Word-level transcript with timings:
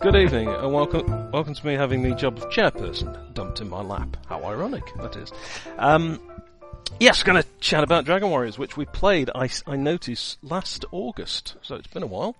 Good 0.00 0.16
evening, 0.16 0.48
and 0.48 0.72
welcome 0.72 1.30
welcome 1.30 1.54
to 1.54 1.66
me 1.66 1.74
having 1.74 2.02
the 2.02 2.14
job 2.14 2.38
of 2.38 2.44
chairperson 2.50 3.34
dumped 3.34 3.60
in 3.60 3.68
my 3.68 3.82
lap. 3.82 4.16
How 4.28 4.42
ironic 4.44 4.84
that 4.96 5.14
is. 5.16 5.30
Um, 5.78 6.18
yes, 6.98 7.22
going 7.22 7.40
to 7.42 7.46
chat 7.60 7.84
about 7.84 8.06
Dragon 8.06 8.30
Warriors, 8.30 8.58
which 8.58 8.76
we 8.78 8.86
played. 8.86 9.30
I, 9.34 9.50
I 9.66 9.76
noticed 9.76 10.38
last 10.42 10.84
August, 10.90 11.56
so 11.62 11.74
it's 11.74 11.86
been 11.88 12.02
a 12.02 12.06
while. 12.06 12.34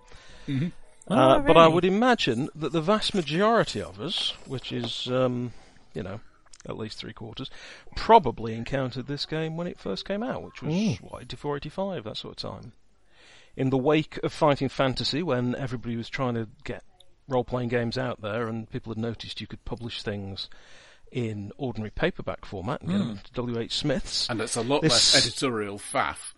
Mm-hmm. 0.48 0.68
Uh, 1.12 1.36
Oh, 1.38 1.42
But 1.42 1.56
I 1.58 1.66
would 1.68 1.84
imagine 1.84 2.48
that 2.54 2.72
the 2.72 2.80
vast 2.80 3.14
majority 3.14 3.82
of 3.82 4.00
us, 4.00 4.32
which 4.46 4.72
is 4.72 5.06
um, 5.08 5.52
you 5.92 6.02
know 6.02 6.20
at 6.68 6.78
least 6.78 6.98
three 6.98 7.12
quarters, 7.12 7.50
probably 7.94 8.54
encountered 8.54 9.06
this 9.06 9.26
game 9.26 9.56
when 9.56 9.66
it 9.66 9.78
first 9.78 10.06
came 10.06 10.22
out, 10.22 10.42
which 10.42 10.62
was 10.62 10.74
Mm. 10.74 11.00
what 11.02 11.22
84, 11.22 11.56
85, 11.58 12.04
that 12.04 12.16
sort 12.16 12.42
of 12.42 12.50
time. 12.50 12.72
In 13.56 13.68
the 13.70 13.78
wake 13.78 14.18
of 14.22 14.32
Fighting 14.32 14.68
Fantasy, 14.68 15.22
when 15.22 15.54
everybody 15.56 15.96
was 15.96 16.08
trying 16.08 16.34
to 16.34 16.48
get 16.64 16.84
role-playing 17.30 17.68
games 17.68 17.96
out 17.96 18.20
there, 18.20 18.48
and 18.48 18.68
people 18.70 18.92
had 18.92 18.98
noticed 18.98 19.40
you 19.40 19.46
could 19.46 19.64
publish 19.64 20.02
things 20.02 20.48
in 21.12 21.52
ordinary 21.56 21.90
paperback 21.90 22.44
format 22.44 22.82
and 22.82 22.90
get 22.90 22.98
them 22.98 23.20
to 23.24 23.32
W.H. 23.32 23.76
Smiths. 23.76 24.28
And 24.28 24.40
it's 24.40 24.56
a 24.56 24.62
lot 24.62 24.82
This- 24.82 24.92
less 25.14 25.26
editorial 25.26 25.78
faff 25.78 26.32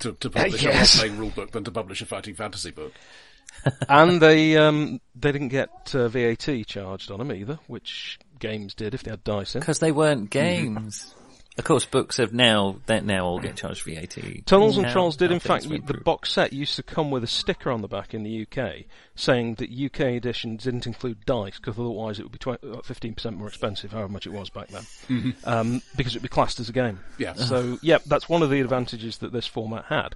to, 0.00 0.12
to 0.12 0.30
publish 0.30 0.62
yes. 0.62 0.94
a 0.96 0.98
role-playing 1.02 1.20
rule 1.20 1.30
book 1.30 1.52
than 1.52 1.64
to 1.64 1.70
publish 1.70 2.02
a 2.02 2.06
fighting 2.06 2.34
fantasy 2.34 2.70
book. 2.70 2.92
and 3.88 4.22
they 4.22 4.56
um, 4.56 5.00
they 5.14 5.32
didn't 5.32 5.48
get 5.48 5.94
uh, 5.94 6.08
VAT 6.08 6.48
charged 6.66 7.10
on 7.10 7.18
them 7.18 7.32
either, 7.32 7.58
which 7.66 8.18
games 8.38 8.74
did 8.74 8.94
if 8.94 9.02
they 9.02 9.10
had 9.10 9.24
dice 9.24 9.54
in. 9.54 9.60
Because 9.60 9.80
they 9.80 9.92
weren't 9.92 10.30
games. 10.30 11.14
Of 11.60 11.64
course, 11.66 11.84
books 11.84 12.16
have 12.16 12.32
now, 12.32 12.76
they 12.86 13.02
now 13.02 13.26
all 13.26 13.38
get 13.38 13.54
charged 13.54 13.82
VAT. 13.84 14.46
Tunnels 14.46 14.78
and 14.78 14.86
Now- 14.86 14.92
Trolls 14.94 15.18
did, 15.18 15.30
in 15.30 15.40
fact, 15.40 15.68
the 15.68 15.78
through. 15.78 16.00
box 16.04 16.32
set 16.32 16.54
used 16.54 16.74
to 16.76 16.82
come 16.82 17.10
with 17.10 17.22
a 17.22 17.26
sticker 17.26 17.70
on 17.70 17.82
the 17.82 17.86
back 17.86 18.14
in 18.14 18.22
the 18.22 18.46
UK 18.46 18.86
saying 19.14 19.56
that 19.56 19.68
UK 19.70 20.16
edition 20.16 20.56
didn't 20.56 20.86
include 20.86 21.18
dice 21.26 21.58
because 21.58 21.78
otherwise 21.78 22.18
it 22.18 22.22
would 22.22 22.32
be 22.32 22.38
uh, 22.50 22.80
15% 22.80 23.36
more 23.36 23.46
expensive, 23.46 23.92
however 23.92 24.08
much 24.08 24.26
it 24.26 24.32
was 24.32 24.48
back 24.48 24.68
then, 24.68 25.34
um, 25.44 25.82
because 25.96 26.14
it 26.14 26.20
would 26.20 26.30
be 26.30 26.32
classed 26.32 26.60
as 26.60 26.70
a 26.70 26.72
game. 26.72 26.98
Yeah. 27.18 27.34
So, 27.34 27.78
yeah, 27.82 27.98
that's 28.06 28.26
one 28.26 28.42
of 28.42 28.48
the 28.48 28.60
advantages 28.62 29.18
that 29.18 29.30
this 29.30 29.46
format 29.46 29.84
had. 29.90 30.14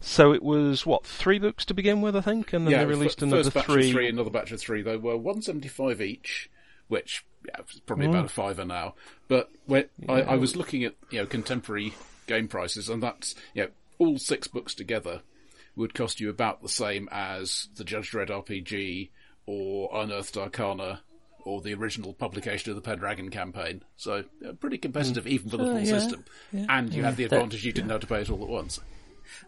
So 0.00 0.32
it 0.32 0.42
was, 0.42 0.86
what, 0.86 1.04
three 1.04 1.38
books 1.38 1.66
to 1.66 1.74
begin 1.74 2.00
with, 2.00 2.16
I 2.16 2.22
think, 2.22 2.54
and 2.54 2.66
then 2.66 2.72
yeah, 2.72 2.78
they 2.78 2.86
released 2.86 3.20
fir- 3.20 3.26
another 3.26 3.42
first 3.42 3.54
batch 3.54 3.64
three. 3.66 3.88
of 3.88 3.92
three, 3.92 4.08
another 4.08 4.30
batch 4.30 4.52
of 4.52 4.60
three. 4.60 4.80
They 4.80 4.96
were 4.96 5.18
175 5.18 6.00
each, 6.00 6.48
which 6.86 7.26
yeah, 7.46 7.60
probably 7.86 8.06
Mm. 8.06 8.10
about 8.10 8.24
a 8.26 8.28
fiver 8.28 8.64
now. 8.64 8.94
But 9.28 9.50
when 9.66 9.84
I, 10.08 10.22
I 10.22 10.34
was 10.36 10.56
looking 10.56 10.84
at 10.84 10.94
you 11.10 11.20
know 11.20 11.26
contemporary 11.26 11.94
game 12.26 12.48
prices, 12.48 12.88
and 12.88 13.02
that's 13.02 13.34
you 13.54 13.62
know 13.64 13.68
all 13.98 14.18
six 14.18 14.46
books 14.48 14.74
together 14.74 15.22
would 15.76 15.94
cost 15.94 16.20
you 16.20 16.28
about 16.30 16.62
the 16.62 16.68
same 16.68 17.08
as 17.12 17.68
the 17.76 17.84
Judge 17.84 18.10
Dredd 18.10 18.30
RPG 18.30 19.10
or 19.46 19.90
Unearthed 19.92 20.36
Arcana 20.36 21.00
or 21.44 21.60
the 21.62 21.72
original 21.72 22.12
publication 22.12 22.70
of 22.70 22.76
the 22.76 22.82
Pendragon 22.82 23.30
campaign. 23.30 23.82
So 23.96 24.24
uh, 24.46 24.52
pretty 24.54 24.76
competitive 24.78 25.26
even 25.26 25.48
for 25.48 25.56
the 25.56 25.64
full 25.64 25.74
Mm. 25.74 25.86
yeah, 25.86 25.98
system. 25.98 26.24
And 26.52 26.92
you 26.92 27.04
had 27.04 27.16
the 27.16 27.24
That- 27.26 27.36
advantage 27.36 27.64
you 27.64 27.72
didn't 27.72 27.90
have 27.90 28.00
to 28.00 28.06
pay 28.06 28.20
it 28.20 28.28
all 28.30 28.42
at 28.42 28.48
once. 28.48 28.80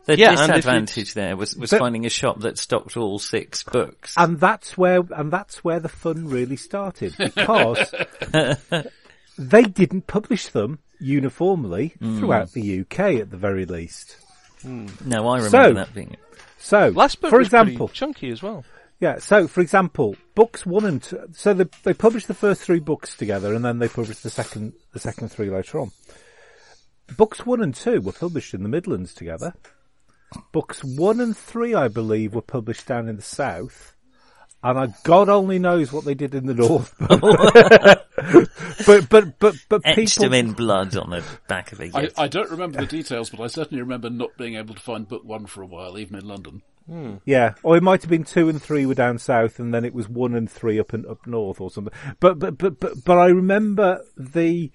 The 0.07 0.17
Yeah, 0.19 0.31
and 0.31 0.39
if 0.41 0.47
you- 0.49 0.55
disadvantage 0.55 1.15
there 1.15 1.37
was, 1.37 1.57
was 1.57 1.71
But- 1.71 1.79
finding 1.81 2.07
a 2.07 2.11
shop 2.11 2.41
that 2.41 2.59
stocked 2.59 2.97
all 2.97 3.19
six 3.19 3.63
books. 3.63 4.15
and 4.17 4.39
that's 4.41 4.77
where 4.79 5.03
and 5.15 5.31
that's 5.33 5.63
where 5.65 5.81
the 5.81 5.89
fun 5.89 6.29
really 6.29 6.57
started 6.57 7.15
because 7.19 7.93
they 9.39 9.63
didn't 9.63 10.07
publish 10.07 10.49
them 10.49 10.79
uniformly 10.99 11.95
hmm. 11.99 12.19
throughout 12.19 12.53
the 12.53 12.81
UK 12.81 13.17
at 13.21 13.31
the 13.31 13.37
very 13.37 13.65
least. 13.67 14.17
Hmm. 14.63 14.87
no, 15.05 15.27
I 15.29 15.37
remember 15.39 15.49
So- 15.69 15.75
that 15.75 15.95
being. 15.95 16.17
So, 16.63 16.89
Last 16.95 17.23
book 17.23 17.31
for 17.31 17.39
was 17.39 17.47
example, 17.47 17.89
chunky 17.89 18.29
as 18.31 18.43
well. 18.43 18.67
yeah. 19.01 19.19
So, 19.19 19.49
for 19.49 19.63
example, 19.63 20.15
books 20.35 20.67
one 20.67 20.85
and 20.85 21.03
two. 21.03 21.19
So 21.33 21.55
they 21.55 21.65
they 21.85 21.95
published 21.95 22.29
the 22.29 22.35
first 22.35 22.61
three 22.61 22.81
books 22.81 23.17
together, 23.17 23.55
and 23.55 23.65
then 23.65 23.79
they 23.79 23.89
published 23.89 24.23
the 24.23 24.29
second 24.29 24.75
the 24.93 24.99
second 25.01 25.31
three 25.31 25.49
later 25.49 25.81
on. 25.81 25.91
Books 27.17 27.47
one 27.47 27.63
and 27.63 27.75
two 27.75 28.03
were 28.03 28.13
published 28.13 28.53
in 28.53 28.63
the 28.63 28.69
Midlands 28.69 29.15
together. 29.15 29.55
Books 30.53 30.83
one 30.85 31.21
and 31.21 31.37
three, 31.37 31.75
I 31.75 31.89
believe, 31.89 32.35
were 32.35 32.43
published 32.43 32.87
down 32.87 33.09
in 33.09 33.17
the 33.17 33.23
south. 33.23 33.95
And 34.63 34.79
I, 34.79 34.95
God 35.05 35.31
only 35.31 35.59
knows 35.59 35.91
what 35.91 36.05
they 36.05 36.15
did 36.15 36.35
in 36.35 36.45
the 36.47 36.55
north. 36.55 36.95
but, 38.87 39.09
but, 39.09 39.39
but, 39.39 39.57
but 39.69 39.81
Etched 39.85 39.97
people, 39.97 40.25
them 40.25 40.35
in 40.35 40.53
blood 40.53 40.95
on 40.97 41.11
the 41.11 41.25
back 41.49 41.73
of 41.73 41.81
a 41.81 41.85
I, 41.85 41.89
Yeti. 41.89 42.13
I 42.19 42.29
don't 42.29 42.51
remember 42.51 42.81
the 42.81 42.87
details, 42.87 43.31
but 43.31 43.41
I 43.41 43.47
certainly 43.47 43.81
remember 43.81 44.11
not 44.11 44.37
being 44.37 44.57
able 44.57 44.75
to 44.75 44.81
find 44.81 45.09
book 45.09 45.25
one 45.25 45.47
for 45.47 45.63
a 45.63 45.67
while, 45.67 45.99
even 45.99 46.17
in 46.17 46.29
London. 46.29 46.63
Hmm. 46.87 47.17
Yeah, 47.25 47.55
or 47.63 47.77
it 47.77 47.83
might 47.83 48.03
have 48.03 48.11
been 48.11 48.25
two 48.25 48.49
and 48.49 48.61
three 48.61 48.85
were 48.85 48.95
down 48.95 49.19
south, 49.19 49.61
and 49.61 49.73
then 49.73 49.85
it 49.85 49.95
was 49.95 50.09
one 50.09 50.35
and 50.35 50.51
three 50.51 50.79
up 50.79 50.93
and 50.93 51.07
up 51.07 51.27
north 51.27 51.61
or 51.61 51.71
something. 51.71 51.95
But 52.19 52.39
but 52.39 52.59
but 52.59 52.81
but, 52.81 53.05
but 53.05 53.17
I 53.17 53.27
remember 53.27 54.03
the 54.17 54.73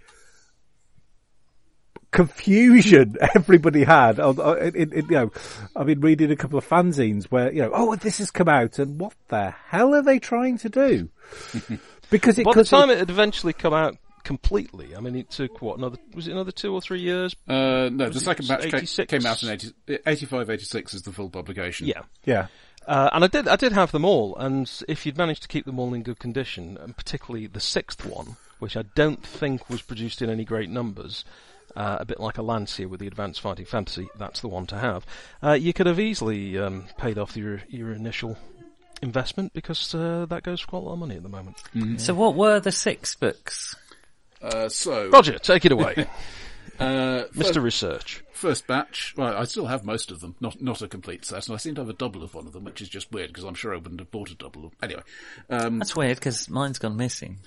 confusion 2.16 3.18
everybody 3.36 3.84
had. 3.84 4.20
On, 4.20 4.40
on- 4.40 4.58
in, 4.60 4.94
in, 4.94 5.06
you 5.06 5.12
know, 5.12 5.32
I've 5.76 5.86
been 5.86 6.02
reading 6.02 6.32
a 6.32 6.36
couple 6.36 6.58
of 6.58 6.68
fanzines 6.68 7.26
where 7.26 7.52
you 7.52 7.62
know, 7.62 7.72
oh, 7.74 7.96
this 7.96 8.18
has 8.20 8.32
come 8.32 8.50
out, 8.50 8.80
and 8.80 9.00
what 9.00 9.14
the 9.28 9.52
hell 9.68 9.94
are 9.94 10.02
they 10.02 10.20
trying 10.20 10.58
to 10.60 10.70
do? 10.70 11.10
Because 12.10 12.38
it 12.38 12.46
By 12.46 12.54
the 12.54 12.64
time 12.64 12.90
it 12.92 13.00
had 13.00 13.10
eventually 13.10 13.52
come 13.54 13.74
out 13.74 13.98
completely, 14.24 14.96
I 14.96 15.00
mean, 15.00 15.16
it 15.16 15.32
took, 15.32 15.62
what, 15.62 15.78
another, 15.78 15.98
was 16.14 16.28
it 16.28 16.34
another 16.34 16.52
two 16.52 16.74
or 16.74 16.82
three 16.82 17.00
years? 17.02 17.36
Uh, 17.48 17.90
no, 17.92 18.06
the 18.06 18.08
Was 18.10 18.18
it 18.18 18.20
second 18.22 18.48
batch 18.48 18.62
came, 18.62 18.76
86? 18.76 19.10
came 19.10 19.26
out 19.26 19.42
in 19.42 19.50
80, 19.50 19.74
85, 20.06 20.50
86 20.52 20.94
is 20.94 21.02
the 21.02 21.12
full 21.12 21.30
publication. 21.30 21.88
Yeah. 21.88 22.04
yeah. 22.24 22.48
Uh, 22.88 23.10
and 23.14 23.24
I 23.24 23.28
did, 23.28 23.48
I 23.48 23.56
did 23.56 23.72
have 23.72 23.92
them 23.92 24.06
all, 24.06 24.36
and 24.36 24.72
if 24.88 25.06
you'd 25.06 25.18
managed 25.18 25.42
to 25.42 25.48
keep 25.48 25.66
them 25.66 25.80
all 25.80 25.94
in 25.96 26.04
good 26.04 26.20
condition, 26.20 26.78
and 26.80 26.96
particularly 26.96 27.48
the 27.48 27.60
sixth 27.60 28.06
one, 28.06 28.38
which 28.60 28.78
I 28.78 28.84
don't 28.94 29.26
think 29.26 29.68
was 29.70 29.82
produced 29.82 30.22
in 30.22 30.30
any 30.30 30.46
great 30.46 30.70
numbers, 30.70 31.26
uh, 31.76 31.98
a 32.00 32.06
bit 32.06 32.20
like 32.20 32.36
Allansia 32.36 32.88
with 32.88 33.00
the 33.00 33.08
Advanced 33.08 33.42
Fighting 33.42 33.66
Fantasy, 33.66 34.08
that's 34.18 34.42
the 34.42 34.48
one 34.48 34.66
to 34.68 34.78
have. 34.78 35.06
Uh, 35.44 35.54
you 35.54 35.74
could 35.74 35.86
have 35.88 36.00
easily 36.00 36.58
um, 36.58 36.86
paid 36.98 37.18
off 37.18 37.36
your 37.36 37.62
your 37.70 37.92
initial 37.92 38.38
investment 39.02 39.54
because 39.54 39.94
uh, 39.94 40.26
that 40.30 40.44
goes 40.44 40.62
for 40.62 40.68
quite 40.68 40.80
a 40.80 40.86
lot 40.86 40.94
of 40.94 41.00
money 41.00 41.16
at 41.16 41.24
the 41.24 41.30
moment. 41.30 41.58
So 42.00 42.14
what 42.14 42.36
were 42.36 42.60
the 42.60 42.72
six 42.72 43.16
books? 43.16 43.76
Uh, 44.42 44.70
so, 44.70 45.10
Roger, 45.10 45.40
take 45.40 45.66
it 45.66 45.72
away, 45.72 46.08
uh, 46.80 47.24
Mr. 47.34 47.62
Research. 47.64 48.24
first 48.34 48.68
batch, 48.68 49.14
well, 49.18 49.36
I 49.38 49.46
still 49.46 49.68
have 49.68 49.86
most 49.86 50.12
of 50.12 50.20
them, 50.20 50.36
not 50.42 50.62
not 50.62 50.82
a 50.82 50.88
complete 50.88 51.24
set, 51.26 51.48
and 51.48 51.56
I 51.56 51.58
seem 51.58 51.76
to 51.76 51.82
have 51.82 51.90
a 51.90 51.94
double 51.94 52.22
of 52.24 52.34
one 52.34 52.48
of 52.48 52.54
them, 52.54 52.64
which 52.66 52.82
is 52.82 52.90
just 52.90 53.12
weird, 53.12 53.30
because 53.30 53.44
I'm 53.46 53.54
sure 53.56 53.74
I 53.74 53.78
wouldn't 53.78 54.00
have 54.02 54.12
bought 54.12 54.30
a 54.32 54.36
double 54.36 54.66
of 54.66 54.74
Anyway, 54.84 55.02
um, 55.50 55.80
That's 55.80 55.96
weird 55.96 56.18
because 56.18 56.50
mine's 56.50 56.78
gone 56.80 56.98
missing. 56.98 57.38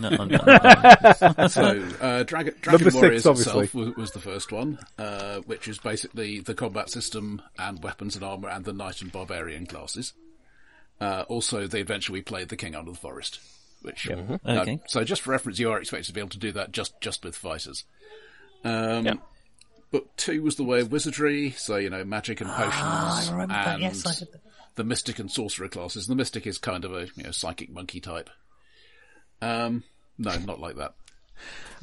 No, 0.00 0.08
I'm 0.08 0.28
not. 0.30 1.50
so, 1.50 1.84
uh, 2.00 2.22
Dragon, 2.22 2.54
Number 2.64 2.78
Dragon 2.78 2.84
six, 2.84 2.94
Warriors 2.94 3.26
obviously. 3.26 3.62
itself 3.64 3.74
was, 3.74 3.96
was 3.96 4.10
the 4.12 4.20
first 4.20 4.52
one, 4.52 4.78
uh, 4.98 5.40
which 5.40 5.68
is 5.68 5.78
basically 5.78 6.40
the 6.40 6.54
combat 6.54 6.88
system 6.90 7.42
and 7.58 7.82
weapons 7.82 8.14
and 8.16 8.24
armour 8.24 8.48
and 8.48 8.64
the 8.64 8.72
knight 8.72 9.02
and 9.02 9.12
barbarian 9.12 9.66
classes. 9.66 10.14
Uh, 11.00 11.24
also, 11.28 11.66
the 11.66 11.80
adventure 11.80 12.12
we 12.12 12.22
played, 12.22 12.48
The 12.48 12.56
King 12.56 12.74
Under 12.76 12.92
the 12.92 12.96
Forest, 12.96 13.40
which, 13.82 14.08
uh, 14.08 14.38
Okay. 14.46 14.80
so 14.86 15.02
just 15.04 15.22
for 15.22 15.32
reference, 15.32 15.58
you 15.58 15.70
are 15.70 15.80
expected 15.80 16.06
to 16.06 16.12
be 16.12 16.20
able 16.20 16.30
to 16.30 16.38
do 16.38 16.52
that 16.52 16.70
just, 16.72 17.00
just 17.00 17.24
with 17.24 17.34
fighters. 17.34 17.84
Um, 18.64 19.06
Yeah. 19.06 19.14
Book 19.90 20.16
two 20.16 20.42
was 20.42 20.56
the 20.56 20.64
way 20.64 20.80
of 20.80 20.90
wizardry, 20.90 21.50
so 21.50 21.76
you 21.76 21.90
know 21.90 22.02
magic 22.04 22.40
and 22.40 22.48
potions, 22.48 22.72
Ah, 22.76 23.28
I 23.28 23.32
remember 23.32 23.52
that. 23.54 23.68
and 23.74 23.82
Yes, 23.82 24.06
I 24.06 24.12
had 24.14 24.28
the 24.74 24.84
mystic 24.84 25.18
and 25.18 25.30
sorcerer 25.30 25.68
classes. 25.68 26.06
The 26.06 26.14
mystic 26.14 26.46
is 26.46 26.56
kind 26.56 26.84
of 26.86 26.94
a 26.94 27.08
you 27.14 27.24
know 27.24 27.30
psychic 27.30 27.70
monkey 27.70 28.00
type. 28.00 28.30
Um, 29.42 29.84
no, 30.16 30.34
not 30.38 30.60
like 30.60 30.76
that. 30.76 30.94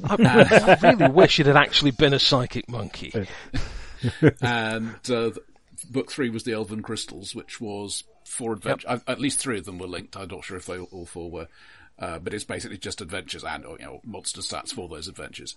I, 0.02 0.78
I 0.82 0.90
really 0.90 1.12
wish 1.12 1.38
it 1.38 1.46
had 1.46 1.56
actually 1.56 1.90
been 1.92 2.14
a 2.14 2.18
psychic 2.18 2.68
monkey. 2.68 3.12
and 4.40 4.94
uh, 5.08 5.30
th- 5.30 5.36
book 5.90 6.10
three 6.10 6.30
was 6.30 6.44
the 6.44 6.52
Elven 6.52 6.82
Crystals, 6.82 7.34
which 7.34 7.60
was 7.60 8.04
four 8.24 8.54
adventures. 8.54 9.02
At 9.06 9.20
least 9.20 9.38
three 9.38 9.58
of 9.58 9.66
them 9.66 9.78
were 9.78 9.86
linked. 9.86 10.16
I'm 10.16 10.28
not 10.28 10.44
sure 10.44 10.56
if 10.56 10.66
they 10.66 10.78
all 10.78 11.06
four 11.06 11.30
were, 11.30 11.48
uh, 11.98 12.18
but 12.18 12.32
it's 12.34 12.44
basically 12.44 12.78
just 12.78 13.00
adventures 13.00 13.44
and 13.44 13.64
or, 13.64 13.76
you 13.78 13.84
know 13.84 14.00
monster 14.04 14.40
stats 14.40 14.70
for 14.72 14.88
those 14.88 15.06
adventures. 15.08 15.54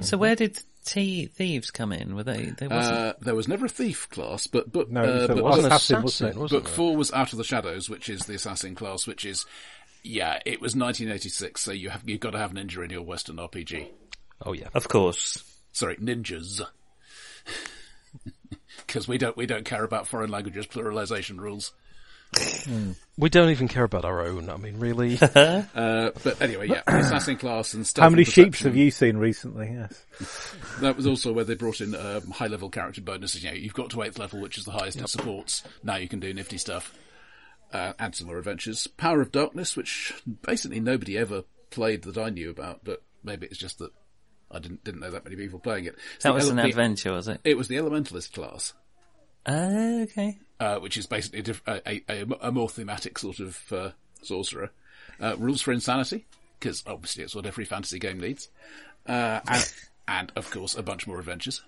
So 0.00 0.16
where 0.16 0.36
did 0.36 0.60
T 0.84 1.26
thieves 1.26 1.70
come 1.70 1.92
in? 1.92 2.14
Were 2.14 2.22
they? 2.22 2.46
They 2.56 2.68
wasn't. 2.68 2.96
Uh, 2.96 3.14
there 3.20 3.34
was 3.34 3.48
never 3.48 3.66
a 3.66 3.68
thief 3.68 4.08
class, 4.10 4.46
but 4.46 4.72
book 4.72 4.90
No, 4.90 5.02
uh, 5.02 5.26
so 5.26 5.32
it 5.32 5.34
was 5.36 5.42
Wasn't 5.42 5.66
assassin, 5.66 5.96
assassin, 5.96 6.02
wasn't 6.02 6.30
it? 6.36 6.40
wasn't 6.40 6.64
book 6.64 6.72
four 6.72 6.96
was 6.96 7.12
Out 7.12 7.32
of 7.32 7.38
the 7.38 7.44
Shadows, 7.44 7.88
which 7.88 8.08
is 8.08 8.26
the 8.26 8.34
assassin 8.34 8.74
class, 8.74 9.06
which 9.06 9.24
is 9.24 9.44
yeah, 10.04 10.40
it 10.44 10.60
was 10.60 10.74
1986, 10.74 11.60
so 11.60 11.70
you 11.72 11.90
have 11.90 12.02
you've 12.08 12.20
got 12.20 12.30
to 12.30 12.38
have 12.38 12.52
ninja 12.52 12.84
in 12.84 12.90
your 12.90 13.02
Western 13.02 13.36
RPG. 13.36 13.88
Oh 14.44 14.52
yeah. 14.52 14.68
of 14.74 14.88
course. 14.88 15.42
Sorry, 15.72 15.96
ninjas. 15.96 16.60
Because 18.86 19.06
we 19.06 19.16
don't 19.16 19.36
we 19.36 19.46
don't 19.46 19.64
care 19.64 19.84
about 19.84 20.06
foreign 20.06 20.30
languages 20.30 20.66
pluralization 20.66 21.38
rules. 21.38 21.72
We 23.18 23.28
don't 23.28 23.50
even 23.50 23.68
care 23.68 23.84
about 23.84 24.04
our 24.04 24.22
own. 24.26 24.48
I 24.48 24.56
mean, 24.56 24.78
really. 24.78 25.18
Uh, 25.34 26.10
but 26.24 26.40
anyway, 26.40 26.68
yeah, 26.68 26.82
assassin 26.86 27.36
class 27.36 27.74
and 27.74 27.86
stealth 27.86 28.04
How 28.04 28.10
many 28.10 28.22
and 28.22 28.32
sheeps 28.32 28.60
have 28.62 28.74
you 28.76 28.90
seen 28.90 29.16
recently? 29.16 29.70
Yes. 29.74 30.54
That 30.80 30.96
was 30.96 31.06
also 31.06 31.32
where 31.32 31.44
they 31.44 31.54
brought 31.54 31.80
in 31.80 31.94
um, 31.94 32.30
high 32.30 32.46
level 32.46 32.68
character 32.70 33.00
bonuses. 33.02 33.44
You 33.44 33.50
know, 33.50 33.56
you've 33.56 33.74
got 33.74 33.90
to 33.90 34.02
eighth 34.02 34.18
level, 34.18 34.40
which 34.40 34.56
is 34.58 34.64
the 34.64 34.72
highest 34.72 34.98
in 34.98 35.06
supports. 35.06 35.62
Now 35.82 35.96
you 35.96 36.08
can 36.08 36.18
do 36.20 36.32
nifty 36.34 36.56
stuff. 36.58 36.92
uh, 37.72 37.92
and 37.98 38.14
some 38.14 38.26
more 38.26 38.38
adventures. 38.38 38.86
Power 38.86 39.20
of 39.20 39.30
Darkness, 39.32 39.76
which 39.76 40.12
basically 40.42 40.80
nobody 40.80 41.16
ever 41.18 41.44
played 41.70 42.02
that 42.04 42.18
I 42.18 42.30
knew 42.30 42.50
about, 42.50 42.80
but 42.84 43.02
maybe 43.22 43.46
it's 43.46 43.58
just 43.58 43.78
that 43.78 43.90
I 44.50 44.58
didn't 44.58 44.82
didn't 44.84 45.00
know 45.00 45.10
that 45.10 45.24
many 45.24 45.36
people 45.36 45.58
playing 45.58 45.84
it. 45.84 45.96
It's 46.16 46.24
That 46.24 46.34
was 46.34 46.44
ele- 46.44 46.50
an 46.52 46.56
the- 46.56 46.64
adventure, 46.68 47.12
was 47.12 47.28
it? 47.28 47.40
It 47.44 47.56
was 47.56 47.68
the 47.68 47.76
Elementalist 47.76 48.32
class, 48.32 48.72
Oh, 49.46 50.02
okay. 50.02 50.38
uh, 50.60 50.78
which 50.78 50.96
is 50.96 51.06
basically 51.06 51.40
a, 51.40 51.42
diff- 51.42 51.62
a, 51.66 52.02
a, 52.08 52.26
a 52.40 52.52
more 52.52 52.68
thematic 52.68 53.18
sort 53.18 53.40
of 53.40 53.60
uh, 53.72 53.90
sorcerer. 54.22 54.70
Uh, 55.20 55.36
rules 55.38 55.60
for 55.62 55.72
Insanity, 55.72 56.26
because 56.58 56.82
obviously 56.86 57.24
it's 57.24 57.34
what 57.34 57.46
every 57.46 57.64
fantasy 57.64 57.98
game 57.98 58.20
needs. 58.20 58.48
Uh, 59.06 59.40
and, 59.48 59.72
and 60.08 60.32
of 60.36 60.50
course 60.50 60.74
a 60.76 60.82
bunch 60.82 61.06
more 61.06 61.18
adventures. 61.18 61.62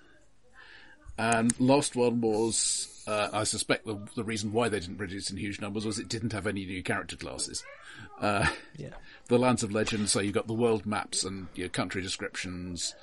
And 1.17 1.59
last 1.61 1.95
one 1.95 2.21
was, 2.21 3.05
uh, 3.07 3.29
I 3.33 3.45
suspect 3.45 3.87
the, 3.87 3.99
the 4.17 4.25
reason 4.25 4.53
why 4.53 4.69
they 4.69 4.81
didn't 4.81 4.97
produce 4.99 5.31
in 5.31 5.37
huge 5.37 5.61
numbers 5.61 5.87
was 5.87 5.99
it 5.99 6.09
didn't 6.09 6.33
have 6.33 6.47
any 6.47 6.65
new 6.67 6.83
character 6.83 7.17
classes. 7.17 7.65
Uh, 8.21 8.49
Yeah. 8.77 8.91
the 9.29 9.39
Lands 9.39 9.63
of 9.63 9.71
Legend, 9.73 10.09
so 10.11 10.21
you've 10.21 10.35
got 10.35 10.47
the 10.49 10.53
world 10.55 10.87
maps 10.87 11.23
and 11.25 11.47
your 11.55 11.69
country 11.69 12.03
descriptions, 12.03 12.95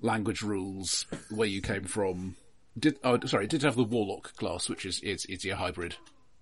language 0.00 0.40
rules, 0.42 1.04
where 1.30 1.48
you 1.48 1.60
came 1.60 1.84
from. 1.84 2.36
Did 2.78 2.98
oh 3.04 3.18
sorry, 3.26 3.44
it 3.44 3.50
did 3.50 3.62
have 3.62 3.76
the 3.76 3.84
Warlock 3.84 4.36
class, 4.36 4.68
which 4.68 4.84
is 4.86 5.00
it's, 5.02 5.24
it's 5.26 5.44
your 5.44 5.56
hybrid 5.56 5.96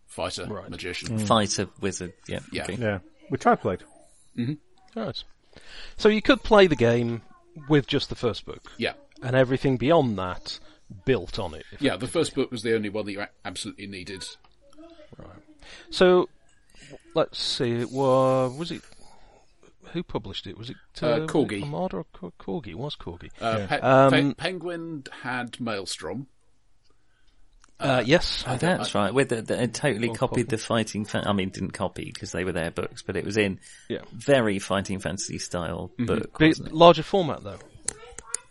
fighter 0.06 0.46
Right. 0.46 0.68
magician. 0.70 1.18
Mm. 1.18 1.26
Fighter 1.26 1.68
wizard. 1.80 2.12
Yeah. 2.28 2.40
Yeah. 2.52 2.62
okay. 2.64 2.74
Yeah, 2.76 2.98
which 3.28 3.46
I 3.46 3.54
played. 3.54 3.82
Mm-hmm. 4.36 4.98
Right. 4.98 5.22
So 5.96 6.08
you 6.08 6.22
could 6.22 6.42
play 6.42 6.66
the 6.66 6.76
game 6.76 7.22
with 7.68 7.86
just 7.86 8.08
the 8.08 8.14
first 8.14 8.44
book, 8.44 8.70
Yeah, 8.76 8.92
and 9.22 9.34
everything 9.36 9.76
beyond 9.78 10.18
that 10.18 10.58
built 11.04 11.38
on 11.38 11.54
it. 11.54 11.64
yeah. 11.80 11.96
The 11.96 12.06
first 12.06 12.34
book 12.34 12.50
was 12.50 12.62
the 12.62 12.74
only 12.74 12.88
one 12.90 13.06
that 13.06 13.12
you 13.12 13.24
absolutely 13.44 13.86
needed. 13.86 14.24
Right. 15.16 15.28
So 15.90 16.28
let's 17.14 17.42
see. 17.42 17.72
It 17.72 17.90
was 17.90 18.56
was 18.58 18.70
it 18.70 18.82
who 19.96 20.02
published 20.04 20.46
it? 20.46 20.56
Was 20.56 20.70
it 20.70 20.76
Uh, 21.02 21.06
was 21.06 21.18
it 21.22 21.26
Corgi. 21.28 21.62
Armada 21.62 21.96
or 21.98 22.04
Cor- 22.12 22.32
Corgi? 22.38 22.68
It 22.68 22.78
was 22.78 22.94
Corgi. 22.96 23.30
Uh, 23.40 23.66
Pe- 23.66 23.80
Um, 23.80 24.10
Pe- 24.12 24.34
Penguin 24.34 25.04
had 25.22 25.60
Maelstrom. 25.60 26.26
Uh, 27.78 28.02
yes. 28.06 28.42
Oh, 28.46 28.56
that's 28.56 28.94
right. 28.94 29.12
With 29.12 29.28
the, 29.28 29.42
the, 29.42 29.62
it 29.64 29.74
totally 29.74 30.08
copied 30.08 30.18
copy. 30.18 30.42
the 30.44 30.56
fighting. 30.58 31.04
Fa- 31.04 31.24
I 31.26 31.32
mean, 31.34 31.50
didn't 31.50 31.72
copy 31.72 32.06
because 32.06 32.32
they 32.32 32.42
were 32.44 32.52
their 32.52 32.70
books, 32.70 33.02
but 33.02 33.16
it 33.16 33.24
was 33.24 33.36
in 33.36 33.60
Yeah. 33.88 34.00
very 34.12 34.58
fighting 34.58 34.98
fantasy 34.98 35.38
style 35.38 35.90
book. 35.98 36.38
Big, 36.38 36.50
wasn't 36.50 36.68
it? 36.68 36.74
larger 36.74 37.02
format 37.02 37.42
though. 37.44 37.58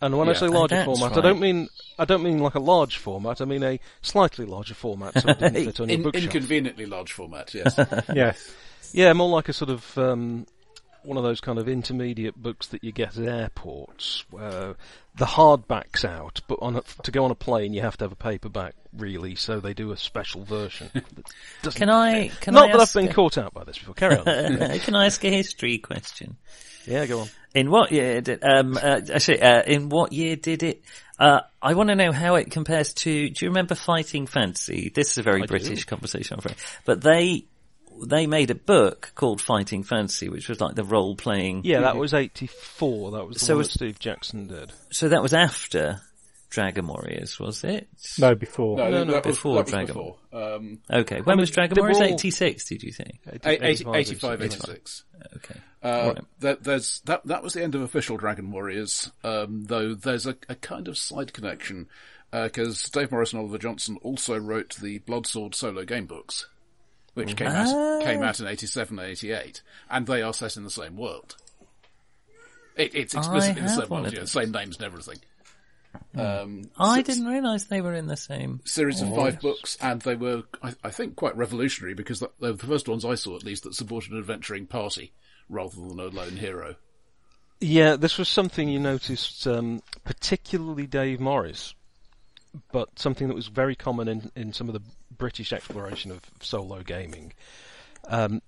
And 0.01 0.15
when 0.17 0.29
I 0.29 0.33
say 0.33 0.47
larger 0.47 0.75
that's 0.75 0.85
format, 0.99 1.17
I 1.17 1.21
don't 1.21 1.39
mean 1.39 1.69
I 1.97 2.05
don't 2.05 2.21
mean 2.21 2.37
like 2.37 2.53
a 2.53 2.59
large 2.59 2.97
format. 2.97 3.41
I 3.41 3.45
mean 3.45 3.63
a 3.63 3.79
slightly 4.03 4.45
larger 4.45 4.75
format, 4.75 5.19
so 5.19 5.29
it 5.29 5.39
didn't 5.39 5.65
fit 5.65 5.79
on 5.79 5.89
your 5.89 5.99
In, 6.09 6.23
inconveniently 6.23 6.85
large 6.85 7.11
format, 7.13 7.51
yes. 7.55 7.79
Yes, 8.13 8.53
Yeah, 8.91 9.13
more 9.13 9.29
like 9.29 9.49
a 9.49 9.53
sort 9.53 9.71
of 9.71 9.97
um, 9.97 10.45
one 11.05 11.17
of 11.17 11.23
those 11.23 11.41
kind 11.41 11.59
of 11.59 11.67
intermediate 11.67 12.35
books 12.35 12.67
that 12.67 12.83
you 12.83 12.91
get 12.91 13.17
at 13.17 13.27
airports, 13.27 14.25
where 14.29 14.75
the 15.15 15.25
hardback's 15.25 16.03
out, 16.03 16.41
but 16.47 16.59
on 16.61 16.75
a, 16.77 16.81
to 17.03 17.11
go 17.11 17.23
on 17.25 17.31
a 17.31 17.35
plane 17.35 17.73
you 17.73 17.81
have 17.81 17.97
to 17.97 18.05
have 18.05 18.11
a 18.11 18.15
paperback, 18.17 18.73
really. 18.95 19.35
So 19.35 19.59
they 19.59 19.73
do 19.73 19.91
a 19.91 19.97
special 19.97 20.43
version. 20.43 20.89
Can 21.73 21.89
I? 21.89 22.29
Can 22.41 22.53
Not 22.53 22.69
I 22.69 22.71
that 22.73 22.81
I've 22.81 22.93
been 22.93 23.07
a- 23.09 23.13
caught 23.13 23.37
out 23.37 23.53
by 23.53 23.63
this 23.63 23.77
before. 23.77 23.93
Carry 23.95 24.17
on. 24.17 24.25
can 24.79 24.95
I 24.95 25.05
ask 25.05 25.23
a 25.23 25.29
history 25.29 25.77
question? 25.77 26.37
yeah, 26.85 27.05
go 27.05 27.21
on. 27.21 27.27
In 27.53 27.71
what 27.71 27.91
year 27.91 28.19
did 28.21 28.43
um 28.43 28.75
uh, 28.77 28.99
actually 29.13 29.41
uh, 29.41 29.63
in 29.63 29.89
what 29.89 30.11
year 30.11 30.35
did 30.35 30.61
it? 30.63 30.83
Uh, 31.17 31.39
I 31.61 31.73
want 31.73 31.87
to 31.89 31.95
know 31.95 32.11
how 32.11 32.35
it 32.35 32.51
compares 32.51 32.93
to. 32.95 33.29
Do 33.29 33.45
you 33.45 33.49
remember 33.49 33.75
Fighting 33.75 34.27
Fantasy? 34.27 34.91
This 34.93 35.11
is 35.11 35.17
a 35.19 35.23
very 35.23 35.43
I 35.43 35.45
do. 35.45 35.51
British 35.51 35.85
conversation, 35.85 36.33
I'm 36.33 36.39
afraid. 36.39 36.57
But 36.83 37.01
they 37.01 37.45
they 38.03 38.27
made 38.27 38.51
a 38.51 38.55
book 38.55 39.11
called 39.15 39.41
Fighting 39.41 39.83
Fantasy, 39.83 40.29
which 40.29 40.49
was 40.49 40.59
like 40.59 40.75
the 40.75 40.83
role 40.83 41.15
playing. 41.15 41.61
Yeah, 41.63 41.81
that 41.81 41.95
was 41.97 42.13
'84. 42.13 43.11
That 43.11 43.25
was 43.25 43.37
the 43.37 43.45
So 43.45 43.53
one 43.53 43.57
was- 43.59 43.67
that 43.67 43.73
Steve 43.73 43.99
Jackson 43.99 44.47
did. 44.47 44.71
So 44.91 45.09
that 45.09 45.21
was 45.21 45.33
after 45.33 46.01
Dragon 46.49 46.87
Warriors, 46.87 47.39
was 47.39 47.63
it? 47.63 47.87
no, 48.19 48.33
before. 48.35 48.77
No, 48.77 48.89
No, 48.89 48.99
that 48.99 49.05
no, 49.07 49.13
was, 49.15 49.23
before 49.23 49.55
that 49.55 49.63
was 49.65 49.71
Dragon. 49.71 49.87
before. 49.87 50.15
Um, 50.31 50.79
Okay, 50.91 51.21
when 51.21 51.35
mean, 51.37 51.41
was 51.41 51.51
Dragon 51.51 51.75
they 51.75 51.81
were 51.81 51.89
Warriors? 51.89 52.01
all- 52.11 52.13
Eighty 52.15 52.31
six, 52.31 52.65
did 52.69 52.83
you 52.83 52.91
think? 52.91 53.19
85, 53.45 53.95
85, 53.95 54.41
86. 54.41 55.03
Okay. 55.37 55.59
Uh, 55.83 56.13
Right. 56.15 56.23
there, 56.39 56.55
there's 56.55 57.01
that. 57.05 57.25
That 57.27 57.43
was 57.43 57.53
the 57.53 57.63
end 57.63 57.75
of 57.75 57.81
official 57.81 58.17
Dragon 58.17 58.51
Warriors. 58.51 59.11
Um, 59.23 59.65
though 59.65 59.93
there's 59.93 60.25
a, 60.25 60.35
a 60.49 60.55
kind 60.55 60.87
of 60.87 60.97
side 60.97 61.31
connection 61.33 61.87
because 62.31 62.83
Dave 62.89 63.11
Morris 63.11 63.31
and 63.33 63.39
Oliver 63.41 63.57
Johnson 63.57 63.97
also 64.01 64.37
wrote 64.37 64.75
the 64.81 64.99
Bloodsword 64.99 65.53
solo 65.55 65.83
game 65.85 66.05
books, 66.05 66.47
which 67.15 67.35
came 67.35 67.47
Ah. 67.49 67.95
out 67.97 68.03
came 68.03 68.21
out 68.23 68.39
in 68.39 68.45
'87 68.47 68.99
and 68.99 69.09
'88, 69.09 69.61
and 69.89 70.05
they 70.07 70.21
are 70.21 70.33
set 70.33 70.55
in 70.55 70.63
the 70.63 70.69
same 70.69 70.95
world. 70.95 71.35
It, 72.77 72.93
it's 72.93 73.15
explicitly 73.15 73.61
the 73.61 73.69
same 73.69 73.89
world, 73.89 74.11
yeah, 74.13 74.19
those. 74.19 74.31
same 74.31 74.51
names 74.51 74.75
and 74.77 74.85
everything. 74.85 75.17
Um, 76.13 76.69
I 76.77 76.99
s- 76.99 77.05
didn't 77.05 77.27
realise 77.27 77.63
they 77.65 77.79
were 77.81 77.93
in 77.93 78.07
the 78.07 78.17
same. 78.17 78.59
series 78.65 79.01
Oh, 79.01 79.07
of 79.09 79.15
five 79.15 79.39
books, 79.39 79.77
and 79.81 80.01
they 80.01 80.15
were, 80.15 80.43
I, 80.61 80.73
I 80.83 80.89
think, 80.91 81.15
quite 81.15 81.37
revolutionary 81.37 81.93
because 81.93 82.19
they 82.19 82.27
were 82.41 82.51
the 82.53 82.67
first 82.67 82.89
ones 82.89 83.05
I 83.05 83.15
saw, 83.15 83.35
at 83.37 83.43
least, 83.45 83.63
that 83.63 83.75
supported 83.75 84.11
an 84.11 84.19
adventuring 84.19 84.67
party 84.67 85.13
rather 85.49 85.75
than 85.75 85.97
a 85.99 86.07
lone 86.07 86.35
hero. 86.35 86.75
Yeah, 87.61 87.95
this 87.95 88.17
was 88.17 88.27
something 88.27 88.67
you 88.67 88.79
noticed, 88.79 89.47
um, 89.47 89.81
particularly 90.03 90.85
Dave 90.85 91.21
Morris, 91.21 91.73
but 92.73 92.99
something 92.99 93.29
that 93.29 93.33
was 93.35 93.47
very 93.47 93.75
common 93.75 94.09
in, 94.09 94.31
in 94.35 94.51
some 94.51 94.67
of 94.67 94.73
the 94.73 94.81
British 95.17 95.51
exploration 95.53 96.11
of 96.11 96.21
solo 96.41 96.81
gaming. 96.83 97.33
Um, 98.07 98.41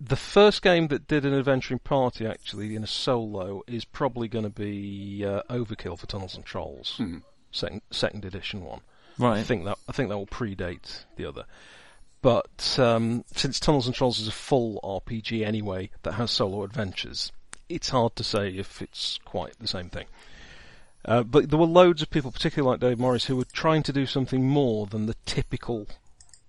the 0.00 0.16
first 0.16 0.62
game 0.62 0.88
that 0.88 1.06
did 1.06 1.24
an 1.26 1.34
adventuring 1.34 1.80
party 1.80 2.26
actually 2.26 2.74
in 2.74 2.82
a 2.82 2.86
solo 2.86 3.62
is 3.66 3.84
probably 3.84 4.28
going 4.28 4.44
to 4.44 4.50
be 4.50 5.24
uh, 5.26 5.42
Overkill 5.50 5.98
for 5.98 6.06
Tunnels 6.06 6.34
and 6.34 6.44
Trolls, 6.44 6.96
second 7.52 7.82
second 7.90 8.24
edition 8.24 8.64
one. 8.64 8.80
I 9.38 9.42
think 9.42 9.64
that 9.66 9.76
I 9.88 9.92
think 9.92 10.08
that 10.08 10.16
will 10.16 10.26
predate 10.26 11.04
the 11.16 11.26
other. 11.26 11.44
But 12.22 12.78
um, 12.78 13.24
since 13.34 13.60
Tunnels 13.60 13.86
and 13.86 13.94
Trolls 13.94 14.18
is 14.18 14.28
a 14.28 14.32
full 14.32 14.80
RPG 14.82 15.44
anyway 15.46 15.90
that 16.02 16.12
has 16.14 16.30
solo 16.30 16.64
adventures, 16.64 17.32
it's 17.68 17.90
hard 17.90 18.16
to 18.16 18.24
say 18.24 18.50
if 18.50 18.82
it's 18.82 19.18
quite 19.24 19.58
the 19.58 19.68
same 19.68 19.88
thing. 19.90 20.06
Uh, 21.04 21.22
but 21.22 21.50
there 21.50 21.58
were 21.58 21.66
loads 21.66 22.02
of 22.02 22.10
people, 22.10 22.30
particularly 22.30 22.70
like 22.70 22.80
Dave 22.80 22.98
Morris, 22.98 23.24
who 23.24 23.36
were 23.36 23.46
trying 23.52 23.82
to 23.84 23.92
do 23.92 24.06
something 24.06 24.46
more 24.46 24.86
than 24.86 25.06
the 25.06 25.16
typical 25.24 25.86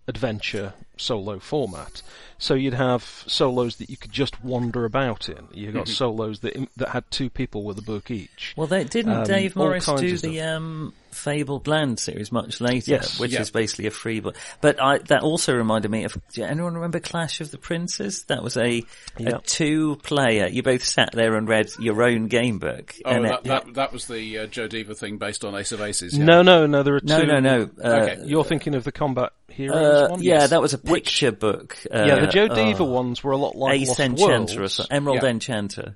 adventure 0.07 0.73
solo 0.97 1.39
format. 1.39 2.01
So 2.37 2.53
you'd 2.53 2.73
have 2.73 3.23
solos 3.27 3.77
that 3.77 3.89
you 3.89 3.97
could 3.97 4.11
just 4.11 4.43
wander 4.43 4.83
about 4.85 5.29
in. 5.29 5.47
You 5.53 5.71
got 5.71 5.87
solos 5.87 6.39
that 6.39 6.69
that 6.77 6.89
had 6.89 7.09
two 7.11 7.29
people 7.29 7.63
with 7.63 7.77
a 7.77 7.81
book 7.81 8.11
each. 8.11 8.53
Well, 8.57 8.67
they 8.67 8.83
didn't 8.83 9.13
Um, 9.13 9.23
Dave 9.23 9.55
Morris 9.55 9.85
do 9.85 10.17
the 10.17 10.41
um, 10.41 10.93
Fabled 11.13 11.67
Land 11.67 11.99
series 11.99 12.31
much 12.31 12.61
later, 12.61 12.91
Yes. 12.91 13.19
which 13.19 13.31
Yeah. 13.33 13.41
is 13.41 13.51
basically 13.51 13.87
a 13.87 13.91
free 13.91 14.19
book. 14.19 14.35
But 14.61 14.81
I, 14.81 14.99
that 15.07 15.21
also 15.23 15.53
reminded 15.55 15.91
me 15.91 16.03
of. 16.05 16.17
Do 16.33 16.43
anyone 16.43 16.75
remember 16.75 16.99
Clash 16.99 17.41
of 17.41 17.51
the 17.51 17.57
Princes? 17.57 18.23
That 18.23 18.43
was 18.43 18.57
a, 18.57 18.83
Yeah. 19.17 19.37
a 19.37 19.39
two-player. 19.41 20.47
You 20.47 20.63
both 20.63 20.83
sat 20.83 21.11
there 21.13 21.35
and 21.35 21.47
read 21.47 21.69
your 21.79 22.01
own 22.03 22.27
game 22.27 22.59
book. 22.59 22.95
Oh, 23.05 23.11
and 23.11 23.25
that, 23.25 23.39
it- 23.39 23.43
that, 23.45 23.73
that 23.75 23.93
was 23.93 24.07
the 24.07 24.39
uh, 24.39 24.45
Joe 24.47 24.67
Dever 24.67 24.93
thing 24.93 25.17
based 25.17 25.43
on 25.45 25.55
Ace 25.55 25.71
of 25.71 25.81
Aces. 25.81 26.17
Yeah. 26.17 26.25
No, 26.25 26.41
no, 26.41 26.65
no. 26.65 26.83
There 26.83 26.95
are 26.95 27.01
no, 27.03 27.21
two. 27.21 27.27
no, 27.27 27.39
no. 27.39 27.69
Uh, 27.83 27.87
Okay. 28.01 28.17
You're 28.25 28.43
thinking 28.45 28.73
of 28.75 28.83
the 28.83 28.91
Combat 28.91 29.31
Heroes 29.49 29.75
uh, 29.75 30.07
one? 30.11 30.23
yeah, 30.23 30.39
Yes. 30.39 30.49
that 30.51 30.61
was 30.61 30.73
a 30.73 30.77
Which- 30.77 31.05
picture 31.05 31.31
book. 31.31 31.77
Uh, 31.93 32.03
yeah, 32.05 32.19
the 32.19 32.27
Joe 32.27 32.45
uh, 32.45 32.55
Dever 32.55 32.83
ones 32.85 33.23
were 33.23 33.31
a 33.33 33.37
lot 33.37 33.55
like 33.55 33.81
Ace 33.81 33.89
Lost 33.89 33.99
Enchanter 33.99 34.55
or 34.55 34.59
Worlds. 34.59 34.73
something. 34.75 34.95
Emerald 34.95 35.23
Yeah. 35.23 35.29
Enchanter. 35.29 35.95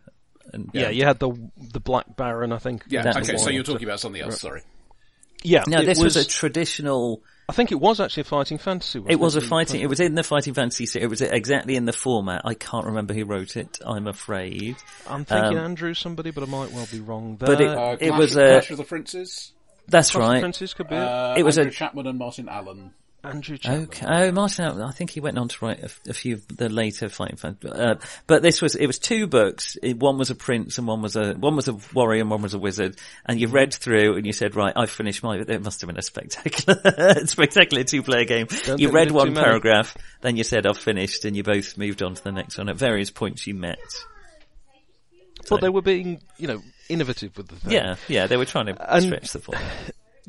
And, 0.54 0.70
Yeah, 0.74 0.90
you 0.90 1.06
had 1.06 1.20
the 1.20 1.32
the 1.58 1.80
Black 1.80 2.16
Baron, 2.16 2.52
I 2.54 2.60
think. 2.60 2.84
Yeah, 2.88 3.12
okay, 3.18 3.36
so 3.38 3.50
you're 3.50 3.64
talking 3.64 3.88
about 3.88 4.00
something 4.00 4.22
else, 4.22 4.40
sorry. 4.40 4.62
Yeah, 5.46 5.64
No, 5.68 5.80
it 5.80 5.86
this 5.86 6.00
was, 6.00 6.16
a 6.16 6.26
traditional. 6.26 7.22
I 7.48 7.54
think 7.54 7.72
it 7.72 7.80
was 7.80 8.00
actually 8.00 8.22
a 8.22 8.26
fighting 8.26 8.58
fantasy. 8.58 9.00
Wasn't 9.00 9.12
It 9.12 9.20
was 9.20 9.36
a 9.36 9.42
fighting. 9.42 9.82
It 9.82 9.88
was 9.88 10.00
in 10.00 10.16
the 10.16 10.24
fighting 10.24 10.54
fantasy. 10.54 10.86
se- 10.88 11.02
It 11.02 11.08
was 11.08 11.22
exactly 11.22 11.76
in 11.76 11.86
the 11.86 11.94
format. 11.94 12.42
I 12.44 12.56
can't 12.56 12.88
remember 12.88 13.14
who 13.14 13.26
wrote 13.26 13.56
it. 13.56 13.80
I'm 13.86 14.08
afraid. 14.08 14.76
I'm 15.08 15.26
thinking 15.26 15.58
um, 15.60 15.66
Andrew 15.66 15.94
somebody, 15.94 16.32
but 16.32 16.44
I 16.44 16.48
might 16.48 16.72
well 16.72 16.88
be 16.92 17.00
wrong 17.00 17.38
there. 17.38 17.48
But 17.48 17.62
it- 17.62 17.68
Uh, 17.70 17.98
It 18.00 18.12
was, 18.12 18.36
of, 18.36 18.42
uh, 18.44 18.48
Clash 18.48 18.72
of 18.72 18.78
the 18.78 18.84
Princes. 18.84 19.52
That's 19.88 20.10
Cross 20.12 20.24
the 20.28 20.30
right. 20.34 20.40
Princes 20.42 20.74
could 20.74 20.88
be 20.90 20.96
it. 20.96 21.00
Uh, 21.00 21.36
It 21.38 21.44
was 21.44 21.58
Andrew 21.60 21.70
a- 21.72 21.74
Chapman 21.76 22.08
and 22.08 22.18
Martin 22.18 22.50
Allen. 22.50 22.92
Andrew 23.28 23.58
Chapman. 23.58 23.84
Okay. 23.84 24.06
Oh, 24.08 24.32
Martin, 24.32 24.82
I 24.82 24.92
think 24.92 25.10
he 25.10 25.20
went 25.20 25.38
on 25.38 25.48
to 25.48 25.66
write 25.66 25.84
a 25.84 26.14
few 26.14 26.36
of 26.36 26.48
the 26.58 26.70
later 26.70 27.10
fighting 27.10 27.38
fans. 27.38 27.64
Uh, 27.66 27.96
but 28.28 28.42
this 28.42 28.62
was, 28.62 28.76
it 28.76 28.88
was 28.88 29.00
two 29.00 29.28
books. 29.28 29.78
It- 29.82 29.98
one 30.00 30.18
was 30.18 30.30
a 30.30 30.36
prince 30.36 30.78
and 30.78 30.88
one 30.88 31.02
was 31.02 31.16
a, 31.16 31.34
one 31.34 31.56
was 31.56 31.68
a 31.68 31.78
warrior 31.94 32.22
and 32.22 32.30
one 32.30 32.42
was 32.42 32.54
a 32.54 32.60
wizard. 32.60 32.98
And 33.26 33.40
you 33.40 33.48
read 33.48 33.74
through 33.74 34.16
and 34.18 34.26
you 34.26 34.34
said, 34.34 34.56
right, 34.56 34.74
I've 34.76 34.90
finished 34.90 35.24
my, 35.24 35.38
it 35.38 35.62
must 35.64 35.82
have 35.82 35.88
been 35.88 35.98
a 35.98 36.02
spectacular, 36.02 37.26
spectacular 37.26 37.84
two 37.84 38.04
player 38.04 38.26
game. 38.26 38.48
Don't 38.66 38.80
you 38.80 38.92
read 38.92 39.12
one 39.12 39.34
many. 39.34 39.44
paragraph, 39.46 39.96
then 40.22 40.36
you 40.38 40.44
said, 40.44 40.66
I've 40.66 40.78
finished 40.78 41.26
and 41.26 41.36
you 41.36 41.44
both 41.44 41.78
moved 41.78 42.04
on 42.04 42.16
to 42.16 42.24
the 42.24 42.32
next 42.32 42.58
one. 42.58 42.70
At 42.70 42.76
various 42.78 43.10
points 43.12 43.48
you 43.48 43.54
met. 43.56 43.80
But 45.50 45.62
they 45.62 45.70
were 45.70 45.82
being, 45.84 46.22
you 46.38 46.48
know, 46.48 46.62
innovative 46.90 47.38
with 47.38 47.48
the 47.48 47.56
thing. 47.58 47.72
Yeah, 47.72 47.96
yeah, 48.08 48.26
they 48.28 48.36
were 48.38 48.46
trying 48.46 48.66
to 48.68 48.94
And- 48.96 49.04
stretch 49.04 49.32
the 49.32 49.40
format. 49.40 49.64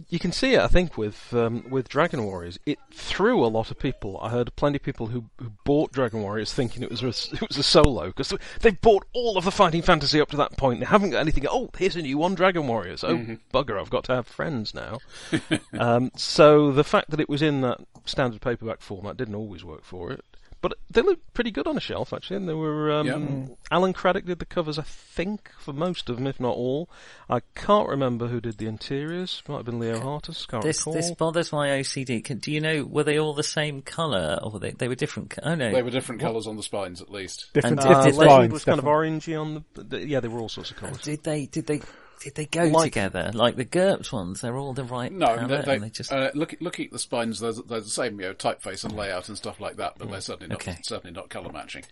You 0.08 0.18
can 0.18 0.32
see 0.32 0.54
it, 0.54 0.60
I 0.60 0.68
think, 0.68 0.96
with 0.98 1.32
um, 1.34 1.64
with 1.70 1.88
Dragon 1.88 2.24
Warriors. 2.24 2.58
It 2.66 2.78
threw 2.92 3.44
a 3.44 3.48
lot 3.48 3.70
of 3.70 3.78
people. 3.78 4.18
I 4.22 4.30
heard 4.30 4.54
plenty 4.56 4.76
of 4.76 4.82
people 4.82 5.06
who, 5.08 5.24
who 5.38 5.52
bought 5.64 5.92
Dragon 5.92 6.22
Warriors 6.22 6.52
thinking 6.52 6.82
it 6.82 6.90
was 6.90 7.02
a, 7.02 7.08
it 7.34 7.48
was 7.48 7.56
a 7.58 7.62
solo 7.62 8.06
because 8.08 8.32
they 8.60 8.70
bought 8.70 9.06
all 9.12 9.36
of 9.38 9.44
the 9.44 9.50
fighting 9.50 9.82
fantasy 9.82 10.20
up 10.20 10.30
to 10.30 10.36
that 10.36 10.56
point. 10.56 10.80
They 10.80 10.86
haven't 10.86 11.10
got 11.10 11.20
anything. 11.20 11.46
Oh, 11.50 11.70
here's 11.78 11.96
a 11.96 12.02
new 12.02 12.18
one, 12.18 12.34
Dragon 12.34 12.66
Warriors. 12.66 13.02
Oh, 13.04 13.16
Mm-hmm. 13.16 13.34
bugger! 13.56 13.80
I've 13.80 13.90
got 13.90 14.04
to 14.04 14.14
have 14.14 14.26
friends 14.26 14.74
now. 14.74 14.98
um, 15.78 16.10
so 16.16 16.70
the 16.72 16.84
fact 16.84 17.10
that 17.10 17.20
it 17.20 17.28
was 17.28 17.40
in 17.42 17.62
that 17.62 17.78
standard 18.04 18.40
paperback 18.42 18.80
format 18.80 19.16
didn't 19.16 19.34
always 19.34 19.64
work 19.64 19.84
for 19.84 20.12
it. 20.12 20.24
But 20.68 20.78
they 20.90 21.02
looked 21.02 21.32
pretty 21.32 21.50
good 21.52 21.68
on 21.68 21.76
a 21.76 21.80
shelf, 21.80 22.12
actually. 22.12 22.38
And 22.38 22.48
there 22.48 22.56
were 22.56 22.90
um, 22.90 23.06
Yeah. 23.06 23.54
Alan 23.70 23.92
Craddock 23.92 24.24
did 24.24 24.40
the 24.40 24.46
covers, 24.46 24.78
I 24.78 24.82
think, 24.82 25.50
for 25.60 25.72
most 25.72 26.08
of 26.08 26.16
them, 26.16 26.26
if 26.26 26.40
not 26.40 26.56
all. 26.56 26.88
I 27.30 27.40
can't 27.54 27.88
remember 27.88 28.26
who 28.26 28.40
did 28.40 28.58
the 28.58 28.66
interiors. 28.66 29.42
Might 29.48 29.58
have 29.58 29.66
been 29.66 29.78
Leo 29.78 30.00
Hartas. 30.00 30.48
Can't 30.48 30.62
This 30.64 30.80
recall. 30.80 30.92
this 30.94 31.10
bothers 31.12 31.52
my 31.52 31.68
OCD. 31.68 32.40
Do 32.40 32.50
you 32.50 32.60
know 32.60 32.84
were 32.84 33.04
they 33.04 33.18
all 33.18 33.34
the 33.34 33.42
same 33.44 33.80
colour 33.82 34.38
or 34.42 34.50
were 34.50 34.58
they 34.58 34.70
they 34.72 34.88
were 34.88 34.94
different? 34.96 35.34
Oh 35.42 35.54
no, 35.54 35.70
They 35.72 35.82
were 35.82 35.90
different 35.90 36.20
colours 36.20 36.46
on 36.48 36.56
the 36.56 36.62
spines, 36.64 37.00
at 37.00 37.10
least. 37.10 37.52
Different, 37.52 37.78
And 37.80 37.88
Uh, 37.88 38.02
did 38.02 38.10
different 38.10 38.18
they- 38.18 38.26
spines. 38.34 38.52
was 38.52 38.64
kind 38.64 38.78
of 38.80 38.84
orangey 38.86 39.40
on 39.40 39.64
the, 39.74 39.82
the. 39.84 40.06
Yeah, 40.06 40.20
they 40.20 40.28
were 40.28 40.40
all 40.40 40.48
sorts 40.48 40.70
of 40.72 40.76
colours. 40.78 40.98
did 41.02 41.22
they 41.22 41.46
did 41.46 41.66
they 41.66 41.80
did 42.20 42.34
they 42.34 42.46
go 42.46 42.64
Like- 42.64 42.92
together 42.92 43.30
like 43.34 43.56
the 43.56 43.64
GURPS 43.64 44.12
ones? 44.12 44.40
They're 44.40 44.56
all 44.56 44.72
the 44.72 44.84
right 44.84 45.12
No, 45.12 45.46
they, 45.46 45.60
they, 45.62 45.78
they 45.78 45.90
just 45.90 46.12
uh, 46.12 46.30
look, 46.34 46.54
looking 46.60 46.86
at 46.86 46.92
the 46.92 46.98
spines, 46.98 47.40
they're, 47.40 47.52
they're 47.52 47.80
the 47.80 47.88
same, 47.88 48.18
you 48.20 48.26
know, 48.28 48.34
typeface 48.34 48.84
and 48.84 48.94
layout 48.96 49.28
and 49.28 49.36
stuff 49.36 49.60
like 49.60 49.76
that, 49.76 49.94
but 49.98 50.10
they're 50.10 50.20
certainly 50.20 50.48
not 50.48 50.60
Okay. 50.60 50.78
certainly 50.82 51.12
not 51.14 51.28
colour 51.28 51.52
matching. 51.52 51.84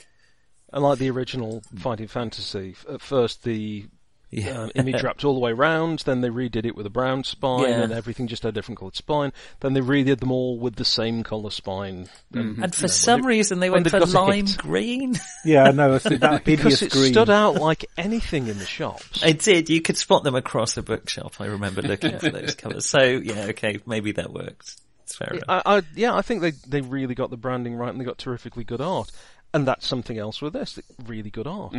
And 0.72 0.82
like 0.82 0.98
the 0.98 1.10
original 1.10 1.62
Fighting 1.78 2.08
Fantasy, 2.08 2.74
at 2.90 3.00
first 3.00 3.44
the 3.44 3.86
yeah. 4.30 4.62
um, 4.62 4.70
image 4.74 5.02
wrapped 5.04 5.24
all 5.24 5.34
the 5.34 5.40
way 5.40 5.52
round, 5.52 6.00
then 6.00 6.20
they 6.20 6.28
redid 6.28 6.64
it 6.66 6.74
with 6.76 6.86
a 6.86 6.90
brown 6.90 7.24
spine, 7.24 7.62
Yeah. 7.68 7.82
and 7.82 7.92
everything 7.92 8.26
just 8.26 8.42
had 8.42 8.50
a 8.50 8.52
different 8.52 8.78
coloured 8.78 8.96
spine. 8.96 9.32
Then 9.60 9.74
they 9.74 9.80
redid 9.80 10.20
them 10.20 10.32
all 10.32 10.58
with 10.58 10.76
the 10.76 10.84
same 10.84 11.22
colour 11.22 11.50
spine. 11.50 12.08
and 12.32 12.74
for 12.74 12.88
some 12.88 13.24
reason 13.26 13.60
they 13.60 13.70
went 13.70 13.88
for 13.90 14.00
lime 14.00 14.46
hit. 14.46 14.56
green. 14.58 15.14
Yeah, 15.44 15.70
no, 15.72 15.94
it's 15.94 16.04
that 16.04 16.44
Because 16.44 16.80
it 16.82 16.90
green. 16.90 17.12
stood 17.12 17.28
out 17.30 17.56
like 17.56 17.84
anything 17.98 18.46
in 18.48 18.58
the 18.58 18.64
shops. 18.64 19.22
It 19.24 19.40
did. 19.40 19.68
You 19.68 19.80
could 19.82 19.96
spot 19.98 20.24
them 20.24 20.34
across 20.34 20.74
the 20.74 20.82
bookshop. 20.82 21.40
I 21.40 21.46
remember 21.46 21.82
looking 21.82 22.18
for 22.18 22.30
those 22.30 22.54
colours. 22.54 22.86
So 22.86 22.98
yeah, 23.02 23.46
okay, 23.50 23.78
maybe 23.86 24.12
that 24.12 24.32
works. 24.32 24.80
It's 25.02 25.16
fair 25.16 25.28
enough. 25.34 25.44
I, 25.48 25.62
I, 25.78 25.82
yeah, 25.94 26.14
I 26.14 26.22
think 26.22 26.40
they, 26.40 26.52
they 26.66 26.80
really 26.80 27.14
got 27.14 27.28
the 27.30 27.36
branding 27.36 27.74
right 27.76 27.90
and 27.90 28.00
they 28.00 28.04
got 28.06 28.16
terrifically 28.16 28.64
good 28.64 28.80
art. 28.80 29.10
And 29.52 29.68
that's 29.68 29.86
something 29.86 30.18
else 30.18 30.40
with 30.42 30.54
this, 30.54 30.80
really 31.06 31.30
good 31.30 31.46
art. 31.46 31.74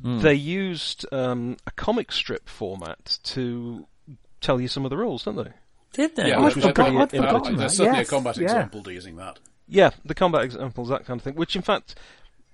They 0.00 0.34
used 0.34 1.06
um, 1.12 1.56
a 1.66 1.70
comic 1.72 2.10
strip 2.12 2.48
format 2.48 3.18
to 3.24 3.86
tell 4.40 4.60
you 4.60 4.66
some 4.68 4.84
of 4.84 4.90
the 4.90 4.96
rules, 4.96 5.24
don't 5.24 5.36
they? 5.36 5.52
Did 5.92 6.16
they? 6.16 6.28
Yeah, 6.28 6.36
Oh, 6.38 6.44
which 6.44 6.54
there's- 6.54 6.66
was 6.66 6.72
pretty 6.74 6.90
there's- 7.18 7.56
there's 7.58 7.76
certainly 7.76 7.98
Yes, 8.00 8.08
a 8.08 8.10
combat 8.10 8.36
yeah. 8.36 8.42
example 8.44 8.82
to 8.82 8.92
using 8.92 9.16
that. 9.16 9.38
Yeah, 9.68 9.90
the 10.04 10.14
combat 10.14 10.42
examples, 10.42 10.88
that 10.88 11.04
kind 11.04 11.20
of 11.20 11.24
thing. 11.24 11.34
Which, 11.34 11.54
in 11.54 11.62
fact, 11.62 11.94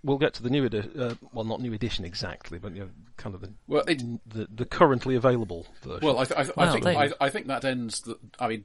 we'll 0.04 0.18
get 0.18 0.35
to 0.35 0.42
the 0.42 0.50
new 0.50 0.64
edition. 0.64 1.00
Uh, 1.00 1.14
well, 1.33 1.45
not 1.45 1.61
new 1.61 1.73
edition 1.73 2.04
exactly, 2.04 2.59
but 2.59 2.75
you 2.75 2.80
know, 2.80 2.90
kind 3.16 3.35
of 3.35 3.40
the 3.40 3.52
Well, 3.66 3.83
it, 3.88 4.02
the, 4.28 4.47
the 4.54 4.64
currently 4.66 5.14
available 5.14 5.66
version. 5.83 6.00
well, 6.07 6.18
I, 6.18 6.25
th- 6.25 6.38
I, 6.38 6.42
th- 6.45 6.54
I 6.59 6.71
think 6.73 6.87
I, 6.87 7.11
I 7.21 7.30
think 7.30 7.47
that 7.47 7.64
ends. 7.64 8.00
The, 8.02 8.18
I 8.38 8.49
mean, 8.49 8.64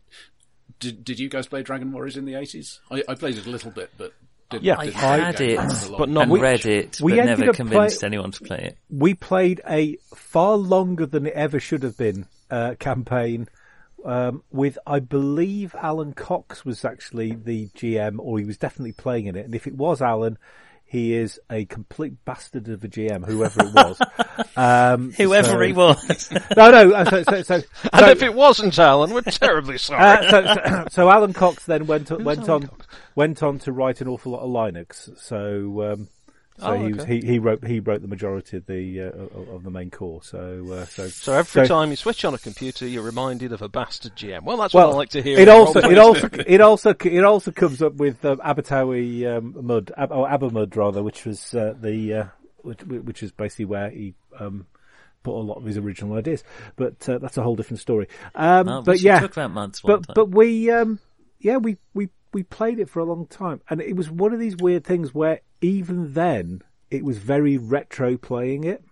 did 0.80 1.04
did 1.06 1.20
you 1.20 1.30
guys 1.30 1.48
play 1.48 1.64
Dragon 1.64 1.92
Warriors 1.92 2.18
in 2.18 2.26
the 2.26 2.36
eighties? 2.36 2.80
I, 2.92 3.04
I 3.08 3.16
played 3.16 3.38
it 3.38 3.46
a 3.46 3.50
little 3.50 3.72
bit, 3.72 3.92
but 3.98 4.12
didn't, 4.12 4.14
Yeah. 4.62 4.78
I 4.78 4.86
didn't 4.86 5.00
had 5.00 5.36
play 5.38 5.46
it, 5.54 5.92
but 5.98 6.10
not 6.10 6.24
and 6.24 6.42
read 6.42 6.66
it, 6.66 7.00
We 7.02 7.16
but 7.16 7.26
never 7.26 7.54
convinced 7.54 8.00
play- 8.02 8.08
anyone 8.08 8.32
to 8.32 8.44
play 8.44 8.58
it. 8.60 8.78
we 8.90 9.14
played 9.14 9.62
a 9.68 9.98
far 10.16 10.56
longer 10.56 11.06
than 11.06 11.26
it 11.26 11.34
ever 11.34 11.60
should 11.60 11.84
have 11.84 11.98
been 11.98 12.26
uh, 12.52 12.76
campaign 12.80 13.48
um, 14.06 14.44
with, 14.52 14.78
I 14.86 15.00
believe, 15.00 15.74
Alan 15.76 16.14
Cox 16.14 16.66
was 16.66 16.84
actually 16.84 17.32
the 17.32 17.70
GM, 17.70 18.18
or 18.20 18.38
he 18.38 18.44
was 18.46 18.58
definitely 18.58 18.92
playing 18.92 19.28
in 19.28 19.36
it. 19.38 19.46
And 19.46 19.56
if 19.56 19.66
it 19.66 19.76
was 19.76 20.02
Alan, 20.02 20.38
he 20.94 21.14
is 21.16 21.40
a 21.50 21.66
complete 21.66 22.24
bastard 22.24 22.70
of 22.70 22.84
a 22.84 22.88
GM, 22.88 23.26
whoever 23.26 23.66
it 23.66 23.74
was. 23.74 24.00
Um, 24.56 25.12
Whoever 25.14 25.48
so- 25.48 25.60
he 25.60 25.74
was. 25.74 26.32
No, 26.58 26.70
no. 26.72 26.92
uh, 26.94 27.06
So, 27.10 27.24
so, 27.24 27.42
so, 27.42 27.62
and 27.92 28.08
if 28.12 28.22
it 28.22 28.34
wasn't 28.34 28.78
Alan, 28.80 29.12
we're 29.12 29.22
terribly 29.22 29.78
sorry. 29.80 30.00
uh, 30.28 30.86
so, 30.92 31.10
Alan 31.10 31.34
Cox 31.34 31.66
then 31.66 31.88
went 31.88 32.12
on, 32.12 32.24
went 32.24 32.48
Alan 32.48 32.64
on 32.66 32.70
went 33.16 33.42
on 33.44 33.58
to 33.60 33.72
write 33.72 34.02
an 34.02 34.08
awful 34.08 34.32
lot 34.34 34.42
of 34.42 34.50
Linux. 34.50 35.10
So 35.20 35.94
um, 35.94 36.08
so 36.60 36.68
Oh, 36.68 36.74
he, 36.86 36.94
was, 36.94 37.02
okay. 37.04 37.20
he 37.20 37.26
he 37.28 37.40
wrote 37.40 37.66
he 37.66 37.80
wrote 37.80 38.02
the 38.02 38.08
majority 38.08 38.58
of 38.58 38.66
the 38.68 39.02
uh, 39.02 39.06
of, 39.40 39.50
of 39.50 39.64
the 39.64 39.72
main 39.72 39.90
core. 39.90 40.22
So 40.24 40.66
uh, 40.72 40.86
so 40.86 41.08
so 41.08 41.34
every 41.34 41.66
so- 41.66 41.76
time 41.76 41.90
you 41.90 41.96
switch 41.96 42.24
on 42.26 42.34
a 42.34 42.38
computer, 42.38 42.88
you're 42.88 43.04
reminded 43.04 43.52
of 43.54 43.62
a 43.62 43.70
bastard 43.70 44.16
GM. 44.16 44.44
Well, 44.44 44.58
that's 44.58 44.74
well, 44.74 44.88
what 44.90 44.94
I 44.94 44.98
like 44.98 45.10
to 45.10 45.22
hear. 45.22 45.40
it 45.40 45.50
also 45.50 45.82
role 45.82 45.92
it 45.92 45.98
also 45.98 46.30
it 46.46 46.62
also 46.62 46.94
it 47.04 47.24
also 47.24 47.52
comes 47.52 47.82
up 47.82 47.96
with 47.96 48.24
um, 48.24 48.38
Abatawi 48.40 49.26
um, 49.38 49.56
Mud 49.66 49.92
Ab- 49.98 50.12
or 50.12 50.28
AberMUD 50.28 50.76
rather, 50.76 51.02
which 51.02 51.26
was 51.26 51.54
uh, 51.56 51.74
the 51.80 52.14
uh, 52.14 52.26
which, 52.62 52.84
which 52.84 53.24
is 53.24 53.32
basically 53.32 53.66
where 53.66 53.90
he. 53.90 54.14
Um, 54.40 54.68
Put 55.24 55.36
a 55.36 55.40
lot 55.40 55.56
of 55.56 55.64
his 55.64 55.78
original 55.78 56.18
ideas, 56.18 56.44
but 56.76 57.08
uh, 57.08 57.18
that's 57.18 57.38
a 57.38 57.42
whole 57.42 57.56
different 57.56 57.80
story. 57.80 58.10
Um, 58.36 58.68
Oh, 58.68 58.80
we 58.80 58.84
but 58.84 59.00
yeah, 59.00 59.22
talk 59.22 59.32
about 59.32 59.52
Muds 59.52 59.80
but 59.80 60.06
time. 60.06 60.14
but 60.16 60.26
we 60.32 60.70
um 60.70 61.00
yeah 61.40 61.56
we 61.56 61.78
we 61.94 62.10
we 62.34 62.44
played 62.44 62.80
it 62.80 62.90
for 62.90 63.00
a 63.00 63.06
long 63.06 63.26
time 63.28 63.62
and 63.70 63.82
it 63.82 63.96
was 63.96 64.10
one 64.10 64.34
of 64.34 64.40
these 64.40 64.56
weird 64.58 64.84
things 64.84 65.14
where 65.14 65.42
even 65.62 66.14
then 66.14 66.62
it 66.92 67.04
was 67.04 67.18
very 67.18 67.58
retro 67.58 68.18
playing 68.18 68.64
it 68.64 68.84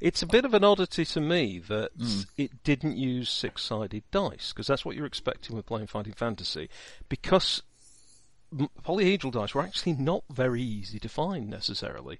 It's 0.00 0.20
a 0.20 0.26
bit 0.26 0.44
of 0.44 0.52
an 0.52 0.64
oddity 0.64 1.04
to 1.04 1.20
me 1.20 1.60
that 1.60 1.92
Hmm. 1.96 2.20
it 2.36 2.64
didn't 2.64 2.96
use 2.96 3.30
six-sided 3.30 4.02
dice 4.10 4.52
because 4.52 4.66
that's 4.66 4.84
what 4.84 4.96
you're 4.96 5.06
expecting 5.06 5.54
with 5.54 5.66
playing 5.66 5.86
Fighting 5.86 6.12
Fantasy. 6.12 6.68
Because 7.08 7.62
polyhedral 8.82 9.30
dice 9.30 9.54
were 9.54 9.62
actually 9.62 9.92
not 9.92 10.24
very 10.28 10.60
easy 10.60 10.98
to 10.98 11.08
find 11.08 11.48
necessarily. 11.48 12.18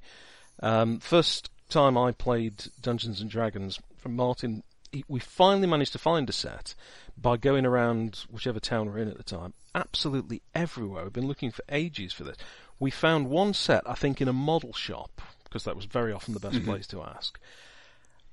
Um, 0.63 1.01
first 1.01 1.51
time 1.69 1.99
I 1.99 2.13
played 2.13 2.67
Dungeons 2.81 3.21
and 3.21 3.29
Dragons 3.29 3.81
from 3.97 4.15
Martin, 4.15 4.63
he, 4.63 4.70
we 5.09 5.21
finally 5.21 5.67
managed 5.67 5.93
to 5.93 5.99
find 5.99 6.29
a 6.29 6.33
set 6.33 6.75
by 7.17 7.37
going 7.37 7.67
around 7.67 8.25
whichever 8.31 8.61
town 8.61 8.87
we're 8.87 8.99
in 8.99 9.09
at 9.09 9.17
the 9.17 9.23
time. 9.23 9.53
Absolutely 9.75 10.43
everywhere. 10.55 11.05
We've 11.05 11.13
been 11.13 11.29
looking 11.29 11.51
for 11.51 11.63
ages 11.69 12.13
for 12.13 12.25
this. 12.25 12.37
We 12.79 12.91
found 12.91 13.29
one 13.29 13.55
set, 13.55 13.83
I 13.89 13.95
think, 13.95 14.21
in 14.21 14.29
a 14.29 14.33
model 14.33 14.73
shop 14.73 15.21
because 15.45 15.65
that 15.65 15.77
was 15.77 15.85
very 15.85 16.13
often 16.13 16.35
the 16.35 16.41
best 16.41 16.57
mm-hmm. 16.57 16.71
place 16.71 16.87
to 16.89 17.03
ask 17.03 17.39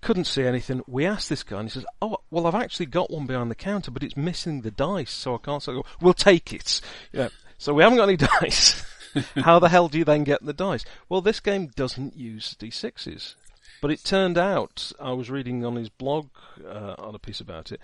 couldn't 0.02 0.26
see 0.26 0.44
anything. 0.44 0.82
We 0.88 1.06
asked 1.06 1.30
this 1.30 1.44
guy, 1.44 1.60
and 1.60 1.70
he 1.70 1.74
says, 1.74 1.86
"Oh, 2.02 2.18
well, 2.30 2.48
I've 2.48 2.56
actually 2.56 2.86
got 2.86 3.12
one 3.12 3.26
behind 3.26 3.50
the 3.52 3.56
counter, 3.56 3.92
but 3.92 4.04
it's 4.04 4.16
missing 4.16 4.62
the 4.62 4.72
dice, 4.72 5.12
so 5.12 5.36
I 5.36 5.38
can't." 5.38 5.64
So 5.64 5.84
"We'll 6.02 6.14
take 6.14 6.54
it." 6.54 6.82
Yeah. 7.12 7.30
So 7.58 7.74
we 7.74 7.84
haven't 7.84 7.98
got 7.98 8.10
any 8.10 8.18
dice. 8.42 8.86
How 9.36 9.60
the 9.60 9.70
hell 9.70 9.88
do 9.88 9.98
you 9.98 10.06
then 10.06 10.24
get 10.24 10.46
the 10.46 10.54
dice? 10.54 10.86
Well, 11.10 11.22
this 11.22 11.40
game 11.40 11.68
doesn't 11.76 12.16
use 12.16 12.56
d6s. 12.60 13.36
But 13.82 13.92
it 13.92 14.04
turned 14.04 14.38
out, 14.38 14.92
I 15.00 15.12
was 15.14 15.30
reading 15.30 15.64
on 15.66 15.76
his 15.76 15.90
blog 15.90 16.30
uh, 16.66 16.96
on 16.98 17.14
a 17.16 17.20
piece 17.20 17.40
about 17.40 17.72
it, 17.72 17.80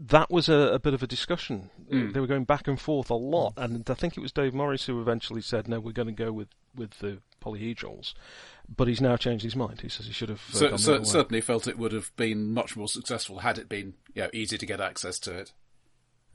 that 0.00 0.30
was 0.30 0.48
a, 0.48 0.54
a 0.54 0.78
bit 0.78 0.94
of 0.94 1.02
a 1.02 1.06
discussion. 1.06 1.68
They 1.90 2.20
were 2.20 2.26
going 2.26 2.44
back 2.44 2.66
and 2.66 2.80
forth 2.80 3.10
a 3.10 3.14
lot, 3.14 3.52
and 3.58 3.88
I 3.90 3.94
think 3.94 4.16
it 4.16 4.20
was 4.20 4.32
Dave 4.32 4.54
Morris 4.54 4.86
who 4.86 5.00
eventually 5.00 5.42
said, 5.42 5.68
"No, 5.68 5.78
we're 5.78 5.92
going 5.92 6.08
to 6.08 6.12
go 6.24 6.32
with 6.32 6.48
with 6.74 6.92
the 7.00 7.18
polyhedrals." 7.42 8.14
But 8.74 8.88
he's 8.88 9.00
now 9.00 9.16
changed 9.16 9.44
his 9.44 9.56
mind. 9.56 9.80
He 9.82 9.88
says 9.88 10.06
he 10.06 10.12
should 10.12 10.30
have. 10.30 10.40
Uh, 10.52 10.56
So, 10.56 10.68
gone 10.70 10.78
so, 10.78 11.02
certainly 11.04 11.40
felt 11.42 11.66
it 11.68 11.76
would 11.78 11.92
have 11.92 12.10
been 12.16 12.54
much 12.54 12.76
more 12.76 12.88
successful 12.88 13.40
had 13.40 13.58
it 13.58 13.68
been 13.68 13.94
you 14.14 14.22
know, 14.22 14.30
easy 14.32 14.56
to 14.56 14.64
get 14.66 14.80
access 14.80 15.18
to 15.20 15.36
it. 15.36 15.52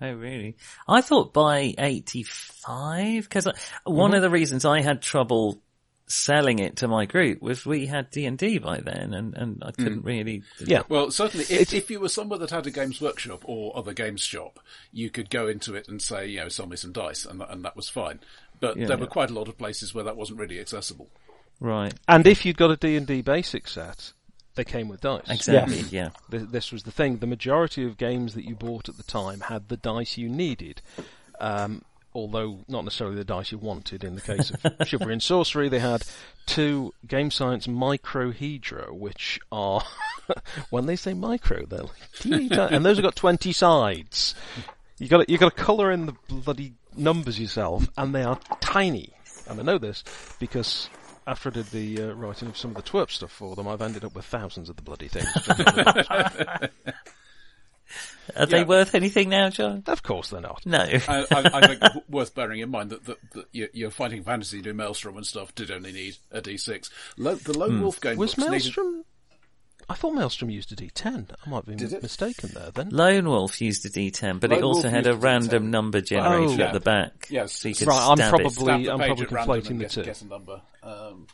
Oh, 0.02 0.12
really? 0.14 0.58
I 0.90 1.00
thought 1.02 1.34
by 1.34 1.74
85, 1.78 3.24
because 3.24 3.46
one 3.86 4.12
Mm-hmm. 4.12 4.16
of 4.16 4.22
the 4.22 4.30
reasons 4.30 4.66
I 4.66 4.82
had 4.82 5.02
trouble 5.02 5.62
selling 6.08 6.60
it 6.60 6.76
to 6.78 6.88
my 6.88 7.06
group 7.06 7.42
was 7.42 7.66
we 7.66 7.88
had 7.88 8.12
D&D 8.12 8.60
by 8.60 8.78
then 8.80 9.14
and, 9.14 9.34
and 9.36 9.64
I 9.66 9.72
couldn't 9.72 10.04
really... 10.06 10.44
Mm. 10.60 10.68
Yeah. 10.68 10.82
Well, 10.88 11.10
certainly, 11.10 11.46
if, 11.50 11.74
if 11.74 11.90
you 11.90 12.00
were 12.00 12.10
somewhere 12.10 12.38
that 12.40 12.52
had 12.52 12.68
a 12.68 12.72
Games 12.72 13.02
Workshop 13.02 13.42
or 13.46 13.76
other 13.76 13.94
games 13.94 14.22
shop, 14.22 14.60
you 14.94 15.10
could 15.10 15.30
go 15.30 15.48
into 15.48 15.74
it 15.76 15.88
and 15.88 16.02
say, 16.02 16.28
you 16.28 16.42
know, 16.42 16.50
sell 16.50 16.68
me 16.68 16.76
some 16.76 16.92
dice, 16.92 17.26
and, 17.26 17.42
that- 17.42 17.52
and 17.52 17.66
that 17.66 17.76
was 17.76 17.90
fine. 17.90 18.20
But 18.60 18.78
Yeah. 18.78 18.86
there 18.88 18.98
were 18.98 19.08
quite 19.08 19.32
a 19.32 19.34
lot 19.34 19.48
of 19.48 19.58
places 19.58 19.94
where 19.96 20.04
that 20.04 20.16
wasn't 20.16 20.40
really 20.40 20.60
accessible. 20.60 21.10
Right. 21.60 21.94
And 22.08 22.28
if 22.28 22.46
you'd 22.46 22.58
got 22.58 22.70
a 22.72 22.76
D&D 22.78 23.22
basic 23.24 23.68
set, 23.68 24.14
they 24.54 24.64
came 24.64 24.88
with 24.88 25.02
dice. 25.02 25.24
Exactly, 25.30 25.80
yeah. 25.90 26.10
Th- 26.30 26.44
This 26.50 26.72
was 26.72 26.84
the 26.84 26.92
thing. 26.92 27.18
The 27.18 27.28
majority 27.28 27.84
of 27.84 27.98
games 27.98 28.36
that 28.36 28.46
you 28.46 28.56
bought 28.56 28.88
at 28.90 28.98
the 28.98 29.04
time 29.04 29.40
had 29.42 29.70
the 29.70 29.78
dice 29.78 30.18
you 30.18 30.30
needed. 30.30 30.82
Um, 31.40 31.82
although 32.16 32.60
not 32.68 32.86
necessarily 32.86 33.18
the 33.18 33.26
dice 33.26 33.52
you 33.52 33.58
wanted. 33.58 34.04
In 34.04 34.16
the 34.16 34.22
case 34.36 34.52
of 34.52 34.88
Chivalry 34.88 35.14
and 35.14 35.22
Sorcery, 35.22 35.70
they 35.70 35.80
had 35.80 36.04
two 36.46 36.94
Game 37.06 37.30
Science 37.30 37.68
Microhedra, 37.68 38.92
which 38.92 39.40
are, 39.52 39.84
when 40.70 40.86
they 40.86 40.96
say 40.96 41.14
micro, 41.14 41.66
they're 41.66 41.84
like 41.84 42.12
teeny 42.18 42.50
tiny, 42.50 42.76
and 42.76 42.86
those 42.86 42.98
have 42.98 43.04
got 43.04 43.16
20 43.16 43.52
sides. 43.52 44.34
You 44.98 45.10
got 45.10 45.30
you 45.30 45.38
got 45.38 45.56
to 45.56 45.64
colour 45.64 45.92
in 45.92 46.06
the 46.06 46.16
bloody 46.30 46.74
numbers 46.96 47.40
yourself, 47.40 47.88
and 47.98 48.16
they 48.16 48.24
are 48.24 48.40
tiny. 48.62 49.10
And 49.48 49.60
I 49.60 49.64
know 49.64 49.78
this 49.78 50.04
because 50.40 50.90
after 51.28 51.50
I 51.50 51.52
did 51.54 51.66
the 51.68 52.02
uh, 52.02 52.14
writing 52.14 52.48
of 52.48 52.58
some 52.58 52.72
of 52.72 52.78
the 52.78 52.90
twerp 52.90 53.12
stuff 53.12 53.32
for 53.32 53.56
them, 53.56 53.68
I've 53.68 53.82
ended 53.82 54.06
up 54.06 54.16
with 54.16 54.26
thousands 54.26 54.70
of 54.70 54.78
the 54.78 54.82
bloody 54.82 55.10
things. 55.10 55.28
Are 58.36 58.46
they 58.46 58.64
worth 58.64 58.96
anything 58.96 59.30
now, 59.30 59.50
John? 59.50 59.84
Of 59.88 60.04
course 60.04 60.30
they're 60.30 60.42
not. 60.42 60.66
No. 60.66 60.80
I, 60.80 60.98
I, 61.10 61.26
I 61.32 61.68
think 61.68 61.82
worth 62.10 62.34
bearing 62.36 62.60
in 62.60 62.70
mind 62.72 62.90
that, 62.92 63.06
that, 63.06 63.18
that 63.34 63.46
your, 63.52 63.68
your 63.74 63.92
fighting 63.92 64.24
fantasy 64.24 64.62
do 64.62 64.74
Maelstrom 64.74 65.18
and 65.18 65.26
stuff 65.26 65.54
did 65.56 65.72
only 65.72 65.92
need 65.92 66.18
a 66.32 66.42
D6. 66.42 66.90
Lo- 67.18 67.36
the 67.36 67.58
Lone 67.58 67.82
Wolf 67.82 68.00
game 68.02 68.18
Was 68.18 68.36
books 68.36 68.38
needed- 68.50 68.52
Maelstrom? 68.66 69.04
I 69.88 69.94
thought 69.94 70.16
Maelstrom 70.16 70.50
used 70.50 70.72
a 70.72 70.76
D10. 70.76 71.30
I 71.46 71.50
might 71.50 71.64
be 71.68 71.76
Did 71.76 72.02
mistaken 72.02 72.50
there 72.56 72.72
then. 72.72 72.90
Lone 72.90 73.30
Wolf 73.30 73.62
used 73.62 73.86
a 73.86 73.90
D10, 73.90 74.40
but 74.40 74.52
it 74.52 74.64
also 74.64 74.84
Wolf 74.84 74.94
had 74.96 75.06
a 75.06 75.10
used 75.12 75.20
a 75.20 75.22
D10. 75.22 75.24
random 75.24 75.70
number 75.72 76.02
generator 76.02 76.44
Oh. 76.50 76.54
at 76.54 76.58
Yeah. 76.60 76.72
the 76.72 76.80
back. 76.80 77.28
Yes. 77.30 77.52
So 77.54 77.70
you 77.70 77.76
could 77.76 77.88
Right, 77.90 78.02
I'm 78.10 78.18
probably- 78.18 78.86
it. 78.86 78.90
I'm 78.90 78.98
probably 78.98 79.26
conflating 79.28 79.78
the 79.78 79.84
guess, 79.84 79.94
two. 79.94 80.04
guess 80.04 80.22
a 80.24 80.26
number. 80.28 80.62
Um, 80.82 81.28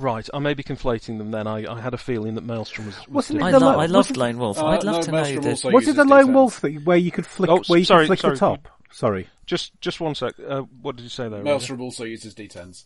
Right, 0.00 0.26
I 0.32 0.38
may 0.38 0.54
be 0.54 0.62
conflating 0.62 1.18
them 1.18 1.30
then. 1.30 1.46
I, 1.46 1.70
I 1.70 1.80
had 1.80 1.92
a 1.94 1.98
feeling 1.98 2.34
that 2.36 2.44
Maelstrom 2.44 2.86
was. 2.86 2.96
was 3.00 3.08
Wasn't 3.08 3.40
it 3.40 3.44
I, 3.44 3.50
the 3.52 3.60
lo- 3.60 3.66
lo- 3.72 3.78
I 3.78 3.86
loved 3.86 3.92
wasn't- 4.10 4.16
Lone 4.16 4.38
Wolf. 4.38 4.58
Uh, 4.58 4.66
I'd 4.66 4.82
love 4.82 4.96
no, 4.96 5.02
to 5.02 5.10
know 5.10 5.16
Maelstrom 5.18 5.42
the... 5.42 5.50
also 5.50 5.70
Was 5.70 5.82
it 5.84 5.86
uses 5.88 5.96
the 5.96 6.04
lone 6.04 6.26
D10s. 6.26 6.32
wolf 6.34 6.54
thing 6.58 6.84
where 6.84 6.96
you 6.96 7.10
could 7.10 7.26
flick 7.26 7.50
Oh, 7.50 7.62
where 7.66 7.78
you 7.78 7.84
sorry, 7.84 8.04
could 8.06 8.18
flick 8.18 8.20
sorry. 8.20 8.34
the 8.34 8.38
top? 8.40 8.68
Sorry. 8.92 9.28
Just 9.46 9.78
just 9.80 10.00
one 10.00 10.14
sec. 10.14 10.34
Uh, 10.46 10.62
what 10.82 10.96
did 10.96 11.02
you 11.02 11.08
say 11.10 11.24
there? 11.24 11.32
Roger? 11.40 11.44
Maelstrom 11.44 11.80
also 11.82 12.04
uses 12.04 12.34
D10s. 12.34 12.84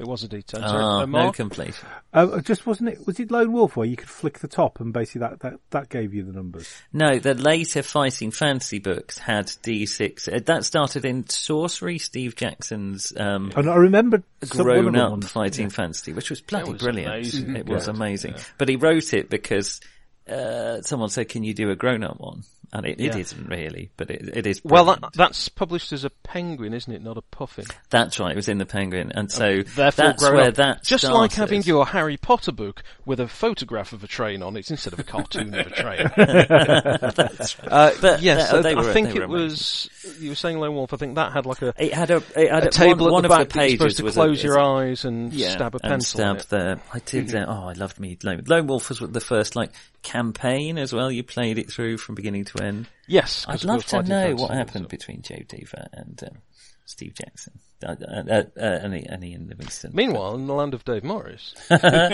It 0.00 0.06
was 0.08 0.24
a 0.24 0.28
D10. 0.28 0.50
Sorry, 0.60 0.62
Ah, 0.64 1.00
uh, 1.02 1.06
no 1.06 1.30
complete. 1.30 1.74
completion. 1.74 1.88
Uh, 2.12 2.40
just 2.40 2.66
wasn't 2.66 2.88
it? 2.88 3.06
Was 3.06 3.20
it 3.20 3.30
lone 3.30 3.52
wolf 3.52 3.76
where 3.76 3.86
you 3.86 3.96
could 3.96 4.08
flick 4.08 4.38
the 4.38 4.48
top 4.48 4.80
and 4.80 4.92
basically 4.92 5.20
that 5.20 5.40
that, 5.40 5.60
that 5.70 5.88
gave 5.90 6.14
you 6.14 6.24
the 6.24 6.32
numbers? 6.32 6.68
No, 6.92 7.18
the 7.18 7.34
later 7.34 7.82
fighting 7.82 8.30
fantasy 8.30 8.78
books 8.78 9.18
had 9.18 9.46
D6. 9.46 10.34
Uh, 10.34 10.40
That 10.46 10.64
started 10.64 11.04
in 11.04 11.28
Sorcery, 11.28 11.98
Steve 11.98 12.34
Jackson's 12.34 13.12
um, 13.16 13.52
And 13.54 13.68
I 13.68 13.76
remember 13.76 14.22
some, 14.42 14.64
grown 14.64 14.96
up 14.96 15.10
ones- 15.10 15.30
fighting 15.30 15.68
fantasy, 15.70 16.12
which 16.14 16.30
was 16.30 16.40
bloody 16.40 16.72
was 16.72 16.82
brilliant. 16.82 17.12
amazing. 17.12 17.56
It 17.56 17.66
was 17.68 17.86
Yeah. 17.86 17.92
amazing. 17.94 18.34
But 18.56 18.70
he 18.70 18.76
wrote 18.76 19.12
it 19.12 19.28
because 19.28 19.80
uh, 20.28 20.80
someone 20.82 21.10
said, 21.10 21.28
"Can 21.28 21.44
you 21.44 21.52
do 21.54 21.70
a 21.70 21.76
grown 21.76 22.02
up 22.04 22.18
one?" 22.20 22.42
And 22.72 22.86
it, 22.86 23.00
it 23.00 23.14
Yeah. 23.14 23.16
isn't 23.18 23.48
really, 23.48 23.90
but 23.96 24.10
it, 24.10 24.36
it 24.36 24.46
is. 24.46 24.60
Well, 24.64 24.84
that, 24.84 25.00
that's 25.14 25.48
published 25.48 25.92
as 25.92 26.04
a 26.04 26.10
penguin, 26.10 26.72
isn't 26.72 26.92
it? 26.92 27.02
Not 27.02 27.16
a 27.16 27.22
puffin. 27.22 27.64
that's 27.90 28.20
right. 28.20 28.30
It 28.32 28.36
was 28.36 28.48
in 28.48 28.58
the 28.58 28.66
Penguin, 28.66 29.10
and 29.12 29.30
so 29.30 29.62
Therefore, 29.62 29.90
that's 30.04 30.22
where 30.22 30.48
up. 30.48 30.54
that 30.54 30.84
Just 30.84 31.02
started. 31.04 31.18
like 31.18 31.32
having 31.32 31.62
your 31.64 31.84
Harry 31.86 32.16
Potter 32.16 32.52
book 32.52 32.84
with 33.04 33.18
a 33.18 33.26
photograph 33.26 33.92
of 33.92 34.04
a 34.04 34.06
train 34.06 34.42
on 34.42 34.56
it 34.56 34.70
instead 34.70 34.92
of 34.92 35.00
a 35.00 35.02
cartoon 35.02 35.52
of 35.54 35.66
a 35.66 35.70
train. 35.70 36.10
Uh, 37.70 37.90
But, 38.00 38.22
yes, 38.22 38.52
uh, 38.52 38.58
uh, 38.58 38.74
I 38.80 38.92
think 38.92 39.14
it 39.16 39.28
was. 39.28 39.88
You 40.18 40.30
were 40.30 40.34
saying 40.34 40.58
Lone 40.58 40.74
Wolf. 40.74 40.92
I 40.92 40.96
think 40.96 41.14
that 41.16 41.32
had 41.32 41.46
like 41.46 41.62
a, 41.62 41.74
It 41.76 41.92
had 41.92 42.10
a 42.10 42.22
it 42.36 42.50
had 42.50 42.64
a 42.64 42.68
a, 42.68 42.70
table 42.70 43.06
one, 43.06 43.12
one 43.12 43.24
at 43.24 43.28
the 43.28 43.34
of 43.34 43.48
back 43.48 43.52
the 43.54 43.60
you're 43.68 43.70
supposed 43.90 43.96
to 43.98 44.10
close 44.12 44.42
a, 44.42 44.46
your 44.46 44.60
eyes 44.60 45.04
and 45.04 45.32
yeah, 45.32 45.50
stab 45.50 45.74
a 45.74 45.78
and 45.82 45.90
pencil. 45.92 46.20
in 46.20 46.38
stab 46.40 46.40
it. 46.40 46.48
the. 46.48 46.80
I 46.94 46.98
did. 47.00 47.34
Uh, 47.34 47.46
oh, 47.48 47.68
I 47.68 47.72
loved 47.72 47.98
me 48.00 48.16
Lone, 48.22 48.42
Lone 48.46 48.66
Wolf 48.66 48.88
was 48.88 48.98
the 49.00 49.20
first 49.20 49.56
like 49.56 49.72
campaign 50.02 50.78
as 50.78 50.92
well. 50.92 51.10
You 51.10 51.22
played 51.22 51.58
it 51.58 51.70
through 51.70 51.98
from 51.98 52.14
beginning 52.14 52.44
to 52.46 52.59
end. 52.62 52.86
Yes, 53.06 53.44
'cause 53.44 53.64
I'd 53.64 53.68
love 53.68 53.84
to 53.86 54.02
know 54.02 54.30
what 54.30 54.48
books, 54.48 54.54
happened 54.54 54.84
so- 54.86 54.88
between 54.88 55.22
Joe 55.22 55.42
Dever 55.48 55.86
and 55.92 56.22
um, 56.24 56.38
Steve 56.84 57.14
Jackson, 57.14 57.58
uh, 57.84 57.94
uh, 58.00 58.22
uh, 58.28 58.42
uh, 58.56 58.60
and, 58.60 58.94
and 58.94 59.24
Ian 59.24 59.46
Livingstone. 59.48 59.92
Meanwhile, 59.94 60.34
in 60.34 60.46
the 60.46 60.54
land 60.54 60.74
of 60.74 60.84
Dave 60.84 61.04
Morris 61.04 61.54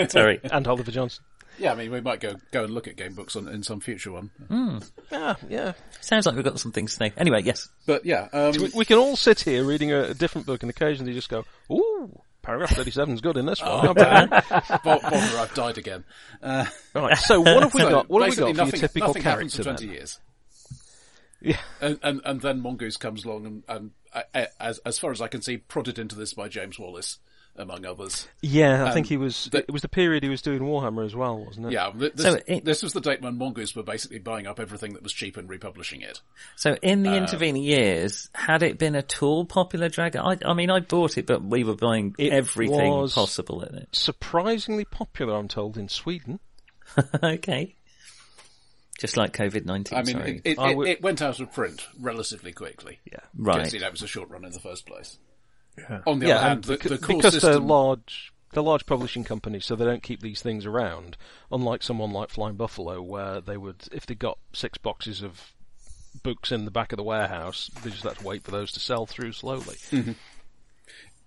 Sorry. 0.09 0.41
and 0.45 0.67
Oliver 0.69 0.91
Johnson. 0.91 1.25
Yeah, 1.59 1.73
I 1.73 1.75
mean, 1.75 1.91
we 1.91 2.03
might 2.03 2.21
go 2.21 2.35
go 2.53 2.65
and 2.65 2.75
look 2.75 2.87
at 2.87 2.97
game 2.97 3.15
books 3.15 3.35
on, 3.35 3.49
in 3.49 3.63
some 3.63 3.81
future 3.81 4.13
one. 4.13 4.31
Yeah, 5.11 5.37
yeah. 5.49 5.73
Sounds 6.03 6.27
like 6.27 6.35
we've 6.35 6.45
got 6.45 6.61
some 6.61 6.71
things 6.73 6.91
to 6.93 6.97
say. 6.99 7.13
Anyway, 7.17 7.41
yes. 7.45 7.69
But 7.87 8.05
yeah, 8.05 8.29
um, 8.35 8.53
We, 8.61 8.71
we 8.75 8.85
can 8.85 8.99
all 8.99 9.17
sit 9.17 9.41
here 9.41 9.65
reading 9.65 9.91
a, 9.91 10.03
a 10.11 10.15
different 10.15 10.47
book 10.47 10.63
and 10.63 10.69
occasionally 10.69 11.15
just 11.15 11.31
go, 11.31 11.45
"Ooh, 11.73 12.21
paragraph 12.43 12.77
thirty-seven 12.77 13.15
is 13.15 13.23
good 13.23 13.39
in 13.39 13.47
this 13.47 13.63
one." 13.63 13.87
Bo- 13.87 13.95
bother, 13.95 15.39
I've 15.39 15.55
died 15.55 15.79
again. 15.79 16.05
Uh, 16.43 16.67
right. 16.95 17.17
So 17.17 17.41
what 17.41 17.63
have 17.63 17.73
we 17.73 17.81
so 17.81 17.89
got? 17.91 18.11
What 18.11 18.21
have 18.23 18.27
we 18.27 18.31
basically 18.33 18.53
got 18.53 18.57
for 18.59 18.65
nothing, 18.67 18.81
your 18.81 18.89
typical 18.89 19.09
nothing 19.09 19.23
happens 19.23 19.55
character? 19.57 19.71
for 19.73 19.77
20 19.79 19.87
then? 19.87 19.95
years. 19.95 20.21
Yeah. 21.41 21.59
And, 21.81 21.99
and, 22.03 22.21
and 22.25 22.41
then 22.41 22.61
Mongoose 22.61 22.97
comes 22.97 23.25
along 23.25 23.47
and, 23.47 23.63
and 23.69 23.91
uh, 24.13 24.47
as, 24.59 24.79
as 24.79 24.99
far 24.99 25.11
as 25.13 25.21
I 25.21 25.29
can 25.29 25.43
see, 25.43 25.59
prodded 25.59 25.99
into 25.99 26.17
this 26.17 26.33
by 26.35 26.49
James 26.49 26.79
Wallis, 26.79 27.19
among 27.57 27.85
others. 27.85 28.27
Yeah, 28.43 28.85
I 28.87 28.93
think 28.93 29.07
Um, 29.07 29.09
he 29.11 29.17
was. 29.19 29.47
the- 29.53 29.59
it 29.59 29.71
was 29.71 29.83
the 29.83 29.89
period 29.89 30.23
he 30.23 30.29
was 30.31 30.41
doing 30.43 30.61
Warhammer 30.61 31.05
as 31.05 31.15
well, 31.15 31.45
wasn't 31.45 31.67
it? 31.67 31.73
Yeah, 31.73 31.91
this, 31.95 32.13
So 32.17 32.39
it- 32.47 32.65
this 32.65 32.83
was 32.83 32.95
the 32.95 33.01
date 33.03 33.21
when 33.21 33.37
Mongoose 33.39 33.77
were 33.77 33.83
basically 33.83 34.19
buying 34.19 34.47
up 34.47 34.59
everything 34.59 34.95
that 34.95 35.03
was 35.03 35.13
cheap 35.13 35.37
and 35.37 35.49
republishing 35.49 36.01
it. 36.01 36.21
So 36.57 36.77
in 36.83 37.07
Uh, 37.07 37.11
the 37.13 37.17
intervening 37.19 37.63
years, 37.63 38.29
had 38.35 38.63
it 38.63 38.79
been 38.79 38.97
at 38.97 39.23
all 39.23 39.45
popular, 39.45 39.89
Dragon? 39.91 40.23
I, 40.23 40.39
I 40.45 40.55
mean, 40.55 40.71
I 40.71 40.81
bought 40.81 41.19
it, 41.19 41.27
but 41.27 41.43
we 41.45 41.65
were 41.65 41.77
buying 41.77 42.15
It 42.19 42.33
everything 42.33 42.91
was- 42.91 43.13
possible 43.15 43.63
in 43.63 43.75
it. 43.75 43.89
Surprisingly 43.93 44.87
popular, 44.87 45.37
I'm 45.37 45.49
told, 45.49 45.77
in 45.77 45.89
Sweden. 45.91 46.41
okay. 47.23 47.76
Just 48.99 49.17
like 49.17 49.33
COVID 49.33 49.67
nineteen. 49.67 49.99
I 49.99 50.03
mean, 50.03 50.17
sorry. 50.17 50.41
it, 50.45 50.53
it, 50.53 50.59
I 50.59 50.71
it, 50.71 50.79
it 50.87 51.03
went 51.03 51.21
out 51.21 51.39
of 51.41 51.53
print 51.53 51.87
relatively 52.01 52.53
quickly. 52.53 53.01
Yeah. 53.11 53.19
right. 53.37 53.65
Guessing 53.65 53.81
that 53.81 53.93
was 53.93 54.03
a 54.03 54.07
short 54.07 54.31
run 54.31 54.45
in 54.45 54.53
the 54.53 54.61
first 54.61 54.87
place. 54.87 55.19
On 56.07 56.19
the 56.19 56.29
Yeah, 56.29 56.37
other 56.37 56.49
hand, 56.49 56.65
the, 56.65 56.79
beca- 56.79 56.89
the 56.89 56.99
core 56.99 57.17
because 57.19 57.35
system, 57.35 57.51
they're 57.51 57.61
large, 57.61 58.33
they're 58.53 58.63
large 58.63 58.87
publishing 58.87 59.25
companies, 59.25 59.67
so 59.67 59.77
they 59.77 59.85
don't 59.85 60.03
keep 60.03 60.21
these 60.23 60.41
things 60.41 60.65
around. 60.65 61.19
Unlike 61.53 61.83
someone 61.83 62.13
like 62.13 62.31
Flying 62.31 62.57
Buffalo, 62.57 63.03
where 63.03 63.43
they 63.43 63.59
would, 63.59 63.87
if 63.93 64.07
they 64.07 64.15
got 64.15 64.39
six 64.55 64.79
boxes 64.79 65.23
of 65.23 65.53
books 66.23 66.51
in 66.51 66.65
the 66.65 66.71
back 66.71 66.93
of 66.93 66.97
the 66.97 67.03
warehouse, 67.03 67.71
they 67.85 67.91
just 67.91 68.05
had 68.05 68.17
to 68.17 68.25
wait 68.25 68.43
for 68.45 68.51
those 68.51 68.73
to 68.73 68.81
sell 68.81 69.05
through 69.05 69.33
slowly. 69.33 69.77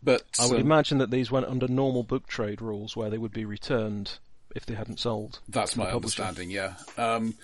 but 0.02 0.24
I 0.40 0.48
would 0.48 0.56
um, 0.60 0.66
imagine 0.66 0.98
that 0.98 1.12
these 1.12 1.30
went 1.30 1.46
under 1.46 1.68
normal 1.68 2.02
book 2.02 2.26
trade 2.26 2.60
rules, 2.62 2.96
where 2.96 3.12
they 3.12 3.20
would 3.20 3.34
be 3.34 3.46
returned 3.46 4.18
if 4.56 4.66
they 4.66 4.74
hadn't 4.76 5.00
sold. 5.00 5.40
That's 5.48 5.76
my 5.76 5.92
understanding, 5.92 6.50
yeah. 6.52 6.74
Um, 6.98 7.36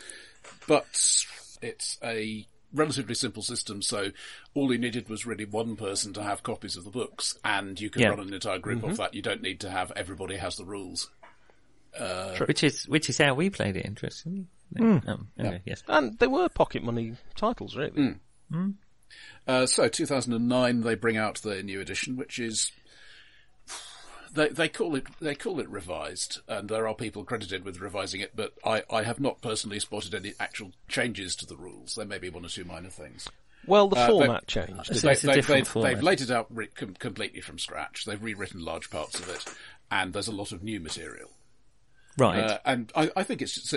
but 0.67 0.85
it's 1.61 1.97
a 2.03 2.45
relatively 2.73 3.15
simple 3.15 3.41
system, 3.41 3.81
so 3.81 4.09
all 4.53 4.71
you 4.71 4.77
needed 4.77 5.07
was 5.09 5.25
really 5.25 5.45
one 5.45 5.75
person 5.75 6.11
to 6.13 6.23
have 6.23 6.43
copies 6.43 6.75
of 6.75 6.83
the 6.83 6.89
books, 6.91 7.37
and 7.45 7.79
you 7.79 7.89
can 7.89 8.01
Yeah. 8.01 8.09
run 8.09 8.19
an 8.19 8.33
entire 8.33 8.59
group 8.59 8.79
Mm-hmm. 8.81 8.91
of 8.91 8.97
that. 8.97 9.13
You 9.13 9.21
don't 9.21 9.41
need 9.41 9.61
to 9.61 9.69
have 9.69 9.91
everybody 9.95 10.35
has 10.37 10.55
the 10.57 10.65
rules. 10.65 11.09
which 12.47 12.63
is 12.63 12.85
which 12.89 13.09
is 13.09 13.17
how 13.17 13.33
we 13.33 13.49
played 13.49 13.77
it. 13.77 13.85
Interestingly. 13.85 14.47
Um, 14.77 15.29
anyway, 15.39 15.61
yes. 15.65 15.81
And 15.87 16.17
they 16.19 16.27
were 16.27 16.49
pocket 16.49 16.83
money 16.83 17.13
titles, 17.35 17.77
really. 17.77 18.15
Uh, 19.47 19.65
so 19.65 19.87
2009, 19.87 20.81
they 20.81 20.95
bring 20.95 21.15
out 21.17 21.41
their 21.43 21.61
new 21.63 21.79
edition, 21.79 22.17
which 22.17 22.39
is 22.39 22.71
they 24.35 24.49
they 24.49 24.69
call 24.69 24.95
it 24.95 25.05
they 25.19 25.35
call 25.35 25.59
it 25.59 25.69
revised, 25.69 26.41
and 26.47 26.69
there 26.69 26.87
are 26.87 26.93
people 26.93 27.23
credited 27.23 27.63
with 27.65 27.79
revising 27.79 28.21
it, 28.21 28.33
but 28.35 28.53
I, 28.65 28.83
I 28.91 29.03
have 29.03 29.19
not 29.19 29.41
personally 29.41 29.79
spotted 29.79 30.13
any 30.13 30.33
actual 30.39 30.71
changes 30.87 31.35
to 31.37 31.45
the 31.45 31.57
rules. 31.57 31.95
There 31.95 32.05
may 32.05 32.17
be 32.19 32.29
one 32.29 32.45
or 32.45 32.49
two 32.49 32.65
minor 32.65 32.89
things. 32.89 33.27
Well, 33.67 33.87
the 33.87 33.95
Uh, 33.97 34.07
format 34.07 34.47
changed. 34.47 34.69
Didn't 34.91 35.03
it's 35.11 35.23
a 35.23 35.27
they, 35.27 35.33
different 35.33 35.65
they've, 35.65 35.67
format. 35.67 35.93
they've 35.95 36.03
laid 36.03 36.21
it 36.21 36.29
out 36.29 36.47
re- 36.49 36.67
com- 36.67 36.93
completely 36.93 37.41
from 37.41 37.57
scratch. 37.57 38.05
They've 38.05 38.21
rewritten 38.21 38.63
large 38.63 38.89
parts 38.91 39.19
of 39.19 39.27
it, 39.29 39.43
and 39.89 40.13
there's 40.13 40.27
a 40.27 40.31
lot 40.31 40.51
of 40.51 40.61
new 40.63 40.79
material. 40.79 41.31
Right. 42.17 42.39
Uh, 42.43 42.59
and 42.65 42.91
I, 42.95 43.11
I 43.15 43.23
think 43.23 43.41
it's 43.41 43.73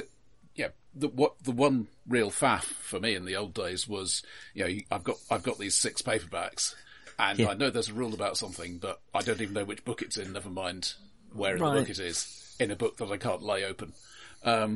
yeah, 0.54 0.68
the 0.94 1.08
what 1.08 1.42
the 1.42 1.52
one 1.52 1.86
real 2.06 2.30
faff 2.30 2.64
for 2.64 3.00
me 3.00 3.14
in 3.14 3.24
the 3.24 3.36
old 3.36 3.54
days 3.54 3.88
was, 3.88 4.22
you 4.54 4.64
know, 4.64 4.74
I've 4.90 5.04
got 5.04 5.16
I've 5.30 5.42
got 5.42 5.58
these 5.58 5.74
six 5.74 6.02
paperbacks, 6.02 6.74
and 7.18 7.38
Yeah. 7.38 7.48
I 7.48 7.54
know 7.54 7.70
there's 7.70 7.88
a 7.88 7.94
rule 7.94 8.14
about 8.14 8.36
something, 8.36 8.78
but 8.78 9.00
I 9.14 9.22
don't 9.22 9.40
even 9.40 9.54
know 9.54 9.64
which 9.64 9.84
book 9.84 10.02
it's 10.02 10.16
in. 10.16 10.32
Never 10.32 10.50
mind 10.50 10.94
where 11.32 11.56
in 11.56 11.62
Right. 11.62 11.74
the 11.74 11.80
book 11.80 11.90
it 11.90 11.98
is 11.98 12.54
in 12.60 12.70
a 12.70 12.76
book 12.76 12.96
that 12.98 13.10
I 13.10 13.16
can't 13.16 13.42
lay 13.42 13.64
open. 13.64 13.92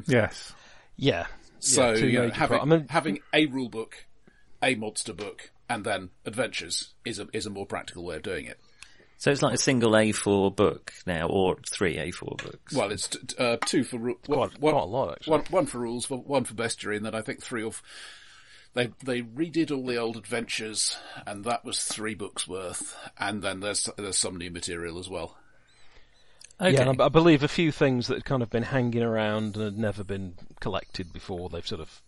Yes. 0.06 0.52
Yeah. 0.96 1.26
So 1.60 1.92
yeah, 1.92 2.04
you 2.04 2.18
know, 2.18 2.30
having 2.30 2.60
I 2.60 2.64
mean, 2.64 2.86
having 2.88 3.20
a 3.32 3.46
rule 3.46 3.68
book, 3.68 4.06
a 4.62 4.74
monster 4.74 5.12
book, 5.12 5.50
and 5.68 5.84
then 5.84 6.10
adventures 6.26 6.92
is 7.04 7.18
a 7.18 7.28
is 7.32 7.46
a 7.46 7.50
more 7.50 7.66
practical 7.66 8.04
way 8.04 8.16
of 8.16 8.22
doing 8.22 8.46
it. 8.46 8.58
so 9.16 9.30
it's 9.30 9.40
like 9.42 9.54
a 9.54 9.58
single 9.58 9.92
A4 9.92 10.54
book 10.56 10.92
now, 11.06 11.28
or 11.28 11.56
three 11.70 11.94
A4 11.96 12.36
books. 12.42 12.74
Well, 12.74 12.90
it's 12.90 13.06
t- 13.06 13.20
t- 13.24 13.36
uh, 13.38 13.56
two 13.64 13.84
for 13.84 13.96
ru- 13.98 14.16
quite, 14.26 14.36
one, 14.36 14.50
quite 14.50 14.74
a 14.74 14.84
lot, 14.84 15.12
actually. 15.12 15.30
one, 15.30 15.44
one 15.50 15.66
for 15.66 15.78
rules, 15.78 16.10
one- 16.10 16.24
one 16.24 16.42
for 16.44 16.54
bestiary, 16.54 16.96
and 16.96 17.06
then 17.06 17.14
I 17.14 17.22
think 17.22 17.40
three 17.40 17.62
or 17.62 17.68
f- 17.68 17.82
they 18.74 18.90
they 19.04 19.22
redid 19.22 19.70
all 19.70 19.86
the 19.86 19.96
old 19.96 20.16
adventures, 20.16 20.96
and 21.26 21.44
that 21.44 21.64
was 21.64 21.82
three 21.84 22.14
books 22.14 22.48
worth. 22.48 22.96
And 23.18 23.42
then 23.42 23.60
there's 23.60 23.88
there's 23.96 24.18
some 24.18 24.36
new 24.36 24.50
material 24.50 24.98
as 24.98 25.08
well. 25.08 25.36
okay. 26.60 26.72
Yeah, 26.72 26.88
and 26.88 27.00
I, 27.00 27.06
I 27.06 27.08
believe 27.08 27.42
a 27.42 27.48
few 27.48 27.72
things 27.72 28.06
that 28.06 28.14
had 28.14 28.24
kind 28.24 28.42
of 28.42 28.50
been 28.50 28.62
hanging 28.62 29.02
around 29.02 29.56
and 29.56 29.64
had 29.64 29.78
never 29.78 30.04
been 30.04 30.34
collected 30.60 31.12
before. 31.12 31.48
They've 31.48 31.66
sort 31.66 31.80
of 31.80 32.02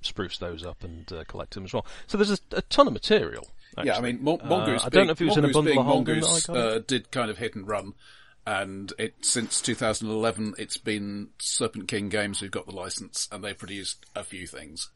spruced 0.00 0.40
those 0.40 0.64
up 0.64 0.82
and 0.84 1.10
uh, 1.12 1.24
collected 1.24 1.58
them 1.58 1.64
as 1.64 1.72
well. 1.72 1.86
So 2.06 2.18
there's 2.18 2.30
a, 2.30 2.38
a 2.52 2.62
ton 2.62 2.86
of 2.86 2.92
material. 2.92 3.48
Yeah, 3.84 3.96
I 3.96 4.00
mean, 4.00 4.18
Mon- 4.22 4.40
Mongoose. 4.44 4.82
Uh, 4.82 4.86
I 4.86 4.88
don't 4.88 5.06
know 5.06 5.12
if 5.12 5.20
it 5.20 5.26
was 5.26 5.36
in 5.36 5.44
a 5.44 5.52
bundle 5.52 5.78
of 5.78 5.86
Holding 5.86 6.20
that 6.20 6.26
I 6.26 6.30
Mongoose, 6.30 6.46
got 6.46 6.56
uh, 6.56 6.78
did 6.80 7.10
kind 7.12 7.30
of 7.30 7.38
hit 7.38 7.54
and 7.54 7.68
run, 7.68 7.94
and 8.44 8.92
it 8.98 9.14
since 9.20 9.60
2011, 9.60 10.54
it's 10.58 10.78
been 10.78 11.28
Serpent 11.38 11.86
King 11.86 12.08
Games 12.08 12.40
who've 12.40 12.50
got 12.50 12.66
the 12.66 12.74
license, 12.74 13.28
and 13.30 13.44
they 13.44 13.54
produced 13.54 14.04
a 14.16 14.24
few 14.24 14.46
things. 14.48 14.90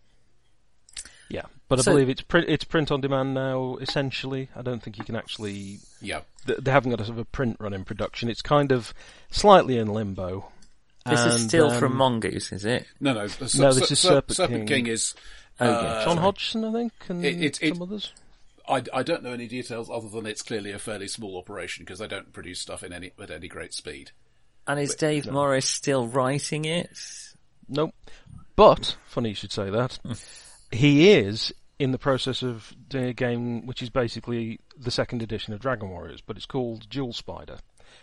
Yeah, 1.33 1.43
but 1.69 1.79
I 1.79 1.83
So- 1.83 1.93
believe 1.93 2.09
it's 2.11 2.21
print 2.21 2.47
it's 2.49 2.65
print 2.65 2.91
on 2.93 3.01
demand 3.01 3.33
now. 3.35 3.77
Essentially, 3.81 4.49
I 4.55 4.63
don't 4.63 4.83
think 4.83 4.99
you 4.99 5.05
can 5.05 5.17
actually. 5.17 5.79
Yeah, 6.01 6.21
th- 6.47 6.59
They 6.61 6.71
haven't 6.71 6.91
got 6.91 7.01
a 7.01 7.05
sort 7.05 7.19
of 7.19 7.23
a 7.23 7.25
print 7.25 7.57
run 7.59 7.73
in 7.73 7.85
production. 7.85 8.29
It's 8.29 8.43
kind 8.43 8.71
of 8.71 8.93
slightly 9.31 9.79
in 9.79 9.89
limbo. 9.89 10.53
this 11.07 11.21
is 11.21 11.45
still 11.45 11.71
um, 11.71 11.81
from 11.81 11.97
Mongoose, 11.97 12.53
is 12.53 12.65
it? 12.65 12.87
no, 13.01 13.13
no. 13.15 13.27
the 13.27 13.59
No, 13.61 13.73
this 13.73 13.91
is 13.91 13.99
Ser- 13.99 14.09
Serpent 14.09 14.37
Serpent 14.37 14.69
King. 14.69 14.85
King 14.85 14.93
is 14.93 15.15
Okay. 15.61 16.05
John 16.05 16.17
Hodgson, 16.19 16.65
I 16.65 16.73
think, 16.73 16.93
and 17.09 17.25
It- 17.25 17.43
it- 17.43 17.59
it- 17.63 17.75
some 17.75 17.83
others. 17.83 18.13
I, 18.69 18.83
I 18.95 19.03
don't 19.03 19.23
know 19.25 19.33
any 19.33 19.49
details 19.49 19.91
other 19.91 20.09
than 20.09 20.25
it's 20.27 20.43
clearly 20.43 20.71
a 20.71 20.79
fairly 20.79 21.09
small 21.09 21.37
operation 21.37 21.85
because 21.85 21.99
they 21.99 22.07
don't 22.07 22.33
produce 22.33 22.61
stuff 22.61 22.85
in 22.85 22.93
any 22.93 23.11
at 23.21 23.31
any 23.31 23.49
great 23.49 23.75
speed. 23.75 24.13
and 24.67 24.79
is 24.79 24.95
Dave 24.95 25.29
Morris 25.31 25.67
still 25.67 26.07
writing 26.07 26.65
it? 26.67 26.91
Nope. 27.69 27.95
But, 28.55 28.97
funny 29.07 29.31
you 29.31 29.35
should 29.35 29.51
say 29.51 29.71
that, 29.71 29.99
he 30.73 31.11
is 31.13 31.53
in 31.79 31.91
the 31.93 31.99
process 31.99 32.43
of 32.43 32.73
doing 32.89 33.07
a 33.07 33.13
game 33.13 33.67
which 33.67 33.83
is 33.83 33.91
basically 33.91 34.61
the 34.79 34.91
second 34.91 35.23
edition 35.23 35.53
of 35.55 35.61
Dragon 35.61 35.89
Warriors, 35.91 36.21
but 36.21 36.37
it's 36.37 36.47
called 36.47 36.89
Jewel 36.89 37.13
Spider. 37.13 37.59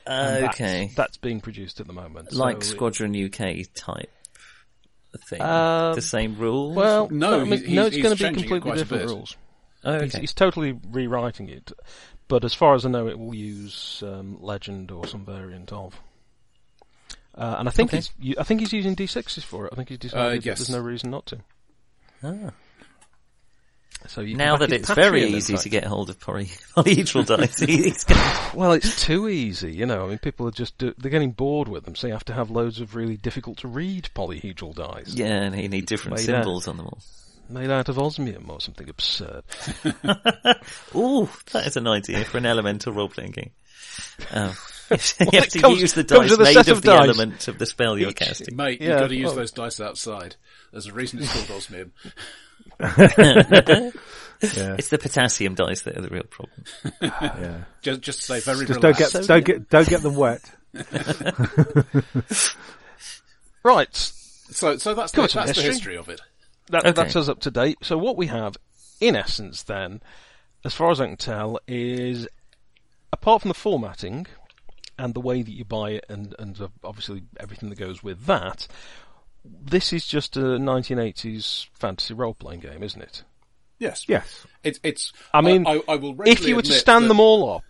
And 0.06 0.44
that's- 0.44 0.56
Okay. 0.56 0.92
That's, 0.96 1.18
being 1.18 1.40
produced 1.42 1.80
at 1.80 1.88
the 1.88 1.94
moment. 1.94 2.34
like 2.34 2.64
so 2.64 2.72
it- 2.72 2.76
Squadron 2.76 3.16
UK 3.16 3.64
type 3.74 4.12
thing. 5.28 5.42
Um, 5.42 5.96
the 5.96 6.02
same 6.02 6.38
rules? 6.38 6.76
Well, 6.76 7.10
No, 7.10 7.42
I 7.42 7.44
mean, 7.44 7.60
he's- 7.60 7.70
no, 7.72 7.86
it's 7.86 7.98
going 7.98 8.16
to 8.16 8.24
be 8.32 8.34
completely 8.42 8.72
different 8.78 9.06
rules. 9.10 9.36
oh, 9.84 9.94
He's, 10.04 10.14
okay. 10.16 10.22
he's 10.22 10.34
totally 10.34 10.74
rewriting 10.92 11.50
it, 11.50 11.72
but 12.28 12.44
as 12.44 12.54
far 12.54 12.76
as 12.76 12.86
I 12.86 12.90
know, 12.90 13.08
it 13.08 13.18
will 13.18 13.34
use 13.34 14.04
um, 14.06 14.38
Legend 14.42 14.92
or 14.92 15.08
some 15.08 15.26
variant 15.26 15.72
of. 15.72 16.00
Uh, 17.36 17.56
and 17.60 17.68
I 17.70 17.72
think 17.72 17.90
Okay. 17.94 18.04
he's, 18.20 18.38
I 18.38 18.44
think 18.44 18.60
he's 18.60 18.74
using 18.74 18.96
D6s 18.96 19.44
for 19.44 19.66
it. 19.68 19.74
I 19.74 19.76
think 19.78 19.90
he's 19.90 19.98
decided 20.00 20.42
that 20.42 20.46
yes. 20.46 20.58
there's 20.60 20.70
no 20.70 20.80
reason 20.80 21.10
not 21.10 21.26
to. 21.28 21.40
Ah. 22.24 22.52
So 24.08 24.22
you 24.22 24.38
Now 24.38 24.56
that 24.58 24.72
it's 24.72 24.90
very 24.90 25.22
Patreon, 25.24 25.28
in 25.30 25.36
easy 25.36 25.58
to 25.58 25.70
get 25.70 25.84
hold 25.84 26.10
of 26.10 26.20
poly- 26.20 26.46
polyhedral 26.76 27.26
dice, 27.26 27.60
he's 27.60 28.04
gonna- 28.06 28.40
Well, 28.56 28.72
it's 28.72 29.04
too 29.04 29.28
easy, 29.28 29.74
you 29.74 29.86
know. 29.86 30.06
I 30.06 30.08
mean, 30.10 30.18
people 30.20 30.48
are 30.48 30.52
just 30.52 30.78
do, 30.78 30.94
they're 30.98 31.12
getting 31.12 31.32
bored 31.32 31.68
with 31.68 31.84
them, 31.84 31.96
so 31.96 32.08
you 32.08 32.14
have 32.14 32.24
to 32.26 32.34
have 32.34 32.50
loads 32.50 32.80
of 32.80 32.96
really 32.96 33.18
difficult 33.18 33.58
to 33.60 33.68
read 33.68 34.10
polyhedral 34.16 34.74
dice 34.74 35.14
yeah, 35.14 35.28
and 35.44 35.60
you 35.62 35.68
need 35.70 35.86
different 35.86 36.18
Made 36.18 36.30
out. 36.30 36.44
symbols 36.44 36.68
on 36.70 36.78
them 36.78 36.86
all. 36.88 37.00
made 37.50 37.70
out 37.70 37.90
of 37.90 38.00
osmium 38.00 38.50
or 38.50 38.62
something 38.62 38.88
absurd. 38.90 39.44
Ooh, 40.96 41.30
that 41.52 41.68
is 41.68 41.76
an 41.78 41.88
idea 41.88 42.24
for 42.24 42.38
an 42.38 42.46
elemental 42.46 42.94
role-playing 42.94 43.32
game. 43.32 43.52
Um, 44.32 44.54
you 45.32 45.40
have 45.40 45.48
to 45.50 45.60
comes- 45.60 45.82
use 45.82 45.94
the 45.94 46.04
dice 46.04 46.30
with 46.32 46.40
a 46.40 46.44
made 46.44 46.54
set 46.54 46.68
of, 46.70 46.78
of 46.78 46.84
the 46.84 46.92
dice. 46.92 47.02
element 47.08 47.48
of 47.48 47.58
the 47.60 47.66
spell 47.66 47.98
you're 47.98 48.12
casting. 48.14 48.56
Mate, 48.56 48.82
Yeah, 48.82 48.88
you've 48.90 49.00
got 49.00 49.08
to 49.08 49.16
use 49.16 49.26
well- 49.28 49.36
those 49.36 49.52
dice 49.52 49.80
outside. 49.80 50.36
There's 50.72 50.88
a 50.88 50.94
reason 50.94 51.20
it's 51.22 51.32
called 51.34 51.52
osmium. 51.58 51.92
Yeah, 52.80 54.76
It's 54.78 54.90
the 54.90 54.98
potassium 54.98 55.56
dice 55.56 55.82
that 55.82 55.98
are 55.98 56.02
the 56.02 56.08
real 56.10 56.24
problem. 56.24 56.64
yeah. 57.02 57.64
Just, 57.82 58.02
just 58.02 58.22
say 58.24 58.40
very 58.40 58.66
Just 58.66 58.80
don't 58.82 58.98
get 58.98 59.12
don't 59.28 59.44
get 59.46 59.70
don't 59.70 59.88
get 59.90 60.02
them 60.02 60.16
wet. 60.16 60.42
Right, 63.64 63.94
So, 63.96 64.78
so 64.78 64.94
that's 64.94 65.12
the, 65.12 65.22
that's 65.22 65.34
some 65.34 65.42
the 65.46 65.48
history. 65.48 65.64
history 65.66 65.98
of 65.98 66.08
it. 66.10 66.22
that, 66.70 66.84
Okay. 66.86 66.92
that's 66.94 67.16
us 67.18 67.28
up 67.28 67.42
to 67.42 67.52
date. 67.52 67.78
So 67.82 67.98
what 67.98 68.16
we 68.16 68.28
have, 68.28 68.56
in 69.02 69.16
essence, 69.18 69.64
then, 69.64 70.02
as 70.64 70.74
far 70.74 70.92
as 70.92 71.02
I 71.02 71.08
can 71.08 71.18
tell, 71.18 71.60
is 71.68 72.28
apart 73.12 73.42
from 73.42 73.50
the 73.50 73.56
formatting 73.56 74.28
and 75.00 75.14
the 75.14 75.22
way 75.22 75.42
that 75.42 75.52
you 75.52 75.66
buy 75.66 75.92
it, 75.92 76.06
and 76.10 76.36
and 76.38 76.60
obviously 76.84 77.24
everything 77.40 77.70
that 77.70 77.80
goes 77.80 78.04
with 78.04 78.26
that, 78.26 78.68
this 79.44 79.94
is 79.94 80.06
just 80.06 80.38
a 80.38 80.42
1980s 80.42 81.68
fantasy 81.74 82.14
role-playing 82.14 82.60
game, 82.60 82.84
isn't 82.84 83.02
it? 83.02 83.24
Yes. 83.80 84.06
Yes. 84.10 84.46
It's, 84.64 84.80
it's, 84.84 85.14
I 85.34 85.42
mean, 85.42 85.66
I, 85.66 85.82
I 85.88 85.96
will 85.96 86.16
if 86.26 86.46
you 86.46 86.58
were 86.58 86.62
to 86.62 86.74
stand 86.74 87.06
that- 87.06 87.08
them 87.08 87.20
all 87.22 87.56
up, 87.56 87.64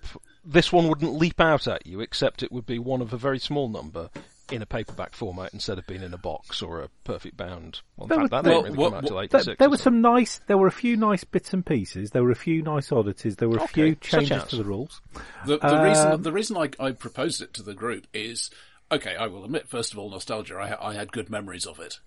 this 0.43 0.73
one 0.73 0.87
wouldn't 0.89 1.13
leap 1.13 1.39
out 1.39 1.67
at 1.67 1.85
you, 1.85 2.01
except 2.01 2.41
it 2.41 2.51
would 2.51 2.65
be 2.65 2.79
one 2.79 3.01
of 3.01 3.13
a 3.13 3.17
very 3.17 3.37
small 3.37 3.69
number 3.69 4.09
in 4.51 4.61
a 4.61 4.65
paperback 4.65 5.13
format 5.13 5.53
instead 5.53 5.77
of 5.77 5.85
being 5.87 6.01
in 6.03 6.13
a 6.13 6.17
box 6.17 6.61
or 6.61 6.81
a 6.81 6.89
perfect 7.03 7.37
bound. 7.37 7.81
Well, 7.97 8.07
There 8.07 8.17
fact, 8.17 8.21
was- 8.21 8.29
that 8.31 8.43
didn't 8.43 8.53
well, 8.55 8.63
really 8.63 8.77
what- 8.77 8.89
come 8.89 8.97
out 8.97 9.05
till 9.07 9.15
what- 9.15 9.23
86. 9.25 9.45
There, 9.45 9.55
there 9.59 9.69
were 9.69 9.77
something. 9.77 10.01
some 10.03 10.13
nice. 10.13 10.41
There 10.47 10.57
were 10.57 10.67
a 10.67 10.71
few 10.71 10.97
nice 10.97 11.23
bits 11.23 11.53
and 11.53 11.65
pieces. 11.65 12.11
There 12.11 12.23
were 12.23 12.31
a 12.31 12.35
few 12.35 12.61
nice 12.61 12.91
oddities. 12.91 13.35
There 13.37 13.49
were 13.49 13.57
a 13.57 13.63
Okay, 13.63 13.73
few 13.73 13.95
changes 13.95 14.43
to 14.45 14.55
the 14.57 14.63
rules. 14.63 15.01
The, 15.45 15.57
the 15.59 15.81
reason 15.83 16.11
Um, 16.11 16.21
the 16.23 16.31
reason 16.31 16.57
I, 16.57 16.69
I 16.79 16.91
proposed 16.91 17.41
it 17.41 17.53
to 17.55 17.63
the 17.63 17.73
group 17.73 18.07
is 18.13 18.49
okay. 18.91 19.15
I 19.15 19.27
will 19.27 19.45
admit, 19.45 19.67
first 19.67 19.93
of 19.93 19.99
all, 19.99 20.09
nostalgia. 20.09 20.55
I, 20.55 20.89
I 20.89 20.93
had 20.93 21.11
good 21.11 21.29
memories 21.29 21.65
of 21.65 21.79
it, 21.79 21.99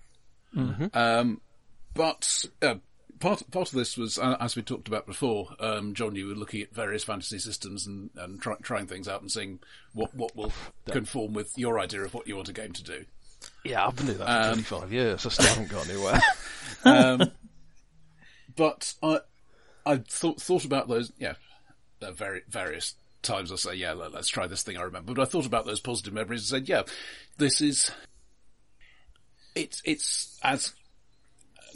um, 0.95 1.41
but 1.95 2.45
uh, 2.61 2.75
part 3.23 3.49
part 3.51 3.69
of 3.69 3.75
this 3.75 3.97
was 3.97 4.19
uh, 4.19 4.37
as 4.41 4.57
we 4.57 4.63
talked 4.63 4.89
about 4.89 5.07
before. 5.07 5.55
Um, 5.61 5.95
John, 5.95 6.17
you 6.17 6.27
were 6.27 6.35
looking 6.35 6.61
at 6.61 6.75
various 6.75 7.05
fantasy 7.05 7.39
systems 7.39 7.87
and, 7.87 8.11
and 8.17 8.43
try, 8.43 8.57
trying 8.63 8.87
things 8.87 9.09
out 9.09 9.23
and 9.23 9.31
seeing 9.31 9.61
what 9.95 10.15
what 10.15 10.37
will 10.37 10.53
conform 10.91 11.33
with 11.33 11.57
your 11.57 11.79
idea 11.79 12.03
of 12.03 12.13
what 12.13 12.27
you 12.27 12.37
want 12.37 12.49
a 12.49 12.53
game 12.53 12.73
to 12.73 12.83
do. 12.83 13.05
Yeah, 13.65 13.87
I've 13.87 13.97
been 13.97 14.07
doing 14.07 14.19
that 14.19 14.27
for 14.27 14.51
Um, 14.51 14.65
25 14.65 14.93
years. 14.93 15.27
I 15.27 15.29
still 15.31 15.47
haven't 15.47 15.71
got 15.71 15.89
anywhere. 15.89 16.21
Um, 16.85 17.31
but 18.57 18.95
I, 19.03 19.21
I 19.87 19.99
thought 19.99 20.41
thought 20.41 20.65
about 20.65 20.89
those. 20.89 21.13
Yeah, 21.19 21.35
uh, 22.01 22.11
very 22.11 22.43
various 22.49 22.95
times 23.23 23.53
I 23.53 23.57
say, 23.57 23.75
yeah, 23.75 23.93
let, 23.93 24.15
us 24.15 24.27
try 24.27 24.49
this 24.49 24.63
thing. 24.63 24.77
I 24.77 24.83
remember, 24.83 25.15
but 25.15 25.23
I 25.23 25.27
thought 25.27 25.47
about 25.47 25.65
those 25.65 25.81
positive 25.81 26.13
memories 26.13 26.41
and 26.41 26.67
said, 26.67 26.69
yeah, 26.69 26.83
this 27.39 27.61
is. 27.61 27.93
It's 29.55 29.83
it's 29.85 30.41
as 30.43 30.73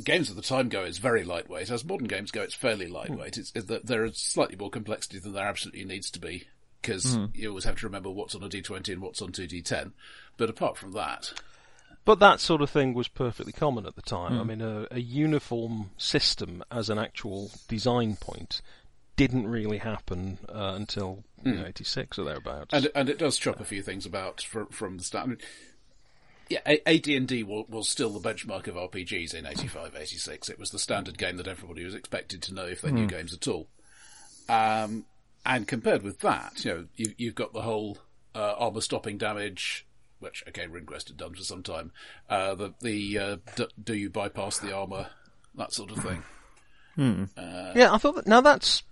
games 0.03 0.31
of 0.31 0.37
the 0.37 0.43
time 0.43 0.69
go, 0.69 0.83
it's 0.83 0.99
very 0.99 1.25
lightweight. 1.25 1.71
As 1.71 1.85
modern 1.85 2.07
games 2.07 2.31
go, 2.31 2.43
it's 2.43 2.55
fairly 2.55 2.87
lightweight. 2.87 3.35
Hmm. 3.35 3.41
It's, 3.41 3.53
it's 3.55 3.67
that 3.67 3.87
there 3.87 4.05
is 4.05 4.19
slightly 4.19 4.57
more 4.57 4.71
complexity 4.71 5.19
than 5.19 5.33
there 5.33 5.47
absolutely 5.47 5.85
needs 5.85 6.11
to 6.13 6.21
be 6.21 6.45
because 6.81 7.15
hmm. 7.15 7.27
you 7.35 7.49
always 7.49 7.65
have 7.65 7.77
to 7.77 7.87
remember 7.87 8.11
what's 8.11 8.35
on 8.35 8.43
a 8.43 8.49
D20 8.49 8.93
and 8.93 9.03
what's 9.03 9.23
on 9.23 9.33
2D10. 9.33 9.93
But 10.37 10.51
apart 10.51 10.77
from 10.77 10.93
that, 10.93 11.33
But 12.05 12.21
that 12.21 12.41
sort 12.41 12.63
of 12.63 12.71
thing 12.71 12.95
was 12.95 13.09
perfectly 13.09 13.53
common 13.53 13.87
at 13.87 13.97
the 13.97 14.03
time. 14.03 14.39
I 14.39 14.43
hmm. 14.43 14.49
mean, 14.49 14.61
a, 14.61 14.87
a 14.91 15.01
uniform 15.01 15.91
system 15.97 16.63
as 16.71 16.91
an 16.91 16.99
actual 16.99 17.51
design 17.69 18.17
point 18.17 18.63
didn't 19.17 19.49
really 19.49 19.79
happen 19.79 20.39
uh, 20.49 20.75
until 20.77 21.25
you 21.43 21.55
know, 21.55 21.67
86 21.67 22.19
or 22.19 22.25
thereabouts. 22.25 22.73
And 22.73 22.91
and 22.95 23.09
it 23.09 23.19
does 23.19 23.39
chop 23.39 23.61
a 23.61 23.65
few 23.65 23.83
things 23.83 24.07
about 24.07 24.43
from 24.43 24.67
from 24.67 24.99
the 24.99 25.05
start. 25.05 25.25
I 25.25 25.29
mean, 25.29 25.39
yeah, 26.49 26.61
AD&D 26.87 27.43
was, 27.43 27.67
was 27.69 27.89
still 27.89 28.11
the 28.11 28.29
benchmark 28.29 28.67
of 28.69 28.75
RPGs 28.75 29.35
in 29.35 29.47
85, 29.47 29.97
86. 29.97 30.49
It 30.49 30.59
was 30.59 30.71
the 30.71 30.79
standard 30.79 31.19
game 31.19 31.37
that 31.39 31.49
everybody 31.49 31.85
was 31.85 31.95
expected 31.95 32.43
to 32.43 32.55
know 32.55 32.67
if 32.67 32.83
they 32.83 32.93
knew 32.93 33.07
games 33.07 33.35
at 33.35 33.49
all. 33.49 33.69
Um, 34.49 35.05
and 35.45 35.67
compared 35.67 36.03
with 36.03 36.21
that, 36.21 36.65
you 36.65 36.71
know, 36.73 36.87
you, 36.97 37.15
you've 37.17 37.35
got 37.35 37.53
the 37.53 37.63
whole 37.63 37.99
uh, 38.35 38.55
armor 38.59 38.81
stopping 38.81 39.19
damage, 39.19 39.87
which 40.19 40.45
okay, 40.49 40.67
RuneQuest 40.67 41.09
had 41.09 41.17
done 41.17 41.35
for 41.35 41.43
some 41.43 41.63
time. 41.63 41.93
Uh, 42.29 42.55
the 42.55 42.75
the 42.81 43.19
uh, 43.19 43.37
d- 43.55 43.69
do 43.83 43.95
you 43.95 44.11
bypass 44.11 44.59
the 44.59 44.75
armor, 44.75 45.09
that 45.57 45.73
sort 45.73 45.91
of 45.91 45.99
thing. 45.99 46.23
yeah, 47.77 47.93
I 47.93 47.99
thought 47.99 48.17
that, 48.17 48.27
now 48.27 48.41
that's, 48.41 48.83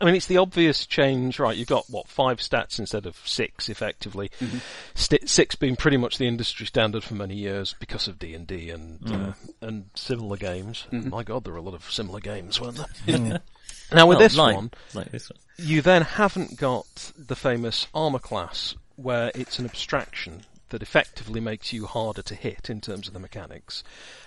I 0.00 0.04
mean, 0.04 0.14
it's 0.14 0.26
the 0.26 0.36
obvious 0.36 0.84
change, 0.84 1.38
right? 1.38 1.56
You've 1.56 1.68
got, 1.68 1.88
what, 1.88 2.08
five 2.08 2.38
stats 2.38 2.78
instead 2.78 3.06
of 3.06 3.16
six, 3.24 3.68
effectively. 3.68 4.30
Mm-hmm. 4.40 4.58
St- 4.94 5.28
six 5.28 5.54
being 5.54 5.76
pretty 5.76 5.96
much 5.96 6.18
the 6.18 6.26
industry 6.26 6.66
standard 6.66 7.02
for 7.02 7.14
many 7.14 7.36
years 7.36 7.74
because 7.80 8.06
of 8.06 8.18
D&D 8.18 8.70
and, 8.70 8.98
uh, 9.06 9.10
mm. 9.10 9.34
and 9.62 9.88
similar 9.94 10.36
games. 10.36 10.86
Mm-hmm. 10.92 11.08
My 11.08 11.22
god, 11.22 11.44
there 11.44 11.54
were 11.54 11.58
a 11.58 11.62
lot 11.62 11.74
of 11.74 11.90
similar 11.90 12.20
games, 12.20 12.60
weren't 12.60 12.76
there? 12.76 12.86
Mm. 13.06 13.40
now 13.92 14.06
with 14.06 14.18
Well, 14.18 14.28
this 14.28 14.36
like, 14.36 14.56
one, 14.56 14.70
like 14.94 15.10
this 15.10 15.30
one. 15.30 15.38
you 15.56 15.80
then 15.80 16.02
haven't 16.02 16.58
got 16.58 17.12
the 17.16 17.36
famous 17.36 17.86
armor 17.94 18.18
class 18.18 18.74
where 18.96 19.30
it's 19.34 19.58
an 19.58 19.64
abstraction 19.64 20.42
that 20.70 20.82
effectively 20.82 21.40
makes 21.40 21.72
you 21.72 21.86
harder 21.86 22.22
to 22.22 22.34
hit 22.34 22.68
in 22.70 22.80
terms 22.80 23.08
of 23.08 23.14
the 23.14 23.20
mechanics. 23.20 23.82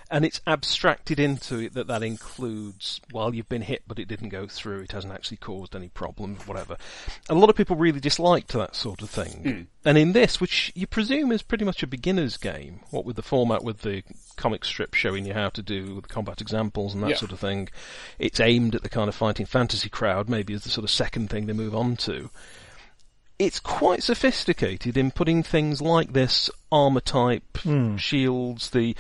And 0.10 0.26
it's 0.26 0.42
abstracted 0.46 1.20
into 1.22 1.60
it 1.60 1.74
that 1.74 1.88
that 1.88 2.04
includes, 2.04 3.00
well, 3.14 3.34
you've 3.34 3.48
been 3.48 3.62
hit 3.62 3.84
but 3.88 3.98
it 3.98 4.10
didn't 4.10 4.30
go 4.30 4.46
through, 4.46 4.82
it 4.82 4.92
hasn't 4.92 5.14
actually 5.14 5.38
caused 5.38 5.74
any 5.76 5.88
problems, 5.88 6.46
whatever. 6.46 6.76
A 7.30 7.36
lot 7.36 7.50
of 7.50 7.56
people 7.56 7.78
really 7.78 8.02
disliked 8.02 8.52
that 8.54 8.76
sort 8.76 9.02
of 9.02 9.10
thing. 9.10 9.32
Hmm. 9.44 9.62
And 9.88 9.98
in 9.98 10.12
this, 10.12 10.42
which 10.42 10.72
you 10.76 10.86
presume 10.86 11.32
is 11.32 11.42
pretty 11.42 11.64
much 11.64 11.82
a 11.82 11.88
beginner's 11.88 12.36
game, 12.38 12.82
what 12.90 13.06
with 13.06 13.16
the 13.16 13.22
format 13.22 13.64
with 13.64 13.82
the 13.82 14.04
comic 14.36 14.66
strip 14.66 14.94
showing 14.94 15.26
you 15.26 15.34
how 15.34 15.50
to 15.50 15.62
do 15.62 16.02
the 16.02 16.08
combat 16.08 16.42
examples 16.42 16.94
and 16.94 17.04
that 17.04 17.12
Yeah. 17.12 17.16
sort 17.16 17.32
of 17.32 17.40
thing, 17.40 17.70
it's 18.20 18.40
aimed 18.40 18.76
at 18.76 18.84
the 18.84 18.90
kind 18.90 19.08
of 19.08 19.16
fighting 19.16 19.46
fantasy 19.46 19.90
crowd, 19.90 20.28
maybe 20.28 20.54
as 20.54 20.64
the 20.64 20.70
sort 20.70 20.84
of 20.84 20.90
second 20.92 21.30
thing 21.30 21.46
they 21.46 21.54
move 21.54 21.74
on 21.76 21.96
to 21.98 22.30
it's 23.42 23.60
quite 23.60 24.04
sophisticated 24.04 24.96
in 24.96 25.10
putting 25.10 25.42
things 25.42 25.82
like 25.82 26.14
this 26.14 26.52
armor 26.72 27.00
type, 27.00 27.58
hmm. 27.58 27.96
shields, 27.96 28.70
the 28.70 28.96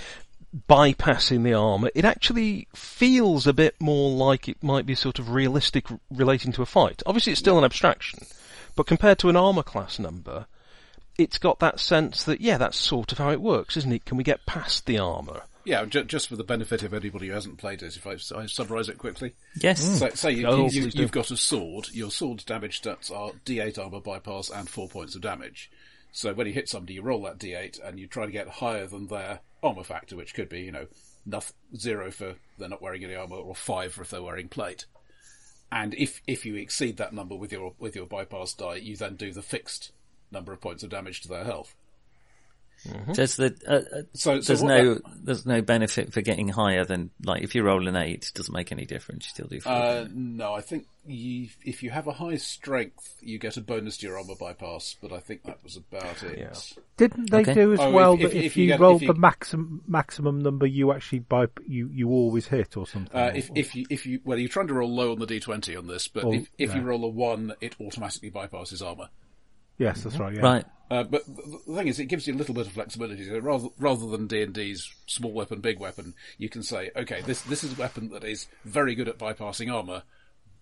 bypassing 0.67 1.43
the 1.43 1.53
armor. 1.53 1.91
It 1.93 2.05
actually 2.05 2.67
feels 2.73 3.45
a 3.45 3.53
bit 3.53 3.79
more 3.79 4.09
like 4.09 4.49
it 4.49 4.63
might 4.63 4.87
be 4.87 4.95
sort 4.95 5.19
of 5.19 5.29
realistic 5.29 5.85
relating 6.09 6.51
to 6.53 6.63
a 6.63 6.65
fight. 6.65 7.03
Obviously, 7.05 7.33
it's 7.33 7.39
still 7.39 7.59
an 7.59 7.63
abstraction, 7.63 8.25
but 8.75 8.87
compared 8.87 9.19
to 9.19 9.29
an 9.29 9.35
armor 9.35 9.61
class 9.61 9.99
number, 9.99 10.47
it's 11.19 11.37
got 11.37 11.59
that 11.59 11.79
sense 11.79 12.23
that 12.23 12.41
yeah, 12.41 12.57
that's 12.57 12.77
sort 12.77 13.11
of 13.11 13.19
how 13.19 13.29
it 13.29 13.41
works, 13.41 13.77
isn't 13.77 13.93
it? 13.93 14.05
Can 14.05 14.17
we 14.17 14.23
get 14.23 14.47
past 14.47 14.87
the 14.87 14.97
armor? 14.97 15.43
Yeah, 15.65 15.85
ju- 15.85 16.03
just 16.03 16.27
for 16.29 16.35
the 16.35 16.43
benefit 16.43 16.83
of 16.83 16.93
anybody 16.93 17.27
who 17.27 17.33
hasn't 17.33 17.57
played 17.57 17.83
it, 17.83 17.95
if 17.95 18.07
I, 18.07 18.13
I 18.39 18.45
summarise 18.47 18.89
it 18.89 18.97
quickly. 18.97 19.33
Yes. 19.55 19.99
So, 19.99 20.09
say 20.09 20.31
you, 20.31 20.47
Oh, 20.47 20.65
you, 20.69 20.81
please 20.81 20.93
do. 20.93 21.01
you've 21.01 21.11
got 21.11 21.31
a 21.31 21.37
sword. 21.37 21.89
Your 21.93 22.09
sword's 22.11 22.43
damage 22.43 22.81
stats 22.81 23.11
are 23.11 23.31
D8 23.45 23.77
armor 23.77 23.99
bypass 24.01 24.49
and 24.49 24.67
four 24.69 24.87
points 24.89 25.15
of 25.15 25.21
damage. 25.21 25.69
So 26.11 26.33
when 26.33 26.47
you 26.47 26.53
hit 26.53 26.67
somebody, 26.67 26.95
you 26.95 27.03
roll 27.03 27.21
that 27.23 27.37
D8 27.39 27.79
and 27.87 27.99
you 27.99 28.07
try 28.07 28.25
to 28.25 28.31
get 28.31 28.47
higher 28.47 28.85
than 28.87 29.07
their 29.07 29.39
armor 29.63 29.83
factor, 29.83 30.15
which 30.15 30.33
could 30.33 30.49
be, 30.49 30.61
you 30.61 30.71
know, 30.71 30.87
noth- 31.25 31.53
zero 31.77 32.11
for 32.11 32.35
they're 32.57 32.67
not 32.67 32.81
wearing 32.81 33.03
any 33.03 33.15
armor, 33.15 33.37
or 33.37 33.55
five 33.55 33.93
for 33.93 34.01
if 34.01 34.09
they're 34.09 34.21
wearing 34.23 34.49
plate. 34.49 34.85
And 35.71 35.93
if 35.93 36.21
if 36.27 36.45
you 36.45 36.55
exceed 36.55 36.97
that 36.97 37.13
number 37.13 37.33
with 37.35 37.51
your 37.53 37.73
with 37.79 37.95
your 37.95 38.05
bypass 38.07 38.53
die, 38.53 38.75
you 38.75 38.97
then 38.97 39.15
do 39.15 39.31
the 39.31 39.41
fixed 39.41 39.91
number 40.31 40.51
of 40.51 40.59
points 40.59 40.83
of 40.83 40.89
damage 40.89 41.21
to 41.21 41.29
their 41.29 41.45
health. 41.45 41.75
Does 43.13 43.35
the 43.35 43.55
uh, 43.67 43.73
uh, 43.73 44.01
So, 44.13 44.41
so 44.41 44.53
there's 44.53 44.63
no 44.63 44.93
that- 44.95 45.03
there's 45.23 45.45
no 45.45 45.61
benefit 45.61 46.11
for 46.13 46.21
getting 46.21 46.47
higher 46.47 46.83
than 46.83 47.11
like 47.23 47.43
if 47.43 47.53
you 47.53 47.63
roll 47.63 47.87
an 47.87 47.95
eight, 47.95 48.25
it 48.27 48.31
doesn't 48.33 48.53
make 48.53 48.71
any 48.71 48.85
difference. 48.85 49.25
You 49.25 49.29
still 49.29 49.47
do 49.47 49.59
four. 49.61 49.71
Uh, 49.71 50.07
no, 50.13 50.53
I 50.53 50.61
think 50.61 50.87
you, 51.05 51.49
if 51.63 51.83
you 51.83 51.89
have 51.91 52.07
a 52.07 52.11
high 52.11 52.37
strength, 52.37 53.17
you 53.21 53.37
get 53.39 53.57
a 53.57 53.61
bonus 53.61 53.97
to 53.97 54.07
your 54.07 54.17
armor 54.17 54.33
bypass, 54.39 54.95
but 55.01 55.11
I 55.11 55.19
think 55.19 55.43
that 55.43 55.63
was 55.63 55.75
about 55.77 56.23
it. 56.23 56.39
Yeah. 56.39 56.53
Didn't 56.97 57.29
they 57.31 57.41
Okay. 57.41 57.53
do 57.53 57.73
as 57.73 57.79
Oh, 57.79 57.91
well 57.91 58.13
if- 58.15 58.21
that 58.21 58.27
if- 58.29 58.33
if, 58.35 58.43
if 58.45 58.57
you 58.57 58.65
you, 58.65 58.75
roll 58.77 58.97
the 58.99 59.13
maximum 59.13 59.83
maximum 59.87 60.39
number, 60.39 60.65
you 60.65 60.91
actually 60.91 61.19
by 61.19 61.47
you 61.67 61.87
you 61.93 62.09
always 62.09 62.47
hit 62.47 62.77
or 62.77 62.87
something? 62.87 63.15
Uh, 63.15 63.31
if 63.35 63.49
if 63.55 63.75
you 63.75 63.85
if 63.89 64.05
you 64.05 64.21
well, 64.23 64.37
you're 64.39 64.49
trying 64.49 64.67
to 64.67 64.73
roll 64.73 64.93
low 64.93 65.11
on 65.11 65.19
the 65.19 65.27
d20 65.27 65.77
on 65.77 65.87
this, 65.87 66.07
but 66.07 66.23
Well, 66.23 66.33
if, 66.33 66.49
if 66.57 66.73
you 66.75 66.81
roll 66.81 67.03
a 67.05 67.07
one, 67.09 67.53
it 67.61 67.75
automatically 67.79 68.31
bypasses 68.31 68.83
armor. 68.85 69.09
yes, 69.77 70.03
that's 70.03 70.17
right. 70.17 70.33
Yeah. 70.35 70.41
Right. 70.41 70.65
Uh, 70.91 71.03
but 71.03 71.25
the 71.25 71.59
the 71.67 71.75
thing 71.75 71.87
is, 71.87 71.99
it 71.99 72.05
gives 72.07 72.27
you 72.27 72.33
a 72.33 72.37
little 72.37 72.53
bit 72.53 72.67
of 72.67 72.73
flexibility. 72.73 73.25
So 73.25 73.39
rather 73.39 73.69
rather 73.79 74.07
than 74.07 74.27
D 74.27 74.41
and 74.43 74.53
D's 74.53 74.93
small 75.07 75.31
weapon, 75.31 75.61
big 75.61 75.79
weapon, 75.79 76.13
you 76.37 76.49
can 76.49 76.63
say, 76.63 76.91
okay, 76.95 77.21
this 77.21 77.41
this 77.43 77.63
is 77.63 77.73
a 77.77 77.79
weapon 77.81 78.09
that 78.09 78.23
is 78.25 78.47
very 78.65 78.93
good 78.95 79.07
at 79.07 79.17
bypassing 79.17 79.73
armor, 79.73 80.03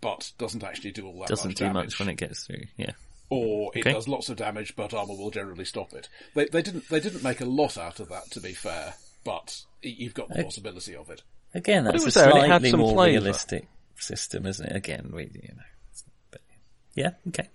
but 0.02 0.32
doesn't 0.38 0.63
actually 0.63 0.92
do 0.92 1.08
all 1.08 1.20
that 1.20 1.30
Doesn't 1.30 1.50
much 1.50 1.58
do 1.58 1.65
damage. 1.65 1.86
much 1.86 2.00
when 2.00 2.10
it 2.10 2.15
gets 2.18 2.46
through. 2.46 2.63
Yeah. 2.78 2.92
or 3.32 3.72
it 3.76 3.80
Okay. 3.82 3.94
does 3.94 4.08
lots 4.08 4.30
of 4.30 4.38
damage, 4.38 4.76
but 4.76 4.94
armor 4.94 5.15
will 5.15 5.32
generally 5.32 5.65
stop 5.65 5.94
it. 5.94 6.08
They, 6.36 6.46
they 6.46 6.62
didn't 6.62 6.88
they 6.89 7.00
didn't 7.00 7.24
make 7.24 7.42
a 7.42 7.46
lot 7.46 7.78
out 7.78 8.00
of 8.00 8.10
that, 8.10 8.30
to 8.32 8.39
be 8.39 8.54
fair, 8.54 8.94
but 9.24 9.63
you've 9.82 10.13
got 10.13 10.30
the 10.30 10.44
possibility 10.44 10.96
of 10.96 11.10
it. 11.10 11.24
Again, 11.56 11.88
it 11.88 11.94
that's 11.94 12.15
a 12.15 12.20
there 12.20 12.30
and 12.30 12.38
it 12.38 12.48
had 12.48 12.62
slightly 12.62 12.78
more 12.78 12.94
flavour. 12.94 13.12
realistic 13.22 13.68
system, 13.98 14.46
isn't 14.46 14.65
it? 14.68 14.76
Again, 14.76 15.10
we 15.12 15.24
you 15.34 15.54
know. 15.56 15.63
But, 16.30 16.42
yeah. 16.94 17.12
Okay. 17.30 17.50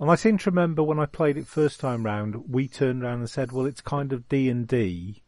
And 0.00 0.10
I 0.10 0.14
seem 0.14 0.38
to 0.38 0.50
remember 0.50 0.82
when 0.82 1.00
I 1.00 1.06
played 1.06 1.36
it 1.36 1.46
first 1.46 1.80
time 1.80 2.04
round, 2.04 2.48
we 2.50 2.68
turned 2.68 3.02
around 3.02 3.18
and 3.18 3.30
said, 3.30 3.50
"Well, 3.52 3.66
it's 3.66 3.80
kind 3.80 4.12
of 4.12 4.28
D 4.28 4.48
and 4.48 4.66
D, 4.66 5.22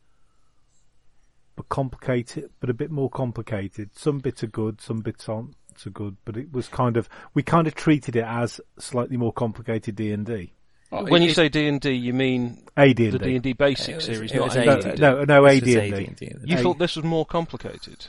but 1.56 1.68
complicated, 1.68 2.50
but 2.60 2.70
a 2.70 2.74
bit 2.74 2.90
more 2.90 3.10
complicated. 3.10 3.90
Some 3.98 4.18
bits 4.20 4.44
are 4.44 4.48
good, 4.48 4.80
some 4.80 5.00
bits 5.00 5.28
aren't 5.28 5.56
so 5.76 5.90
good, 5.90 6.16
but 6.24 6.36
it 6.36 6.52
was 6.52 6.68
kind 6.68 6.96
of 6.96 7.08
we 7.34 7.42
kind 7.42 7.66
of 7.66 7.74
treated 7.74 8.14
it 8.16 8.24
as 8.24 8.60
slightly 8.78 9.16
more 9.16 9.32
complicated 9.32 9.96
D 9.96 10.12
and 10.12 10.24
D, 10.26 10.52
Oh, 10.92 11.04
When 11.04 11.22
it- 11.22 11.26
you 11.26 11.34
say 11.34 11.48
D 11.48 11.66
and 11.68 11.80
D, 11.80 11.90
you 11.92 12.12
mean 12.12 12.64
AD 12.76 12.98
and 13.00 13.12
the 13.14 13.18
D 13.18 13.34
and 13.34 13.42
D. 13.42 13.50
D 13.50 13.52
basic 13.54 13.90
It 13.90 13.96
was- 13.96 14.04
series, 14.04 14.32
it 14.32 14.36
not 14.36 14.44
was 14.48 14.56
AD. 14.56 14.66
No, 14.66 14.72
AD&D. 14.78 15.00
no, 15.00 15.24
no, 15.24 15.42
This 15.48 15.56
AD 15.56 15.66
was 15.66 15.74
and 15.74 16.16
D. 16.16 16.26
AD&D. 16.26 16.50
You 16.50 16.56
A- 16.58 16.62
thought 16.62 16.78
this 16.78 16.96
was 16.96 17.04
more 17.04 17.26
complicated? 17.26 18.06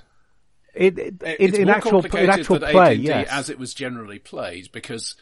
It, 0.74 0.98
it, 0.98 1.16
it's 1.22 1.56
in, 1.58 1.62
in 1.64 1.68
more 1.68 1.76
actual 1.76 1.90
in 1.90 2.02
complicated 2.04 2.30
actual 2.30 2.60
than 2.60 2.72
play, 2.72 2.92
AD&D 2.94 3.04
yes. 3.04 3.28
as 3.30 3.50
it 3.50 3.58
was 3.60 3.74
generally 3.74 4.20
played 4.20 4.72
because. 4.72 5.16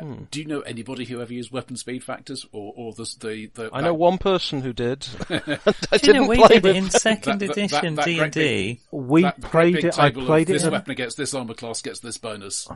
Uh, 0.00 0.16
Do 0.30 0.40
you 0.40 0.46
know 0.46 0.60
anybody 0.60 1.04
who 1.04 1.20
ever 1.20 1.32
used 1.32 1.50
weapon 1.52 1.76
speed 1.76 2.02
factors 2.04 2.44
or, 2.52 2.72
or 2.76 2.92
the, 2.92 3.04
the, 3.20 3.46
the 3.54 3.70
I 3.72 3.80
know 3.80 3.94
one 3.94 4.18
person 4.18 4.60
who 4.62 4.72
did. 4.72 5.06
I 5.30 5.36
Do 5.38 5.42
you 5.46 5.98
didn't 5.98 6.22
know 6.22 6.28
we 6.28 6.36
play 6.36 6.48
did 6.60 6.66
it 6.66 6.76
in 6.76 6.90
second 6.90 7.40
that- 7.40 7.46
that- 7.48 7.58
edition 7.58 7.96
D 7.96 8.18
and 8.20 8.32
D. 8.32 8.80
we 8.90 9.22
that 9.22 9.40
played 9.40 9.76
it. 9.84 9.98
I 9.98 10.08
table 10.10 10.22
of 10.22 10.26
played 10.26 10.50
it. 10.50 10.54
This 10.54 10.62
in 10.62 10.68
a- 10.68 10.72
weapon 10.72 10.90
against 10.92 11.16
this 11.16 11.32
armor 11.34 11.54
class 11.54 11.80
gets 11.82 12.00
this 12.00 12.16
bonus. 12.18 12.68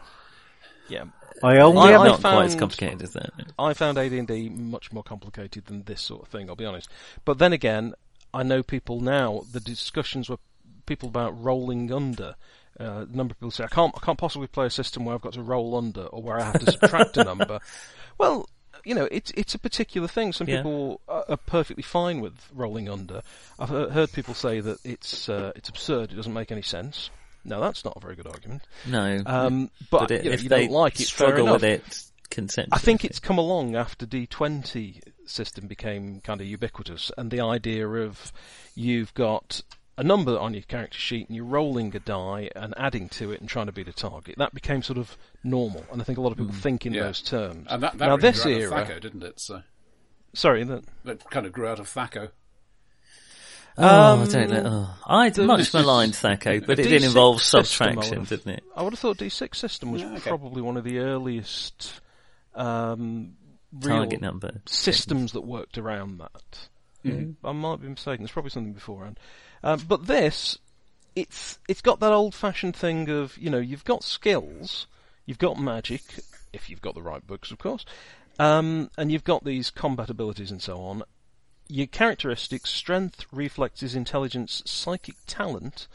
Yeah, 0.89 1.05
I 1.43 1.59
only 1.59 1.81
I- 1.81 1.93
ever 1.95 2.05
I 2.05 2.09
Not 2.09 2.21
quite 2.21 2.45
as 2.47 2.51
found- 2.53 2.59
complicated 2.61 3.03
as 3.03 3.13
that. 3.13 3.31
I 3.59 3.75
found 3.75 3.99
AD&D 3.99 4.49
much 4.49 4.93
more 4.93 5.03
complicated 5.03 5.67
than 5.67 5.83
this 5.85 6.01
sort 6.01 6.23
of 6.23 6.29
thing. 6.29 6.49
I'll 6.49 6.57
be 6.57 6.65
honest. 6.65 6.89
But 7.25 7.39
then 7.39 7.53
again, 7.53 7.95
I 8.33 8.43
know 8.43 8.63
people 8.63 9.01
now. 9.01 9.43
The 9.53 9.61
discussions 9.61 10.29
were 10.31 10.39
people 10.87 11.09
about 11.11 11.39
rolling 11.43 11.93
under. 11.93 12.37
Uh, 12.81 13.05
a 13.11 13.17
number 13.17 13.33
of 13.33 13.39
people 13.39 13.51
say 13.51 13.65
I 13.65 13.69
can't. 13.69 13.93
I 13.97 14.05
can't 14.05 14.19
possibly 14.19 14.47
play 14.47 14.67
a 14.67 14.71
system 14.71 15.05
where 15.05 15.15
I've 15.15 15.21
got 15.21 15.33
to 15.35 15.43
roll 15.43 15.77
under 15.77 16.03
or 16.07 16.23
where 16.23 16.41
I 16.41 16.45
have 16.45 16.61
to 16.61 16.71
subtract 16.73 17.17
a 17.17 17.25
number. 17.25 17.61
Well, 18.19 18.49
you 18.85 18.97
know, 18.97 19.07
it's 19.13 19.31
it's 19.37 19.55
a 19.55 19.61
particular 19.61 20.09
thing. 20.09 20.33
Some 20.33 20.49
Yeah. 20.49 20.57
people 20.57 21.01
are, 21.09 21.37
perfectly 21.37 21.85
fine 21.85 22.21
with 22.21 22.35
rolling 22.53 22.89
under. 22.89 23.23
I've 23.59 23.69
heard 23.69 24.11
people 24.13 24.35
say 24.35 24.59
that 24.59 24.79
it's 24.85 25.29
uh, 25.29 25.53
it's 25.55 25.69
absurd. 25.69 26.11
It 26.11 26.17
doesn't 26.17 26.33
make 26.33 26.51
any 26.51 26.63
sense. 26.63 27.11
No, 27.45 27.61
that's 27.61 27.85
not 27.85 27.97
a 27.97 28.01
very 28.01 28.17
good 28.17 28.27
argument. 28.27 28.63
No. 28.87 29.23
Um, 29.25 29.71
but, 29.91 30.01
but 30.01 30.11
it, 30.11 30.25
you, 30.25 30.31
know, 30.31 30.35
if 30.35 30.43
you 30.43 30.49
they 30.49 30.67
don't 30.67 30.73
like 30.73 31.01
it, 31.01 31.07
struggle 31.07 31.53
with 31.53 31.63
it 31.63 31.85
consensually. 32.31 32.69
I 32.73 32.79
think 32.79 33.05
it's 33.05 33.21
come 33.21 33.39
along 33.39 33.77
after 33.77 34.05
D20 34.05 35.01
system 35.27 35.67
became 35.67 36.21
kind 36.21 36.41
of 36.41 36.47
ubiquitous, 36.47 37.13
and 37.17 37.31
the 37.31 37.41
idea 37.41 37.87
of 37.89 38.33
you've 38.75 39.15
got 39.15 39.63
a 39.99 40.03
number 40.05 40.39
on 40.39 40.55
your 40.55 40.63
character 40.63 40.97
sheet 40.99 41.27
and 41.29 41.37
you're 41.37 41.45
rolling 41.45 41.95
a 41.95 41.99
die 41.99 42.49
and 42.57 42.73
adding 42.79 43.09
to 43.11 43.33
it 43.33 43.41
and 43.41 43.49
trying 43.51 43.67
to 43.67 43.73
beat 43.73 43.89
a 43.89 43.93
target. 43.93 44.37
That 44.39 44.55
became 44.55 44.83
sort 44.83 44.97
of 44.99 45.19
normal, 45.45 45.85
and 45.93 46.01
I 46.01 46.05
think 46.05 46.17
a 46.19 46.21
lot 46.23 46.33
of 46.33 46.39
people 46.39 46.55
think 46.55 46.87
in 46.87 46.95
Yeah. 46.95 47.03
those 47.03 47.21
terms. 47.21 47.67
And 47.69 47.83
that, 47.83 47.99
that 47.99 48.07
now 48.07 48.17
really 48.17 48.23
this 48.23 48.43
grew 48.43 48.55
out 48.55 48.61
era, 48.61 48.81
of 48.83 48.89
Thaco, 48.89 49.01
didn't 49.01 49.23
it? 49.25 49.41
So 49.41 49.63
sorry, 50.33 50.65
that, 50.65 50.85
that 51.05 51.29
kind 51.31 51.45
of 51.45 51.53
grew 51.53 51.67
out 51.67 51.81
of 51.81 51.87
Thaco. 51.89 52.31
Oh, 53.81 54.23
I 54.23 54.27
don't 54.27 54.51
know. 54.51 54.65
Oh, 54.67 54.99
I 55.07 55.31
much 55.43 55.73
maligned 55.73 56.13
Thaco, 56.15 56.67
but 56.67 56.81
it 56.81 56.87
D6 56.87 56.89
did 56.89 57.05
involve 57.05 57.41
subtraction, 57.41 57.97
would've- 58.21 58.29
didn't 58.29 58.55
it? 58.55 58.65
I 58.75 58.83
would 58.83 58.93
have 58.93 58.99
thought 58.99 59.19
D6 59.19 59.55
system 59.55 59.93
was 59.93 60.03
Yeah, 60.03 60.15
okay. 60.15 60.29
probably 60.31 60.63
one 60.63 60.77
of 60.77 60.83
the 60.85 60.99
earliest 60.99 62.01
um, 62.57 63.35
real 63.73 63.99
Target 63.99 64.21
number. 64.21 64.63
systems 64.67 65.33
that 65.33 65.43
worked 65.43 65.79
around 65.79 66.19
that. 66.19 66.69
Mm-hmm. 67.05 67.47
I 67.47 67.53
might 67.53 67.81
be 67.81 67.89
mistaken. 67.89 68.25
There's 68.25 68.33
probably 68.33 68.51
something 68.51 68.73
beforehand. 68.73 69.21
Um, 69.63 69.83
but 69.89 70.07
this, 70.07 70.59
it's 71.17 71.59
it's 71.69 71.81
got 71.81 72.01
that 72.01 72.13
old-fashioned 72.13 72.77
thing 72.77 73.09
of 73.11 73.37
you 73.39 73.51
know 73.51 73.59
you've 73.59 73.85
got 73.85 74.05
skills, 74.05 74.87
you've 75.27 75.39
got 75.39 75.59
magic, 75.59 76.03
if 76.53 76.71
you've 76.71 76.83
got 76.83 76.95
the 76.95 77.03
right 77.03 77.27
books, 77.27 77.51
of 77.51 77.59
course, 77.59 77.85
um, 78.39 78.91
and 78.97 79.11
you've 79.11 79.25
got 79.25 79.45
these 79.45 79.71
combat 79.71 80.11
abilities 80.11 80.51
and 80.51 80.63
so 80.63 80.79
on. 80.81 81.03
Your 81.71 81.87
characteristics: 81.87 82.71
strength, 82.71 83.27
reflexes, 83.31 83.95
intelligence, 83.95 84.63
psychic 84.65 85.17
talent, 85.27 85.87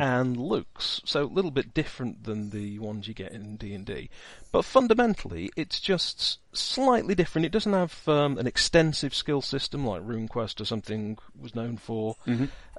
and 0.00 0.36
looks. 0.36 1.00
So 1.04 1.22
a 1.22 1.24
little 1.24 1.52
bit 1.52 1.72
different 1.72 2.24
than 2.24 2.50
the 2.50 2.80
ones 2.80 3.06
you 3.06 3.14
get 3.14 3.30
in 3.30 3.54
D 3.54 3.72
and 3.72 3.86
D, 3.86 4.10
but 4.50 4.64
fundamentally 4.64 5.50
it's 5.56 5.78
just 5.78 6.40
slightly 6.52 7.14
different. 7.14 7.46
It 7.46 7.52
doesn't 7.52 7.72
have 7.72 8.08
um, 8.08 8.38
an 8.38 8.48
extensive 8.48 9.14
skill 9.14 9.40
system 9.40 9.86
like 9.86 10.02
RuneQuest 10.02 10.60
or 10.60 10.64
something 10.64 11.16
was 11.40 11.54
known 11.54 11.76
for. 11.76 12.16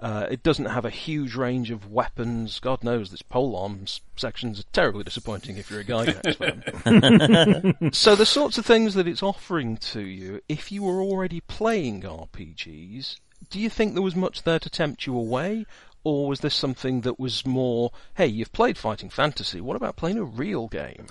Uh, 0.01 0.25
it 0.31 0.41
doesn't 0.41 0.65
have 0.65 0.83
a 0.83 0.89
huge 0.89 1.35
range 1.35 1.69
of 1.69 1.91
weapons. 1.91 2.59
God 2.59 2.83
knows 2.83 3.11
this 3.11 3.21
pole 3.21 3.55
arms 3.55 4.01
sections 4.15 4.59
are 4.59 4.63
terribly 4.73 5.03
disappointing 5.03 5.57
if 5.57 5.69
you're 5.69 5.81
a 5.81 5.83
Gygax 5.83 6.35
fan. 7.77 7.93
so 7.93 8.15
the 8.15 8.25
sorts 8.25 8.57
of 8.57 8.65
things 8.65 8.95
that 8.95 9.07
it's 9.07 9.21
offering 9.21 9.77
to 9.77 10.01
you, 10.01 10.41
if 10.49 10.71
you 10.71 10.81
were 10.83 11.01
already 11.01 11.41
playing 11.41 12.01
RPGs, 12.01 13.17
do 13.51 13.59
you 13.59 13.69
think 13.69 13.93
there 13.93 14.01
was 14.01 14.15
much 14.15 14.43
there 14.43 14.59
to 14.59 14.69
tempt 14.69 15.05
you 15.05 15.15
away? 15.15 15.65
Or 16.03 16.27
was 16.27 16.39
this 16.39 16.55
something 16.55 17.01
that 17.01 17.19
was 17.19 17.45
more, 17.45 17.91
hey, 18.15 18.25
you've 18.25 18.51
played 18.53 18.75
Fighting 18.79 19.11
Fantasy, 19.11 19.61
what 19.61 19.75
about 19.75 19.97
playing 19.97 20.17
a 20.17 20.23
real 20.23 20.67
game? 20.67 21.05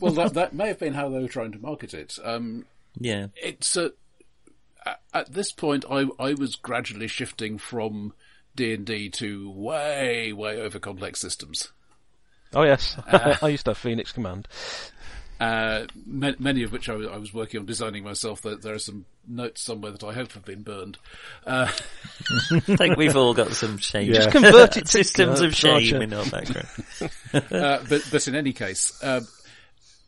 well, 0.00 0.12
that 0.14 0.32
that 0.32 0.54
may 0.54 0.68
have 0.68 0.78
been 0.78 0.94
how 0.94 1.10
they 1.10 1.20
were 1.20 1.28
trying 1.28 1.52
to 1.52 1.58
market 1.58 1.92
it. 1.92 2.18
Um, 2.24 2.64
Yeah. 2.98 3.26
it's 3.36 3.76
a, 3.76 3.92
at- 4.86 5.00
at 5.12 5.32
this 5.32 5.52
point 5.52 5.84
I 5.90 6.06
I 6.18 6.34
was 6.34 6.56
gradually 6.56 7.08
shifting 7.08 7.58
from 7.58 8.12
D 8.54 8.72
and 8.72 8.86
D 8.86 9.08
to 9.10 9.50
way 9.50 10.32
way 10.32 10.60
over 10.60 10.78
complex 10.78 11.20
systems. 11.20 11.72
Oh 12.54 12.62
yes, 12.62 12.96
I 13.42 13.48
used 13.48 13.64
to 13.66 13.70
have 13.72 13.78
Phoenix 13.78 14.12
Command. 14.12 14.48
Uh, 15.38 15.84
ma- 16.06 16.32
many 16.38 16.62
of 16.62 16.72
which 16.72 16.88
I 16.88 16.94
was, 16.94 17.06
I 17.08 17.18
was 17.18 17.34
working 17.34 17.60
on 17.60 17.66
designing 17.66 18.02
myself. 18.02 18.40
There, 18.40 18.56
there 18.56 18.72
are 18.72 18.78
some 18.78 19.04
notes 19.28 19.60
somewhere 19.62 19.92
that 19.92 20.02
I 20.02 20.14
hope 20.14 20.32
have 20.32 20.46
been 20.46 20.62
burned. 20.62 20.96
Uh, 21.46 21.70
I 22.50 22.60
think 22.60 22.96
we've 22.96 23.16
all 23.16 23.34
got 23.34 23.50
some 23.52 23.76
shame. 23.76 24.10
Just 24.14 24.30
converted 24.30 24.88
systems 24.88 25.40
of 25.42 25.54
shame 25.54 25.74
Roger. 25.74 26.02
in 26.02 26.14
our 26.14 26.24
background. 26.24 26.68
uh, 27.34 27.84
but 27.86 28.08
but 28.10 28.26
in 28.28 28.34
any 28.34 28.54
case, 28.54 28.98
um, 29.04 29.26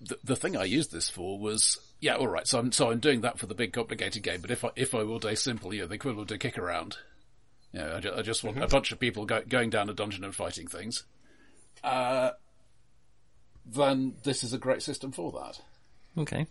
the 0.00 0.16
the 0.24 0.36
thing 0.36 0.56
I 0.56 0.64
used 0.64 0.92
this 0.92 1.10
for 1.10 1.38
was 1.38 1.78
yeah, 2.00 2.16
all 2.16 2.28
right. 2.28 2.46
So 2.46 2.58
I'm 2.58 2.72
so 2.72 2.90
I'm 2.90 3.00
doing 3.00 3.22
that 3.22 3.38
for 3.38 3.46
the 3.46 3.54
big 3.54 3.72
complicated 3.72 4.22
game. 4.22 4.40
But 4.40 4.50
if 4.50 4.64
I 4.64 4.70
if 4.76 4.94
I 4.94 5.02
will 5.02 5.18
do 5.18 5.34
simple, 5.36 5.72
you 5.74 5.82
know, 5.82 5.86
the 5.86 5.94
equivalent 5.94 6.30
of 6.30 6.38
kick 6.38 6.58
around. 6.58 6.96
You 7.72 7.80
know, 7.80 7.96
I, 7.96 8.00
ju- 8.00 8.12
I 8.16 8.22
just 8.22 8.42
want 8.44 8.62
a 8.62 8.66
bunch 8.66 8.92
of 8.92 8.98
people 8.98 9.26
go, 9.26 9.42
going 9.46 9.68
down 9.68 9.90
a 9.90 9.92
dungeon 9.94 10.24
and 10.24 10.34
fighting 10.34 10.68
things. 10.68 11.04
Uh, 11.84 12.30
then 13.66 14.14
this 14.24 14.42
is 14.42 14.54
a 14.54 14.58
great 14.58 14.82
system 14.82 15.12
for 15.12 15.32
that. 15.32 15.60
Okay. 16.22 16.46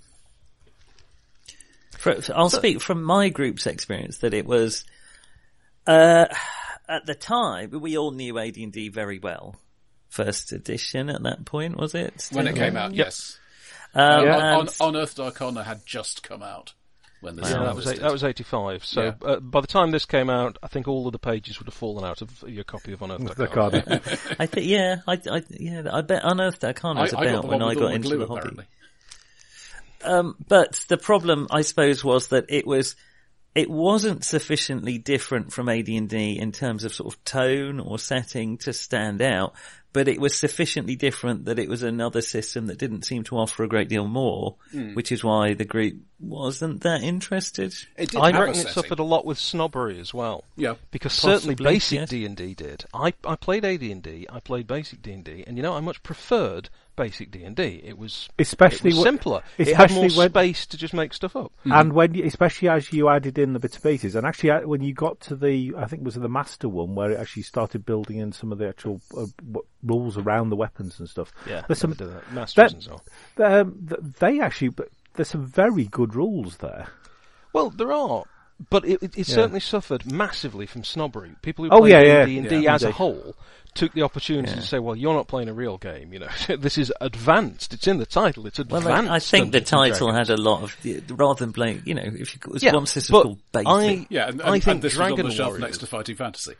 For, 1.97 2.21
for- 2.21 2.37
I'll 2.37 2.49
speak 2.51 2.81
from 2.81 3.03
my 3.03 3.29
group's 3.29 3.65
experience 3.65 4.19
that 4.19 4.35
it 4.35 4.45
was, 4.45 4.85
uh, 5.87 6.27
at 6.87 7.05
the 7.07 7.15
time, 7.15 7.71
we 7.71 7.97
all 7.97 8.11
knew 8.11 8.37
AD&D 8.37 8.89
very 8.89 9.17
well. 9.17 9.55
First 10.09 10.51
edition 10.51 11.09
at 11.09 11.23
that 11.23 11.45
point, 11.45 11.77
was 11.77 11.95
it? 11.95 12.29
When 12.31 12.47
it 12.47 12.55
came 12.55 12.77
out, 12.77 12.93
yes. 12.93 13.39
Um, 13.95 14.27
on, 14.27 14.27
and- 14.27 14.69
on, 14.79 14.89
Unearthed 14.89 15.19
Arcana 15.19 15.63
had 15.63 15.85
just 15.85 16.23
come 16.23 16.43
out. 16.43 16.73
when 17.19 17.35
this 17.35 17.49
Yeah, 17.49 17.59
was 17.59 17.65
that 17.65 17.75
was 17.75 17.87
eight, 17.87 18.01
that 18.01 18.11
was 18.11 18.23
85. 18.23 18.85
So 18.85 19.01
Yeah. 19.01 19.13
uh, 19.23 19.39
by 19.39 19.61
the 19.61 19.67
time 19.67 19.89
this 19.91 20.05
came 20.05 20.29
out, 20.29 20.57
I 20.61 20.67
think 20.67 20.87
all 20.87 21.07
of 21.07 21.13
the 21.13 21.19
pages 21.19 21.57
would 21.59 21.65
have 21.65 21.73
fallen 21.73 22.03
out 22.05 22.21
of 22.21 22.43
your 22.47 22.63
copy 22.63 22.93
of 22.93 23.01
Unearthed 23.01 23.35
The 23.37 23.47
Arcana. 23.49 23.81
card. 23.81 24.01
I 24.39 24.45
think, 24.45 24.67
yeah, 24.67 24.97
I, 25.07 25.13
I, 25.31 25.43
yeah, 25.49 25.81
I 25.91 26.01
bet 26.01 26.21
Unearthed 26.23 26.63
Arcana 26.63 26.99
I, 26.99 27.03
was 27.03 27.13
I 27.13 27.23
got 27.23 27.27
about 27.27 27.41
the 27.41 27.47
when 27.47 27.61
I 27.63 27.73
got 27.73 27.91
into 27.93 28.07
glue, 28.09 28.17
the 28.19 28.27
hobby. 28.27 28.39
apparently. 28.39 28.65
Um, 30.03 30.35
but 30.47 30.85
the 30.89 30.97
problem, 30.97 31.47
I 31.49 31.61
suppose, 31.61 32.03
was 32.03 32.27
that 32.27 32.45
it 32.49 32.67
was, 32.67 32.95
it 33.55 33.69
wasn't 33.69 34.23
sufficiently 34.23 34.99
different 34.99 35.51
from 35.51 35.69
AD&D 35.69 36.37
in 36.39 36.51
terms 36.51 36.83
of 36.83 36.93
sort 36.93 37.11
of 37.13 37.23
tone 37.25 37.79
or 37.79 37.97
setting 37.97 38.57
to 38.59 38.73
stand 38.73 39.23
out, 39.23 39.53
but 39.97 40.07
it 40.07 40.21
was 40.21 40.37
sufficiently 40.37 40.95
different 40.95 41.45
that 41.45 41.57
it 41.57 41.67
was 41.67 41.81
another 41.81 42.21
system 42.21 42.67
that 42.67 42.77
didn't 42.77 43.01
seem 43.03 43.23
to 43.23 43.35
offer 43.35 43.63
a 43.63 43.67
great 43.67 43.89
deal 43.89 44.07
more, 44.07 44.55
Hmm. 44.71 44.93
which 44.93 45.11
is 45.11 45.23
why 45.23 45.55
the 45.55 45.65
group 45.65 45.95
wasn't 46.19 46.81
that 46.81 47.01
interested. 47.03 47.73
It 47.97 48.11
did 48.11 48.19
I 48.21 48.31
have 48.31 48.39
reckon 48.47 48.61
it 48.61 48.69
suffered 48.69 48.99
a 48.99 49.03
lot 49.03 49.25
with 49.25 49.37
snobbery 49.37 49.99
as 49.99 50.13
well. 50.13 50.43
Yeah. 50.55 50.75
Because 50.91 51.13
Possibly, 51.19 51.55
certainly 51.55 51.55
basic. 51.73 52.09
D&D 52.09 52.53
did. 52.55 52.85
I, 52.93 53.13
I 53.23 53.35
played 53.35 53.63
AD&D, 53.65 54.27
I 54.29 54.39
played 54.39 54.67
basic 54.67 55.01
D&D, 55.01 55.43
and 55.45 55.57
you 55.57 55.63
know, 55.63 55.73
I 55.73 55.79
much 55.79 56.01
preferred 56.03 56.69
basic 56.95 57.29
D&D. 57.29 57.81
It 57.83 57.97
was, 57.97 58.27
Especially 58.39 58.89
it 58.89 58.93
was 58.95 59.03
wh- 59.03 59.07
simpler. 59.07 59.43
It 59.59 59.75
had 59.75 59.91
more 59.91 60.09
when- 60.09 60.29
space 60.31 60.65
to 60.67 60.77
just 60.77 60.93
make 60.95 61.13
stuff 61.13 61.35
up. 61.35 61.51
And 61.65 61.93
when, 61.93 62.15
you, 62.15 62.25
especially 62.25 62.69
as 62.69 62.91
you 62.91 63.09
added 63.09 63.37
in 63.37 63.53
the 63.53 63.59
bits 63.59 63.75
and 63.75 63.83
pieces, 63.83 64.15
and 64.15 64.25
actually 64.25 64.49
uh, 64.51 64.61
when 64.61 64.81
you 64.81 64.93
got 64.93 65.19
to 65.21 65.35
the, 65.35 65.73
I 65.77 65.85
think 65.85 66.01
it 66.01 66.05
was 66.05 66.15
the 66.15 66.27
master 66.27 66.67
one 66.67 66.95
where 66.95 67.11
it 67.11 67.19
actually 67.19 67.43
started 67.43 67.85
building 67.85 68.17
in 68.17 68.31
some 68.31 68.51
of 68.51 68.57
the 68.57 68.67
actual 68.67 68.99
uh, 69.15 69.27
rules 69.83 70.17
around 70.17 70.49
the 70.49 70.55
weapons 70.55 70.99
and 70.99 71.07
stuff. 71.07 71.31
Yeah, 71.47 71.63
there's 71.67 71.77
some. 71.77 71.91
they 71.91 72.05
did 72.05 72.15
that. 72.33 72.71
And 72.73 72.83
so. 72.83 73.01
Um, 73.37 73.87
they 74.19 74.39
actually, 74.39 74.69
but 74.69 74.89
there's 75.17 75.27
some 75.29 75.45
very 75.45 75.85
good 75.85 76.15
rules 76.15 76.57
there. 76.57 76.87
Well, 77.53 77.69
there 77.69 77.91
are, 77.91 78.23
but 78.69 78.85
it, 78.85 79.03
it, 79.03 79.17
it 79.17 79.27
Yeah. 79.27 79.35
certainly 79.35 79.59
suffered 79.59 80.09
massively 80.11 80.65
from 80.65 80.83
snobbery. 80.83 81.31
People 81.41 81.65
who 81.65 81.71
Oh, 81.71 81.79
played 81.81 81.91
yeah, 81.91 82.01
yeah. 82.01 82.25
D&D 82.25 82.57
Yeah. 82.59 82.75
as 82.75 82.83
a 82.83 82.91
whole 82.91 83.35
took 83.73 83.93
the 83.93 84.01
opportunity 84.01 84.53
to 84.55 84.61
say, 84.61 84.79
well, 84.79 84.95
you're 84.95 85.13
not 85.13 85.27
playing 85.27 85.49
a 85.49 85.53
real 85.53 85.77
game, 85.77 86.11
you 86.11 86.17
know. 86.19 86.29
this 86.57 86.77
is 86.79 86.91
advanced. 86.99 87.73
It's 87.73 87.87
in 87.87 87.97
the 87.99 88.05
title. 88.07 88.47
It's 88.47 88.57
Well, 88.59 88.77
advanced. 88.81 89.11
I, 89.11 89.15
I 89.15 89.19
think 89.19 89.51
the 89.51 89.61
title 89.61 90.07
Dragons. 90.07 90.29
had 90.29 90.39
a 90.39 90.41
lot 90.41 90.63
of, 90.63 90.75
rather 91.11 91.39
than 91.45 91.53
playing, 91.53 91.83
you 91.85 91.93
know, 91.93 92.01
if 92.03 92.33
you, 92.33 92.39
it 92.43 92.51
was 92.51 92.63
Yeah, 92.63 92.73
one 92.73 92.85
system 92.87 93.13
but 93.13 93.23
called 93.23 93.39
basic. 93.51 93.67
I, 93.67 94.07
Yeah, 94.09 94.29
and, 94.29 94.41
I 94.41 94.51
think 94.51 94.67
and 94.67 94.81
this 94.81 94.93
was 94.93 94.99
on 95.01 95.07
Dragon 95.09 95.25
the 95.27 95.31
shelf 95.35 95.47
Warriors. 95.49 95.61
next 95.61 95.77
to 95.79 95.85
Fighting 95.87 96.15
Fantasy. 96.15 96.53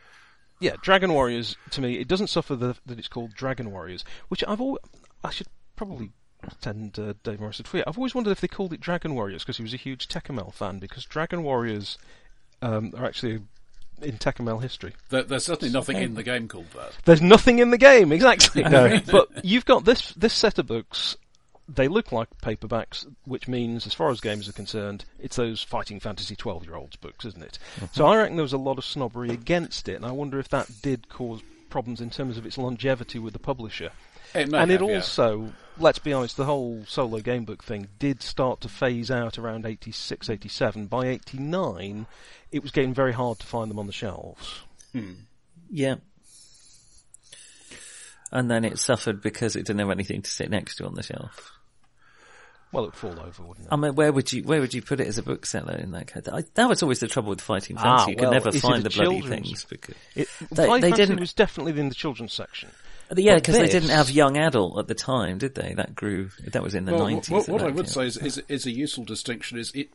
Yeah, 0.60 0.74
Dragon 0.82 1.12
Warriors 1.12 1.56
to 1.72 1.80
me, 1.80 1.94
it 1.98 2.06
doesn't 2.08 2.28
suffer 2.28 2.54
the, 2.56 2.76
that 2.86 2.98
it's 2.98 3.08
called 3.08 3.32
Dragon 3.34 3.70
Warriors, 3.72 4.04
which 4.28 4.42
I've 4.46 4.60
always, 4.60 4.82
I 5.24 5.30
should 5.30 5.46
probably 5.76 6.10
send 6.60 6.98
uh, 6.98 7.14
Dave 7.22 7.40
Morris 7.40 7.60
a 7.60 7.62
tweet. 7.62 7.84
I've 7.86 7.98
always 7.98 8.14
wondered 8.14 8.30
if 8.30 8.40
they 8.40 8.48
called 8.48 8.72
it 8.72 8.80
Dragon 8.80 9.14
Warriors 9.14 9.42
because 9.42 9.56
he 9.56 9.62
was 9.62 9.74
a 9.74 9.78
huge 9.78 10.08
Tekumel 10.08 10.52
fan 10.52 10.78
because 10.78 11.04
Dragon 11.04 11.42
Warriors 11.42 11.98
um, 12.62 12.92
are 12.96 13.04
actually 13.04 13.40
in 14.02 14.18
Tekumel 14.18 14.62
history. 14.62 14.94
There, 15.10 15.22
there's 15.22 15.44
certainly 15.44 15.72
nothing 15.72 15.96
in 15.96 16.14
the 16.14 16.22
game 16.22 16.48
called 16.48 16.70
that. 16.74 16.96
There's 17.04 17.22
nothing 17.22 17.58
in 17.58 17.70
the 17.70 17.78
game, 17.78 18.12
exactly. 18.12 18.62
No. 18.68 19.00
but 19.10 19.44
you've 19.44 19.64
got 19.64 19.84
this 19.84 20.12
this 20.12 20.34
set 20.34 20.58
of 20.58 20.66
books. 20.66 21.16
They 21.70 21.88
look 21.88 22.12
like 22.12 22.28
paperbacks, 22.42 23.06
which 23.24 23.46
means, 23.46 23.86
as 23.86 23.92
far 23.92 24.10
as 24.10 24.20
games 24.22 24.48
are 24.48 24.52
concerned, 24.52 25.04
it's 25.18 25.36
those 25.36 25.62
fighting 25.62 26.00
fantasy 26.00 26.34
twelve-year-olds 26.34 26.96
books, 26.96 27.26
isn't 27.26 27.42
it? 27.42 27.58
So 27.92 28.06
I 28.06 28.16
reckon 28.16 28.36
there 28.36 28.42
was 28.42 28.54
a 28.54 28.58
lot 28.58 28.78
of 28.78 28.84
snobbery 28.84 29.30
against 29.30 29.86
it, 29.88 29.94
and 29.94 30.06
I 30.06 30.12
wonder 30.12 30.38
if 30.38 30.48
that 30.48 30.70
did 30.80 31.08
cause 31.10 31.42
problems 31.68 32.00
in 32.00 32.08
terms 32.08 32.38
of 32.38 32.46
its 32.46 32.56
longevity 32.56 33.18
with 33.18 33.34
the 33.34 33.38
publisher. 33.38 33.90
It 34.34 34.48
may 34.50 34.58
and 34.58 34.70
it 34.70 34.80
have, 34.80 34.88
yeah. 34.88 34.96
also, 34.96 35.52
let's 35.78 35.98
be 35.98 36.12
honest, 36.12 36.36
the 36.36 36.44
whole 36.44 36.84
solo 36.86 37.18
gamebook 37.20 37.62
thing 37.62 37.88
did 37.98 38.22
start 38.22 38.60
to 38.62 38.68
phase 38.68 39.10
out 39.10 39.38
around 39.38 39.64
86, 39.66 40.28
87. 40.30 40.86
By 40.86 41.06
89, 41.08 42.06
it 42.52 42.62
was 42.62 42.70
getting 42.72 42.94
very 42.94 43.12
hard 43.12 43.38
to 43.40 43.46
find 43.46 43.70
them 43.70 43.78
on 43.78 43.86
the 43.86 43.92
shelves. 43.92 44.62
Yeah. 45.70 45.96
And 48.30 48.50
then 48.50 48.64
it 48.64 48.78
suffered 48.78 49.22
because 49.22 49.56
it 49.56 49.60
didn't 49.66 49.80
have 49.80 49.90
anything 49.90 50.22
to 50.22 50.30
sit 50.30 50.50
next 50.50 50.76
to 50.76 50.86
on 50.86 50.94
the 50.94 51.02
shelf. 51.02 51.52
Well, 52.70 52.84
it 52.84 52.88
would 52.88 52.94
fall 52.96 53.18
over, 53.18 53.42
wouldn't 53.42 53.66
it? 53.66 53.72
I 53.72 53.76
mean, 53.76 53.94
where 53.94 54.12
would 54.12 54.30
you 54.30 54.42
where 54.42 54.60
would 54.60 54.74
you 54.74 54.82
put 54.82 55.00
it 55.00 55.06
as 55.06 55.16
a 55.16 55.22
bookseller 55.22 55.74
in 55.76 55.92
that 55.92 56.12
case? 56.12 56.28
I, 56.30 56.42
that 56.54 56.68
was 56.68 56.82
always 56.82 57.00
the 57.00 57.08
trouble 57.08 57.30
with 57.30 57.40
fighting 57.40 57.76
fantasy. 57.76 58.04
Ah, 58.04 58.08
you 58.08 58.16
could 58.16 58.22
well, 58.24 58.32
never 58.32 58.50
is 58.50 58.60
find 58.60 58.82
the 58.82 58.90
bloody 58.90 59.20
children's- 59.20 59.46
things 59.48 59.64
because 59.64 59.94
It, 60.14 60.28
They- 60.52 60.66
Fight 60.66 60.82
they 60.82 60.90
Fantasy 60.90 61.06
didn't- 61.06 61.20
was 61.20 61.32
definitely 61.32 61.80
in 61.80 61.88
the 61.88 61.94
children's 61.94 62.34
section. 62.34 62.68
Yeah, 63.16 63.36
because 63.36 63.56
they 63.56 63.68
didn't 63.68 63.90
have 63.90 64.10
young 64.10 64.36
adult 64.36 64.78
at 64.78 64.86
the 64.88 64.94
time, 64.94 65.38
did 65.38 65.54
they? 65.54 65.74
That 65.74 65.94
grew. 65.94 66.30
That 66.52 66.62
was 66.62 66.74
in 66.74 66.84
the 66.84 66.92
Well, 66.92 67.08
nineties. 67.08 67.30
what, 67.30 67.48
what 67.48 67.62
I 67.62 67.68
would 67.68 67.88
say 67.88 68.06
is, 68.06 68.16
is, 68.16 68.42
is 68.48 68.66
a 68.66 68.70
useful 68.70 69.04
distinction 69.04 69.58
is 69.58 69.72
it. 69.74 69.88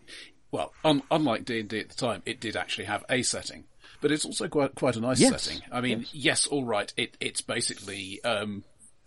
Well, 0.52 0.72
un, 0.86 1.02
unlike 1.10 1.46
D 1.46 1.60
and 1.60 1.70
D 1.70 1.80
at 1.80 1.90
the 1.90 1.96
time, 1.96 2.22
it 2.26 2.40
did 2.40 2.56
actually 2.56 2.86
have 2.86 3.04
a 3.10 3.24
setting, 3.24 3.64
but 4.02 4.12
it's 4.12 4.26
also 4.26 4.48
quite 4.48 4.76
quite 4.76 4.96
a 4.96 5.00
nice 5.00 5.20
Yes. 5.20 5.44
setting. 5.44 5.62
I 5.72 5.82
mean, 5.82 6.06
yes, 6.12 6.46
all 6.48 6.64
right, 6.64 6.94
it, 6.96 7.18
it's 7.20 7.42
basically 7.42 8.24
um, 8.24 8.64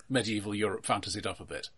medieval 0.09 0.55
Europe 0.55 0.85
fantasied 0.85 1.27
up 1.27 1.39
a 1.41 1.45
bit. 1.45 1.69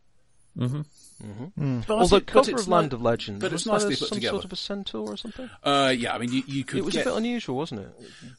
Mm-hmm. 0.57 0.81
Mm-hmm. 1.22 1.81
But, 1.81 1.90
Although 1.90 2.16
it- 2.18 2.26
but 2.26 2.33
cover 2.33 2.50
it's 2.52 2.62
of 2.62 2.68
Land 2.68 2.92
of 2.92 3.02
Legends, 3.02 3.40
but 3.40 3.50
was 3.52 3.62
it's 3.62 3.66
nicely 3.66 3.88
there 3.90 3.96
put 3.98 4.09
some 4.09 4.16
together. 4.18 4.35
sort 4.35 4.44
of 4.44 4.52
a 4.52 4.57
centaur 4.57 5.12
or 5.12 5.16
something? 5.16 5.50
Uh, 5.64 5.92
yeah, 5.96 6.14
I 6.14 6.18
mean, 6.18 6.33
you, 6.33 6.42
you 6.46 6.64
could 6.64 6.78
It 6.78 6.85
was 6.85 6.94
get 6.94 7.07
a 7.07 7.11
bit 7.11 7.16
unusual, 7.16 7.57
wasn't 7.57 7.81
it? 7.81 7.88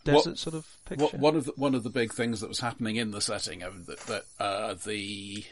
What- 0.05 0.23
Desert 0.23 0.37
sort 0.39 0.55
of 0.55 0.65
picture. 0.85 1.03
What, 1.03 1.13
one 1.15 1.35
of 1.35 1.45
the 1.45 1.53
one 1.57 1.75
of 1.75 1.83
the 1.83 1.89
big 1.89 2.13
things 2.13 2.39
that 2.41 2.47
was 2.47 2.59
happening 2.61 2.95
in 2.95 3.11
the 3.11 3.21
setting 3.21 3.63
of 3.63 3.85
that, 3.87 3.99
that 4.01 4.23
uh, 4.39 4.75
the 4.85 5.43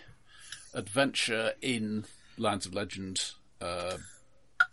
adventure 0.73 1.53
in 1.61 2.05
Lands 2.37 2.65
of 2.65 2.73
Legend 2.73 3.31
uh, 3.61 3.97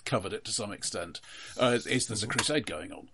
covered 0.04 0.32
it 0.32 0.44
to 0.44 0.52
some 0.52 0.72
extent. 0.72 1.20
Uh, 1.60 1.72
is, 1.74 1.86
is 1.86 2.06
there's 2.06 2.22
a 2.22 2.28
crusade 2.28 2.66
going 2.66 2.92
on? 2.92 3.08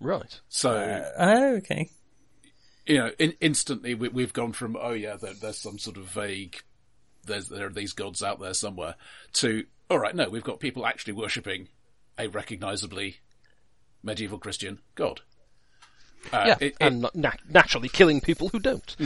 Right. 0.00 0.40
So 0.48 1.12
oh, 1.16 1.54
okay. 1.56 1.90
you 2.86 2.98
know, 2.98 3.10
in, 3.18 3.34
instantly 3.40 3.94
we, 3.94 4.08
we've 4.08 4.32
gone 4.32 4.52
from 4.52 4.76
oh 4.80 4.92
yeah, 4.92 5.16
there, 5.16 5.34
there's 5.34 5.58
some 5.58 5.78
sort 5.78 5.96
of 5.96 6.06
vague. 6.06 6.60
There's 7.24 7.48
there 7.48 7.66
are 7.66 7.70
these 7.72 7.92
gods 7.92 8.22
out 8.22 8.40
there 8.40 8.54
somewhere. 8.54 8.94
To 9.34 9.64
all 9.90 9.98
right, 9.98 10.14
no, 10.14 10.28
we've 10.28 10.44
got 10.44 10.60
people 10.60 10.86
actually 10.86 11.12
worshipping 11.14 11.68
a 12.18 12.28
recognisably 12.28 13.16
medieval 14.02 14.38
Christian 14.38 14.80
god. 14.94 15.20
Uh, 16.32 16.44
yeah, 16.46 16.54
it- 16.58 16.62
it- 16.62 16.76
and 16.80 17.02
not 17.02 17.14
nat- 17.14 17.40
naturally 17.50 17.88
killing 17.88 18.18
people 18.20 18.48
who 18.48 18.58
don't. 18.58 18.96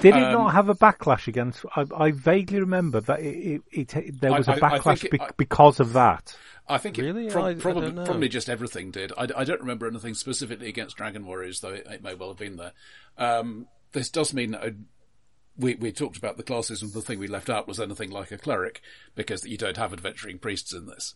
Did 0.00 0.14
Um, 0.14 0.22
it 0.22 0.32
not 0.32 0.48
have 0.54 0.70
a 0.70 0.74
backlash 0.74 1.28
against? 1.28 1.66
I, 1.76 1.84
I 1.94 2.10
vaguely 2.12 2.60
remember 2.60 3.00
that 3.02 3.20
it, 3.20 3.60
it, 3.70 3.94
it, 3.94 4.20
there 4.22 4.32
was 4.32 4.48
I- 4.48 4.54
a 4.54 4.56
I 4.56 4.60
backlash 4.78 5.00
think 5.00 5.04
it- 5.04 5.10
be- 5.10 5.20
I- 5.20 5.30
because 5.36 5.80
of 5.80 5.92
that. 5.92 6.34
I 6.66 6.78
think 6.78 6.96
Really? 6.96 7.28
prob- 7.28 7.44
I- 7.44 7.48
I 7.50 7.54
probably, 7.56 7.90
don't 7.92 8.04
probably 8.06 8.28
just 8.30 8.48
everything 8.48 8.90
did. 8.90 9.12
I, 9.18 9.28
I 9.36 9.44
don't 9.44 9.60
remember 9.60 9.86
anything 9.86 10.14
specifically 10.14 10.68
against 10.68 10.96
Dragon 10.96 11.26
Warriors, 11.26 11.60
though 11.60 11.70
it, 11.74 11.86
it 11.90 12.02
may 12.02 12.14
well 12.14 12.28
have 12.30 12.38
been 12.38 12.56
there. 12.56 12.72
Um, 13.18 13.66
this 13.92 14.08
does 14.08 14.32
mean 14.32 14.52
that 14.52 14.62
I, 14.62 14.72
we, 15.56 15.74
we 15.74 15.92
talked 15.92 16.16
about 16.16 16.36
the 16.36 16.42
classes, 16.42 16.82
and 16.82 16.92
the 16.92 17.02
thing 17.02 17.18
we 17.18 17.28
left 17.28 17.50
out 17.50 17.68
was 17.68 17.78
anything 17.80 18.10
like 18.10 18.30
a 18.30 18.38
cleric, 18.38 18.80
because 19.14 19.44
you 19.44 19.56
don't 19.58 19.76
have 19.76 19.92
adventuring 19.92 20.38
priests 20.38 20.72
in 20.72 20.86
this. 20.86 21.14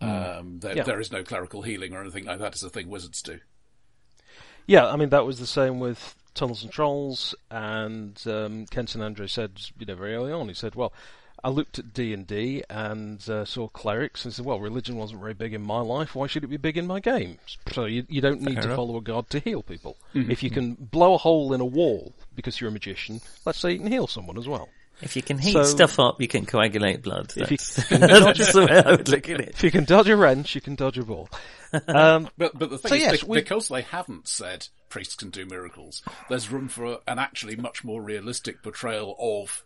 Um, 0.00 0.58
there, 0.60 0.76
Yeah. 0.76 0.82
there 0.82 1.00
is 1.00 1.12
no 1.12 1.22
clerical 1.22 1.62
healing 1.62 1.94
or 1.94 2.00
anything 2.00 2.24
like 2.24 2.38
that. 2.40 2.52
It's 2.52 2.62
a 2.62 2.70
thing 2.70 2.88
wizards 2.88 3.22
do. 3.22 3.40
Yeah, 4.66 4.86
I 4.88 4.96
mean 4.96 5.10
that 5.10 5.26
was 5.26 5.38
the 5.38 5.46
same 5.46 5.80
with 5.80 6.14
Tunnels 6.34 6.62
and 6.62 6.72
Trolls, 6.72 7.34
and 7.50 8.20
um, 8.26 8.66
Ken 8.66 8.86
St. 8.86 9.02
Andre 9.04 9.26
said, 9.26 9.60
you 9.78 9.86
know, 9.86 9.94
very 9.96 10.14
early 10.14 10.32
on, 10.32 10.48
he 10.48 10.54
said, 10.54 10.74
well. 10.74 10.92
I 11.44 11.48
looked 11.48 11.78
at 11.78 11.92
D 11.92 12.12
and 12.14 12.26
D 12.26 12.62
and 12.70 13.28
uh, 13.28 13.44
saw 13.44 13.68
clerics 13.68 14.24
and 14.24 14.32
said, 14.32 14.44
"Well, 14.44 14.60
religion 14.60 14.96
wasn't 14.96 15.20
very 15.20 15.34
big 15.34 15.54
in 15.54 15.62
my 15.62 15.80
life. 15.80 16.14
Why 16.14 16.26
should 16.28 16.44
it 16.44 16.48
be 16.48 16.56
big 16.56 16.76
in 16.78 16.86
my 16.86 17.00
games?" 17.00 17.58
So 17.72 17.84
you, 17.86 18.04
you 18.08 18.20
don't 18.20 18.40
need 18.42 18.54
Fair 18.54 18.62
to 18.62 18.68
enough. 18.68 18.76
follow 18.76 18.96
a 18.96 19.00
god 19.00 19.28
to 19.30 19.40
heal 19.40 19.62
people. 19.62 19.96
If 20.14 20.42
you 20.42 20.50
can 20.50 20.74
blow 20.74 21.14
a 21.14 21.18
hole 21.18 21.52
in 21.52 21.60
a 21.60 21.64
wall 21.64 22.12
because 22.36 22.60
you're 22.60 22.70
a 22.70 22.72
magician, 22.72 23.20
let's 23.44 23.58
say 23.58 23.72
you 23.72 23.78
can 23.78 23.90
heal 23.90 24.06
someone 24.06 24.38
as 24.38 24.46
well. 24.46 24.68
If 25.00 25.16
you 25.16 25.22
can 25.22 25.38
heat 25.38 25.54
So- 25.54 25.64
stuff 25.64 25.98
up, 25.98 26.20
you 26.20 26.28
can 26.28 26.46
coagulate 26.46 27.02
blood. 27.02 27.32
If 27.34 27.50
you 27.50 27.56
That's, 27.56 27.88
can 27.88 28.00
that's 28.02 28.52
the 28.52 28.66
way 28.66 28.78
I 28.78 28.90
would 28.92 29.08
look 29.08 29.28
at 29.28 29.40
it. 29.40 29.48
If 29.48 29.64
you 29.64 29.72
can 29.72 29.84
dodge 29.84 30.08
a 30.08 30.16
wrench, 30.16 30.54
you 30.54 30.60
can 30.60 30.76
dodge 30.76 30.98
a 30.98 31.04
ball. 31.04 31.28
Um, 31.88 32.28
But 32.36 32.56
but 32.58 32.68
the 32.68 32.76
thing 32.76 32.90
So 32.90 32.94
is, 32.96 33.00
yes, 33.00 33.22
be- 33.22 33.28
we- 33.30 33.38
because 33.40 33.68
they 33.68 33.80
haven't 33.80 34.28
said 34.28 34.68
priests 34.90 35.14
can 35.16 35.30
do 35.30 35.46
miracles, 35.46 36.02
there's 36.28 36.50
room 36.52 36.68
for 36.68 36.98
an 37.08 37.18
actually 37.18 37.56
much 37.56 37.82
more 37.82 38.02
realistic 38.02 38.62
portrayal 38.62 39.16
of 39.18 39.64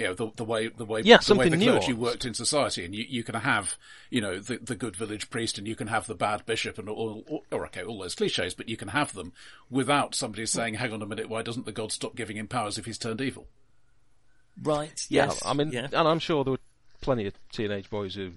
you 0.00 0.06
know 0.06 0.14
the 0.14 0.30
the 0.36 0.44
way 0.44 0.68
the 0.68 0.84
way 0.84 1.02
Yeah, 1.02 1.18
the 1.18 1.34
way 1.34 1.48
the 1.48 1.50
something 1.50 1.60
clergy 1.60 1.92
nuanced. 1.92 1.96
worked 1.98 2.24
in 2.24 2.34
society, 2.34 2.84
and 2.84 2.94
you 2.94 3.04
you 3.08 3.22
can 3.22 3.34
have 3.36 3.76
you 4.10 4.20
know 4.20 4.40
the 4.40 4.56
the 4.58 4.74
good 4.74 4.96
village 4.96 5.30
priest, 5.30 5.58
and 5.58 5.68
you 5.68 5.76
can 5.76 5.86
have 5.88 6.06
the 6.06 6.14
bad 6.14 6.44
bishop, 6.46 6.78
and 6.78 6.88
all 6.88 7.24
or, 7.28 7.42
or 7.52 7.66
okay 7.66 7.84
all 7.84 8.00
those 8.00 8.14
cliches, 8.16 8.54
but 8.54 8.68
you 8.68 8.76
can 8.76 8.88
have 8.88 9.12
them 9.14 9.32
without 9.70 10.14
somebody 10.14 10.46
saying, 10.46 10.74
"Hang 10.74 10.92
on 10.92 11.02
a 11.02 11.06
minute, 11.06 11.28
why 11.28 11.42
doesn't 11.42 11.66
the 11.66 11.72
god 11.72 11.92
stop 11.92 12.16
giving 12.16 12.36
him 12.36 12.48
powers 12.48 12.78
if 12.78 12.86
he's 12.86 12.98
turned 12.98 13.20
evil?" 13.20 13.46
Right. 14.62 15.06
yeah, 15.08 15.26
Yes. 15.26 15.42
I 15.46 15.54
mean, 15.54 15.70
yeah. 15.72 15.86
and 15.92 16.08
I'm 16.08 16.18
sure 16.18 16.44
there 16.44 16.52
were 16.52 16.58
plenty 17.00 17.26
of 17.26 17.34
teenage 17.52 17.88
boys 17.88 18.14
who 18.14 18.32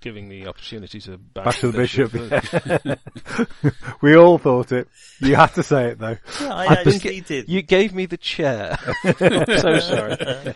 giving 0.00 0.28
me 0.28 0.42
the 0.42 0.48
opportunity 0.48 1.00
to 1.02 1.18
bash, 1.18 1.44
Bash 1.44 1.60
the 1.60 1.72
bishop. 1.72 2.12
but- 3.64 3.72
We 4.02 4.16
all 4.16 4.38
thought 4.38 4.72
it. 4.72 4.88
You 5.20 5.34
had 5.34 5.54
to 5.54 5.62
say 5.62 5.86
it 5.88 5.98
though. 5.98 6.16
Yeah, 6.40 6.54
I, 6.54 6.66
I 6.66 6.84
think 6.84 6.96
actually 6.96 7.18
it- 7.18 7.26
did. 7.26 7.48
You 7.48 7.62
gave 7.62 7.94
me 7.94 8.06
the 8.06 8.16
chair. 8.16 8.78
so 9.18 9.78
sorry. 9.80 10.54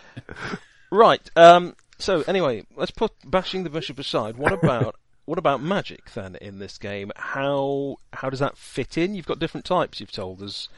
Right. 0.91 1.31
Um, 1.37 1.75
so 1.99 2.23
anyway, 2.23 2.65
let's 2.77 2.91
put 2.91 3.13
bashing 3.25 3.65
the 3.65 3.71
bishop 3.71 3.99
aside. 3.99 4.37
What 4.37 4.53
about 4.53 4.97
what 5.25 5.39
about 5.39 5.63
magic 5.63 6.11
then 6.15 6.37
in 6.37 6.59
this 6.59 6.79
game? 6.79 7.13
How 7.17 7.97
how 8.13 8.29
does 8.31 8.41
that 8.41 8.57
fit 8.59 8.99
in? 8.99 9.15
You've 9.15 9.27
got 9.27 9.39
different 9.39 9.65
types. 9.65 10.01
You've 10.01 10.13
told 10.13 10.43
us. 10.43 10.69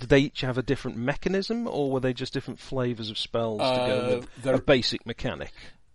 Did 0.00 0.08
they 0.10 0.18
each 0.20 0.40
have 0.42 0.58
a 0.58 0.62
different 0.62 0.96
mechanism, 0.96 1.66
or 1.66 1.90
were 1.90 2.00
they 2.00 2.12
just 2.12 2.32
different 2.32 2.60
flavors 2.60 3.10
of 3.10 3.18
spells 3.18 3.60
to 3.60 3.64
Uh, 3.64 3.86
go 3.86 4.16
with 4.16 4.28
they're- 4.42 4.54
a 4.54 4.60
basic 4.62 5.04
mechanic? 5.06 5.52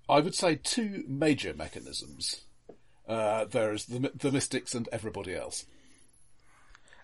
I 0.10 0.20
would 0.20 0.36
say 0.36 0.56
two 0.56 1.04
major 1.08 1.54
mechanisms. 1.54 2.42
Uh, 3.08 3.46
there's 3.46 3.86
the, 3.86 4.12
the 4.16 4.32
mystics 4.32 4.74
and 4.74 4.88
everybody 4.92 5.36
else. 5.36 5.66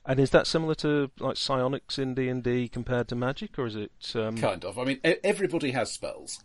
And 0.06 0.20
is 0.20 0.32
that 0.32 0.48
similar 0.48 0.76
to 0.76 1.12
like 1.20 1.38
psionics 1.38 2.00
in 2.00 2.16
D 2.16 2.30
and 2.30 2.42
D 2.42 2.68
compared 2.68 3.08
to 3.10 3.16
magic, 3.16 3.60
or 3.60 3.68
is 3.68 3.76
it? 3.76 3.92
Um, 4.16 4.38
Kind 4.38 4.66
of. 4.66 4.80
I 4.80 4.84
mean, 4.84 5.00
everybody 5.04 5.72
has 5.72 5.92
spells. 5.92 6.44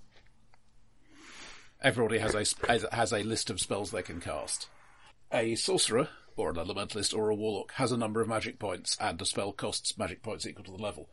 Everybody 1.80 2.18
has 2.18 2.34
a 2.34 2.94
has 2.94 3.12
a 3.12 3.22
list 3.22 3.50
of 3.50 3.61
spells 3.61 3.90
they 3.90 4.02
can 4.02 4.20
cast. 4.20 4.68
A 5.32 5.55
sorcerer 5.55 6.09
or 6.36 6.50
an 6.50 6.57
elementalist 6.57 7.16
or 7.16 7.30
a 7.30 7.34
warlock 7.34 7.72
has 7.72 7.92
a 7.92 7.96
number 7.96 8.20
of 8.20 8.28
magic 8.28 8.59
points, 8.59 8.96
and 9.00 9.20
a 9.22 9.24
spell 9.24 9.52
costs 9.52 9.96
magic 9.96 10.22
points 10.22 10.46
equal 10.46 10.64
to 10.64 10.72
the 10.72 10.82
level. 10.82 11.09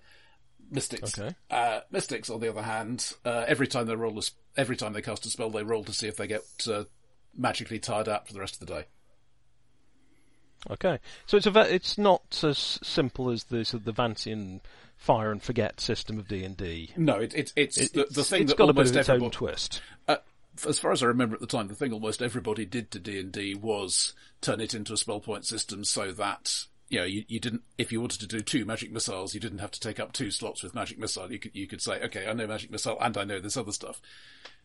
Mystics. 0.72 1.20
Okay. 1.20 1.36
Uh, 1.50 1.82
mystics, 1.92 2.30
on 2.30 2.40
the 2.40 2.50
other 2.50 2.62
hand, 2.62 3.14
uh, 3.26 3.44
every 3.46 3.68
time 3.68 3.88
they 3.88 3.96
roll 3.96 4.18
a, 4.18 4.22
every 4.56 4.78
time 4.78 4.94
they 4.94 5.02
cast 5.02 5.26
a 5.26 5.30
spell, 5.30 5.50
they 5.50 5.64
roll 5.64 5.84
to 5.84 5.94
see 5.94 6.08
if 6.08 6.16
they 6.16 6.28
get 6.28 6.44
uh, 6.66 6.86
magically 7.38 7.78
tied 7.78 8.08
up 8.08 8.28
for 8.28 8.34
the 8.34 8.40
rest 8.40 8.62
of 8.62 8.68
the 8.68 8.74
day. 8.74 8.86
Okay, 10.70 11.00
so 11.26 11.38
it's 11.38 11.48
a 11.48 11.74
it's 11.74 11.98
not 11.98 12.44
as 12.44 12.80
simple 12.84 13.32
as 13.32 13.46
the 13.46 13.66
sort 13.66 13.82
of 13.82 13.86
the 13.86 13.94
Vancian 13.94 14.62
fire 14.96 15.32
and 15.32 15.42
forget 15.42 15.82
system 15.82 16.20
of 16.20 16.28
D 16.28 16.44
and 16.44 16.56
D. 16.56 16.92
No, 16.96 17.16
it, 17.16 17.34
it, 17.34 17.52
it's 17.56 17.90
the, 17.90 18.06
the 18.10 18.24
thing 18.24 18.44
it's 18.44 18.52
that 18.52 18.58
got 18.58 18.70
a 18.70 18.74
bit 18.74 18.90
of 18.90 18.96
its 18.96 19.10
own 19.10 19.32
twist. 19.32 19.82
Uh, 20.08 20.18
as 20.68 20.78
far 20.80 20.92
as 20.92 21.02
I 21.02 21.08
remember 21.08 21.36
at 21.36 21.42
the 21.42 21.48
time, 21.48 21.68
the 21.68 21.76
thing 21.76 21.92
almost 21.92 22.22
everybody 22.22 22.66
did 22.66 22.92
to 22.92 23.00
D 23.00 23.20
and 23.20 23.32
D 23.32 23.56
was 23.56 24.14
turn 24.40 24.62
it 24.62 24.74
into 24.74 24.94
a 24.94 24.98
spell 24.98 25.20
point 25.20 25.46
system 25.46 25.84
so 25.84 26.12
that 26.12 26.66
you 26.92 27.00
know 27.00 27.06
you, 27.06 27.24
you 27.28 27.40
didn't. 27.40 27.62
If 27.78 27.92
you 27.92 28.02
wanted 28.02 28.20
to 28.20 28.28
do 28.28 28.42
two 28.42 28.66
magic 28.66 28.92
missiles, 28.92 29.34
you 29.34 29.40
didn't 29.40 29.60
have 29.60 29.72
to 29.72 29.80
take 29.80 30.00
up 30.00 30.12
two 30.12 30.30
slots 30.30 30.62
with 30.62 30.76
magic 30.76 31.00
missile. 31.00 31.32
You 31.32 31.40
could 31.40 31.56
you 31.56 31.68
could 31.68 31.82
say, 31.82 32.02
okay, 32.04 32.28
I 32.28 32.34
know 32.34 32.48
magic 32.48 32.70
missile 32.70 32.98
and 33.00 33.18
I 33.18 33.24
know 33.24 33.40
this 33.40 33.58
other 33.58 33.72
stuff. 33.72 34.02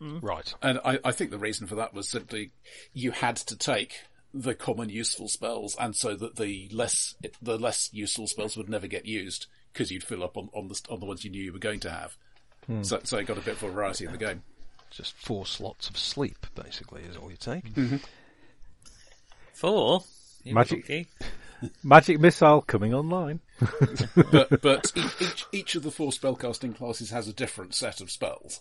Mm-hmm. 0.01 0.25
Right. 0.25 0.53
And 0.61 0.79
I, 0.83 0.99
I 1.05 1.11
think 1.11 1.31
the 1.31 1.39
reason 1.39 1.67
for 1.67 1.75
that 1.75 1.93
was 1.93 2.09
simply 2.09 2.51
you 2.93 3.11
had 3.11 3.37
to 3.37 3.57
take 3.57 4.01
the 4.33 4.53
common 4.53 4.89
useful 4.89 5.29
spells, 5.29 5.75
and 5.79 5.95
so 5.95 6.15
that 6.15 6.35
the 6.35 6.69
less 6.71 7.15
the 7.41 7.57
less 7.57 7.89
useful 7.93 8.27
spells 8.27 8.57
would 8.57 8.69
never 8.69 8.87
get 8.87 9.05
used 9.05 9.47
because 9.71 9.89
you'd 9.89 10.03
fill 10.03 10.23
up 10.23 10.35
on 10.35 10.49
on 10.53 10.67
the 10.67 10.81
on 10.89 10.99
the 10.99 11.05
ones 11.05 11.23
you 11.23 11.31
knew 11.31 11.41
you 11.41 11.53
were 11.53 11.59
going 11.59 11.79
to 11.79 11.89
have. 11.89 12.17
Hmm. 12.65 12.83
So 12.83 12.99
so 13.03 13.17
it 13.17 13.25
got 13.25 13.37
a 13.37 13.41
bit 13.41 13.53
of 13.53 13.59
variety 13.59 14.05
in 14.05 14.11
the 14.11 14.17
game. 14.17 14.43
Just 14.91 15.15
four 15.17 15.45
slots 15.45 15.89
of 15.89 15.97
sleep, 15.97 16.45
basically, 16.55 17.03
is 17.03 17.17
all 17.17 17.29
you 17.29 17.37
take. 17.37 17.65
Mm-hmm. 17.65 17.95
Mm-hmm. 17.95 17.95
Four. 19.53 20.03
You 20.43 20.53
Magic. 20.53 21.07
Lucky. 21.61 21.73
Magic 21.83 22.19
missile 22.19 22.61
coming 22.61 22.93
online. 22.93 23.39
but 24.31 24.61
but 24.61 24.91
each, 24.95 25.21
each 25.21 25.45
each 25.51 25.75
of 25.75 25.83
the 25.83 25.91
four 25.91 26.11
spellcasting 26.11 26.75
classes 26.75 27.09
has 27.09 27.27
a 27.27 27.33
different 27.33 27.73
set 27.73 28.01
of 28.01 28.11
spells. 28.11 28.59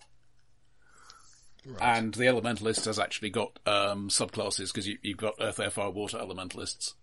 And 1.80 2.14
the 2.14 2.24
elementalist 2.24 2.84
has 2.84 2.98
actually 2.98 3.30
got 3.30 3.58
um, 3.66 4.08
subclasses 4.08 4.68
because 4.72 4.86
you, 4.86 4.98
you've 5.02 5.16
got 5.16 5.34
earth, 5.40 5.58
air, 5.58 5.70
fire, 5.70 5.90
water 5.90 6.16
elementalists. 6.18 6.94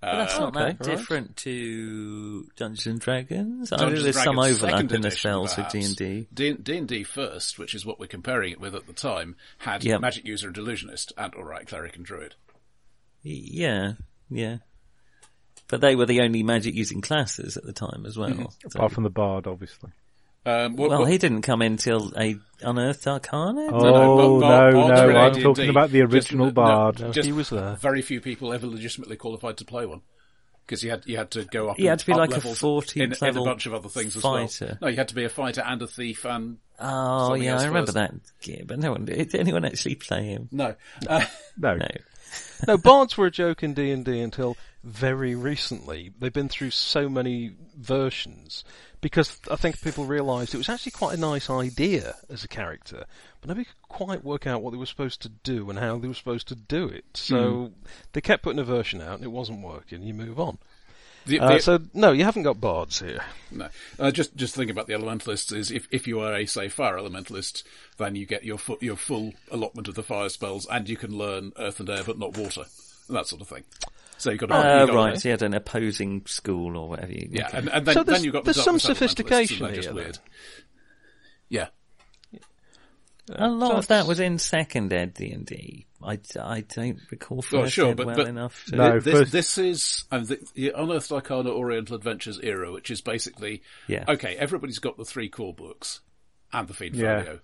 But 0.00 0.18
that's 0.18 0.38
not 0.38 0.54
okay, 0.54 0.72
that 0.72 0.86
right. 0.86 0.96
different 0.96 1.36
to 1.38 2.46
Dungeons 2.56 2.86
and 2.86 3.00
Dragons. 3.00 3.72
I 3.72 3.76
know 3.76 3.90
there's 3.90 4.22
some 4.22 4.36
Dragons 4.36 4.56
overlap 4.58 4.74
second 4.74 4.92
in 4.92 5.00
the 5.00 5.10
spells 5.10 5.56
with 5.56 5.68
D 5.70 5.80
and 5.80 5.96
D. 5.96 6.28
D 6.32 6.52
D 6.52 6.76
and 6.76 6.86
D 6.86 7.02
first, 7.02 7.58
which 7.58 7.74
is 7.74 7.86
what 7.86 7.98
we're 7.98 8.06
comparing 8.06 8.52
it 8.52 8.60
with 8.60 8.74
at 8.74 8.86
the 8.86 8.92
time, 8.92 9.36
had 9.58 9.82
Yep. 9.82 10.00
magic 10.02 10.26
user 10.26 10.48
and 10.48 10.56
illusionist, 10.58 11.12
and 11.16 11.34
alright 11.34 11.66
cleric 11.66 11.96
and 11.96 12.04
druid. 12.04 12.34
Yeah, 13.22 13.94
yeah. 14.28 14.58
But 15.68 15.80
they 15.80 15.96
were 15.96 16.06
the 16.06 16.20
only 16.20 16.42
magic 16.42 16.74
using 16.74 17.00
classes 17.00 17.56
at 17.56 17.64
the 17.64 17.72
time 17.72 18.04
as 18.06 18.16
well. 18.16 18.30
Mm-hmm. 18.30 18.42
So- 18.68 18.76
Apart 18.78 18.92
from 18.92 19.04
the 19.04 19.10
bard, 19.10 19.46
obviously. 19.46 19.90
Um, 20.44 20.76
what, 20.76 20.90
well, 20.90 21.00
what- 21.00 21.10
he 21.10 21.18
didn't 21.18 21.42
come 21.42 21.60
in 21.60 21.76
till 21.76 22.12
a 22.16 22.36
unearthed 22.62 23.04
arcana. 23.08 23.62
Oh, 23.72 23.78
no, 23.78 23.80
no, 23.80 24.40
Bard- 24.40 24.74
no, 24.74 24.80
Bards 24.80 25.00
were 25.02 25.10
I'm 25.18 25.30
AD&D. 25.32 25.42
talking 25.42 25.68
about 25.70 25.90
the 25.90 26.02
original 26.02 26.46
no, 26.46 26.52
bard. 26.52 27.00
No, 27.00 27.10
just 27.10 27.26
he 27.26 27.32
was 27.32 27.50
there. 27.50 27.74
Very 27.80 28.00
few 28.02 28.20
people 28.20 28.52
ever 28.52 28.66
legitimately 28.68 29.16
qualified 29.16 29.56
to 29.56 29.64
play 29.64 29.86
one. 29.86 30.02
Because 30.64 30.82
you 30.82 30.90
had 30.90 31.04
you 31.06 31.16
had 31.16 31.30
to 31.32 31.44
go 31.44 31.68
up. 31.68 31.78
You 31.78 31.88
had 31.88 32.00
to 32.00 32.06
be 32.06 32.12
like 32.14 32.30
a 32.30 32.34
levels 32.34 32.60
14th 32.60 32.96
in, 32.96 33.02
in 33.02 33.12
a 33.12 33.24
level 33.24 33.44
bunch 33.44 33.66
of 33.66 33.74
other 33.74 33.88
things 33.88 34.16
as 34.16 34.22
fighter. 34.22 34.66
well. 34.66 34.78
No, 34.82 34.88
you 34.88 34.96
had 34.96 35.06
to 35.08 35.14
be 35.14 35.22
a 35.24 35.28
fighter 35.28 35.62
and 35.64 35.80
a 35.82 35.86
thief 35.86 36.24
and 36.24 36.58
Oh 36.80 37.34
yeah, 37.34 37.52
else 37.52 37.62
I 37.62 37.66
remember 37.68 37.92
first. 37.92 37.94
that. 37.94 38.14
Yeah, 38.50 38.62
but 38.66 38.80
no 38.80 38.90
one 38.92 39.04
did 39.04 39.32
anyone 39.36 39.64
actually 39.64 39.94
play 39.94 40.24
him? 40.26 40.48
no. 40.52 40.74
Uh, 41.08 41.24
No. 41.56 41.74
No. 41.76 41.86
No, 42.66 42.76
bards 42.78 43.16
were 43.16 43.26
a 43.26 43.30
joke 43.30 43.62
in 43.62 43.74
D 43.74 43.90
and 43.90 44.04
D 44.04 44.20
until 44.20 44.56
very 44.82 45.34
recently. 45.34 46.12
They've 46.18 46.32
been 46.32 46.48
through 46.48 46.70
so 46.70 47.08
many 47.08 47.52
versions 47.76 48.64
because 49.00 49.40
I 49.50 49.56
think 49.56 49.80
people 49.80 50.04
realised 50.04 50.54
it 50.54 50.58
was 50.58 50.68
actually 50.68 50.92
quite 50.92 51.16
a 51.16 51.20
nice 51.20 51.50
idea 51.50 52.16
as 52.30 52.44
a 52.44 52.48
character, 52.48 53.04
but 53.40 53.48
nobody 53.48 53.64
could 53.64 53.82
quite 53.82 54.24
work 54.24 54.46
out 54.46 54.62
what 54.62 54.70
they 54.70 54.78
were 54.78 54.86
supposed 54.86 55.22
to 55.22 55.28
do 55.28 55.68
and 55.70 55.78
how 55.78 55.98
they 55.98 56.08
were 56.08 56.14
supposed 56.14 56.48
to 56.48 56.54
do 56.54 56.88
it. 56.88 57.04
So 57.14 57.52
hmm. 57.52 57.88
they 58.12 58.20
kept 58.20 58.42
putting 58.42 58.60
a 58.60 58.64
version 58.64 59.00
out, 59.00 59.16
and 59.16 59.24
it 59.24 59.32
wasn't 59.32 59.62
working. 59.62 60.02
You 60.02 60.14
move 60.14 60.40
on. 60.40 60.58
The, 61.26 61.40
Uh, 61.40 61.58
so 61.58 61.78
no, 61.92 62.12
you 62.12 62.24
haven't 62.24 62.42
got 62.44 62.60
bards 62.60 63.00
here. 63.00 63.20
no. 63.50 63.68
Uh, 63.98 64.10
just 64.10 64.34
just 64.36 64.54
think 64.54 64.70
about 64.70 64.86
the 64.86 64.94
elementalists. 64.94 65.52
Is 65.54 65.70
if, 65.70 65.86
if 65.90 66.06
you 66.06 66.20
are 66.20 66.34
a 66.34 66.46
say 66.46 66.68
fire 66.68 66.96
elementalist, 66.96 67.62
then 67.98 68.14
you 68.16 68.26
get 68.26 68.44
your 68.44 68.58
fu- 68.58 68.78
your 68.80 68.96
full 68.96 69.32
allotment 69.50 69.88
of 69.88 69.94
the 69.94 70.02
fire 70.02 70.28
spells, 70.28 70.66
and 70.70 70.88
you 70.88 70.96
can 70.96 71.16
learn 71.16 71.52
earth 71.58 71.80
and 71.80 71.90
air, 71.90 72.02
but 72.04 72.18
not 72.18 72.36
water, 72.36 72.62
and 73.08 73.16
that 73.16 73.26
sort 73.26 73.42
of 73.42 73.48
thing. 73.48 73.64
So 74.18 74.30
you've 74.30 74.40
got 74.40 74.46
to, 74.46 74.54
Uh, 74.54 74.86
got 74.86 74.94
right, 74.94 75.20
so 75.20 75.28
you 75.28 75.32
had 75.32 75.42
an 75.42 75.52
opposing 75.52 76.22
school 76.24 76.76
or 76.76 76.88
whatever. 76.88 77.12
You, 77.12 77.28
Yeah, 77.30 77.48
okay. 77.48 77.58
and, 77.58 77.68
and 77.68 77.86
then, 77.86 77.94
So 77.94 78.02
then 78.02 78.24
you've 78.24 78.32
got 78.32 78.44
there's 78.44 78.56
some 78.56 78.78
darkness 78.78 78.84
elementalists, 78.84 78.88
and 78.88 78.96
sophistication 78.96 79.74
here, 79.74 79.92
weird. 79.92 80.18
Yeah. 81.50 81.66
A 83.28 83.48
lot 83.48 83.72
so 83.72 83.76
of 83.78 83.86
that 83.88 84.06
was 84.06 84.20
in 84.20 84.38
second 84.38 84.92
ed 84.92 85.14
D 85.14 85.30
and 85.32 85.44
D. 85.46 85.86
I, 86.02 86.18
I 86.40 86.60
don't 86.60 86.98
recall 87.10 87.42
first 87.42 87.52
Well, 87.52 87.66
sure, 87.68 87.90
ed 87.90 87.96
but- 87.96 88.06
well 88.06 88.16
but- 88.16 88.28
enough. 88.28 88.64
To, 88.66 88.76
No. 88.76 89.00
this, 89.00 89.14
first- 89.14 89.32
this 89.32 89.58
is 89.58 90.04
um, 90.12 90.24
the, 90.24 90.38
the 90.54 90.72
Unearthed 90.76 91.10
Arcana 91.10 91.50
Oriental 91.50 91.96
Adventures 91.96 92.38
era, 92.42 92.70
which 92.70 92.90
is 92.90 93.00
basically 93.00 93.62
Yeah. 93.88 94.04
okay. 94.08 94.36
Everybody's 94.36 94.78
got 94.78 94.96
the 94.96 95.04
three 95.04 95.28
core 95.28 95.54
books 95.54 96.00
and 96.52 96.68
the 96.68 96.74
feed 96.74 96.94
Yeah. 96.94 97.22
folio. 97.22 97.40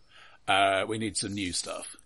Uh, 0.46 0.86
we 0.86 0.98
need 0.98 1.16
some 1.16 1.34
new 1.34 1.52
stuff. 1.52 1.96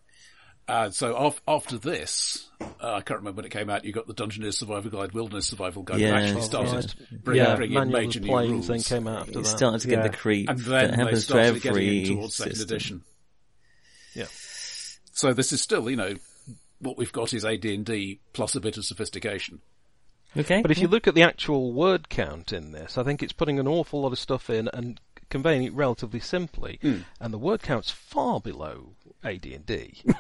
Uh, 0.69 0.91
so 0.91 1.15
af- 1.15 1.41
after 1.47 1.79
this, 1.79 2.49
uh, 2.61 2.95
I 2.95 3.01
can't 3.01 3.21
remember 3.21 3.37
when 3.37 3.45
it 3.47 3.53
came 3.53 3.71
out. 3.71 3.85
You 3.85 3.93
got 3.93 4.09
the 4.09 4.15
Dungeoneer 4.15 4.53
Survival 4.53 4.91
Guide, 4.91 5.13
Wilderness 5.13 5.47
Survival 5.47 5.83
Guide. 5.85 6.01
Yeah, 6.01 6.11
that 6.11 6.17
actually 6.23 6.35
that's 6.35 6.47
started 6.47 6.75
right. 7.13 7.25
bringing, 7.25 7.45
yeah, 7.47 7.55
bringing 7.57 7.83
in 7.83 7.91
major 7.93 8.21
new 8.21 8.37
rules. 8.37 8.67
then 8.67 8.81
came 8.83 9.07
out 9.07 9.21
after 9.21 9.31
it 9.39 9.43
that. 9.43 9.45
started 9.47 9.81
to 9.83 9.89
get 9.89 9.99
Yeah. 9.99 10.09
the 10.09 10.17
creep 10.17 10.49
and 10.49 10.59
that 10.59 10.65
then 10.69 10.91
they 10.91 10.97
happens 10.97 11.19
to 11.21 11.25
started 11.27 11.55
getting 11.63 11.69
every 11.71 11.99
in 12.11 12.17
towards 12.17 12.35
second 12.35 12.55
system. 12.57 12.75
edition. 12.75 13.03
Yeah. 15.17 15.31
So 15.31 15.33
this 15.33 15.53
is 15.53 15.61
still, 15.63 15.89
you 15.91 15.97
know, 15.97 16.15
what 16.81 16.97
we've 16.99 17.13
got 17.13 17.33
is 17.33 17.45
AD&D 17.45 18.21
plus 18.33 18.55
a 18.55 18.61
bit 18.61 18.77
of 18.77 18.85
sophistication. 18.85 19.61
Okay, 20.37 20.61
But 20.61 20.71
if 20.71 20.79
you 20.79 20.89
look 20.89 21.07
at 21.09 21.15
the 21.15 21.23
actual 21.23 21.73
word 21.73 22.09
count 22.11 22.53
in 22.53 22.73
this, 22.73 22.99
I 22.99 23.03
think 23.05 23.23
it's 23.23 23.33
putting 23.33 23.59
an 23.59 23.67
awful 23.67 24.03
lot 24.03 24.13
of 24.13 24.19
stuff 24.19 24.51
in 24.51 24.69
and 24.75 25.01
conveying 25.31 25.63
it 25.63 25.73
relatively 25.73 26.21
simply, 26.21 26.79
Hmm. 26.83 26.99
and 27.21 27.33
the 27.33 27.39
word 27.39 27.63
count's 27.63 27.91
far 27.91 28.41
below 28.41 28.91
AD&D. 29.25 30.03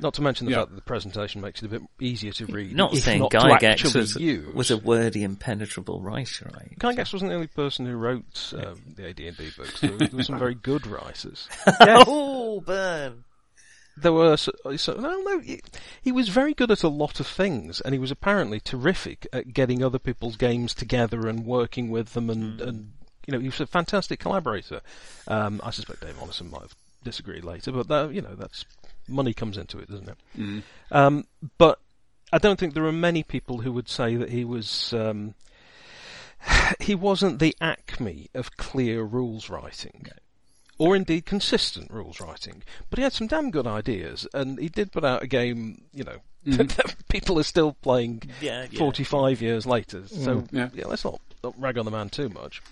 Not 0.00 0.14
to 0.14 0.22
mention 0.22 0.46
the 0.46 0.52
Yeah. 0.52 0.58
fact 0.58 0.70
that 0.70 0.76
the 0.76 0.82
presentation 0.82 1.40
makes 1.40 1.62
it 1.62 1.66
a 1.66 1.68
bit 1.68 1.82
easier 2.00 2.32
to 2.32 2.46
read. 2.46 2.74
not 2.76 2.94
saying 2.96 3.20
not 3.20 3.30
to 3.32 3.38
Gygax 3.38 3.94
was, 3.94 4.16
use. 4.16 4.52
was 4.54 4.70
a 4.72 4.76
wordy, 4.76 5.22
impenetrable 5.24 6.00
writer, 6.00 6.50
right? 6.54 6.76
Gygax 6.78 7.12
wasn't 7.12 7.30
the 7.30 7.34
only 7.36 7.46
person 7.48 7.86
who 7.86 7.94
wrote 7.96 8.52
um, 8.56 8.80
the 8.96 9.08
AD&D 9.08 9.50
books. 9.56 9.80
There, 9.80 9.90
there 9.96 10.08
were 10.12 10.22
some 10.24 10.38
very 10.38 10.54
good 10.56 10.86
writers. 10.88 11.48
oh, 11.80 12.60
burn! 12.60 13.22
There 13.96 14.12
were 14.12 14.36
so, 14.36 14.52
so 14.76 14.94
no, 14.94 15.20
no. 15.20 15.40
He, 15.40 15.60
he 16.02 16.12
was 16.12 16.28
very 16.28 16.52
good 16.54 16.70
at 16.70 16.82
a 16.82 16.88
lot 16.88 17.20
of 17.20 17.26
things, 17.26 17.80
and 17.80 17.94
he 17.94 17.98
was 17.98 18.10
apparently 18.10 18.60
terrific 18.60 19.26
at 19.32 19.52
getting 19.52 19.84
other 19.84 19.98
people's 19.98 20.36
games 20.36 20.74
together 20.74 21.28
and 21.28 21.46
working 21.46 21.90
with 21.90 22.12
them, 22.14 22.28
and, 22.28 22.60
and 22.60 22.92
you 23.26 23.32
know, 23.32 23.38
he 23.38 23.46
was 23.46 23.60
a 23.60 23.66
fantastic 23.66 24.18
collaborator. 24.18 24.80
Um, 25.28 25.60
I 25.62 25.70
suspect 25.70 26.00
Dave 26.00 26.18
Arneson 26.18 26.50
might 26.50 26.62
have 26.62 26.74
disagreed 27.04 27.44
later, 27.44 27.70
but 27.70 27.88
that, 27.88 28.12
you 28.12 28.20
know, 28.20 28.34
that's 28.34 28.64
money 29.08 29.32
comes 29.32 29.56
into 29.56 29.78
it, 29.78 29.88
doesn't 29.88 30.08
it? 30.08 30.16
Um, 30.90 31.24
but 31.58 31.78
I 32.32 32.38
don't 32.38 32.58
think 32.58 32.74
there 32.74 32.86
are 32.86 32.92
many 32.92 33.22
people 33.22 33.58
who 33.58 33.72
would 33.72 33.88
say 33.88 34.16
that 34.16 34.30
he 34.30 34.44
was. 34.44 34.92
Um, 34.92 35.34
he 36.80 36.94
wasn't 36.94 37.38
the 37.38 37.54
acme 37.60 38.28
of 38.34 38.56
clear 38.56 39.02
rules 39.02 39.48
writing 39.48 40.06
or 40.78 40.96
indeed 40.96 41.26
consistent 41.26 41.90
rules 41.90 42.20
writing. 42.20 42.62
But 42.90 42.98
he 42.98 43.02
had 43.02 43.12
some 43.12 43.26
damn 43.26 43.50
good 43.50 43.66
ideas, 43.66 44.26
and 44.34 44.58
he 44.58 44.68
did 44.68 44.92
put 44.92 45.04
out 45.04 45.22
a 45.22 45.26
game, 45.26 45.82
you 45.92 46.04
know, 46.04 46.18
mm. 46.46 46.68
that 46.76 46.96
people 47.08 47.38
are 47.38 47.44
still 47.44 47.74
playing 47.82 48.22
Yeah, 48.40 48.66
yeah. 48.70 48.78
45 48.78 49.40
years 49.40 49.66
later. 49.66 50.06
So, 50.06 50.42
mm, 50.42 50.52
Yeah. 50.52 50.68
yeah. 50.74 50.86
let's 50.86 51.04
not, 51.04 51.20
not 51.42 51.58
rag 51.60 51.78
on 51.78 51.84
the 51.84 51.90
man 51.90 52.08
too 52.08 52.28
much. 52.28 52.62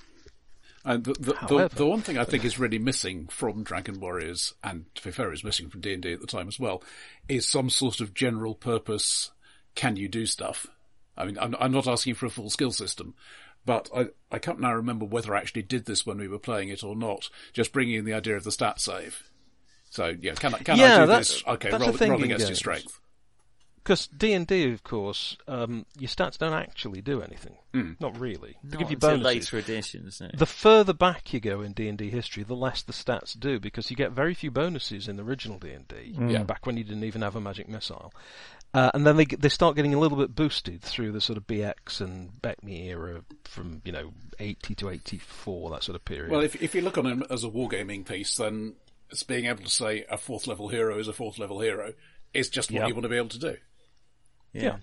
And 0.84 1.04
the, 1.04 1.12
the, 1.12 1.46
the, 1.46 1.70
the 1.76 1.86
one 1.86 2.00
thing 2.00 2.18
I 2.18 2.24
think 2.24 2.44
is 2.44 2.58
really 2.58 2.78
missing 2.78 3.28
from 3.28 3.62
Dragon 3.62 4.00
Warriors, 4.00 4.52
and 4.64 4.86
to 4.96 5.04
be 5.04 5.12
fair, 5.12 5.32
is 5.32 5.44
missing 5.44 5.68
from 5.68 5.80
D 5.80 5.92
and 5.94 6.02
D 6.02 6.12
at 6.12 6.20
the 6.20 6.26
time 6.26 6.48
as 6.48 6.58
well, 6.58 6.82
is 7.28 7.46
some 7.46 7.70
sort 7.70 8.00
of 8.00 8.14
general 8.14 8.56
purpose. 8.56 9.30
Can 9.76 9.94
you 9.94 10.08
do 10.08 10.26
stuff? 10.26 10.66
I 11.16 11.26
mean, 11.26 11.38
I'm, 11.38 11.54
I'm 11.60 11.72
not 11.72 11.86
asking 11.86 12.14
for 12.14 12.26
a 12.26 12.30
full 12.30 12.50
skill 12.50 12.72
system, 12.72 13.14
but 13.64 13.88
I, 13.94 14.06
I 14.30 14.38
can't 14.38 14.60
now 14.60 14.74
remember 14.74 15.04
whether 15.04 15.34
I 15.34 15.38
actually 15.40 15.62
did 15.62 15.86
this 15.86 16.04
when 16.06 16.18
we 16.18 16.28
were 16.28 16.38
playing 16.38 16.68
it 16.68 16.82
or 16.84 16.96
not. 16.96 17.28
Just 17.52 17.72
bringing 17.72 17.94
in 17.96 18.04
the 18.04 18.14
idea 18.14 18.36
of 18.36 18.44
the 18.44 18.52
stat 18.52 18.80
save. 18.80 19.24
So 19.90 20.14
yeah, 20.20 20.34
can 20.34 20.54
I 20.54 20.58
can 20.58 20.78
I 20.78 20.82
Yeah, 20.82 21.00
do 21.00 21.06
that's- 21.06 21.28
this? 21.28 21.44
Okay, 21.46 21.70
that's 21.70 21.82
roll, 21.82 21.92
the 21.92 21.98
thing 21.98 22.10
roll 22.12 22.18
in 22.20 22.24
against 22.26 22.48
your 22.48 22.56
strength. 22.56 22.98
Because 23.84 24.06
D 24.06 24.32
and 24.32 24.46
D, 24.46 24.72
of 24.72 24.84
course, 24.84 25.36
um, 25.48 25.86
your 25.98 26.06
stats 26.08 26.38
don't 26.38 26.52
actually 26.52 27.02
do 27.02 27.20
anything. 27.20 27.56
Not 27.98 28.16
really. 28.16 28.56
They 28.62 28.76
Not 28.76 28.78
give 28.78 28.90
you 28.92 28.94
until 28.94 29.10
bonuses. 29.18 29.24
later 29.24 29.58
editions. 29.58 30.20
No. 30.20 30.28
The 30.32 30.46
further 30.46 30.92
back 30.92 31.32
you 31.34 31.40
go 31.40 31.62
in 31.62 31.72
D 31.72 31.88
and 31.88 31.98
D 31.98 32.08
history, 32.08 32.44
the 32.44 32.54
less 32.54 32.82
the 32.82 32.92
stats 32.92 33.36
do 33.38 33.58
because 33.58 33.90
you 33.90 33.96
get 33.96 34.12
very 34.12 34.34
few 34.34 34.52
bonuses 34.52 35.08
in 35.08 35.16
the 35.16 35.24
original 35.24 35.58
D 35.58 35.70
and 35.72 35.88
D. 35.88 36.14
Yeah. 36.16 36.44
Back 36.44 36.64
when 36.64 36.76
you 36.76 36.84
didn't 36.84 37.02
even 37.02 37.22
have 37.22 37.34
a 37.34 37.40
magic 37.40 37.68
missile, 37.68 38.12
uh, 38.74 38.90
and 38.94 39.06
then 39.06 39.16
they 39.16 39.24
they 39.24 39.48
start 39.48 39.76
getting 39.76 39.94
a 39.94 39.98
little 39.98 40.18
bit 40.18 40.34
boosted 40.34 40.82
through 40.82 41.12
the 41.12 41.20
sort 41.20 41.36
of 41.36 41.46
BX 41.46 42.00
and 42.00 42.30
BECMI 42.42 42.86
era 42.86 43.22
from 43.44 43.82
you 43.84 43.92
know 43.92 44.12
eighty 44.38 44.74
to 44.76 44.88
eighty 44.90 45.18
four 45.18 45.70
that 45.70 45.82
sort 45.82 45.96
of 45.96 46.04
period. 46.04 46.30
Well, 46.30 46.40
if 46.40 46.60
if 46.62 46.74
you 46.74 46.80
look 46.82 46.98
on 46.98 47.06
it 47.06 47.26
as 47.30 47.44
a 47.44 47.48
wargaming 47.48 48.06
piece, 48.06 48.36
then 48.36 48.74
it's 49.10 49.22
being 49.22 49.46
able 49.46 49.62
to 49.64 49.70
say 49.70 50.04
a 50.10 50.16
fourth 50.16 50.46
level 50.46 50.68
hero 50.68 50.98
is 50.98 51.06
a 51.08 51.12
fourth 51.12 51.38
level 51.38 51.60
hero 51.60 51.92
is 52.32 52.48
just 52.48 52.70
what 52.70 52.80
Yeah. 52.80 52.86
you 52.86 52.94
want 52.94 53.02
to 53.04 53.08
be 53.10 53.16
able 53.16 53.28
to 53.28 53.38
do. 53.38 53.56
Yeah. 54.54 54.76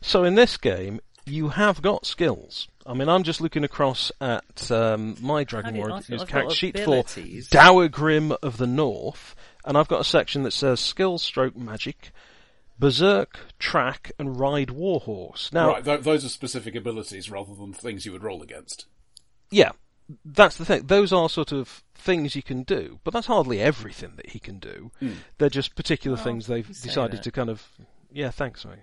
So 0.00 0.24
in 0.24 0.34
this 0.34 0.56
game, 0.56 1.00
you 1.26 1.48
have 1.50 1.82
got 1.82 2.06
skills. 2.06 2.68
I 2.86 2.94
mean, 2.94 3.08
I'm 3.08 3.22
just 3.22 3.40
looking 3.40 3.64
across 3.64 4.12
at 4.20 4.70
um, 4.70 5.16
my 5.20 5.44
Dragon 5.44 5.72
do 5.74 5.78
you- 5.78 5.82
Warrior 5.82 5.96
I've- 5.96 6.14
I've 6.16 6.28
character 6.28 6.54
sheet 6.54 6.76
for 6.78 6.82
abilities. 6.84 7.48
Dower 7.48 7.88
Grim 7.88 8.32
of 8.42 8.56
the 8.58 8.66
North, 8.66 9.34
and 9.64 9.76
I've 9.76 9.88
got 9.88 10.00
a 10.00 10.04
section 10.04 10.42
that 10.44 10.52
says 10.52 10.80
Skill 10.80 11.18
Stroke 11.18 11.56
Magic, 11.56 12.12
Berserk, 12.78 13.38
Track, 13.58 14.12
and 14.18 14.38
Ride 14.38 14.70
Warhorse. 14.70 15.52
Now, 15.52 15.68
right, 15.70 15.84
th- 15.84 16.02
those 16.02 16.24
are 16.24 16.28
specific 16.28 16.74
abilities 16.74 17.30
rather 17.30 17.54
than 17.54 17.72
things 17.72 18.04
you 18.06 18.12
would 18.12 18.22
roll 18.22 18.42
against. 18.42 18.86
yeah, 19.50 19.72
that's 20.24 20.56
the 20.56 20.64
thing. 20.64 20.86
Those 20.86 21.12
are 21.12 21.28
sort 21.28 21.52
of 21.52 21.82
things 21.94 22.36
you 22.36 22.42
can 22.42 22.62
do, 22.62 23.00
but 23.02 23.12
that's 23.12 23.26
hardly 23.26 23.60
everything 23.60 24.12
that 24.16 24.30
he 24.30 24.38
can 24.38 24.58
do. 24.58 24.90
Hmm. 25.00 25.12
They're 25.38 25.48
just 25.50 25.74
particular 25.74 26.16
things 26.16 26.46
they've 26.46 26.66
decided 26.66 27.18
that. 27.18 27.22
to 27.24 27.30
kind 27.32 27.50
of. 27.50 27.66
Yeah, 28.12 28.30
thanks, 28.30 28.64
mate. 28.64 28.78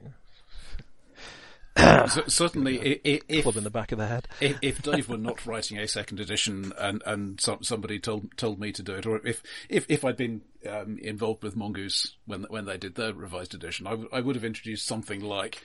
C- 2.08 2.22
certainly, 2.28 2.80
i- 2.80 3.00
i- 3.10 3.22
if, 3.28 3.44
Club 3.44 3.58
in 3.58 3.64
the 3.64 3.70
back 3.70 3.92
of 3.92 3.98
the 3.98 4.08
head. 4.08 4.28
if 4.40 4.58
if 4.62 4.82
Dave 4.84 5.10
were 5.10 5.18
not 5.18 5.46
writing 5.46 5.78
a 5.78 5.88
second 5.88 6.20
edition 6.20 6.72
and 6.78 7.02
and 7.06 7.40
some, 7.42 7.64
somebody 7.64 8.00
told 8.00 8.36
told 8.38 8.60
me 8.60 8.72
to 8.72 8.84
do 8.84 8.94
it, 8.96 9.06
or 9.06 9.26
if 9.26 9.42
if, 9.70 9.86
if 9.90 10.04
I'd 10.06 10.18
been 10.18 10.42
um, 10.70 10.98
involved 11.00 11.44
with 11.44 11.56
Mongoose 11.56 12.16
when 12.26 12.44
when 12.50 12.66
they 12.66 12.78
did 12.78 12.96
their 12.96 13.14
revised 13.14 13.54
edition, 13.54 13.88
I, 13.88 13.92
w- 13.92 14.10
I 14.12 14.22
would 14.22 14.36
have 14.36 14.46
introduced 14.46 14.86
something 14.86 15.20
like, 15.22 15.62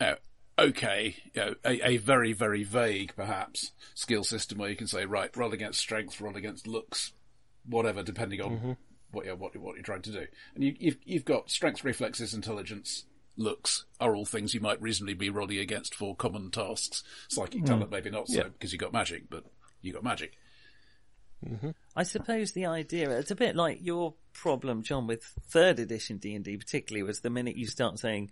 uh, 0.00 0.14
okay, 0.58 1.16
you 1.34 1.40
know, 1.40 1.54
a, 1.64 1.88
a 1.90 1.96
very 1.98 2.32
very 2.32 2.62
vague 2.64 3.12
perhaps 3.16 3.72
skill 3.94 4.24
system 4.24 4.58
where 4.58 4.70
you 4.70 4.76
can 4.76 4.86
say 4.86 5.04
right, 5.06 5.34
roll 5.36 5.52
against 5.52 5.80
strength, 5.80 6.20
roll 6.20 6.36
against 6.36 6.66
looks, 6.66 7.12
whatever, 7.64 8.02
depending 8.02 8.40
on 8.40 8.76
what 9.12 9.24
you're 9.24 9.36
what, 9.36 9.54
you- 9.54 9.60
what 9.60 9.74
you're 9.76 9.84
trying 9.84 10.02
to 10.02 10.12
do, 10.12 10.26
and 10.54 10.64
you, 10.64 10.74
you've 10.78 10.98
you've 11.04 11.24
got 11.24 11.50
strength, 11.50 11.84
reflexes, 11.84 12.34
intelligence. 12.34 13.04
Looks 13.36 13.84
are 14.00 14.16
all 14.16 14.24
things 14.24 14.54
you 14.54 14.60
might 14.60 14.80
reasonably 14.80 15.14
be 15.14 15.28
rolling 15.30 15.58
against 15.58 15.94
for 15.94 16.16
common 16.16 16.50
tasks. 16.50 17.02
Psychic 17.28 17.64
talent, 17.64 17.90
maybe 17.90 18.10
not 18.10 18.28
so, 18.28 18.38
Yeah. 18.38 18.44
because 18.44 18.72
you 18.72 18.78
got 18.78 18.92
magic, 18.92 19.28
but 19.28 19.44
you 19.82 19.92
got 19.92 20.02
magic. 20.04 20.38
I 21.94 22.02
suppose 22.02 22.52
the 22.52 22.66
idea 22.66 23.10
it's 23.10 23.30
a 23.30 23.36
bit 23.36 23.54
like 23.54 23.78
your 23.80 24.14
problem, 24.32 24.82
John, 24.82 25.06
with 25.06 25.22
third 25.48 25.78
edition 25.78 26.16
D 26.16 26.34
and 26.34 26.44
D, 26.44 26.56
particularly, 26.56 27.02
was 27.02 27.20
the 27.20 27.30
minute 27.30 27.56
you 27.56 27.66
start 27.66 27.98
saying 27.98 28.30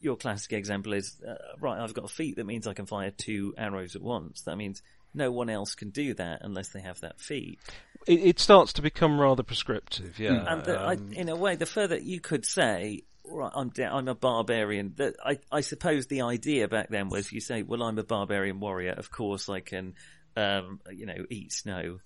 your 0.00 0.16
classic 0.16 0.52
example 0.52 0.92
is 0.92 1.16
uh, 1.26 1.34
right. 1.60 1.80
I've 1.80 1.94
got 1.94 2.04
a 2.04 2.08
feat 2.08 2.36
that 2.36 2.44
means 2.46 2.66
I 2.66 2.74
can 2.74 2.86
fire 2.86 3.10
two 3.10 3.54
arrows 3.56 3.96
at 3.96 4.02
once. 4.02 4.42
That 4.42 4.56
means 4.56 4.82
no 5.14 5.30
one 5.30 5.48
else 5.48 5.74
can 5.74 5.90
do 5.90 6.12
that 6.14 6.40
unless 6.42 6.68
they 6.68 6.80
have 6.80 7.00
that 7.00 7.20
feat. 7.20 7.58
It, 8.06 8.20
it 8.20 8.40
starts 8.40 8.72
to 8.74 8.82
become 8.82 9.20
rather 9.20 9.42
prescriptive, 9.42 10.18
yeah. 10.18 10.44
And 10.46 10.64
the, 10.64 10.78
I, 10.78 10.94
Um, 10.94 11.12
in 11.12 11.28
a 11.28 11.36
way, 11.36 11.56
the 11.56 11.66
further 11.66 11.98
you 11.98 12.20
could 12.20 12.44
say, 12.44 13.04
right, 13.30 13.52
I'm 13.54 13.72
I'm 13.78 14.08
a 14.08 14.14
barbarian. 14.14 14.94
That 14.96 15.16
I, 15.24 15.38
I 15.50 15.60
suppose 15.60 16.06
the 16.06 16.22
idea 16.22 16.68
back 16.68 16.88
then 16.88 17.08
was 17.08 17.32
you 17.32 17.40
say, 17.40 17.62
well, 17.62 17.82
I'm 17.82 17.98
a 17.98 18.04
barbarian 18.04 18.60
warrior. 18.60 18.92
Of 18.92 19.10
course, 19.10 19.48
I 19.48 19.60
can, 19.60 19.94
um, 20.36 20.80
you 20.92 21.06
know, 21.06 21.24
eat 21.30 21.52
snow. 21.52 22.00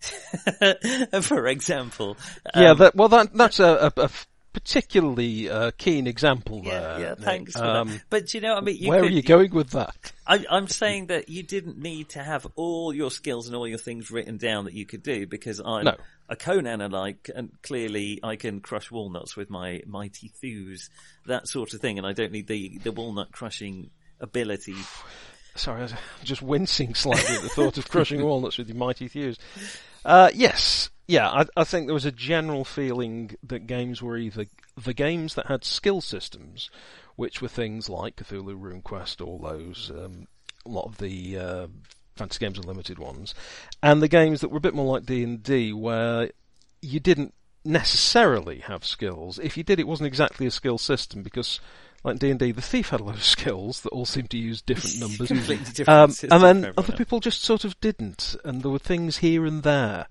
For 1.22 1.46
example, 1.46 2.16
yeah, 2.54 2.72
Um, 2.72 2.78
that, 2.78 2.94
well, 2.94 3.08
that, 3.08 3.32
that's 3.32 3.60
a, 3.60 3.90
a, 3.96 4.02
a 4.02 4.10
particularly 4.56 5.50
uh, 5.50 5.70
keen 5.76 6.06
example 6.06 6.62
yeah, 6.64 6.80
there. 6.80 7.00
yeah. 7.00 7.14
Thanks 7.14 7.52
for 7.52 7.62
Um, 7.62 7.88
that. 7.88 8.02
But 8.08 8.32
you 8.32 8.40
know 8.40 8.54
I 8.54 8.62
mean? 8.62 8.76
You 8.78 8.88
where 8.88 9.02
could, 9.02 9.10
are 9.10 9.14
you 9.14 9.22
going 9.22 9.52
with 9.52 9.70
that? 9.72 10.12
I, 10.26 10.46
I'm 10.50 10.66
saying 10.66 11.08
that 11.08 11.28
you 11.28 11.42
didn't 11.42 11.78
need 11.78 12.08
to 12.10 12.22
have 12.22 12.46
all 12.56 12.94
your 12.94 13.10
skills 13.10 13.48
and 13.48 13.54
all 13.54 13.68
your 13.68 13.78
things 13.78 14.10
written 14.10 14.38
down 14.38 14.64
that 14.64 14.72
you 14.72 14.86
could 14.86 15.02
do 15.02 15.26
because 15.26 15.60
I'm 15.60 15.84
No. 15.84 15.96
a 16.30 16.36
Conan 16.36 16.80
alike 16.80 17.28
and 17.34 17.50
clearly 17.62 18.18
I 18.22 18.36
can 18.36 18.60
crush 18.60 18.90
walnuts 18.90 19.36
with 19.36 19.50
my 19.50 19.82
mighty 19.86 20.28
thews, 20.40 20.88
that 21.26 21.48
sort 21.48 21.74
of 21.74 21.80
thing, 21.82 21.98
and 21.98 22.06
I 22.06 22.14
don't 22.14 22.32
need 22.32 22.46
the, 22.46 22.78
the 22.78 22.92
walnut 22.92 23.32
crushing 23.32 23.90
ability. 24.20 24.76
Sorry, 25.56 25.80
I 25.80 25.82
was 25.84 25.94
just 26.24 26.42
wincing 26.42 26.94
slightly 26.94 27.36
at 27.36 27.42
the 27.42 27.48
thought 27.48 27.78
of 27.78 27.88
crushing 27.90 28.22
walnuts 28.22 28.58
with 28.58 28.68
your 28.68 28.76
mighty 28.76 29.08
thews. 29.08 29.38
Uh, 30.04 30.30
yes, 30.34 30.90
yeah, 31.08 31.28
I, 31.28 31.46
I 31.56 31.64
think 31.64 31.86
there 31.86 31.94
was 31.94 32.04
a 32.04 32.12
general 32.12 32.64
feeling 32.64 33.36
that 33.44 33.66
games 33.66 34.02
were 34.02 34.16
either 34.16 34.46
the 34.76 34.94
games 34.94 35.34
that 35.34 35.46
had 35.46 35.64
skill 35.64 36.00
systems, 36.00 36.68
which 37.14 37.40
were 37.40 37.48
things 37.48 37.88
like 37.88 38.16
Cthulhu, 38.16 38.58
RuneQuest, 38.58 39.24
all 39.24 39.38
those, 39.38 39.90
um, 39.90 40.26
a 40.64 40.68
lot 40.68 40.86
of 40.86 40.98
the 40.98 41.38
uh, 41.38 41.66
Fantasy 42.16 42.40
Games 42.40 42.58
Unlimited 42.58 42.98
ones, 42.98 43.34
and 43.82 44.02
the 44.02 44.08
games 44.08 44.40
that 44.40 44.50
were 44.50 44.58
a 44.58 44.60
bit 44.60 44.74
more 44.74 44.94
like 44.94 45.06
D 45.06 45.22
and 45.22 45.42
D, 45.42 45.72
where 45.72 46.30
you 46.82 46.98
didn't 46.98 47.34
necessarily 47.64 48.58
have 48.60 48.84
skills. 48.84 49.38
If 49.38 49.56
you 49.56 49.62
did, 49.62 49.78
it 49.78 49.86
wasn't 49.88 50.08
exactly 50.08 50.46
a 50.46 50.50
skill 50.50 50.78
system 50.78 51.22
because. 51.22 51.60
Like 52.04 52.18
D 52.18 52.30
and 52.30 52.38
D, 52.38 52.52
the 52.52 52.62
thief 52.62 52.90
had 52.90 53.00
a 53.00 53.04
lot 53.04 53.16
of 53.16 53.24
skills 53.24 53.80
that 53.82 53.88
all 53.90 54.06
seemed 54.06 54.30
to 54.30 54.38
use 54.38 54.62
different 54.62 55.00
numbers. 55.00 55.28
Completely 55.28 55.72
different 55.72 55.88
Um, 56.24 56.30
and 56.30 56.42
then 56.42 56.72
other 56.76 56.92
else. 56.92 56.98
people 56.98 57.20
just 57.20 57.42
sort 57.42 57.64
of 57.64 57.78
didn't, 57.80 58.36
and 58.44 58.62
there 58.62 58.70
were 58.70 58.78
things 58.78 59.18
here 59.18 59.44
and 59.44 59.62
there. 59.62 60.06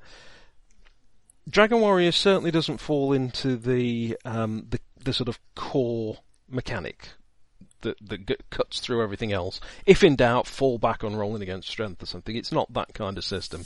Dragon 1.50 1.80
Warrior 1.80 2.12
certainly 2.12 2.52
doesn't 2.52 2.80
fall 2.80 3.14
into 3.14 3.56
the 3.56 4.18
um, 4.26 4.66
the, 4.70 4.80
the 5.04 5.14
sort 5.14 5.30
of 5.30 5.40
core 5.56 6.18
mechanic 6.50 7.10
that 7.82 7.98
that 8.02 8.26
g- 8.26 8.36
cuts 8.50 8.80
through 8.80 9.04
everything 9.04 9.32
else. 9.32 9.62
If 9.86 10.04
in 10.04 10.16
doubt, 10.16 10.48
fall 10.48 10.80
back 10.80 11.04
on 11.04 11.16
rolling 11.16 11.44
against 11.44 11.70
strength 11.70 12.02
or 12.02 12.08
something. 12.08 12.36
It's 12.36 12.52
not 12.52 12.74
that 12.74 12.94
kind 12.96 13.18
of 13.18 13.24
system, 13.24 13.66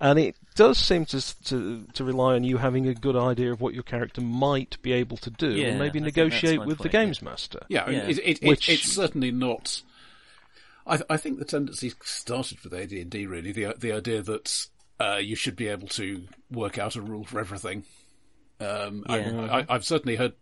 and 0.00 0.18
it 0.18 0.36
does 0.54 0.78
seem 0.78 1.04
to 1.06 1.44
to 1.44 1.86
to 1.94 2.04
rely 2.04 2.34
on 2.34 2.44
you 2.44 2.56
having 2.56 2.88
a 2.88 2.94
good 2.94 3.16
idea 3.16 3.52
of 3.52 3.60
what 3.60 3.74
your 3.74 3.82
character 3.82 4.20
might 4.20 4.80
be 4.82 4.92
able 4.92 5.16
to 5.18 5.30
do, 5.30 5.50
Yeah, 5.52 5.68
and 5.68 5.78
maybe 5.78 6.00
I 6.00 6.02
negotiate 6.04 6.58
my 6.58 6.66
with 6.66 6.78
the 6.78 6.84
point, 6.84 6.94
yeah. 6.94 7.04
games 7.04 7.22
master. 7.22 7.60
Yeah, 7.68 7.88
Yeah. 7.90 7.98
It, 8.08 8.18
it, 8.18 8.42
Which- 8.48 8.68
it, 8.68 8.72
it's 8.74 8.92
certainly 8.92 9.30
not. 9.30 9.82
I, 10.86 10.96
th- 10.96 11.06
I 11.10 11.18
think 11.18 11.38
the 11.38 11.44
tendency 11.44 11.92
started 12.02 12.58
with 12.64 12.72
AD 12.74 12.90
and 12.92 13.10
D 13.10 13.26
really 13.26 13.52
the 13.52 13.74
the 13.78 13.92
idea 13.92 14.22
that 14.22 14.66
uh, 14.98 15.18
you 15.22 15.36
should 15.36 15.54
be 15.56 15.68
able 15.68 15.88
to 15.88 16.22
work 16.50 16.78
out 16.78 16.96
a 16.96 17.00
rule 17.00 17.24
for 17.24 17.38
everything. 17.38 17.84
Um, 18.60 19.04
Yeah. 19.08 19.46
I, 19.50 19.60
I, 19.60 19.66
I've 19.68 19.84
certainly 19.84 20.16
heard. 20.16 20.32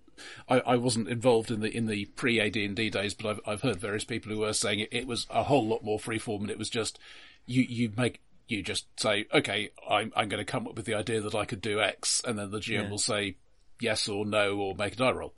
I, 0.48 0.58
I 0.60 0.76
wasn't 0.76 1.08
involved 1.08 1.50
in 1.52 1.60
the 1.60 1.76
in 1.76 1.86
the 1.86 2.06
pre 2.06 2.40
AD 2.40 2.56
and 2.56 2.74
D 2.74 2.90
days, 2.90 3.14
but 3.14 3.28
I've 3.28 3.40
I've 3.46 3.62
heard 3.62 3.76
various 3.76 4.04
people 4.04 4.32
who 4.32 4.38
were 4.38 4.52
saying 4.52 4.80
it, 4.80 4.88
it 4.90 5.06
was 5.06 5.26
a 5.30 5.44
whole 5.44 5.66
lot 5.66 5.84
more 5.84 5.98
freeform, 5.98 6.40
and 6.40 6.50
it 6.50 6.58
was 6.58 6.70
just 6.70 6.98
you 7.46 7.62
you 7.62 7.92
make 7.96 8.20
you 8.48 8.62
just 8.62 8.86
say 9.00 9.26
okay, 9.32 9.70
I'm 9.88 10.12
I'm 10.16 10.28
going 10.28 10.44
to 10.44 10.50
come 10.50 10.66
up 10.66 10.74
with 10.76 10.86
the 10.86 10.94
idea 10.94 11.20
that 11.20 11.34
I 11.34 11.44
could 11.44 11.60
do 11.60 11.80
X, 11.80 12.22
and 12.26 12.38
then 12.38 12.50
the 12.50 12.58
GM 12.58 12.84
Yeah. 12.84 12.88
will 12.90 12.98
say 12.98 13.36
yes 13.80 14.08
or 14.08 14.26
no 14.26 14.56
or 14.58 14.74
make 14.74 14.94
a 14.94 14.96
die 14.96 15.12
roll. 15.12 15.34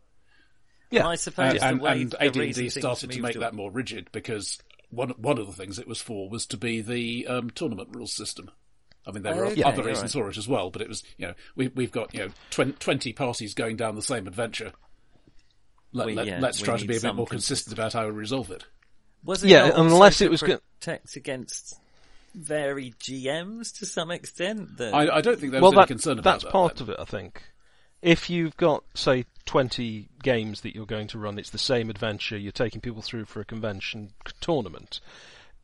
Yeah. 0.90 1.06
I 1.06 1.16
suppose 1.16 1.52
And, 1.52 1.61
the 1.61 1.66
and, 1.66 1.80
way 1.80 2.00
and 2.02 2.11
the 2.11 2.22
AD&D 2.22 2.68
started 2.70 3.11
to 3.11 3.16
moved 3.20 3.22
make 3.34 3.40
that 3.40 3.54
more 3.54 3.70
rigid 3.70 4.08
because 4.12 4.58
one 4.90 5.11
one 5.11 5.38
of 5.38 5.46
the 5.46 5.52
things 5.52 5.78
it 5.78 5.86
was 5.86 6.00
for 6.00 6.28
was 6.28 6.46
to 6.46 6.56
be 6.56 6.80
the 6.80 7.26
um, 7.28 7.50
tournament 7.50 7.90
rules 7.92 8.12
system. 8.12 8.50
I 9.06 9.12
mean, 9.12 9.22
there 9.22 9.34
were 9.34 9.46
Okay, 9.46 9.62
other 9.62 9.82
reasons 9.82 10.14
right. 10.14 10.22
for 10.24 10.28
it 10.30 10.36
as 10.36 10.46
well, 10.48 10.70
but 10.70 10.82
it 10.82 10.88
was 10.88 11.02
you 11.16 11.26
know 11.28 11.34
we 11.56 11.68
we've 11.68 11.92
got 11.92 12.12
you 12.12 12.20
know 12.20 12.28
twen- 12.50 12.74
twenty 12.74 13.12
parties 13.12 13.54
going 13.54 13.76
down 13.76 13.94
the 13.94 14.02
same 14.02 14.26
adventure. 14.26 14.72
Let, 15.92 16.06
We- 16.06 16.14
let, 16.14 16.26
yeah, 16.26 16.44
us 16.44 16.61
try 16.61 16.76
to 16.76 16.86
be 16.86 16.96
a 16.96 17.00
bit 17.00 17.14
more 17.14 17.26
consistent 17.26 17.72
about 17.72 17.92
how 17.94 18.04
we 18.06 18.12
resolve 18.12 18.50
it. 18.50 18.64
Was 19.24 19.42
it 19.42 19.48
Yeah, 19.50 19.70
unless 19.74 20.20
it 20.20 20.30
was 20.30 20.42
go- 20.42 20.58
protect 20.80 21.16
against 21.16 21.79
varied 22.34 22.98
GMs 22.98 23.76
to 23.78 23.86
some 23.86 24.10
extent? 24.10 24.76
That 24.78 24.94
I, 24.94 25.16
I 25.16 25.20
don't 25.20 25.38
think 25.38 25.52
there 25.52 25.60
well, 25.60 25.72
any 25.72 25.82
that, 25.82 25.88
concern 25.88 26.18
about 26.18 26.32
that's 26.32 26.44
that. 26.44 26.52
part 26.52 26.76
then. 26.76 26.82
of 26.82 26.90
it, 26.90 26.96
I 27.00 27.04
think. 27.04 27.42
If 28.02 28.30
you've 28.30 28.56
got, 28.56 28.82
say, 28.94 29.26
20 29.44 30.08
games 30.22 30.62
that 30.62 30.74
you're 30.74 30.86
going 30.86 31.06
to 31.08 31.18
run, 31.18 31.38
it's 31.38 31.50
the 31.50 31.58
same 31.58 31.90
adventure, 31.90 32.38
you're 32.38 32.50
taking 32.52 32.80
people 32.80 33.02
through 33.02 33.26
for 33.26 33.40
a 33.40 33.44
convention 33.44 34.10
tournament. 34.40 35.00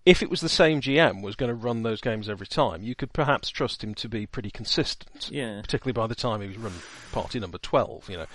if 0.04 0.22
it 0.22 0.28
was 0.28 0.40
the 0.42 0.48
same 0.50 0.80
GM 0.82 1.22
was 1.22 1.34
going 1.34 1.48
to 1.48 1.54
run 1.54 1.82
those 1.82 2.02
games 2.02 2.28
every 2.28 2.46
time, 2.46 2.82
you 2.82 2.94
could 2.94 3.12
perhaps 3.14 3.48
trust 3.48 3.82
him 3.82 3.94
to 3.94 4.08
be 4.08 4.26
pretty 4.26 4.50
consistent. 4.50 5.30
Yeah. 5.32 5.60
Particularly 5.62 5.94
by 5.94 6.06
the 6.06 6.14
time 6.14 6.42
he 6.42 6.48
was 6.48 6.58
running 6.58 6.78
party 7.10 7.40
number 7.40 7.56
12, 7.58 8.10
you 8.10 8.16
know. 8.18 8.26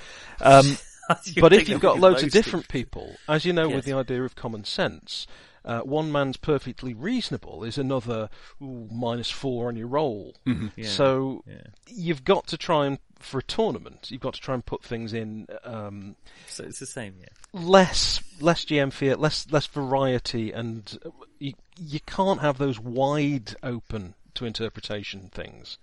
Um, 0.42 0.78
You 1.26 1.42
but 1.42 1.52
if 1.52 1.68
you've 1.68 1.82
got 1.82 2.00
loads 2.00 2.24
of 2.24 2.32
different 2.32 2.70
people, 2.70 3.16
as 3.28 3.44
you 3.44 3.52
know 3.52 3.68
Yes. 3.68 3.76
with 3.76 3.86
the 3.86 3.94
idea 3.94 4.24
of 4.24 4.36
common 4.36 4.64
sense, 4.64 5.28
uh, 5.64 5.82
one 5.82 6.12
man's 6.12 6.38
perfectly 6.38 6.94
reasonable 6.94 7.64
is 7.64 7.78
another 7.78 8.30
ooh, 8.62 8.88
minus 8.92 9.30
four 9.30 9.68
on 9.68 9.76
your 9.76 9.88
roll. 9.88 10.36
Yeah. 10.76 10.88
So 10.88 11.44
Yeah. 11.48 11.62
you've 11.88 12.24
got 12.24 12.48
to 12.48 12.58
try 12.58 12.86
and, 12.88 12.98
for 13.20 13.40
a 13.40 13.44
tournament, 13.44 14.10
you've 14.10 14.22
got 14.22 14.34
to 14.34 14.42
try 14.42 14.56
and 14.56 14.66
put 14.66 14.84
things 14.84 15.14
in 15.14 15.48
um, 15.64 16.16
So 16.48 16.64
it's 16.64 16.80
the 16.80 16.86
same, 16.86 17.16
yeah. 17.20 17.28
less 17.54 18.22
less 18.40 18.66
GM 18.66 18.92
fear, 18.92 19.16
less 19.16 19.46
less 19.52 19.68
variety, 19.68 20.52
and 20.52 20.98
uh, 21.06 21.10
you 21.40 21.54
you 21.80 22.00
can't 22.08 22.42
have 22.42 22.58
those 22.58 22.80
wide 22.80 23.56
open 23.62 24.16
to 24.34 24.46
interpretation 24.46 25.30
things. 25.32 25.78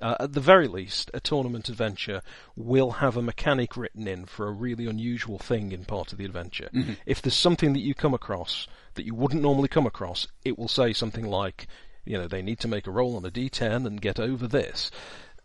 Uh, 0.00 0.16
at 0.20 0.32
the 0.32 0.40
very 0.40 0.68
least, 0.68 1.10
a 1.12 1.20
tournament 1.20 1.68
adventure 1.68 2.22
will 2.54 2.92
have 2.92 3.16
a 3.16 3.22
mechanic 3.22 3.76
written 3.76 4.06
in 4.06 4.26
for 4.26 4.46
a 4.46 4.52
really 4.52 4.86
unusual 4.86 5.38
thing 5.38 5.72
in 5.72 5.84
part 5.84 6.12
of 6.12 6.18
the 6.18 6.24
adventure. 6.24 6.70
If 7.04 7.20
there's 7.20 7.34
something 7.34 7.72
that 7.72 7.80
you 7.80 7.94
come 7.94 8.14
across 8.14 8.68
that 8.94 9.04
you 9.06 9.14
wouldn't 9.14 9.42
normally 9.42 9.68
come 9.68 9.86
across, 9.86 10.26
it 10.44 10.58
will 10.58 10.68
say 10.68 10.92
something 10.92 11.26
like, 11.26 11.66
you 12.04 12.16
know, 12.16 12.28
they 12.28 12.42
need 12.42 12.60
to 12.60 12.68
make 12.68 12.86
a 12.86 12.90
roll 12.92 13.16
on 13.16 13.24
a 13.24 13.30
d10 13.30 13.86
and 13.86 14.00
get 14.00 14.20
over 14.20 14.46
this. 14.46 14.90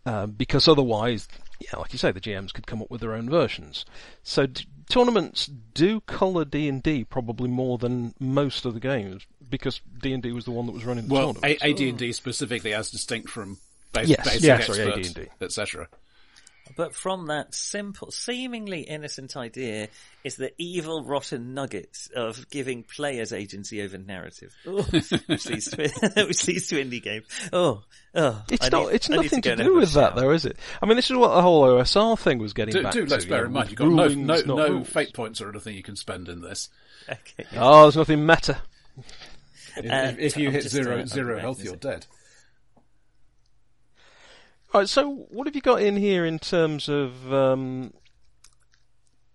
Uh, 0.06 0.26
because 0.28 0.68
otherwise, 0.68 1.28
yeah, 1.60 1.80
like 1.80 1.94
you 1.94 1.98
say, 2.00 2.12
the 2.12 2.20
GMs 2.22 2.54
could 2.54 2.68
come 2.68 2.82
up 2.82 2.92
with 2.92 3.00
their 3.02 3.14
own 3.14 3.30
versions. 3.30 3.86
So 4.22 4.48
d- 4.48 4.66
tournaments 4.90 5.46
do 5.48 6.02
colour 6.02 6.44
D 6.46 6.68
and 6.68 6.84
D 6.84 7.06
probably 7.06 7.48
more 7.50 7.78
than 7.78 8.14
most 8.20 8.66
of 8.66 8.74
the 8.74 8.82
games 8.82 9.26
because 9.50 9.80
D 10.02 10.12
and 10.14 10.22
D 10.22 10.32
was 10.34 10.44
the 10.46 10.52
one 10.52 10.66
that 10.66 10.74
was 10.74 10.84
running 10.84 11.08
the 11.08 11.14
Well, 11.14 11.34
tournament. 11.34 11.62
A- 11.64 11.70
AD&D 11.70 12.12
specifically 12.12 12.74
as 12.74 12.92
distinct 12.92 13.30
from 13.30 13.60
bas- 13.94 14.08
Yes, 14.10 14.26
basic 14.26 14.44
yeah, 14.44 14.60
sorry, 14.60 14.82
expert, 14.82 15.00
AD&D. 15.22 15.30
etc. 15.42 15.88
But 16.78 16.96
from 16.96 17.28
that 17.28 17.54
simple, 17.54 18.10
seemingly 18.10 18.82
innocent 18.82 19.36
idea 19.36 19.90
is 20.24 20.38
the 20.38 20.54
evil, 20.58 21.04
rotten 21.04 21.54
nuggets 21.54 22.10
of 22.16 22.50
giving 22.50 22.84
players 22.84 23.34
agency 23.34 23.82
over 23.84 23.98
narrative, 23.98 24.56
Oh, 24.66 24.82
which, 25.28 25.46
leads 25.50 25.70
to, 25.72 26.14
which 26.28 26.48
leads 26.48 26.68
to 26.68 26.84
indie 26.84 27.04
games. 27.04 27.26
Oh, 27.52 27.84
oh 28.16 28.44
It's 28.50 28.66
I 28.66 28.70
not. 28.70 28.88
need- 28.88 28.96
it's 28.96 29.10
I 29.12 29.16
nothing 29.18 29.42
go 29.42 29.56
to, 29.56 29.64
do 29.64 29.76
with 29.76 29.92
that, 29.94 30.14
shower. 30.14 30.22
though, 30.22 30.32
is 30.32 30.46
it? 30.46 30.58
I 30.82 30.86
mean, 30.86 30.96
this 30.96 31.12
is 31.12 31.18
what 31.18 31.36
the 31.36 31.42
whole 31.42 31.64
OSR 31.64 32.18
thing 32.18 32.40
was 32.40 32.54
getting 32.54 32.74
Do, 32.74 32.84
back 32.84 32.94
do 32.94 33.06
to. 33.06 33.12
let's 33.12 33.26
bear 33.26 33.42
know, 33.42 33.48
in 33.48 33.52
mind, 33.54 33.70
you've 33.70 33.78
got 33.80 33.90
no, 33.90 34.04
rulings, 34.08 34.46
no, 34.46 34.56
no 34.56 34.70
rules. 34.70 34.88
fate 34.90 35.14
points 35.14 35.42
or 35.42 35.50
anything 35.50 35.76
you 35.76 35.84
can 35.84 35.98
spend 35.98 36.30
in 36.30 36.40
this. 36.42 36.70
Okay. 37.10 37.46
Oh, 37.58 37.84
there's 37.84 37.98
nothing 37.98 38.26
meta. 38.26 38.58
If, 39.76 39.86
Uh, 39.92 40.12
if, 40.14 40.20
if 40.20 40.38
you 40.38 40.48
I'm 40.48 40.54
hit 40.54 40.64
just, 40.64 40.76
zero, 40.76 41.00
uh, 41.02 41.06
zero 41.06 41.40
health, 41.40 41.58
you're 41.60 41.74
is 41.74 41.74
it? 41.74 41.82
dead. 41.82 42.06
Right. 44.74 44.90
So, 44.90 45.10
what 45.30 45.48
have 45.48 45.56
you 45.56 45.62
got 45.62 45.82
in 45.82 45.98
here 45.98 46.26
in 46.26 46.40
terms 46.40 46.90
of 46.90 47.32
um, 47.34 47.94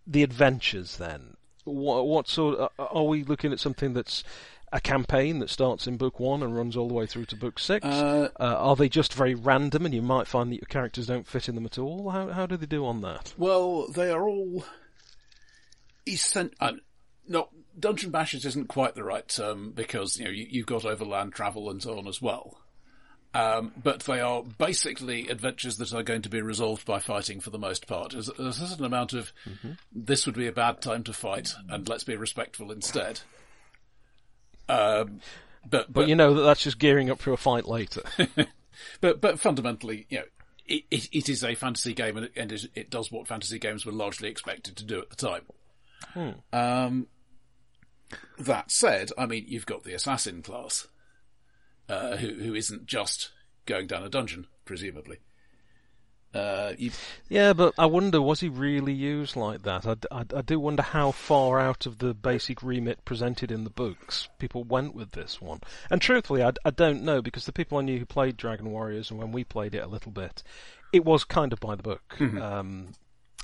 the 0.06 0.22
adventures? 0.22 0.96
Then, 0.96 1.36
what, 1.64 2.06
what 2.06 2.28
sort? 2.28 2.58
Of, 2.58 2.70
are 2.78 3.04
we 3.04 3.22
looking 3.24 3.52
at 3.52 3.60
something 3.60 3.92
that's 3.94 4.24
a 4.72 4.80
campaign 4.80 5.38
that 5.38 5.48
starts 5.48 5.86
in 5.86 5.96
book 5.96 6.20
one 6.20 6.42
and 6.42 6.54
runs 6.54 6.76
all 6.76 6.88
the 6.88 6.94
way 6.94 7.06
through 7.06 7.24
to 7.26 7.36
book 7.36 7.58
six? 7.58 7.86
Uh, 7.86 8.28
Uh, 8.38 8.44
are 8.58 8.76
they 8.76 8.88
just 8.88 9.14
very 9.14 9.34
random, 9.34 9.84
and 9.86 9.94
you 9.94 10.02
might 10.02 10.26
find 10.26 10.50
that 10.52 10.56
your 10.56 10.68
characters 10.68 11.06
don't 11.06 11.26
fit 11.26 11.48
in 11.48 11.54
them 11.54 11.64
at 11.66 11.78
all? 11.78 12.10
How 12.10 12.28
how 12.28 12.46
do 12.46 12.56
they 12.56 12.66
do 12.66 12.84
on 12.84 13.00
that? 13.02 13.32
Well, 13.38 13.86
they 13.88 14.10
are 14.10 14.28
all 14.28 14.64
essen- 16.06 16.52
uh, 16.60 16.72
no, 17.26 17.48
dungeon 17.78 18.10
bashes 18.10 18.44
isn't 18.44 18.68
quite 18.68 18.94
the 18.94 19.04
right 19.04 19.28
term 19.28 19.72
because 19.72 20.18
you 20.18 20.24
know 20.24 20.30
you, 20.30 20.46
you've 20.50 20.66
got 20.66 20.84
overland 20.84 21.32
travel 21.32 21.70
and 21.70 21.82
so 21.82 21.96
on 21.98 22.08
as 22.08 22.20
well. 22.20 22.58
Um, 23.34 23.72
but 23.82 24.00
they 24.00 24.20
are 24.20 24.42
basically 24.42 25.28
adventures 25.28 25.76
that 25.76 25.92
are 25.92 26.02
going 26.02 26.22
to 26.22 26.30
be 26.30 26.40
resolved 26.40 26.86
by 26.86 26.98
fighting 26.98 27.40
for 27.40 27.50
the 27.50 27.58
most 27.58 27.86
part. 27.86 28.12
There's, 28.12 28.30
there's 28.38 28.60
a 28.60 28.66
certain 28.66 28.86
amount 28.86 29.12
of 29.12 29.32
this 29.92 30.24
would 30.26 30.34
be 30.34 30.46
a 30.46 30.52
bad 30.52 30.80
time 30.80 31.04
to 31.04 31.12
fight, 31.12 31.52
and 31.68 31.88
let's 31.88 32.04
be 32.04 32.16
respectful 32.16 32.72
instead. 32.72 33.20
Um, 34.68 35.20
but, 35.62 35.92
but 35.92 35.92
But 35.92 36.08
you 36.08 36.16
know 36.16 36.34
that 36.34 36.42
that's 36.42 36.62
just 36.62 36.78
gearing 36.78 37.10
up 37.10 37.20
for 37.20 37.32
a 37.32 37.36
fight 37.36 37.66
later. 37.66 38.02
but 39.00 39.20
but 39.20 39.38
fundamentally, 39.38 40.06
you 40.08 40.18
know, 40.18 40.24
it, 40.66 40.84
it, 40.90 41.08
it 41.12 41.28
is 41.28 41.44
a 41.44 41.54
fantasy 41.54 41.94
game, 41.94 42.16
and, 42.16 42.26
it, 42.26 42.32
and 42.36 42.52
it, 42.52 42.66
it 42.74 42.90
does 42.90 43.12
what 43.12 43.26
fantasy 43.26 43.58
games 43.58 43.84
were 43.84 43.92
largely 43.92 44.28
expected 44.28 44.76
to 44.76 44.84
do 44.84 45.00
at 45.00 45.10
the 45.10 45.16
time. 45.16 45.42
Um, 46.52 47.08
that 48.38 48.70
said, 48.70 49.10
I 49.18 49.26
mean, 49.26 49.44
you've 49.48 49.66
got 49.66 49.84
the 49.84 49.94
assassin 49.94 50.42
class, 50.42 50.86
uh, 51.88 52.16
who 52.16 52.34
who 52.34 52.54
isn't 52.54 52.86
just 52.86 53.30
going 53.66 53.86
down 53.86 54.02
a 54.02 54.08
dungeon, 54.08 54.46
presumably. 54.64 55.18
Uh, 56.34 56.74
Yeah, 57.30 57.54
but 57.54 57.72
I 57.78 57.86
wonder, 57.86 58.20
was 58.20 58.40
he 58.40 58.50
really 58.50 58.92
used 58.92 59.34
like 59.34 59.62
that? 59.62 59.86
I 60.10 60.24
I 60.36 60.42
do 60.42 60.60
wonder 60.60 60.82
how 60.82 61.10
far 61.10 61.58
out 61.58 61.86
of 61.86 61.98
the 61.98 62.12
basic 62.12 62.62
remit 62.62 63.04
presented 63.06 63.50
in 63.50 63.64
the 63.64 63.70
books 63.70 64.28
people 64.38 64.62
went 64.64 64.94
with 64.94 65.12
this 65.12 65.40
one. 65.40 65.60
And 65.90 66.02
truthfully, 66.02 66.42
I, 66.42 66.52
I 66.66 66.70
don't 66.70 67.02
know, 67.02 67.22
because 67.22 67.46
the 67.46 67.52
people 67.52 67.78
I 67.78 67.82
knew 67.82 67.98
who 67.98 68.06
played 68.06 68.36
Dragon 68.36 68.70
Warriors, 68.70 69.10
and 69.10 69.18
when 69.18 69.32
we 69.32 69.42
played 69.42 69.74
it 69.74 69.82
a 69.82 69.86
little 69.88 70.12
bit, 70.12 70.42
it 70.92 71.04
was 71.04 71.24
kind 71.24 71.52
of 71.52 71.60
by 71.60 71.74
the 71.76 71.82
book. 71.82 72.16
Um, 72.20 72.88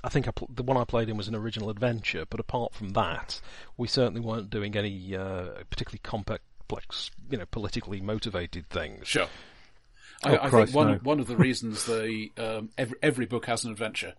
I 0.03 0.11
think 0.11 0.28
I 0.28 0.32
pl- 0.32 0.51
the 0.53 0.62
one 0.62 0.76
I 0.76 0.84
played 0.84 1.09
in 1.09 1.16
was 1.16 1.28
an 1.28 1.34
original 1.34 1.70
adventure, 1.70 2.26
but 2.28 2.38
apart 2.38 2.74
from 2.74 2.90
that, 2.90 3.40
we 3.78 3.88
certainly 3.88 4.20
weren't 4.20 4.51
doing 4.51 4.76
any 4.76 5.16
uh, 5.16 5.47
particularly 5.70 6.01
complex, 6.03 6.45
you 7.30 7.38
know, 7.38 7.46
politically 7.50 8.00
motivated 8.00 8.68
things. 8.68 9.06
sure. 9.08 9.28
Oh, 10.24 10.30
I, 10.30 10.46
I 10.46 10.48
Christ, 10.48 10.72
think 10.72 10.76
one 10.76 10.86
no. 10.92 10.98
one 11.02 11.20
of 11.20 11.26
the 11.26 11.36
reasons 11.36 11.84
the 11.84 12.30
um, 12.38 12.70
every 12.78 12.96
every 13.02 13.26
book 13.26 13.46
has 13.46 13.64
an 13.64 13.70
adventure, 13.72 14.14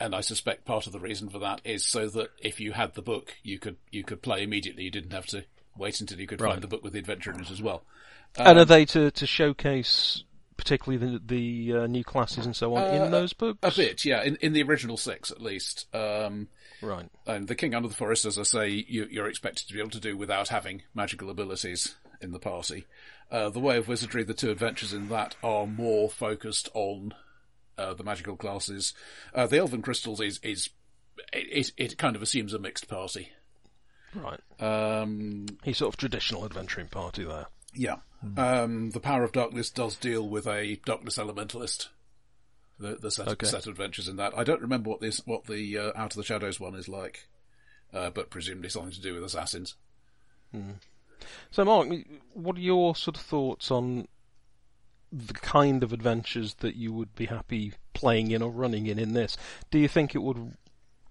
and 0.00 0.14
I 0.14 0.20
suspect 0.22 0.64
part 0.64 0.86
of 0.86 0.92
the 0.92 1.00
reason 1.00 1.28
for 1.28 1.38
that 1.40 1.60
is 1.64 1.84
so 1.84 2.08
that 2.08 2.30
if 2.38 2.60
you 2.60 2.72
had 2.72 2.94
the 2.94 3.02
book, 3.02 3.34
you 3.42 3.58
could 3.58 3.76
you 3.90 4.04
could 4.04 4.22
play 4.22 4.42
immediately. 4.42 4.84
You 4.84 4.90
didn't 4.90 5.12
have 5.12 5.26
to 5.26 5.44
wait 5.76 6.00
until 6.00 6.18
you 6.20 6.26
could 6.26 6.40
Right. 6.40 6.52
find 6.52 6.62
the 6.62 6.68
book 6.68 6.82
with 6.84 6.92
the 6.94 6.98
adventure 7.00 7.32
in 7.32 7.40
it 7.40 7.50
as 7.50 7.60
well. 7.60 7.82
and 8.38 8.58
are 8.58 8.64
they 8.64 8.84
to, 8.86 9.10
to 9.10 9.26
showcase 9.26 10.22
particularly 10.56 11.04
the, 11.04 11.20
the 11.26 11.78
uh, 11.80 11.86
new 11.88 12.04
classes 12.04 12.46
and 12.46 12.54
so 12.54 12.74
on 12.76 12.82
Uh, 12.84 13.04
in 13.04 13.10
those 13.10 13.32
books? 13.32 13.58
A 13.62 13.72
bit, 13.76 14.04
yeah. 14.04 14.22
In 14.22 14.36
in 14.36 14.52
the 14.52 14.62
original 14.62 14.96
six, 14.96 15.30
at 15.32 15.42
least. 15.42 15.86
Um, 15.94 16.48
Right. 16.84 17.08
and 17.26 17.48
the 17.48 17.54
King 17.54 17.74
Under 17.74 17.88
the 17.88 17.94
Forest, 17.94 18.24
as 18.26 18.38
I 18.38 18.42
say, 18.42 18.68
you, 18.88 19.06
you're 19.10 19.28
expected 19.28 19.66
to 19.68 19.74
be 19.74 19.80
able 19.80 19.90
to 19.90 20.00
do 20.00 20.16
without 20.16 20.48
having 20.48 20.82
magical 20.94 21.30
abilities 21.30 21.94
in 22.20 22.32
the 22.32 22.38
party. 22.38 22.86
Uh, 23.30 23.48
the 23.48 23.60
Way 23.60 23.76
of 23.78 23.88
Wizardry, 23.88 24.22
the 24.22 24.34
two 24.34 24.50
adventures 24.50 24.92
in 24.92 25.08
that 25.08 25.34
are 25.42 25.66
more 25.66 26.08
focused 26.10 26.68
on 26.74 27.14
uh, 27.78 27.94
the 27.94 28.04
magical 28.04 28.36
classes. 28.36 28.94
Uh, 29.34 29.46
the 29.46 29.58
Elven 29.58 29.82
Crystals 29.82 30.20
is 30.20 30.38
is 30.42 30.70
it, 31.32 31.70
it, 31.76 31.92
it 31.92 31.98
kind 31.98 32.14
of 32.16 32.22
assumes 32.22 32.54
a 32.54 32.58
mixed 32.58 32.86
party. 32.88 33.30
Right. 34.14 34.40
Um, 34.60 35.46
He's 35.64 35.78
sort 35.78 35.92
of 35.92 35.96
traditional 35.96 36.44
adventuring 36.44 36.88
party 36.88 37.24
there. 37.24 37.46
yeah. 37.74 37.96
Um, 38.38 38.90
the 38.90 39.00
Power 39.00 39.22
of 39.22 39.32
Darkness 39.32 39.68
does 39.70 39.96
deal 39.96 40.26
with 40.26 40.46
a 40.46 40.76
Darkness 40.86 41.18
Elementalist. 41.18 41.88
The, 42.78 42.96
the 42.96 43.10
set, 43.10 43.28
Okay. 43.28 43.46
set 43.46 43.66
of 43.66 43.72
adventures 43.72 44.08
in 44.08 44.16
that. 44.16 44.36
I 44.36 44.42
don't 44.42 44.60
remember 44.60 44.90
what 44.90 45.00
this 45.00 45.20
what 45.26 45.44
the 45.46 45.78
uh, 45.78 45.92
Out 45.94 46.12
of 46.12 46.16
the 46.16 46.24
Shadows 46.24 46.58
one 46.58 46.74
is 46.74 46.88
like, 46.88 47.28
uh, 47.92 48.10
but 48.10 48.30
presumably 48.30 48.68
something 48.68 48.90
to 48.92 49.00
do 49.00 49.14
with 49.14 49.22
assassins. 49.24 49.76
So, 51.50 51.64
Mark, 51.64 51.88
what 52.32 52.56
are 52.56 52.60
your 52.60 52.94
sort 52.96 53.16
of 53.16 53.22
thoughts 53.22 53.70
on 53.70 54.08
the 55.12 55.34
kind 55.34 55.82
of 55.82 55.92
adventures 55.92 56.54
that 56.54 56.74
you 56.76 56.92
would 56.92 57.14
be 57.14 57.26
happy 57.26 57.72
playing 57.92 58.30
in 58.32 58.42
or 58.42 58.50
running 58.50 58.86
in 58.86 58.98
in 58.98 59.12
this? 59.14 59.36
Do 59.70 59.78
you 59.78 59.88
think 59.88 60.14
it 60.14 60.22
would 60.22 60.56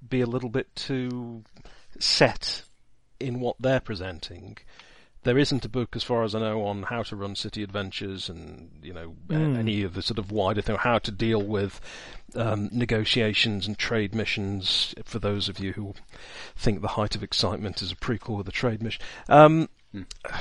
be 0.08 0.22
a 0.22 0.26
little 0.26 0.50
bit 0.50 0.76
too 0.76 1.44
set 2.00 2.64
in 3.20 3.40
what 3.40 3.56
they're 3.60 3.80
presenting? 3.80 4.58
There 5.24 5.38
isn't 5.38 5.66
a 5.66 5.70
book, 5.70 5.96
as 5.96 6.04
far 6.04 6.24
as 6.24 6.36
I 6.36 6.40
know, 6.40 6.66
on 6.66 6.84
how 6.84 7.04
to 7.04 7.16
run 7.16 7.36
city 7.36 7.64
adventures 7.64 8.30
and 8.30 8.70
you 8.82 8.94
know 8.94 9.16
a- 9.30 9.34
any 9.36 9.84
of 9.84 9.94
the 9.94 10.02
sort 10.02 10.20
of 10.20 10.32
wider 10.32 10.62
thing, 10.62 10.76
how 10.76 11.00
to 11.00 11.12
deal 11.12 11.42
with 11.42 11.80
um, 12.36 12.70
negotiations 12.72 13.68
and 13.68 13.78
trade 13.78 14.14
missions. 14.14 14.94
For 15.06 15.20
those 15.20 15.48
of 15.50 15.60
you 15.60 15.74
who 15.74 15.94
think 16.56 16.82
the 16.82 16.90
height 16.90 17.16
of 17.16 17.24
excitement 17.24 17.82
is 17.82 17.92
a 17.92 17.96
prequel 17.96 18.38
with 18.38 18.48
a 18.48 18.52
trade 18.52 18.84
mission, 18.84 19.02
um, 19.30 19.70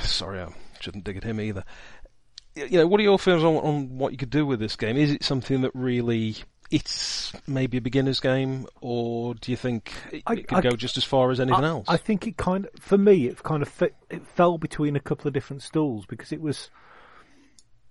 sorry, 0.01 0.41
I 0.41 0.49
shouldn't 0.79 1.03
dig 1.03 1.17
at 1.17 1.23
him 1.23 1.39
either. 1.39 1.63
You 2.55 2.79
know, 2.79 2.87
what 2.87 2.99
are 2.99 3.03
your 3.03 3.17
feelings 3.17 3.43
on, 3.43 3.55
on 3.55 3.97
what 3.97 4.11
you 4.11 4.17
could 4.17 4.29
do 4.29 4.45
with 4.45 4.59
this 4.59 4.75
game? 4.75 4.95
Is 4.95 5.11
it 5.11 5.23
something 5.23 5.61
that 5.61 5.71
really 5.73 6.35
it's 6.71 7.31
maybe 7.47 7.77
a 7.77 7.81
beginner's 7.81 8.19
game, 8.19 8.65
or 8.81 9.35
do 9.35 9.51
you 9.51 9.57
think 9.57 9.91
it, 10.11 10.23
I- 10.25 10.33
it 10.33 10.47
could 10.47 10.57
I- 10.59 10.69
go 10.69 10.75
just 10.75 10.97
as 10.97 11.03
far 11.03 11.31
as 11.31 11.39
anything 11.39 11.63
I, 11.63 11.67
else? 11.67 11.85
I 11.87 11.97
think 11.97 12.27
it 12.27 12.37
kind 12.37 12.65
of, 12.65 12.71
for 12.81 12.97
me, 12.97 13.27
it 13.27 13.41
kind 13.43 13.61
of 13.61 13.69
fit, 13.69 13.95
it 14.09 14.25
fell 14.27 14.57
between 14.57 14.95
a 14.95 14.99
couple 14.99 15.27
of 15.27 15.33
different 15.33 15.61
stools 15.61 16.05
because 16.05 16.31
it 16.31 16.41
was, 16.41 16.69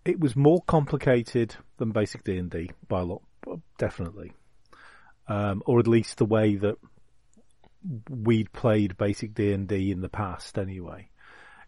it 0.04 0.18
was 0.18 0.34
more 0.34 0.62
complicated 0.66 1.54
than 1.78 1.90
basic 1.92 2.24
D 2.24 2.36
and 2.38 2.50
D 2.50 2.70
by 2.88 3.00
a 3.00 3.04
lot, 3.04 3.22
definitely, 3.78 4.32
um, 5.28 5.62
or 5.66 5.78
at 5.78 5.86
least 5.86 6.18
the 6.18 6.24
way 6.24 6.56
that 6.56 6.76
we'd 8.08 8.52
played 8.52 8.96
basic 8.96 9.34
D 9.34 9.52
and 9.52 9.66
D 9.68 9.90
in 9.90 10.00
the 10.00 10.08
past, 10.08 10.58
anyway. 10.58 11.08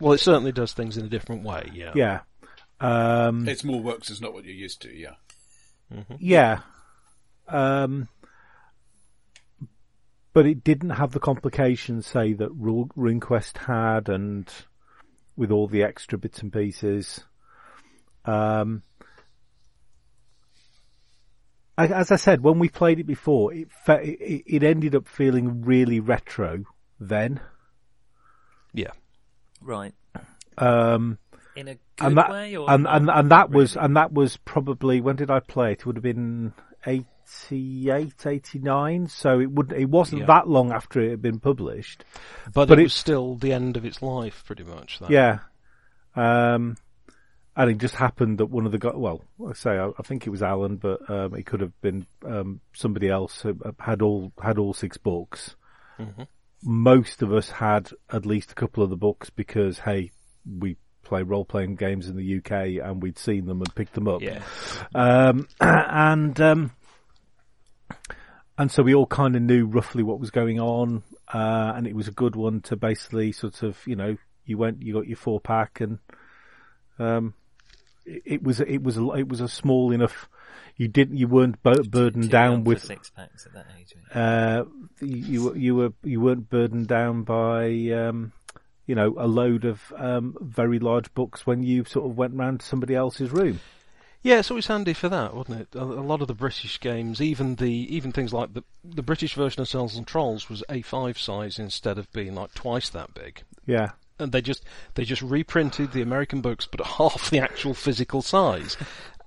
Well, 0.00 0.12
it 0.12 0.18
certainly 0.18 0.52
does 0.52 0.72
things 0.72 0.96
in 0.96 1.04
a 1.04 1.08
different 1.08 1.44
way. 1.44 1.70
Yeah. 1.72 1.92
Yeah. 1.94 2.20
Um, 2.80 3.48
It's 3.48 3.62
more 3.64 3.80
works 3.80 4.10
is 4.10 4.20
not 4.20 4.32
what 4.32 4.44
you're 4.44 4.54
used 4.54 4.82
to. 4.82 4.92
Yeah. 4.92 5.14
yeah. 6.18 6.60
Um, 7.48 8.08
but 10.32 10.46
it 10.46 10.64
didn't 10.64 10.90
have 10.90 11.12
the 11.12 11.20
complications, 11.20 12.06
say, 12.06 12.32
that 12.34 12.50
Ru- 12.50 12.90
RuneQuest 12.96 13.58
had, 13.58 14.08
and 14.08 14.50
with 15.36 15.50
all 15.50 15.68
the 15.68 15.82
extra 15.82 16.18
bits 16.18 16.40
and 16.42 16.52
pieces. 16.52 17.24
Um, 18.24 18.82
I- 21.76 21.88
as 21.88 22.10
I 22.12 22.16
said, 22.16 22.40
when 22.42 22.58
we 22.58 22.68
played 22.68 23.00
it 23.00 23.06
before, 23.06 23.52
it, 23.52 23.70
fe- 23.84 24.16
it, 24.20 24.42
it 24.46 24.62
ended 24.62 24.94
up 24.94 25.08
feeling 25.08 25.62
really 25.64 26.00
retro 26.00 26.64
then. 27.00 27.40
Yeah. 28.72 28.92
Right. 29.60 29.94
Um, 30.56 31.18
In 31.56 31.68
a 31.68 31.74
good 31.74 31.80
and 32.00 32.16
that, 32.18 32.30
way, 32.30 32.56
or 32.56 32.70
and, 32.70 32.86
and, 32.86 33.10
and 33.10 33.30
that 33.30 33.50
was, 33.50 33.76
and 33.76 33.96
that 33.96 34.12
was 34.12 34.36
probably, 34.38 35.00
when 35.00 35.16
did 35.16 35.30
I 35.30 35.40
play 35.40 35.72
it? 35.72 35.80
It 35.80 35.86
would 35.86 35.96
have 35.96 36.02
been 36.02 36.52
88, 37.50 38.26
89. 38.26 39.06
So 39.08 39.40
it 39.40 39.50
would, 39.50 39.72
it 39.72 39.88
wasn't 39.88 40.20
Yeah. 40.20 40.26
that 40.26 40.48
long 40.48 40.72
after 40.72 41.00
it 41.00 41.10
had 41.10 41.22
been 41.22 41.40
published. 41.40 42.04
But, 42.52 42.68
But 42.68 42.78
it 42.78 42.82
it- 42.82 42.84
was 42.84 42.94
still 42.94 43.36
the 43.36 43.52
end 43.52 43.76
of 43.76 43.84
its 43.84 44.02
life, 44.02 44.42
pretty 44.46 44.64
much. 44.64 44.98
That. 45.00 45.10
Yeah. 45.10 45.38
Um, 46.16 46.76
and 47.56 47.70
it 47.70 47.78
just 47.78 47.94
happened 47.94 48.38
that 48.38 48.46
one 48.46 48.66
of 48.66 48.72
the 48.72 48.78
guys, 48.78 48.94
well, 48.96 49.22
I 49.48 49.52
say, 49.54 49.78
I, 49.78 49.88
I 49.98 50.02
think 50.02 50.26
it 50.26 50.30
was 50.30 50.42
Alan, 50.42 50.76
but, 50.76 51.08
um, 51.08 51.34
it 51.34 51.46
could 51.46 51.60
have 51.60 51.78
been, 51.80 52.06
um, 52.26 52.60
somebody 52.72 53.08
else 53.08 53.40
who 53.42 53.56
had 53.78 54.02
all, 54.02 54.32
had 54.42 54.58
all 54.58 54.74
six 54.74 54.96
books. 54.96 55.54
Mhm. 55.98 56.26
Most 56.62 57.22
of 57.22 57.32
us 57.32 57.50
had 57.50 57.90
at 58.10 58.26
least 58.26 58.52
a 58.52 58.54
couple 58.54 58.82
of 58.82 58.90
the 58.90 58.96
books 58.96 59.30
because, 59.30 59.78
hey, 59.80 60.10
we 60.58 60.76
play 61.04 61.22
role 61.22 61.44
playing 61.44 61.76
games 61.76 62.08
in 62.08 62.16
the 62.16 62.24
UK 62.38 62.78
and 62.82 63.02
we'd 63.02 63.18
seen 63.18 63.44
them 63.46 63.60
and 63.60 63.74
picked 63.74 63.92
them 63.94 64.08
up. 64.08 64.22
Yeah. 64.22 64.42
Um, 64.94 65.46
and, 65.60 66.40
um, 66.40 66.70
and 68.58 68.70
so 68.70 68.82
we 68.82 68.94
all 68.94 69.06
kind 69.06 69.36
of 69.36 69.42
knew 69.42 69.66
roughly 69.66 70.02
what 70.02 70.20
was 70.20 70.30
going 70.30 70.60
on. 70.60 71.02
Uh, 71.32 71.72
and 71.74 71.86
it 71.86 71.94
was 71.96 72.06
a 72.06 72.12
good 72.12 72.36
one 72.36 72.60
to 72.60 72.76
basically 72.76 73.32
sort 73.32 73.62
of, 73.62 73.78
you 73.86 73.96
know, 73.96 74.16
you 74.44 74.58
went, 74.58 74.82
you 74.82 74.92
got 74.92 75.06
your 75.06 75.16
four 75.16 75.40
pack 75.40 75.80
and, 75.80 75.98
um, 76.98 77.34
it, 78.04 78.22
it 78.26 78.42
was, 78.42 78.60
it 78.60 78.82
was, 78.82 78.96
a, 78.98 79.10
it 79.12 79.28
was 79.28 79.40
a 79.40 79.48
small 79.48 79.90
enough, 79.90 80.28
you 80.76 80.86
didn't, 80.86 81.16
you 81.16 81.26
weren't 81.26 81.60
bur- 81.62 81.82
burdened 81.82 82.30
down 82.30 82.62
with, 82.64 82.84
six 82.84 83.10
packs 83.10 83.46
at 83.46 83.54
that 83.54 83.66
age. 83.80 83.94
you? 83.96 84.20
uh, 84.20 84.64
you, 85.00 85.42
were- 85.44 85.56
you 85.56 85.74
were, 85.74 85.92
you 86.04 86.20
weren't 86.20 86.48
burdened 86.50 86.86
down 86.88 87.22
by, 87.24 87.68
um, 87.92 88.32
you 88.86 88.94
know, 88.94 89.14
a 89.18 89.26
load 89.26 89.64
of, 89.64 89.80
um, 89.96 90.36
very 90.40 90.78
large 90.78 91.12
books 91.14 91.46
when 91.46 91.62
you 91.62 91.84
sort 91.86 92.08
of 92.08 92.16
went 92.16 92.34
round 92.34 92.60
to 92.60 92.66
somebody 92.66 92.94
else's 92.94 93.30
room. 93.32 93.58
Yeah, 94.24 94.38
it's 94.38 94.50
always 94.50 94.68
handy 94.68 94.94
for 94.94 95.10
that, 95.10 95.34
wasn't 95.34 95.60
it? 95.60 95.68
A, 95.74 95.82
a 95.82 96.00
lot 96.00 96.22
of 96.22 96.28
the 96.28 96.34
British 96.34 96.80
games, 96.80 97.20
even 97.20 97.56
the 97.56 97.70
even 97.94 98.10
things 98.10 98.32
like 98.32 98.54
the 98.54 98.64
the 98.82 99.02
British 99.02 99.34
version 99.34 99.60
of 99.60 99.68
Cells 99.68 99.96
and 99.96 100.06
Trolls 100.06 100.48
was 100.48 100.64
A5 100.70 101.18
size 101.18 101.58
instead 101.58 101.98
of 101.98 102.10
being 102.10 102.34
like 102.34 102.54
twice 102.54 102.88
that 102.88 103.12
big. 103.12 103.42
Yeah. 103.66 103.90
And 104.18 104.32
they 104.32 104.40
just 104.40 104.64
they 104.94 105.04
just 105.04 105.20
reprinted 105.20 105.92
the 105.92 106.00
American 106.00 106.40
books, 106.40 106.66
but 106.66 106.84
half 106.86 107.28
the 107.28 107.38
actual 107.38 107.74
physical 107.74 108.22
size. 108.22 108.78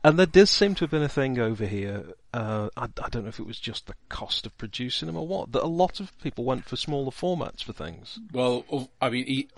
And 0.03 0.17
there 0.17 0.25
does 0.25 0.49
seem 0.49 0.73
to 0.75 0.85
have 0.85 0.91
been 0.91 1.03
a 1.03 1.09
thing 1.09 1.37
over 1.37 1.67
here. 1.67 2.05
Uh, 2.33 2.69
I, 2.75 2.85
I 2.85 3.09
don't 3.09 3.23
know 3.23 3.29
if 3.29 3.39
it 3.39 3.45
was 3.45 3.59
just 3.59 3.85
the 3.85 3.95
cost 4.09 4.47
of 4.47 4.57
producing 4.57 5.05
them 5.05 5.17
or 5.17 5.27
what. 5.27 5.51
That 5.51 5.63
a 5.63 5.67
lot 5.67 5.99
of 5.99 6.17
people 6.23 6.43
went 6.43 6.65
for 6.65 6.75
smaller 6.75 7.11
formats 7.11 7.63
for 7.63 7.73
things. 7.73 8.19
Well, 8.31 8.89
I 8.99 9.09
mean, 9.11 9.25
e- 9.27 9.49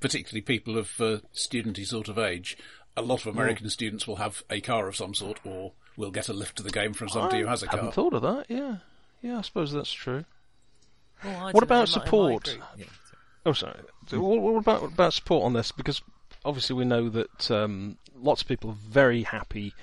particularly 0.00 0.42
people 0.42 0.76
of 0.76 1.00
uh, 1.00 1.18
studenty 1.34 1.86
sort 1.86 2.08
of 2.08 2.18
age, 2.18 2.58
a 2.96 3.02
lot 3.02 3.24
of 3.26 3.34
American 3.34 3.68
students 3.70 4.06
will 4.06 4.16
have 4.16 4.42
a 4.50 4.60
car 4.60 4.86
of 4.88 4.96
some 4.96 5.14
sort, 5.14 5.40
or 5.44 5.72
will 5.96 6.10
get 6.10 6.28
a 6.28 6.32
lift 6.32 6.56
to 6.56 6.62
the 6.62 6.70
game 6.70 6.92
from 6.92 7.08
somebody 7.08 7.40
who 7.40 7.46
has 7.46 7.62
a 7.62 7.68
I 7.68 7.76
hadn't 7.76 7.94
thought 7.94 8.12
of 8.14 8.22
that. 8.22 8.46
Yeah, 8.48 8.76
yeah. 9.22 9.38
I 9.38 9.42
suppose 9.42 9.72
that's 9.72 9.92
true. 9.92 10.24
Well, 11.24 11.52
What 11.52 11.62
about 11.62 11.88
in 11.88 12.00
my- 12.00 12.02
in 12.02 12.02
my 12.02 12.04
support? 12.04 12.48
yeah, 12.48 12.84
sorry. 12.84 12.88
Oh, 13.46 13.52
sorry. 13.52 13.80
So 14.08 14.20
What, 14.20 14.40
what 14.42 14.56
about 14.58 14.82
what 14.82 14.92
about 14.92 15.12
support 15.14 15.44
on 15.44 15.52
this? 15.52 15.72
Because 15.72 16.02
obviously 16.44 16.74
we 16.76 16.84
know 16.84 17.08
that 17.08 17.50
um, 17.50 17.98
lots 18.16 18.42
of 18.42 18.48
people 18.48 18.70
are 18.70 18.76
very 18.90 19.22
happy 19.22 19.74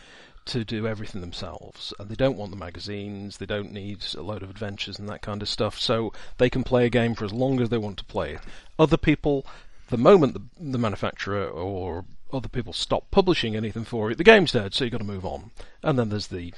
to 0.45 0.63
do 0.65 0.87
everything 0.87 1.21
themselves, 1.21 1.93
and 1.99 2.09
they 2.09 2.15
don't 2.15 2.37
want 2.37 2.51
the 2.51 2.57
magazines. 2.57 3.37
They 3.37 3.45
don't 3.45 3.71
need 3.71 4.03
a 4.15 4.21
load 4.21 4.41
of 4.43 4.49
adventures 4.49 4.97
and 4.97 5.07
that 5.09 5.21
kind 5.21 5.41
of 5.41 5.49
stuff. 5.49 5.79
So 5.79 6.11
they 6.37 6.49
can 6.49 6.63
play 6.63 6.85
a 6.85 6.89
game 6.89 7.13
for 7.15 7.23
as 7.25 7.33
long 7.33 7.59
as 7.61 7.69
they 7.69 7.77
want 7.77 7.97
to 7.99 8.05
play 8.05 8.33
it. 8.33 8.41
Other 8.79 8.97
people, 8.97 9.45
the 9.89 9.97
moment 9.97 10.33
the, 10.33 10.41
the 10.59 10.77
manufacturer 10.79 11.45
or 11.47 12.05
other 12.31 12.49
people 12.49 12.73
stop 12.73 13.09
publishing 13.11 13.55
anything 13.55 13.85
for 13.85 14.11
it, 14.11 14.17
the 14.17 14.23
game's 14.23 14.51
dead. 14.51 14.73
So 14.73 14.83
you've 14.83 14.91
got 14.91 14.99
to 14.99 15.03
move 15.03 15.25
on. 15.25 15.51
And 15.83 15.97
then 15.97 16.09
there's 16.09 16.27
the 16.27 16.53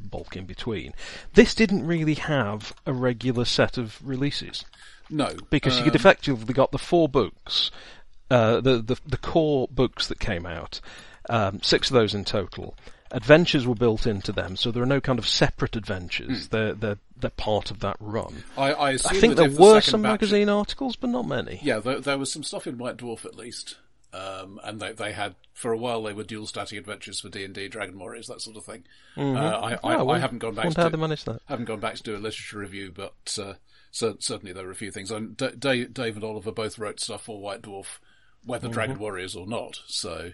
bulk 0.00 0.36
in 0.36 0.46
between. 0.46 0.94
This 1.34 1.54
didn't 1.54 1.86
really 1.86 2.14
have 2.14 2.74
a 2.86 2.92
regular 2.92 3.44
set 3.44 3.78
of 3.78 3.98
releases 4.06 4.64
No, 5.10 5.34
because 5.50 5.74
you 5.74 5.80
um, 5.80 5.84
could 5.84 5.94
effectively 5.94 6.54
got 6.54 6.72
the 6.72 6.78
four 6.78 7.08
books, 7.08 7.70
uh, 8.30 8.60
the, 8.60 8.78
the 8.78 8.98
the 9.06 9.16
core 9.16 9.68
books 9.70 10.08
that 10.08 10.18
came 10.18 10.46
out, 10.46 10.80
um, 11.28 11.60
six 11.62 11.90
of 11.90 11.94
those 11.94 12.14
in 12.14 12.24
total. 12.24 12.74
Adventures 13.12 13.66
were 13.66 13.74
built 13.74 14.06
into 14.06 14.32
them, 14.32 14.56
so 14.56 14.70
there 14.70 14.82
are 14.82 14.86
no 14.86 15.00
kind 15.00 15.18
of 15.18 15.28
separate 15.28 15.76
adventures. 15.76 16.48
They're 16.48 16.72
they're 16.72 16.98
they're 17.14 17.30
part 17.30 17.70
of 17.70 17.80
that 17.80 17.96
run. 18.00 18.42
I, 18.56 18.72
I, 18.72 18.88
I 18.90 18.96
think 18.96 19.36
there 19.36 19.46
if 19.46 19.56
the 19.56 19.62
were 19.62 19.80
some 19.82 20.02
magazine 20.02 20.48
articles, 20.48 20.96
but 20.96 21.10
not 21.10 21.26
many. 21.26 21.60
Yeah, 21.62 21.78
there, 21.78 22.00
there 22.00 22.18
was 22.18 22.32
some 22.32 22.42
stuff 22.42 22.66
in 22.66 22.78
White 22.78 22.96
Dwarf 22.96 23.24
at 23.24 23.36
least, 23.36 23.76
um, 24.12 24.60
and 24.64 24.80
they 24.80 24.92
they 24.92 25.12
had 25.12 25.34
for 25.54 25.72
a 25.72 25.76
while 25.76 26.02
they 26.02 26.12
were 26.12 26.24
dual 26.24 26.46
statted 26.46 26.78
adventures 26.78 27.20
for 27.20 27.28
D 27.28 27.44
and 27.44 27.54
D, 27.54 27.68
Dragon 27.68 27.98
Warriors, 27.98 28.26
that 28.28 28.40
sort 28.42 28.56
of 28.56 28.64
thing. 28.64 28.84
Uh, 29.16 29.32
I, 29.34 29.72
I, 29.72 29.78
Oh, 29.82 29.88
I 29.98 30.02
well, 30.02 30.18
haven't 30.20 30.38
gone 30.38 30.54
back 30.54 30.70
to 30.70 30.80
how 30.82 30.88
they 30.88 30.96
managed 30.98 31.26
that. 31.26 31.40
haven't 31.46 31.66
gone 31.66 31.80
back 31.80 31.94
to 31.96 32.02
do 32.02 32.16
a 32.16 32.18
literature 32.18 32.58
review, 32.58 32.92
but 32.94 33.38
uh, 33.40 33.54
cer- 33.90 34.16
certainly 34.18 34.52
there 34.52 34.64
were 34.64 34.70
a 34.70 34.74
few 34.76 34.90
things. 34.90 35.10
And 35.10 35.36
D- 35.36 35.50
Dave, 35.58 35.94
Dave 35.94 36.16
and 36.16 36.24
Oliver 36.24 36.52
both 36.52 36.78
wrote 36.78 37.00
stuff 37.00 37.22
for 37.24 37.40
White 37.40 37.62
Dwarf, 37.62 37.98
whether 38.44 38.68
Dragon 38.68 38.98
Warriors 38.98 39.34
or 39.36 39.46
not. 39.46 39.80
So 39.86 40.30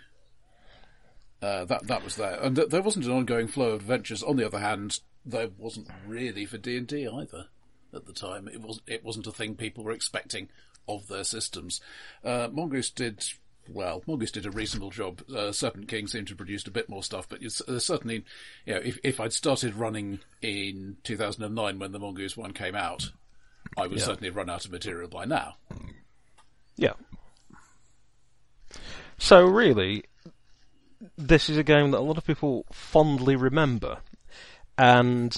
uh, 1.43 1.65
that 1.67 1.87
that 1.87 2.03
was 2.05 2.17
there, 2.17 2.39
and 2.43 2.57
th- 2.57 2.69
there 2.69 2.83
wasn't 2.83 3.05
an 3.07 3.13
ongoing 3.13 3.47
flow 3.47 3.71
of 3.71 3.81
adventures. 3.83 4.23
On 4.23 4.37
the 4.37 4.47
other 4.47 4.59
hand, 4.59 5.01
there 5.25 5.49
wasn't 5.57 5.89
really 6.07 6.45
for 6.47 6.59
D 6.59 6.77
and 6.77 6.87
D 6.87 7.07
either 7.07 7.47
at 7.95 8.07
the 8.07 8.13
time. 8.13 8.49
It 8.49 8.61
was 8.61 8.81
it 8.87 9.05
wasn't 9.05 9.27
a 9.29 9.33
thing 9.33 9.55
people 9.55 9.85
were 9.85 9.93
expecting 9.93 10.49
of 10.89 11.07
their 11.09 11.25
systems. 11.25 11.81
Uh, 12.25 12.49
Mongoose 12.51 12.91
did. 12.91 13.25
Well, 13.69 14.03
Mongoose 14.07 14.31
did 14.31 14.47
a 14.47 14.51
reasonable 14.51 14.91
job. 14.91 15.23
Uh, 15.31 15.53
Serpent 15.53 15.89
King 15.89 16.07
seemed 16.07 16.29
to 16.29 16.33
have 16.33 16.39
produced 16.39 16.69
a 16.69 16.71
bit 16.71 16.89
more 16.89 17.03
stuff, 17.03 17.29
but 17.29 17.43
it's, 17.43 17.61
uh, 17.63 17.79
certainly, 17.79 18.25
you 18.65 18.75
know, 18.75 18.81
if, 18.83 18.99
if 19.05 19.21
I'd 19.21 19.33
started 19.33 19.75
running 19.75 20.21
in 20.41 20.97
2009 21.05 21.79
when 21.79 21.93
the 21.93 21.99
Mongoose 21.99 22.37
one 22.37 22.53
came 22.53 22.75
out, 22.75 23.11
I 23.77 23.87
would 23.87 24.01
certainly 24.01 24.29
have 24.29 24.37
run 24.37 24.49
out 24.49 24.65
of 24.65 24.73
material 24.73 25.09
by 25.09 25.25
now. 25.27 25.57
Yeah. 26.77 26.95
So 29.19 29.45
really, 29.45 30.05
this 31.17 31.51
is 31.51 31.57
a 31.57 31.63
game 31.63 31.91
that 31.91 31.99
a 31.99 32.01
lot 32.01 32.19
of 32.19 32.25
people 32.25 32.65
fondly 32.73 33.37
remember, 33.37 33.99
and 34.77 35.37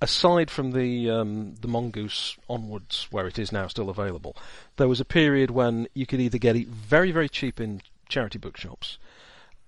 aside 0.00 0.50
from 0.50 0.72
the 0.72 1.10
um, 1.10 1.54
the 1.60 1.68
mongoose 1.68 2.36
onwards, 2.48 3.08
where 3.10 3.26
it 3.26 3.38
is 3.38 3.52
now 3.52 3.66
still 3.66 3.88
available, 3.88 4.36
there 4.76 4.88
was 4.88 5.00
a 5.00 5.04
period 5.04 5.50
when 5.50 5.88
you 5.94 6.06
could 6.06 6.20
either 6.20 6.38
get 6.38 6.56
it 6.56 6.68
very 6.68 7.10
very 7.12 7.28
cheap 7.28 7.60
in 7.60 7.80
charity 8.08 8.38
bookshops, 8.38 8.98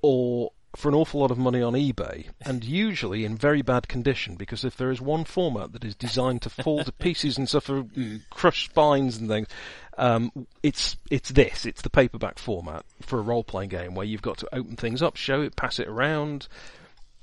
or 0.02 0.52
for 0.76 0.90
an 0.90 0.94
awful 0.94 1.20
lot 1.20 1.30
of 1.30 1.38
money 1.38 1.62
on 1.62 1.72
eBay, 1.72 2.28
and 2.42 2.62
usually 2.62 3.24
in 3.24 3.36
very 3.36 3.62
bad 3.62 3.88
condition, 3.88 4.36
because 4.36 4.64
if 4.64 4.76
there 4.76 4.90
is 4.90 5.00
one 5.00 5.24
format 5.24 5.72
that 5.72 5.82
is 5.82 5.94
designed 5.94 6.42
to 6.42 6.50
fall 6.50 6.84
to 6.84 6.92
pieces 6.92 7.38
and 7.38 7.48
suffer 7.48 7.86
crushed 8.30 8.70
spines 8.70 9.16
and 9.16 9.28
things, 9.28 9.48
um, 9.96 10.30
it's 10.62 10.96
it's 11.10 11.30
this. 11.30 11.64
It's 11.64 11.82
the 11.82 11.90
paperback 11.90 12.38
format 12.38 12.84
for 13.00 13.18
a 13.18 13.22
role-playing 13.22 13.70
game 13.70 13.94
where 13.94 14.06
you've 14.06 14.22
got 14.22 14.38
to 14.38 14.54
open 14.54 14.76
things 14.76 15.02
up, 15.02 15.16
show 15.16 15.40
it, 15.40 15.56
pass 15.56 15.78
it 15.78 15.88
around. 15.88 16.48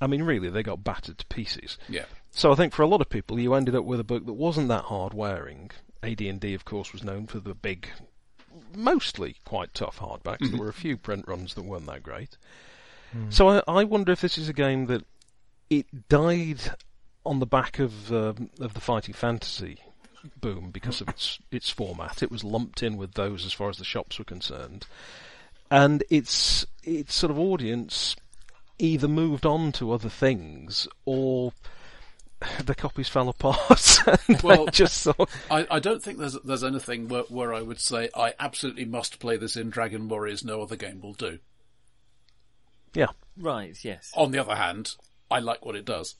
I 0.00 0.08
mean, 0.08 0.24
really, 0.24 0.50
they 0.50 0.62
got 0.62 0.84
battered 0.84 1.18
to 1.18 1.26
pieces. 1.26 1.78
Yeah. 1.88 2.04
So 2.36 2.52
I 2.52 2.54
think 2.54 2.74
for 2.74 2.82
a 2.82 2.86
lot 2.86 3.00
of 3.00 3.08
people, 3.08 3.40
you 3.40 3.54
ended 3.54 3.74
up 3.74 3.86
with 3.86 3.98
a 3.98 4.04
book 4.04 4.26
that 4.26 4.34
wasn't 4.34 4.68
that 4.68 4.84
hard 4.84 5.14
wearing. 5.14 5.70
AD&D, 6.02 6.52
of 6.52 6.66
course, 6.66 6.92
was 6.92 7.02
known 7.02 7.26
for 7.26 7.40
the 7.40 7.54
big, 7.54 7.88
mostly 8.74 9.36
quite 9.46 9.72
tough 9.72 10.00
hardbacks. 10.00 10.50
There 10.50 10.60
were 10.60 10.68
a 10.68 10.74
few 10.74 10.98
print 10.98 11.24
runs 11.26 11.54
that 11.54 11.64
weren't 11.64 11.86
that 11.86 12.02
great. 12.02 12.36
So 13.30 13.48
I, 13.48 13.62
I 13.66 13.84
wonder 13.84 14.12
if 14.12 14.20
this 14.20 14.36
is 14.36 14.50
a 14.50 14.52
game 14.52 14.84
that 14.86 15.06
it 15.70 16.10
died 16.10 16.60
on 17.24 17.38
the 17.38 17.46
back 17.46 17.78
of 17.78 18.12
um, 18.12 18.50
of 18.60 18.74
the 18.74 18.80
fighting 18.82 19.14
fantasy 19.14 19.78
boom 20.38 20.70
because 20.70 21.00
of 21.00 21.08
its 21.08 21.38
its 21.50 21.70
format. 21.70 22.22
It 22.22 22.30
was 22.30 22.44
lumped 22.44 22.82
in 22.82 22.98
with 22.98 23.14
those 23.14 23.46
as 23.46 23.54
far 23.54 23.70
as 23.70 23.78
the 23.78 23.84
shops 23.84 24.18
were 24.18 24.26
concerned, 24.26 24.86
and 25.70 26.04
its 26.10 26.66
its 26.82 27.14
sort 27.14 27.30
of 27.30 27.38
audience 27.38 28.14
either 28.78 29.08
moved 29.08 29.46
on 29.46 29.72
to 29.72 29.92
other 29.92 30.10
things 30.10 30.86
or 31.06 31.54
the 32.64 32.74
copies 32.74 33.08
fell 33.08 33.28
apart. 33.28 33.98
Well- 34.42 34.66
I 34.68 34.70
just 34.70 35.02
thought, 35.04 35.30
I, 35.50 35.66
I 35.70 35.78
don't 35.78 36.02
think 36.02 36.18
there's 36.18 36.36
there's 36.44 36.64
anything 36.64 37.08
where, 37.08 37.22
where 37.28 37.54
I 37.54 37.62
would 37.62 37.80
say 37.80 38.08
I 38.14 38.34
absolutely 38.38 38.84
must 38.84 39.18
play 39.18 39.36
this 39.36 39.56
in 39.56 39.70
Dragon 39.70 40.08
Warriors. 40.08 40.44
No 40.44 40.62
other 40.62 40.76
game 40.76 41.00
will 41.00 41.14
do. 41.14 41.38
yeah, 42.94 43.06
Right, 43.38 43.76
yes. 43.84 44.10
On 44.14 44.30
the 44.30 44.38
other 44.38 44.54
hand, 44.56 44.94
I 45.30 45.38
like 45.40 45.64
what 45.64 45.76
it 45.76 45.84
does. 45.84 46.16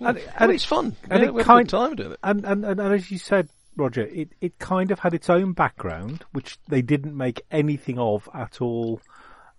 And, 0.00 0.18
and 0.18 0.28
and 0.38 0.52
it's 0.52 0.64
fun. 0.64 0.96
and 1.10 1.22
yeah, 1.22 1.28
it 1.28 1.34
we 1.34 1.42
kind- 1.44 1.60
a 1.60 1.62
good 1.64 1.70
time 1.70 1.96
doing 1.96 2.12
it. 2.12 2.18
And, 2.22 2.44
and, 2.44 2.64
and 2.64 2.80
as 2.80 3.10
you 3.10 3.18
said, 3.18 3.48
Roger, 3.76 4.02
it, 4.02 4.30
it 4.40 4.58
kind 4.58 4.90
of 4.90 4.98
had 4.98 5.14
its 5.14 5.30
own 5.30 5.52
background, 5.52 6.24
which 6.32 6.58
they 6.68 6.82
didn't 6.82 7.16
make 7.16 7.42
anything 7.50 7.98
of 7.98 8.28
at 8.34 8.60
all. 8.60 9.00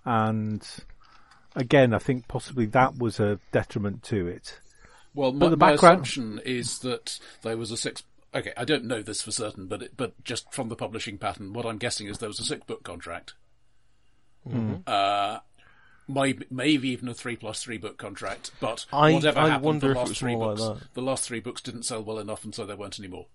And 0.05 0.65
again, 1.55 1.93
I 1.93 1.99
think 1.99 2.27
possibly 2.27 2.65
that 2.67 2.97
was 2.97 3.19
a 3.19 3.39
detriment 3.51 4.03
to 4.03 4.27
it. 4.27 4.59
Well, 5.17 5.31
my, 5.33 5.49
the 5.49 5.57
my 5.57 5.71
assumption 5.71 6.39
is 6.45 6.79
that 6.79 7.19
there 7.41 7.57
was 7.57 7.71
a 7.71 7.77
six. 7.77 8.03
Okay, 8.35 8.53
I 8.55 8.65
don't 8.65 8.85
know 8.85 9.01
this 9.01 9.21
for 9.21 9.31
certain, 9.31 9.67
but 9.67 9.81
it, 9.81 9.93
but 9.97 10.23
just 10.23 10.53
from 10.53 10.69
the 10.69 10.75
publishing 10.75 11.17
pattern, 11.17 11.53
what 11.53 11.65
I'm 11.65 11.77
guessing 11.79 12.07
is 12.07 12.19
there 12.19 12.29
was 12.29 12.39
a 12.39 12.43
six 12.43 12.63
book 12.65 12.83
contract. 12.83 13.33
Uh, 14.87 15.39
maybe, 16.07 16.45
maybe 16.49 16.89
even 16.89 17.09
a 17.09 17.13
three 17.13 17.35
plus 17.35 17.61
three 17.63 17.77
book 17.77 17.97
contract, 17.97 18.51
but 18.61 18.85
I- 18.93 19.13
whatever 19.13 19.39
I 19.39 19.47
happened, 19.49 19.65
wonder 19.65 19.87
the 19.93 19.99
last 19.99 20.17
three 20.19 20.35
more 20.35 20.49
like 20.49 20.57
books, 20.57 20.85
the 20.93 21.01
last 21.01 21.23
three 21.25 21.39
books 21.39 21.61
didn't 21.61 21.83
sell 21.83 22.03
well 22.03 22.19
enough, 22.19 22.43
and 22.45 22.53
so 22.55 22.65
there 22.65 22.77
weren't 22.77 22.99
any 22.99 23.07
more. 23.09 23.25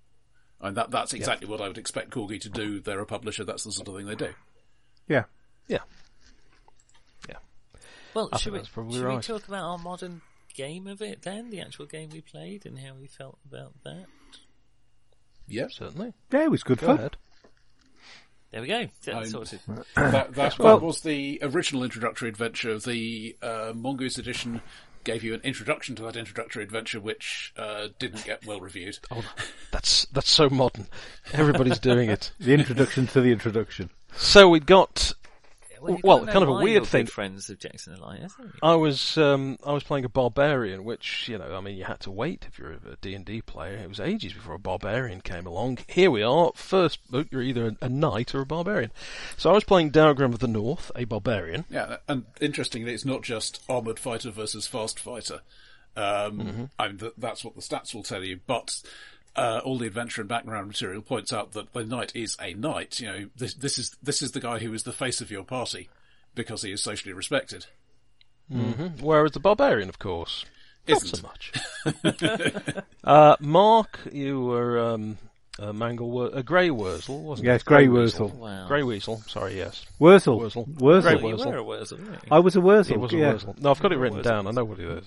And 0.60 0.76
that 0.76 0.90
that's 0.92 1.12
exactly 1.12 1.48
what 1.48 1.60
I 1.60 1.66
would 1.68 1.76
expect 1.78 2.10
Corgi 2.10 2.40
to 2.40 2.48
do. 2.48 2.78
They're 2.80 3.00
a 3.00 3.06
publisher. 3.06 3.44
That's 3.44 3.64
the 3.64 3.72
sort 3.72 3.88
of 3.88 3.96
thing 3.96 4.06
they 4.06 4.14
do. 4.14 4.32
Yeah. 5.08 5.24
Yeah. 5.66 5.80
Yeah. 7.28 7.36
Well, 8.14 8.28
I 8.32 8.36
should, 8.38 8.52
we, 8.52 8.58
that's 8.60 8.68
probably 8.68 9.04
we 9.04 9.20
talk 9.22 9.48
about 9.48 9.64
our 9.64 9.78
modern 9.78 10.22
game 10.54 10.86
of 10.86 11.00
it 11.02 11.22
then? 11.22 11.50
The 11.50 11.60
actual 11.60 11.86
game 11.86 12.10
we 12.12 12.20
played 12.20 12.66
and 12.66 12.78
how 12.78 12.94
we 12.94 13.06
felt 13.06 13.38
about 13.46 13.72
that? 13.84 14.06
Yeah, 15.48 15.66
Certainly. 15.70 16.12
Yeah, 16.32 16.44
it 16.44 16.50
was 16.50 16.62
good 16.62 16.78
Go 16.78 16.86
fun. 16.86 16.98
ahead. 16.98 17.16
There 18.52 18.60
we 18.60 18.68
go. 18.68 18.86
That's 19.04 19.30
sorted. 19.30 19.60
that, 19.96 20.34
that, 20.34 20.58
Well- 20.58 20.80
was 20.80 21.00
the 21.00 21.38
original 21.42 21.84
introductory 21.84 22.28
adventure. 22.28 22.78
The 22.78 23.36
uh, 23.42 23.72
Mongoose 23.74 24.18
edition 24.18 24.60
gave 25.04 25.24
you 25.24 25.34
an 25.34 25.40
introduction 25.42 25.96
to 25.96 26.02
that 26.04 26.16
introductory 26.16 26.62
adventure, 26.62 27.00
which 27.00 27.52
uh, 27.56 27.88
didn't 27.98 28.24
get 28.24 28.46
well 28.46 28.60
reviewed. 28.60 28.98
Oh, 29.10 29.24
that's 29.72 30.04
that's 30.12 30.30
so 30.30 30.48
modern. 30.50 30.86
Everybody's 31.32 31.78
doing 31.78 32.10
it. 32.10 32.30
The 32.38 32.52
introduction 32.54 33.06
to 33.08 33.20
the 33.20 33.32
introduction. 33.32 33.90
So 34.16 34.48
we 34.50 34.60
got. 34.60 35.14
Well, 35.82 35.98
well, 36.04 36.26
kind 36.26 36.42
of 36.42 36.48
a 36.48 36.62
weird 36.62 36.86
thing. 36.86 37.06
Friends 37.06 37.50
of 37.50 37.58
Jackson 37.58 37.94
Elias, 37.94 38.34
haven't? 38.36 38.54
I 38.62 38.74
was 38.76 39.18
um, 39.18 39.58
I 39.66 39.72
was 39.72 39.82
playing 39.82 40.04
a 40.04 40.08
barbarian, 40.08 40.84
which 40.84 41.28
you 41.28 41.38
know, 41.38 41.54
I 41.54 41.60
mean, 41.60 41.76
you 41.76 41.84
had 41.84 42.00
to 42.00 42.10
wait 42.10 42.46
if 42.48 42.58
you're 42.58 42.72
a 42.72 42.96
D 43.00 43.14
and 43.14 43.24
D 43.24 43.42
player. 43.42 43.76
It 43.76 43.88
was 43.88 44.00
ages 44.00 44.32
before 44.32 44.54
a 44.54 44.58
barbarian 44.58 45.20
came 45.20 45.46
along. 45.46 45.78
Here 45.88 46.10
we 46.10 46.22
are. 46.22 46.52
First 46.54 47.10
book, 47.10 47.28
you're 47.30 47.42
either 47.42 47.74
a 47.80 47.88
knight 47.88 48.34
or 48.34 48.40
a 48.40 48.46
barbarian. 48.46 48.92
So 49.36 49.50
I 49.50 49.54
was 49.54 49.64
playing 49.64 49.90
Diagram 49.90 50.32
of 50.32 50.38
the 50.38 50.48
North, 50.48 50.90
a 50.94 51.04
barbarian. 51.04 51.64
Yeah, 51.68 51.96
and 52.08 52.24
interestingly, 52.40 52.94
it's 52.94 53.04
not 53.04 53.22
just 53.22 53.62
armored 53.68 53.98
fighter 53.98 54.30
versus 54.30 54.66
fast 54.66 55.00
fighter. 55.00 55.40
Um, 55.96 56.70
I 56.78 56.88
mean, 56.88 56.98
th- 56.98 57.12
that's 57.18 57.44
what 57.44 57.54
the 57.54 57.60
stats 57.60 57.94
will 57.94 58.02
tell 58.02 58.24
you, 58.24 58.40
but. 58.46 58.80
Uh, 59.34 59.60
all 59.64 59.78
the 59.78 59.86
adventure 59.86 60.20
and 60.20 60.28
background 60.28 60.66
material 60.68 61.00
points 61.00 61.32
out 61.32 61.52
that 61.52 61.72
the 61.72 61.84
knight 61.84 62.12
is 62.14 62.36
a 62.40 62.52
knight. 62.52 63.00
You 63.00 63.06
know, 63.06 63.28
this, 63.34 63.54
this 63.54 63.78
is 63.78 63.96
this 64.02 64.20
is 64.20 64.32
the 64.32 64.40
guy 64.40 64.58
who 64.58 64.74
is 64.74 64.82
the 64.82 64.92
face 64.92 65.22
of 65.22 65.30
your 65.30 65.42
party 65.44 65.88
because 66.34 66.60
he 66.62 66.70
is 66.72 66.82
socially 66.82 67.14
respected. 67.14 67.64
Whereas 69.00 69.32
the 69.32 69.40
barbarian, 69.40 69.88
of 69.88 69.98
course, 69.98 70.44
Isn't. 70.86 71.16
so 71.16 71.22
much. 71.22 71.52
uh, 73.04 73.36
Mark, 73.40 74.00
you 74.12 74.42
were 74.42 74.78
um, 74.78 75.16
a 75.58 75.72
mangle, 75.72 76.10
wor- 76.10 76.30
a 76.34 76.42
grey 76.42 76.70
Wurzel, 76.70 77.22
wasn't 77.22 77.46
Yes, 77.46 77.52
it? 77.52 77.54
Yes, 77.54 77.62
grey 77.62 77.88
Wurzel. 77.88 78.28
Wow. 78.28 78.66
Grey 78.68 78.82
Weasel. 78.82 79.22
Sorry, 79.28 79.56
yes. 79.56 79.86
Wurzel. 79.98 80.38
Wurzel. 80.40 80.66
Wurzel. 80.78 81.18
Grey 81.18 81.22
Oh, 81.22 81.28
you 81.28 81.36
were 81.36 81.56
a 81.56 81.64
Wurzel, 81.64 81.98
you? 81.98 82.16
I 82.30 82.38
was 82.40 82.56
a 82.56 82.60
Wurzel. 82.60 82.96
It 82.96 83.00
was 83.00 83.12
a 83.14 83.16
yeah. 83.16 83.32
Wurzel. 83.32 83.56
No, 83.58 83.70
I've 83.70 83.80
got 83.80 83.92
it 83.92 83.98
written 83.98 84.20
down. 84.20 84.46
I 84.46 84.50
know 84.50 84.64
what 84.64 84.78
it 84.78 85.04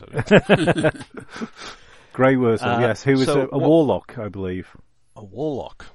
is. 0.57 0.91
Grey 2.16 2.38
Wurzel, 2.38 2.70
Uh, 2.70 2.80
yes. 2.80 3.03
Who 3.03 3.11
was 3.13 3.26
so 3.26 3.41
a, 3.41 3.43
a 3.43 3.47
what- 3.57 3.61
warlock, 3.70 4.18
I 4.18 4.30
believe. 4.30 4.70
a 5.18 5.24
warlock. 5.24 5.86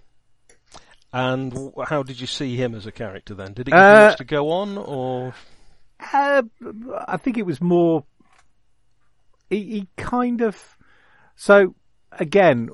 And 1.13 1.51
w- 1.53 1.73
how 1.87 2.03
did 2.03 2.21
you 2.21 2.27
see 2.27 2.57
him 2.57 2.75
as 2.75 2.85
a 2.87 2.93
character 2.93 3.35
then? 3.35 3.55
Did 3.55 3.69
it 3.69 3.71
give 3.73 3.81
Uh, 3.81 4.09
much 4.11 4.19
to 4.19 4.25
go 4.25 4.51
on, 4.51 4.77
or 4.79 5.33
Uh, 6.13 6.43
I 7.09 7.17
think 7.17 7.37
it 7.39 7.47
was 7.47 7.61
more. 7.61 8.05
He, 9.49 9.65
he 9.65 9.89
kind 9.97 10.41
of. 10.43 10.77
So 11.37 11.75
again, 12.13 12.69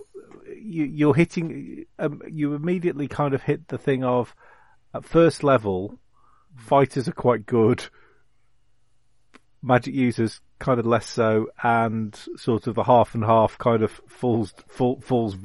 you, 0.46 0.84
you're 0.84 1.14
hitting. 1.14 1.86
Um, 1.98 2.20
you 2.28 2.54
immediately 2.54 3.06
kind 3.08 3.32
of 3.32 3.42
hit 3.42 3.68
the 3.68 3.78
thing 3.78 4.04
of 4.04 4.34
at 4.92 5.04
first 5.04 5.42
level, 5.44 5.98
fighters 6.56 7.08
are 7.08 7.12
quite 7.12 7.46
good. 7.46 7.84
Magic 9.62 9.94
users 9.94 10.40
kind 10.58 10.80
of 10.80 10.86
less 10.86 11.06
so, 11.06 11.48
and 11.62 12.18
sort 12.36 12.66
of 12.66 12.78
a 12.78 12.84
half 12.84 13.14
and 13.14 13.22
half 13.24 13.58
kind 13.58 13.82
of 13.82 13.90
falls 14.08 14.54
fall, 14.68 15.00
falls 15.00 15.36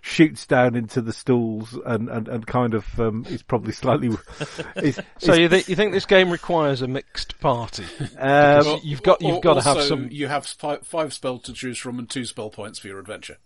shoots 0.00 0.46
down 0.46 0.74
into 0.74 1.00
the 1.02 1.12
stools 1.12 1.78
and 1.84 2.08
and, 2.08 2.28
and 2.28 2.46
kind 2.46 2.74
of 2.74 2.98
um, 3.00 3.24
is 3.28 3.42
probably 3.42 3.72
slightly. 3.72 4.08
is, 4.76 4.98
so 5.18 5.32
is- 5.32 5.38
you, 5.38 5.48
th- 5.48 5.68
you 5.68 5.76
think 5.76 5.92
this 5.92 6.06
game 6.06 6.30
requires 6.30 6.82
a 6.82 6.88
mixed 6.88 7.38
party? 7.40 7.84
um, 8.18 8.80
you've 8.82 9.02
got- 9.02 9.20
you've 9.20 9.34
Al- 9.34 9.40
got 9.40 9.54
to 9.54 9.62
have 9.62 9.82
some- 9.82 10.08
You 10.10 10.28
have 10.28 10.46
five, 10.46 10.86
five 10.86 11.12
spells 11.12 11.42
to 11.42 11.52
choose 11.52 11.78
from 11.78 11.98
and 11.98 12.08
two 12.08 12.24
spell 12.24 12.50
points 12.50 12.78
for 12.78 12.88
your 12.88 12.98
adventure. 12.98 13.36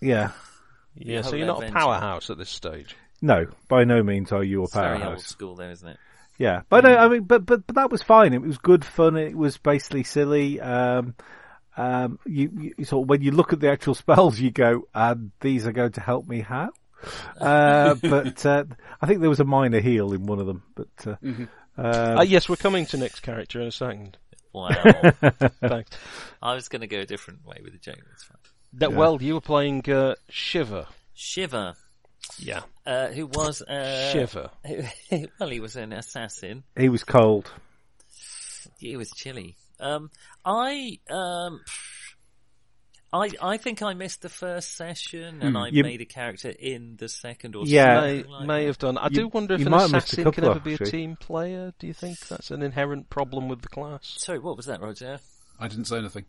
yeah. 0.00 0.32
Yeah, 0.98 1.20
so 1.20 1.36
you're 1.36 1.46
not 1.46 1.62
a 1.62 1.70
powerhouse 1.70 2.30
at 2.30 2.38
this 2.38 2.48
stage. 2.48 2.96
No, 3.20 3.44
by 3.68 3.84
no 3.84 4.02
means 4.02 4.32
are 4.32 4.42
you 4.42 4.60
a 4.60 4.64
It's 4.64 4.72
very 4.72 4.92
old 4.94 5.02
powerhouse. 5.02 5.26
school 5.26 5.54
though, 5.54 5.68
isn't 5.68 5.88
it? 5.88 5.98
Yeah, 6.38 6.62
but 6.68 6.84
no, 6.84 6.94
I 6.94 7.08
mean, 7.08 7.22
but, 7.24 7.46
but 7.46 7.66
but 7.66 7.76
that 7.76 7.90
was 7.90 8.02
fine. 8.02 8.34
It 8.34 8.42
was 8.42 8.58
good 8.58 8.84
fun. 8.84 9.16
It 9.16 9.36
was 9.36 9.56
basically 9.56 10.04
silly. 10.04 10.60
Um, 10.60 11.14
um, 11.76 12.18
you, 12.24 12.72
you 12.78 12.84
sort 12.84 13.04
of, 13.04 13.08
when 13.08 13.22
you 13.22 13.30
look 13.30 13.52
at 13.52 13.60
the 13.60 13.70
actual 13.70 13.94
spells, 14.02 14.38
you 14.38 14.50
go, 14.50 14.88
and 14.94 15.30
these 15.40 15.66
are 15.66 15.72
going 15.72 15.92
to 15.92 16.00
help 16.00 16.26
me 16.26 16.40
how? 16.40 16.70
Uh, 17.38 17.94
but 18.02 18.44
uh, 18.46 18.64
I 19.00 19.06
think 19.06 19.20
there 19.20 19.30
was 19.30 19.40
a 19.40 19.44
minor 19.44 19.80
heal 19.80 20.12
in 20.12 20.26
one 20.26 20.38
of 20.40 20.46
them. 20.46 20.62
But 20.74 21.06
uh, 21.06 21.46
Uh, 21.78 22.24
yes, 22.26 22.48
we're 22.48 22.56
coming 22.56 22.86
to 22.86 22.96
Nick's 22.96 23.20
character 23.20 23.60
in 23.60 23.68
a 23.68 23.72
second. 23.72 24.16
Wow. 24.52 24.70
Thanks. 25.60 25.90
I 26.42 26.54
was 26.54 26.68
going 26.68 26.80
to 26.80 26.86
go 26.86 27.00
a 27.00 27.06
different 27.06 27.44
way 27.44 27.58
with 27.62 27.74
the 27.74 27.78
joke. 27.78 28.00
That's 28.08 28.24
fine. 28.24 28.38
That, 28.74 28.92
Well, 28.94 29.20
you 29.22 29.34
were 29.34 29.42
playing 29.42 29.88
uh, 29.90 30.14
Shiver. 30.30 30.86
Shiver, 31.14 31.74
Yeah, 32.38 32.62
uh, 32.84 33.08
who 33.08 33.26
was 33.26 33.62
uh, 33.62 34.12
Shiver. 34.12 34.50
well, 35.40 35.48
he 35.48 35.60
was 35.60 35.76
an 35.76 35.92
assassin. 35.92 36.64
he 36.78 36.88
was 36.88 37.02
cold. 37.04 37.50
It 38.80 38.96
was 38.96 39.10
chilly. 39.10 39.56
Um, 39.80 40.10
I 40.44 40.98
um, 41.10 41.60
I 43.12 43.30
I 43.40 43.56
think 43.56 43.82
I 43.82 43.94
missed 43.94 44.22
the 44.22 44.28
first 44.28 44.76
session, 44.76 45.40
and 45.42 45.56
I 45.56 45.68
You- 45.68 45.82
made 45.82 46.00
a 46.00 46.04
character 46.04 46.50
in 46.50 46.96
the 46.96 47.08
second 47.08 47.56
or 47.56 47.64
Yeah. 47.66 48.00
May, 48.00 48.16
something 48.18 48.32
like 48.32 48.46
may 48.46 48.60
that. 48.62 48.66
have 48.66 48.78
done. 48.78 48.98
I 48.98 49.04
You- 49.04 49.10
do 49.10 49.28
wonder 49.28 49.54
if 49.54 49.62
an 49.64 49.70
might 49.70 49.82
have 49.82 49.94
assassin 49.94 50.30
can 50.32 50.44
ever 50.44 50.60
be 50.60 50.74
a 50.74 50.78
team 50.78 51.16
player. 51.16 51.72
Do 51.78 51.86
you 51.86 51.94
think 51.94 52.18
that's 52.28 52.50
an 52.50 52.62
inherent 52.62 53.08
problem 53.08 53.48
with 53.48 53.62
the 53.62 53.68
class? 53.68 54.14
Sorry, 54.18 54.38
what 54.38 54.56
was 54.56 54.66
that, 54.66 54.80
Roger? 54.80 55.20
I 55.58 55.68
didn't 55.68 55.86
say 55.86 55.98
anything. 55.98 56.26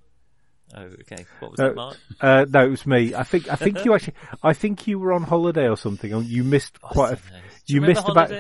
Oh, 0.76 0.82
okay. 0.82 1.26
What 1.40 1.52
was 1.52 1.60
Uh, 1.60 1.70
that, 1.70 1.76
Mark? 1.76 1.98
Uh, 2.20 2.46
no, 2.50 2.66
it 2.66 2.70
was 2.70 2.86
me. 2.86 3.14
I 3.14 3.24
think 3.24 3.50
I 3.50 3.56
think 3.56 3.86
you 3.86 3.94
actually. 3.94 4.16
I 4.44 4.54
think 4.54 4.88
you 4.88 5.00
were 5.00 5.14
on 5.14 5.24
holiday 5.24 5.68
or 5.68 5.78
something. 5.78 6.24
You 6.26 6.44
missed 6.44 6.82
quite. 6.82 7.14
A, 7.14 7.18
you 7.68 7.82
remember 7.82 8.00
missed 8.00 8.10
about. 8.10 8.32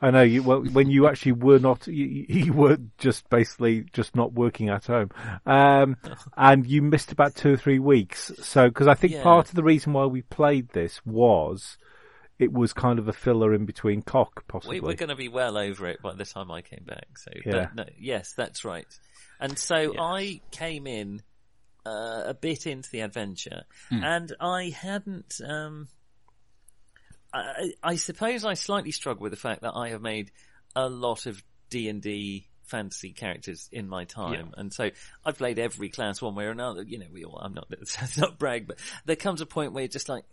I 0.00 0.10
know 0.10 0.22
you. 0.22 0.42
Well, 0.42 0.62
when 0.62 0.90
you 0.90 1.06
actually 1.06 1.32
were 1.32 1.60
not, 1.60 1.86
you, 1.86 2.04
you 2.04 2.26
you 2.46 2.52
were 2.52 2.78
just 2.98 3.28
basically 3.30 3.84
just 3.92 4.16
not 4.16 4.32
working 4.32 4.68
at 4.68 4.86
home, 4.86 5.10
um, 5.46 5.96
and 6.36 6.66
you 6.66 6.82
missed 6.82 7.12
about 7.12 7.36
two 7.36 7.52
or 7.54 7.56
three 7.56 7.78
weeks. 7.78 8.32
So, 8.40 8.68
because 8.68 8.88
I 8.88 8.94
think 8.94 9.12
Yeah. 9.12 9.22
part 9.22 9.48
of 9.48 9.54
the 9.54 9.62
reason 9.62 9.92
why 9.92 10.06
we 10.06 10.22
played 10.22 10.70
this 10.70 11.00
was 11.06 11.78
it 12.38 12.52
was 12.52 12.72
kind 12.72 12.98
of 12.98 13.06
a 13.06 13.12
filler 13.12 13.54
in 13.54 13.64
between 13.66 14.02
cock, 14.02 14.44
possibly. 14.48 14.80
We 14.80 14.86
were 14.86 14.94
going 14.94 15.10
to 15.10 15.16
be 15.16 15.28
well 15.28 15.56
over 15.56 15.86
it 15.86 16.02
by 16.02 16.14
the 16.14 16.24
time 16.24 16.50
I 16.50 16.62
came 16.62 16.84
back. 16.84 17.06
So, 17.16 17.30
Yeah. 17.46 17.52
but 17.52 17.74
no, 17.76 17.84
yes, 17.96 18.32
that's 18.36 18.64
right. 18.64 18.86
And 19.38 19.56
so 19.56 19.94
I 19.98 20.40
came 20.50 20.86
in 20.88 21.22
uh, 21.86 22.22
a 22.26 22.34
bit 22.34 22.66
into 22.66 22.90
the 22.90 23.00
adventure, 23.00 23.64
and 24.04 24.34
I 24.40 24.70
hadn't. 24.70 25.40
Um, 25.46 25.88
I, 27.32 27.72
I 27.82 27.96
suppose 27.96 28.44
I 28.44 28.54
slightly 28.54 28.92
struggle 28.92 29.22
with 29.22 29.32
the 29.32 29.38
fact 29.38 29.62
that 29.62 29.72
I 29.74 29.90
have 29.90 30.02
made 30.02 30.30
a 30.76 30.88
lot 30.88 31.26
of 31.26 31.42
D 31.70 31.88
and 31.88 32.02
D 32.02 32.46
fantasy 32.64 33.12
characters 33.12 33.68
in 33.72 33.88
my 33.88 34.04
time, 34.04 34.52
and 34.56 34.72
so 34.72 34.90
I've 35.24 35.38
played 35.38 35.58
every 35.58 35.88
class 35.88 36.22
one 36.22 36.34
way 36.34 36.44
or 36.44 36.50
another. 36.50 36.82
You 36.82 36.98
know, 36.98 37.06
we 37.12 37.24
all. 37.24 37.38
I'm 37.38 37.54
not. 37.54 37.68
That's 37.78 38.18
not 38.18 38.38
brag, 38.38 38.66
but 38.66 38.78
there 39.04 39.16
comes 39.16 39.40
a 39.40 39.46
point 39.46 39.72
where 39.72 39.82
you're 39.82 39.88
just 39.88 40.08
like, 40.08 40.24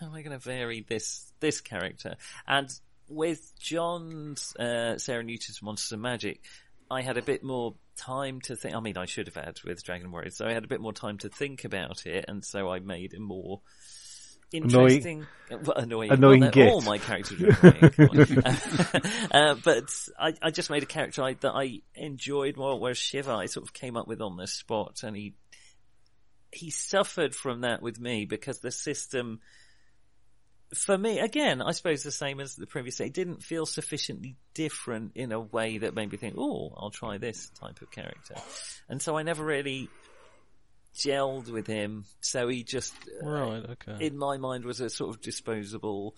how 0.00 0.06
am 0.06 0.14
I 0.14 0.22
going 0.22 0.38
to 0.38 0.44
vary 0.44 0.84
this 0.88 1.30
this 1.40 1.60
character? 1.60 2.16
And 2.46 2.68
with 3.08 3.52
John's 3.58 4.54
uh, 4.56 4.98
Sarah 4.98 5.22
Newton's 5.22 5.62
Monsters 5.62 5.92
and 5.92 6.02
Magic, 6.02 6.42
I 6.90 7.02
had 7.02 7.18
a 7.18 7.22
bit 7.22 7.42
more 7.42 7.74
time 7.96 8.40
to 8.42 8.56
think. 8.56 8.74
I 8.74 8.80
mean, 8.80 8.96
I 8.96 9.06
should 9.06 9.26
have 9.26 9.34
had 9.34 9.60
with 9.64 9.82
Dragon 9.84 10.10
Warriors, 10.10 10.36
so 10.36 10.46
I 10.46 10.52
had 10.52 10.64
a 10.64 10.68
bit 10.68 10.80
more 10.80 10.92
time 10.92 11.18
to 11.18 11.28
think 11.28 11.64
about 11.64 12.06
it, 12.06 12.24
and 12.28 12.44
so 12.44 12.70
I 12.70 12.78
made 12.78 13.14
a 13.14 13.20
more 13.20 13.60
interesting, 14.52 15.26
well, 15.50 15.76
annoying, 15.76 16.10
Annoying 16.10 16.50
well, 16.54 16.68
all 16.68 16.80
my 16.80 16.98
characters 16.98 17.42
are 17.42 17.90
annoying. 17.98 18.38
uh, 19.30 19.54
but 19.62 19.84
I, 20.18 20.34
I 20.40 20.50
just 20.50 20.70
made 20.70 20.82
a 20.82 20.86
character 20.86 21.22
I, 21.22 21.34
that 21.34 21.52
I 21.52 21.80
enjoyed 21.94 22.56
more, 22.56 22.78
whereas 22.78 22.98
Shiver 22.98 23.32
I 23.32 23.46
sort 23.46 23.66
of 23.66 23.72
came 23.72 23.96
up 23.96 24.08
with 24.08 24.20
on 24.20 24.36
the 24.36 24.46
spot, 24.46 25.02
and 25.02 25.16
he 25.16 25.34
he 26.50 26.70
suffered 26.70 27.34
from 27.34 27.60
that 27.60 27.82
with 27.82 28.00
me 28.00 28.24
because 28.24 28.60
the 28.60 28.70
system 28.70 29.40
for 30.74 30.98
me, 30.98 31.18
again, 31.18 31.62
I 31.62 31.72
suppose 31.72 32.02
the 32.02 32.10
same 32.10 32.40
as 32.40 32.54
the 32.56 32.66
previous, 32.66 33.00
it 33.00 33.14
didn't 33.14 33.42
feel 33.42 33.66
sufficiently 33.66 34.36
different 34.54 35.12
in 35.14 35.32
a 35.32 35.40
way 35.40 35.78
that 35.78 35.94
made 35.94 36.10
me 36.12 36.18
think, 36.18 36.34
oh, 36.38 36.72
I'll 36.76 36.90
try 36.90 37.18
this 37.18 37.48
type 37.50 37.80
of 37.80 37.90
character. 37.90 38.34
And 38.88 39.00
so 39.00 39.16
I 39.16 39.22
never 39.22 39.44
really 39.44 39.88
gelled 40.94 41.50
with 41.50 41.66
him. 41.66 42.04
So 42.20 42.48
he 42.48 42.64
just, 42.64 42.94
uh, 43.22 43.26
Right, 43.26 43.64
okay. 43.70 44.06
in 44.06 44.16
my 44.18 44.36
mind, 44.36 44.64
was 44.64 44.80
a 44.80 44.90
sort 44.90 45.14
of 45.14 45.20
disposable 45.22 46.16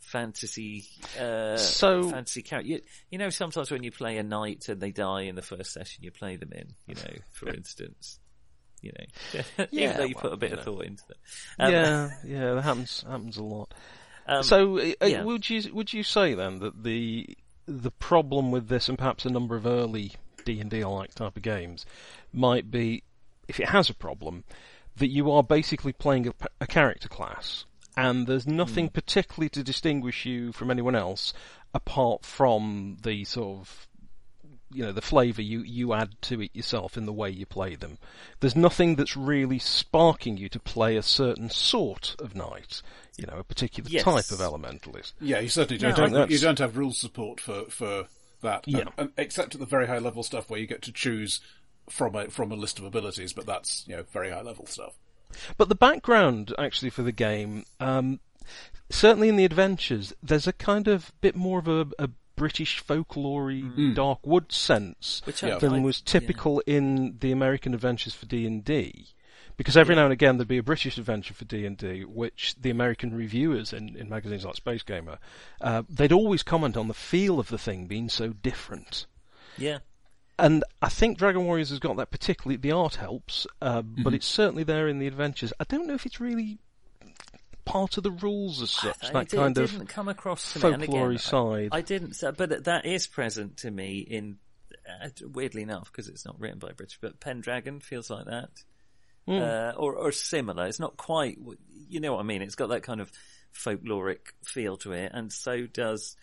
fantasy, 0.00 0.84
uh, 1.18 1.56
So- 1.56 2.10
fantasy 2.10 2.42
character. 2.42 2.70
You, 2.72 2.80
you 3.10 3.18
know, 3.18 3.30
sometimes 3.30 3.70
when 3.70 3.82
you 3.82 3.90
play 3.92 4.18
a 4.18 4.22
knight 4.22 4.68
and 4.68 4.80
they 4.80 4.90
die 4.90 5.22
in 5.22 5.34
the 5.36 5.42
first 5.42 5.72
session 5.72 6.02
you 6.04 6.10
play 6.10 6.36
them 6.36 6.52
in, 6.52 6.74
you 6.86 6.94
know, 6.94 7.14
for 7.30 7.48
instance. 7.48 8.18
You 8.82 8.92
know, 8.98 9.40
Yeah, 9.70 9.84
even 9.84 9.96
though 9.96 10.04
you 10.04 10.14
well, 10.16 10.22
put 10.22 10.32
a 10.32 10.36
bit 10.36 10.50
you 10.50 10.56
of 10.58 10.66
know. 10.66 10.72
thought 10.72 10.84
into 10.84 11.02
them. 11.08 11.16
Um, 11.58 11.72
yeah, 11.72 12.10
yeah, 12.24 12.54
that 12.54 12.62
happens 12.62 13.04
happens 13.08 13.36
a 13.36 13.42
lot. 13.44 13.72
um, 14.26 14.42
so, 14.42 14.78
uh, 14.78 14.92
uh, 15.00 15.06
yeah. 15.06 15.22
would 15.22 15.48
you 15.48 15.72
would 15.72 15.92
you 15.92 16.02
say 16.02 16.34
then 16.34 16.58
that 16.58 16.82
the 16.82 17.28
the 17.66 17.90
problem 17.92 18.50
with 18.50 18.68
this, 18.68 18.88
and 18.88 18.98
perhaps 18.98 19.24
a 19.24 19.30
number 19.30 19.54
of 19.56 19.66
early 19.66 20.12
D 20.44 20.60
and 20.60 20.68
D 20.70 20.84
like 20.84 21.14
type 21.14 21.36
of 21.36 21.42
games, 21.42 21.86
might 22.32 22.70
be, 22.70 23.04
if 23.48 23.60
it 23.60 23.68
has 23.68 23.88
a 23.88 23.94
problem, 23.94 24.42
that 24.96 25.08
you 25.08 25.30
are 25.30 25.42
basically 25.44 25.92
playing 25.92 26.26
a, 26.26 26.32
a 26.60 26.66
character 26.66 27.08
class, 27.08 27.64
and 27.96 28.26
there's 28.26 28.46
nothing 28.48 28.86
Hmm. 28.86 28.92
particularly 28.92 29.48
to 29.50 29.62
distinguish 29.62 30.26
you 30.26 30.50
from 30.52 30.70
anyone 30.72 30.96
else, 30.96 31.32
apart 31.72 32.24
from 32.26 32.96
the 33.02 33.24
sort 33.24 33.60
of 33.60 33.86
you 34.74 34.84
know 34.84 34.92
the 34.92 35.00
flavour 35.02 35.42
you, 35.42 35.60
you 35.60 35.92
add 35.92 36.14
to 36.22 36.40
it 36.42 36.50
yourself 36.54 36.96
in 36.96 37.06
the 37.06 37.12
way 37.12 37.30
you 37.30 37.46
play 37.46 37.74
them. 37.74 37.98
There's 38.40 38.56
nothing 38.56 38.96
that's 38.96 39.16
really 39.16 39.58
sparking 39.58 40.36
you 40.36 40.48
to 40.50 40.60
play 40.60 40.96
a 40.96 41.02
certain 41.02 41.50
sort 41.50 42.16
of 42.18 42.34
knight, 42.34 42.82
you 43.16 43.26
know, 43.26 43.38
a 43.38 43.44
particular 43.44 43.88
Yes. 43.90 44.04
type 44.04 44.30
of 44.30 44.38
elementalist. 44.38 45.12
Yeah, 45.20 45.40
you 45.40 45.48
certainly 45.48 45.78
don't. 45.78 45.98
I 46.14 46.20
have, 46.20 46.30
you 46.30 46.38
don't 46.38 46.58
have 46.58 46.76
rule 46.76 46.92
support 46.92 47.40
for 47.40 47.64
for 47.66 48.06
that. 48.42 48.66
Yeah. 48.66 48.80
And, 48.80 48.90
and 48.98 49.12
except 49.16 49.54
at 49.54 49.60
the 49.60 49.66
very 49.66 49.86
high 49.86 49.98
level 49.98 50.22
stuff 50.22 50.50
where 50.50 50.58
you 50.60 50.66
get 50.66 50.82
to 50.82 50.92
choose 50.92 51.40
from 51.88 52.14
a 52.14 52.28
from 52.28 52.52
a 52.52 52.56
list 52.56 52.78
of 52.78 52.84
abilities, 52.84 53.32
but 53.32 53.46
that's 53.46 53.84
you 53.86 53.96
know 53.96 54.04
very 54.12 54.30
high 54.30 54.42
level 54.42 54.66
stuff. 54.66 54.94
But 55.56 55.68
the 55.68 55.74
background 55.74 56.54
actually 56.58 56.90
for 56.90 57.02
the 57.02 57.12
game, 57.12 57.64
um, 57.80 58.20
certainly 58.90 59.28
in 59.28 59.36
the 59.36 59.44
adventures, 59.44 60.12
there's 60.22 60.46
a 60.46 60.52
kind 60.52 60.88
of 60.88 61.10
bit 61.20 61.34
more 61.34 61.58
of 61.58 61.68
a, 61.68 61.86
a 61.98 62.10
British 62.42 62.80
folklore 62.80 63.52
dark 63.94 64.26
wood 64.26 64.50
sense 64.50 65.22
Which 65.24 65.44
I- 65.44 65.58
than 65.60 65.74
I- 65.74 65.80
was 65.80 66.02
yeah. 66.04 66.10
typical 66.18 66.60
in 66.66 67.18
the 67.20 67.30
American 67.30 67.72
adventures 67.72 68.14
for 68.14 68.26
D 68.26 68.44
and 68.46 68.64
D. 68.64 69.06
Because 69.56 69.76
every 69.76 69.94
now 69.94 70.04
and 70.04 70.12
again 70.12 70.38
there'd 70.38 70.48
be 70.48 70.58
a 70.58 70.62
British 70.62 70.98
adventure 70.98 71.34
for 71.34 71.44
D 71.44 71.64
and 71.66 71.76
D, 71.76 72.04
which 72.04 72.56
the 72.60 72.70
American 72.70 73.14
reviewers 73.14 73.72
in, 73.72 73.96
in 73.96 74.08
magazines 74.08 74.44
like 74.44 74.56
Space 74.56 74.82
Gamer, 74.82 75.18
uh, 75.60 75.82
they'd 75.88 76.10
always 76.10 76.42
comment 76.42 76.76
on 76.76 76.88
the 76.88 76.94
feel 76.94 77.38
of 77.38 77.48
the 77.48 77.58
thing 77.58 77.86
being 77.86 78.08
so 78.08 78.30
different. 78.30 79.06
Yeah. 79.56 79.78
And 80.38 80.64
I 80.80 80.88
think 80.88 81.18
Dragon 81.18 81.44
Warriors 81.44 81.70
has 81.70 81.78
got 81.78 81.96
that 81.98 82.10
particularly. 82.10 82.56
The 82.56 82.72
art 82.72 82.96
helps, 82.96 83.46
uh, 83.60 83.82
but 83.82 84.14
it's 84.14 84.26
certainly 84.26 84.64
there 84.64 84.88
in 84.88 84.98
the 84.98 85.06
adventures. 85.06 85.52
I 85.60 85.64
don't 85.68 85.86
know 85.86 85.94
if 85.94 86.06
it's 86.06 86.18
really 86.20 86.58
part 87.64 87.96
of 87.96 88.02
the 88.02 88.10
rules 88.10 88.60
as 88.62 88.70
such. 88.70 88.96
I 89.04 89.12
that 89.12 89.28
did- 89.28 89.36
kind 89.36 89.58
of 89.58 89.70
didn't 89.70 89.86
come 89.86 90.08
across 90.08 90.52
to 90.54 90.58
me. 90.58 90.72
And 90.74 90.84
folklore 90.84 91.10
again, 91.10 91.18
side. 91.18 91.68
I, 91.72 91.78
I 91.78 91.80
didn't, 91.80 92.22
but 92.36 92.64
that 92.64 92.86
is 92.86 93.06
present 93.06 93.58
to 93.58 93.70
me 93.70 93.98
in, 93.98 94.38
uh, 95.02 95.08
weirdly 95.32 95.62
enough, 95.62 95.90
because 95.90 96.08
it's 96.08 96.24
not 96.26 96.40
written 96.40 96.58
by 96.58 96.72
British, 96.72 96.98
but 97.00 97.20
Pendragon 97.20 97.80
feels 97.80 98.10
like 98.10 98.26
that. 98.26 98.50
Hmm. 99.26 99.38
Uh, 99.38 99.72
or, 99.76 99.94
or 99.94 100.10
similar. 100.10 100.66
It's 100.66 100.80
not 100.80 100.96
quite, 100.96 101.38
you 101.88 102.00
know 102.00 102.14
what 102.14 102.20
I 102.20 102.24
mean? 102.24 102.42
It's 102.42 102.56
got 102.56 102.70
that 102.70 102.82
kind 102.82 103.00
of 103.00 103.12
folkloric 103.54 104.32
feel 104.44 104.76
to 104.78 104.92
it, 104.92 105.12
and 105.14 105.32
so 105.32 105.66
does, 105.66 106.16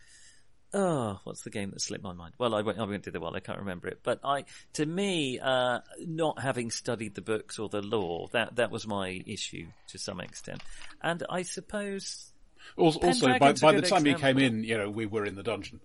oh, 0.73 1.19
what's 1.23 1.41
the 1.41 1.49
game 1.49 1.71
that 1.71 1.81
slipped 1.81 2.03
my 2.03 2.13
mind? 2.13 2.33
Well, 2.37 2.53
I 2.53 2.61
went, 2.61 2.79
I 2.79 2.83
went 2.83 3.03
to 3.05 3.11
the 3.11 3.19
well, 3.19 3.35
I 3.35 3.39
can't 3.39 3.59
remember 3.59 3.87
it. 3.87 3.99
But 4.03 4.19
I, 4.23 4.45
to 4.73 4.85
me, 4.85 5.39
uh, 5.39 5.79
not 6.05 6.39
having 6.41 6.71
studied 6.71 7.15
the 7.15 7.21
books 7.21 7.59
or 7.59 7.69
the 7.69 7.81
lore, 7.81 8.29
that, 8.33 8.55
that 8.57 8.71
was 8.71 8.85
my 8.87 9.21
issue 9.25 9.67
to 9.87 9.97
some 9.97 10.19
extent. 10.19 10.61
And 11.01 11.23
I 11.29 11.41
suppose, 11.41 12.31
Also, 12.77 12.99
also 12.99 13.27
by, 13.39 13.53
by 13.53 13.71
the 13.73 13.81
good 13.81 13.85
time 13.85 14.05
you 14.05 14.15
came 14.15 14.37
in, 14.37 14.63
you 14.63 14.77
know 14.77 14.89
we 14.89 15.05
were 15.05 15.25
in 15.25 15.35
the 15.35 15.43
dungeon, 15.43 15.79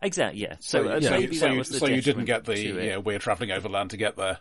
exactly, 0.00 0.40
yeah. 0.42 0.56
So, 0.60 0.86
uh, 0.88 1.00
so, 1.00 1.10
maybe 1.10 1.34
you, 1.34 1.40
so, 1.40 1.46
that 1.46 1.52
you, 1.52 1.58
was 1.58 1.68
the 1.70 1.78
so 1.78 1.86
you 1.86 2.02
didn't 2.02 2.26
get 2.26 2.44
the 2.44 2.54
to 2.54 2.78
it. 2.78 2.84
you 2.84 2.90
know 2.90 3.00
we're 3.00 3.18
travelling 3.18 3.50
overland 3.50 3.90
to 3.90 3.96
get 3.96 4.16
there. 4.16 4.38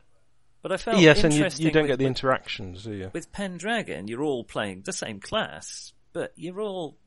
But 0.62 0.74
I 0.74 0.78
felt 0.78 1.00
yes, 1.00 1.24
and 1.24 1.34
you, 1.34 1.48
you 1.58 1.72
don't 1.72 1.84
with- 1.84 1.92
get 1.92 2.00
the 2.00 2.06
interactions, 2.06 2.84
do 2.84 2.94
you? 2.94 3.10
with 3.14 3.32
Pendragon, 3.32 4.08
you're 4.08 4.22
all 4.22 4.44
playing 4.44 4.84
the 4.86 4.94
same 4.94 5.20
class, 5.20 5.92
but 6.14 6.34
you're 6.36 6.62
all 6.62 6.98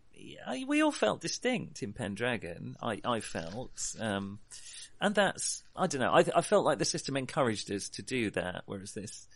I- 0.47 0.64
we 0.66 0.83
all 0.83 0.93
felt 0.93 1.20
distinct 1.20 1.83
in 1.83 1.93
Pendragon. 1.93 2.77
I 2.83 3.01
I 3.05 3.20
felt, 3.20 3.95
um, 4.01 4.39
and 5.01 5.14
that's 5.14 5.62
I 5.77 5.87
don't 5.87 6.01
know. 6.01 6.12
I 6.12 6.25
I 6.35 6.41
felt 6.43 6.64
like 6.64 6.79
the 6.79 6.85
system 6.85 7.16
encouraged 7.16 7.70
us 7.70 7.89
to 7.91 8.03
do 8.03 8.31
that, 8.31 8.62
whereas 8.66 8.93
this. 8.95 9.27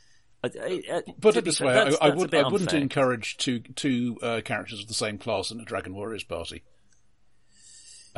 I, 0.45 1.03
Put 1.21 1.37
it 1.37 1.45
this 1.45 1.61
way, 1.61 1.73
that's- 1.73 1.97
I, 2.01 2.07
I 2.07 2.09
that's 2.11 2.21
would, 2.21 2.33
I 2.35 2.43
wouldn't 2.45 2.63
unfair. 2.71 2.81
encourage 2.81 3.37
two 3.39 3.59
two 3.59 4.19
uh, 4.23 4.41
characters 4.45 4.81
of 4.81 4.87
the 4.87 4.95
same 4.95 5.19
class 5.19 5.51
in 5.51 5.61
a 5.61 5.65
Dragon 5.65 5.95
Warriors 5.95 6.23
party. 6.23 6.63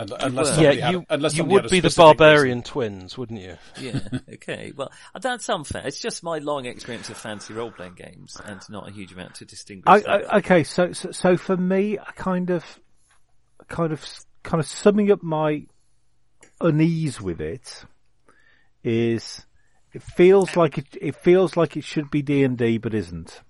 Un- 0.00 0.08
Unless 0.18 0.58
yeah, 0.58 0.72
had, 0.72 0.92
you, 0.92 1.06
unless 1.10 1.36
you 1.36 1.44
would 1.44 1.68
be 1.68 1.80
the 1.80 1.90
specific 1.90 2.18
barbarian 2.18 2.62
twins, 2.62 3.18
wouldn't 3.18 3.40
you? 3.40 3.56
Yeah. 3.80 4.00
Okay. 4.34 4.72
Well, 4.74 4.90
uh, 5.14 5.18
that's 5.18 5.48
unfair. 5.48 5.82
It's 5.86 6.00
just 6.00 6.22
my 6.22 6.38
long 6.38 6.64
experience 6.64 7.10
of 7.10 7.18
fancy 7.18 7.52
role 7.52 7.70
playing 7.70 7.94
games, 7.94 8.40
and 8.42 8.60
not 8.70 8.88
a 8.88 8.92
huge 8.92 9.12
amount 9.12 9.34
to 9.36 9.44
distinguish. 9.44 9.84
I. 9.86 10.10
I, 10.10 10.38
okay, 10.38 10.64
so, 10.64 10.92
so 10.92 11.10
so 11.10 11.36
for 11.36 11.56
me, 11.56 11.98
I 11.98 12.12
kind 12.12 12.50
of, 12.50 12.64
kind 13.68 13.92
of, 13.92 14.06
kind 14.42 14.60
of 14.60 14.66
summing 14.66 15.10
up 15.10 15.22
my 15.22 15.66
unease 16.60 17.20
with 17.20 17.40
it 17.40 17.84
is, 18.82 19.44
it 19.92 20.02
feels 20.02 20.56
like 20.56 20.78
it, 20.78 20.86
it 21.00 21.16
feels 21.16 21.56
like 21.56 21.76
it 21.76 21.84
should 21.84 22.10
be 22.10 22.22
D 22.22 22.42
and 22.44 22.56
D, 22.56 22.78
but 22.78 22.94
isn't. 22.94 23.40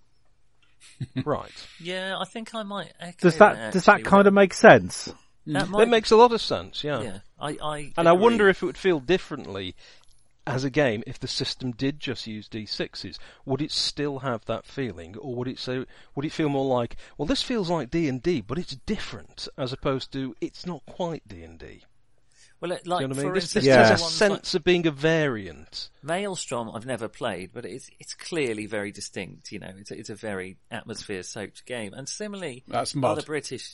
right. 1.25 1.53
yeah, 1.81 2.17
I 2.19 2.25
think 2.25 2.55
I 2.55 2.63
might. 2.65 2.93
Echo 2.99 3.17
Does 3.21 3.39
that 3.39 3.73
does 3.73 3.85
that 3.85 4.05
kind 4.05 4.27
of 4.27 4.35
make 4.35 4.55
sense? 4.55 5.13
That 5.53 5.71
That 5.71 5.89
makes 5.89 6.11
a 6.11 6.17
lot 6.17 6.33
of 6.33 6.41
sense, 6.41 6.83
yeah. 6.85 7.01
yeah. 7.03 7.19
I, 7.41 7.57
I 7.63 7.93
And 7.97 8.09
I 8.09 8.13
wonder 8.13 8.49
if 8.49 8.63
it 8.63 8.67
would 8.67 8.77
feel 8.79 9.01
differently 9.01 9.75
as 10.47 10.65
a 10.65 10.71
game 10.71 11.03
if 11.07 11.19
the 11.21 11.29
system 11.29 11.71
did 11.73 12.01
just 12.01 12.27
use 12.27 12.49
D6s. 12.49 13.19
Would 13.45 13.63
it 13.63 13.71
still 13.71 14.21
have 14.21 14.45
that 14.47 14.65
feeling, 14.67 15.17
or 15.17 15.35
would 15.37 15.49
it 15.49 15.59
so? 15.59 15.85
Would 16.15 16.25
it 16.25 16.33
feel 16.33 16.49
more 16.49 16.65
like, 16.67 16.97
well, 17.19 17.27
this 17.27 17.43
feels 17.43 17.71
like 17.71 17.91
D 17.91 18.09
and 18.09 18.23
D, 18.23 18.41
but 18.41 18.59
it's 18.59 18.77
different, 18.87 19.49
as 19.59 19.73
opposed 19.73 20.13
to 20.13 20.35
it's 20.41 20.67
not 20.67 20.85
quite 20.87 21.27
D 21.29 21.43
and 21.43 21.59
D. 21.59 21.83
Well, 22.61 22.71
like 22.71 22.85
you 22.85 22.91
know 22.91 22.97
what 22.97 23.03
I 23.13 23.15
for 23.15 23.25
mean? 23.27 23.33
This, 23.35 23.45
instance, 23.45 23.65
this 23.65 23.65
Yeah. 23.65 23.77
has 23.77 23.91
a 23.91 23.95
the 23.97 24.03
ones 24.03 24.21
like- 24.21 24.31
sense 24.31 24.55
of 24.55 24.65
being 24.65 24.87
a 24.87 24.91
variant. 24.91 25.89
Maelstrom, 26.03 26.71
I've 26.75 26.85
never 26.85 27.09
played, 27.09 27.53
but 27.55 27.65
it's 27.65 27.89
it's 27.99 28.13
clearly 28.15 28.67
very 28.67 28.93
distinct. 28.93 29.51
You 29.53 29.61
know, 29.61 29.73
it's 29.79 29.91
a, 29.91 29.99
it's 29.99 30.11
a 30.11 30.15
very 30.15 30.59
atmosphere 30.71 31.23
soaked 31.23 31.65
game, 31.65 31.95
and 31.95 32.07
similarly, 32.09 32.65
That's 32.69 32.95
mud. 32.95 33.13
other 33.13 33.23
British. 33.23 33.73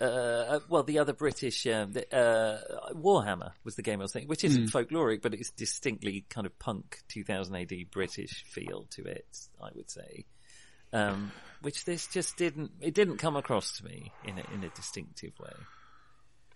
Uh, 0.00 0.04
uh, 0.04 0.60
well, 0.68 0.82
the 0.82 0.98
other 0.98 1.12
British 1.12 1.66
um, 1.66 1.92
the, 1.92 2.04
uh, 2.14 2.92
Warhammer 2.94 3.52
was 3.64 3.76
the 3.76 3.82
game 3.82 4.00
I 4.00 4.04
was 4.04 4.12
thinking, 4.12 4.28
which 4.28 4.44
isn't 4.44 4.68
folkloric, 4.70 5.22
but 5.22 5.34
it's 5.34 5.50
distinctly 5.50 6.24
kind 6.28 6.46
of 6.46 6.58
punk 6.58 7.00
2000 7.08 7.54
AD 7.56 7.72
British 7.90 8.44
feel 8.48 8.86
to 8.90 9.04
it. 9.04 9.26
I 9.62 9.68
would 9.74 9.90
say, 9.90 10.24
um, 10.92 11.32
which 11.62 11.84
this 11.84 12.06
just 12.06 12.36
didn't. 12.36 12.72
It 12.80 12.94
didn't 12.94 13.18
come 13.18 13.36
across 13.36 13.78
to 13.78 13.84
me 13.84 14.12
in 14.24 14.38
a, 14.38 14.54
in 14.54 14.64
a 14.64 14.68
distinctive 14.70 15.32
way. 15.38 15.52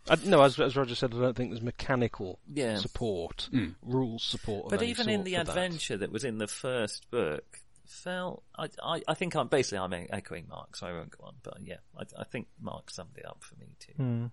I, 0.09 0.16
no, 0.26 0.43
as, 0.43 0.61
as 0.61 0.76
Roger 0.76 0.95
said, 0.95 1.14
I 1.14 1.18
don't 1.18 1.35
think 1.37 1.51
there's 1.51 1.62
mechanical 1.62 2.39
Yeah. 2.53 2.76
support, 2.76 3.49
rules 3.82 4.22
support. 4.22 4.66
of 4.66 4.70
But 4.70 4.82
any 4.82 4.91
even 4.91 5.09
in 5.09 5.24
the 5.24 5.37
for 5.37 5.45
that. 5.45 5.49
adventure 5.49 5.97
that. 5.97 6.12
was 6.12 6.24
in 6.24 6.37
the 6.37 6.47
first 6.47 7.11
book, 7.11 7.61
felt 7.87 8.43
I, 8.57 8.68
I, 8.82 9.03
I 9.09 9.14
think 9.14 9.35
I'm 9.37 9.49
basically 9.49 9.78
I'm 9.78 9.93
echoing 10.11 10.47
Mark, 10.49 10.76
so 10.76 10.87
I 10.87 10.93
won't 10.93 11.11
go 11.16 11.24
on. 11.24 11.35
But 11.43 11.59
yeah, 11.62 11.76
I, 11.99 12.03
I 12.18 12.24
think 12.24 12.49
Mark 12.61 12.91
summed 12.91 13.16
it 13.16 13.26
up 13.26 13.43
for 13.43 13.57
me 13.57 13.76
too. 13.78 13.93
Hmm. 13.97 14.26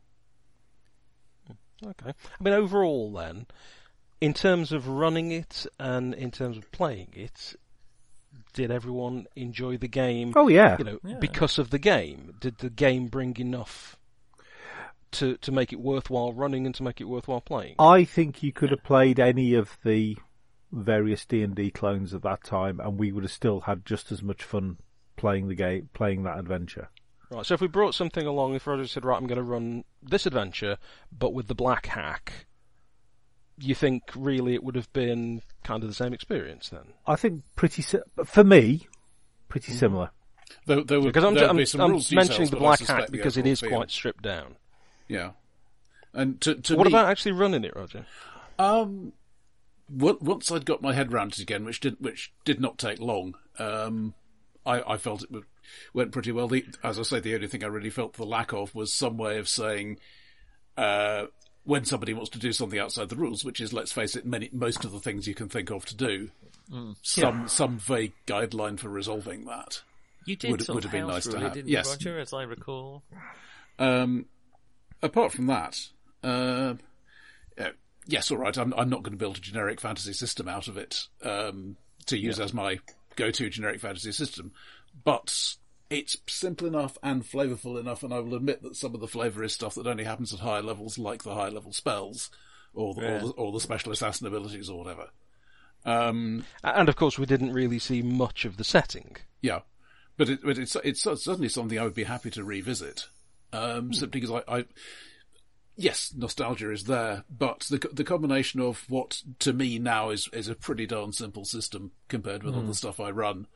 Okay. 1.84 2.10
I 2.10 2.44
mean, 2.44 2.54
overall, 2.54 3.12
then, 3.14 3.48
in 4.20 4.34
terms 4.34 4.72
of 4.72 4.88
running 4.88 5.32
it 5.32 5.66
and 5.80 6.14
in 6.14 6.30
terms 6.30 6.58
of 6.58 6.72
playing 6.72 7.10
it, 7.16 7.56
did 8.54 8.70
everyone 8.72 9.26
enjoy 9.36 9.78
the 9.78 9.88
game? 9.88 10.34
Oh 10.36 10.48
yeah, 10.48 10.76
You 10.78 10.84
know, 10.84 11.00
Yeah. 11.04 11.18
because 11.20 11.58
of 11.58 11.72
the 11.72 11.80
game. 11.80 12.36
Did 12.40 12.60
the 12.60 12.70
game 12.70 13.08
bring 13.08 13.36
enough 13.38 13.98
to 15.14 15.38
to 15.38 15.52
make 15.52 15.74
it 15.74 15.80
worthwhile 15.80 16.32
running 16.34 16.66
and 16.66 16.74
to 16.76 16.84
make 16.84 17.02
it 17.02 17.06
worthwhile 17.06 17.42
playing. 17.42 17.76
I 17.80 18.04
think 18.06 18.44
you 18.44 18.54
could 18.54 18.70
have 18.72 18.84
played 18.84 19.20
any 19.20 19.56
of 19.56 19.78
the 19.84 20.18
various 20.72 21.26
D 21.26 21.44
and 21.44 21.56
D 21.56 21.70
clones 21.72 22.14
at 22.14 22.24
that 22.24 22.44
time, 22.44 22.80
and 22.80 22.98
we 23.00 23.12
would 23.12 23.24
have 23.24 23.32
still 23.32 23.62
had 23.62 23.86
just 23.86 24.12
as 24.12 24.22
much 24.24 24.44
fun 24.44 24.78
playing 25.18 25.48
the 25.48 25.56
game, 25.56 25.90
playing 25.94 26.24
that 26.24 26.40
adventure. 26.40 26.90
Right. 27.30 27.46
So 27.46 27.54
if 27.54 27.62
we 27.62 27.68
brought 27.68 27.96
something 27.96 28.26
along, 28.26 28.56
if 28.56 28.68
Roger 28.68 28.88
said, 28.88 29.06
"Right, 29.06 29.18
I'm 29.18 29.28
going 29.28 29.38
to 29.38 29.44
run 29.44 29.84
this 30.04 30.26
adventure, 30.26 30.78
but 31.18 31.34
with 31.34 31.48
the 31.48 31.56
black 31.56 31.86
hack," 31.86 32.46
you 33.58 33.76
think 33.76 34.04
really 34.16 34.54
it 34.54 34.64
would 34.64 34.76
have 34.76 34.92
been 34.94 35.42
kind 35.64 35.84
of 35.84 35.90
the 35.90 35.96
same 35.96 36.14
experience 36.14 36.70
then? 36.70 36.94
I 37.08 37.16
think 37.16 37.44
pretty 37.56 37.82
si- 37.82 38.00
for 38.26 38.44
me, 38.44 38.88
pretty 39.48 39.72
similar. 39.72 40.12
There, 40.66 40.84
there 40.84 41.00
would, 41.00 41.08
Because 41.08 41.24
I'm, 41.24 41.34
there 41.34 41.44
would 41.44 41.50
I'm, 41.52 41.58
be 41.58 41.66
I'm 41.80 41.92
rules 41.92 42.12
mentioning 42.12 42.50
the 42.50 42.58
black 42.58 42.80
hack 42.82 43.06
the 43.06 43.12
because 43.12 43.38
it 43.38 43.48
is 43.48 43.64
overall 43.64 43.74
is 43.74 43.78
quite 43.78 43.92
stripped 43.92 44.24
down. 44.24 44.56
Yeah. 45.08 45.32
And 46.14 46.42
to, 46.42 46.56
to 46.56 46.76
What 46.76 46.88
me, 46.88 46.92
about 46.92 47.08
actually 47.08 47.32
running 47.34 47.64
it, 47.64 47.74
Roger? 47.76 48.06
Um, 48.60 48.68
on- 48.68 49.14
once 49.94 50.52
I'd 50.52 50.66
got 50.66 50.82
my 50.82 50.94
head 50.94 51.12
round 51.12 51.34
it 51.34 51.40
again, 51.40 51.66
which 51.66 51.80
did 51.80 51.98
which 52.00 52.32
did 52.46 52.60
not 52.60 52.78
take 52.78 53.00
long, 53.00 53.36
um, 53.60 54.14
I, 54.66 54.94
I 54.94 54.98
felt 54.98 55.24
it 55.24 55.30
went 55.94 56.12
pretty 56.12 56.32
well. 56.32 56.48
The, 56.48 56.66
as 56.84 57.00
I 57.00 57.04
say, 57.04 57.20
the 57.20 57.36
only 57.36 57.48
thing 57.48 57.64
I 57.64 57.68
really 57.68 57.90
felt 57.90 58.14
the 58.14 58.26
lack 58.26 58.54
of 58.54 58.74
was 58.76 58.94
some 58.94 59.18
way 59.18 59.38
of 59.38 59.48
saying 59.50 60.00
uh, 60.78 61.26
when 61.64 61.86
somebody 61.86 62.14
wants 62.14 62.30
to 62.32 62.40
do 62.40 62.52
something 62.52 62.80
outside 62.80 63.10
the 63.10 63.16
rules, 63.16 63.44
which 63.46 63.60
is, 63.62 63.72
let's 63.74 63.92
face 63.92 64.16
it, 64.16 64.26
many 64.26 64.50
most 64.52 64.84
of 64.86 64.92
the 64.92 65.00
things 65.00 65.28
you 65.28 65.36
can 65.36 65.50
think 65.50 65.70
of 65.70 65.86
to 65.86 65.96
do. 65.96 66.30
Some 67.02 67.48
some 67.50 67.78
vague 67.78 68.14
guideline 68.26 68.80
for 68.80 68.88
resolving 68.90 69.46
that. 69.46 69.82
You 70.26 70.36
did 70.36 70.52
Would- 70.52 70.64
sort 70.66 70.76
would 70.76 70.86
of 70.86 70.92
have 70.92 71.00
been 71.02 71.10
house 71.10 71.26
nice 71.26 71.34
to 71.34 71.40
have. 71.40 71.54
didn't 71.54 71.70
Yes. 71.70 71.86
you, 71.88 71.92
Roger, 72.12 72.20
as 72.20 72.34
I 72.34 72.44
recall? 72.44 73.04
Um, 73.80 74.26
apart 75.02 75.34
from 75.34 75.48
that, 75.48 75.80
uh, 76.24 76.76
yes, 78.08 78.32
all 78.32 78.38
right. 78.38 78.58
I'm, 78.58 78.74
I'm 78.76 78.90
not 78.90 79.04
going 79.04 79.14
to 79.14 79.18
build 79.18 79.38
a 79.38 79.42
generic 79.42 79.80
fantasy 79.82 80.14
system 80.14 80.48
out 80.48 80.68
of 80.68 80.78
it 80.78 81.08
um, 81.24 81.78
to 82.08 82.18
use 82.18 82.40
as 82.40 82.54
my 82.54 82.80
go-to 83.16 83.50
generic 83.50 83.82
fantasy 83.82 84.12
system, 84.12 84.52
but 85.04 85.56
it's 85.90 86.18
simple 86.28 86.68
enough 86.68 86.98
and 87.04 87.24
flavorful 87.24 87.80
enough. 87.80 88.04
And 88.04 88.14
I 88.14 88.20
will 88.20 88.36
admit 88.36 88.62
that 88.64 88.76
some 88.76 88.94
of 88.94 89.02
the 89.02 89.08
flavour 89.08 89.44
is 89.44 89.54
stuff 89.54 89.76
that 89.76 89.88
only 89.88 90.04
happens 90.04 90.34
at 90.34 90.40
higher 90.40 90.62
levels, 90.62 90.98
like 90.98 91.24
the 91.24 91.36
high-level 91.36 91.74
spells 91.74 92.32
or 92.74 92.94
the, 92.94 93.16
or, 93.16 93.20
the, 93.20 93.28
or 93.32 93.52
the 93.52 93.60
special 93.60 93.92
assassin 93.92 94.28
abilities 94.28 94.70
or 94.70 94.78
whatever. 94.78 95.10
Um, 95.86 96.46
And 96.64 96.90
of 96.90 96.96
course, 96.96 97.20
we 97.20 97.26
didn't 97.26 97.54
really 97.54 97.80
see 97.80 98.02
much 98.02 98.46
of 98.46 98.58
the 98.58 98.64
setting. 98.64 99.18
yeah, 99.42 99.62
but 100.18 100.30
it, 100.30 100.40
but 100.44 100.58
it's 100.58 100.76
it's 100.84 101.02
certainly 101.02 101.50
something 101.50 101.80
I 101.80 101.84
would 101.84 101.96
be 101.96 102.04
happy 102.04 102.30
to 102.32 102.44
revisit. 102.44 103.08
Um, 103.54 103.92
simply 103.92 104.22
because 104.22 104.44
I, 104.48 104.60
I, 104.60 104.66
yes, 105.76 106.14
nostalgia 106.16 106.72
is 106.72 106.86
there, 106.86 107.24
but 107.30 107.62
the 107.70 107.78
the 107.92 108.04
combination 108.04 108.60
of 108.60 108.86
what 108.90 109.24
to 109.40 109.54
me 109.54 109.80
now 109.80 110.10
is 110.10 110.30
is 110.34 110.48
a 110.48 110.56
pretty 110.56 110.86
darn 110.86 111.14
simple 111.14 111.46
system 111.46 111.92
compared 112.08 112.44
with 112.44 112.56
all 112.56 112.62
the 112.64 112.74
stuff 112.74 113.00
I 113.00 113.12
run, 113.12 113.48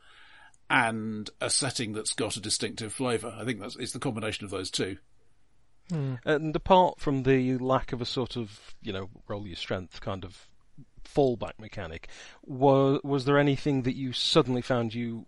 and 0.68 1.30
a 1.40 1.50
setting 1.50 1.92
that's 1.92 2.12
got 2.12 2.36
a 2.36 2.40
distinctive 2.40 2.92
flavour. 2.92 3.34
I 3.38 3.44
think 3.44 3.60
that's 3.60 3.76
it's 3.76 3.92
the 3.92 3.98
combination 3.98 4.44
of 4.44 4.50
those 4.50 4.70
two. 4.70 4.98
And 6.24 6.56
apart 6.56 6.98
from 6.98 7.22
the 7.22 7.58
lack 7.58 7.92
of 7.92 8.00
a 8.00 8.06
sort 8.06 8.36
of, 8.36 8.74
you 8.82 8.92
know, 8.92 9.08
roll 9.28 9.46
your 9.46 9.56
strength 9.56 10.00
kind 10.00 10.24
of 10.24 10.48
fallback 11.04 11.58
mechanic, 11.60 12.08
was 12.42 13.00
was 13.04 13.24
there 13.24 13.38
anything 13.38 13.82
that 13.82 13.94
you 13.96 14.12
suddenly 14.12 14.62
found 14.62 14.94
you 14.94 15.26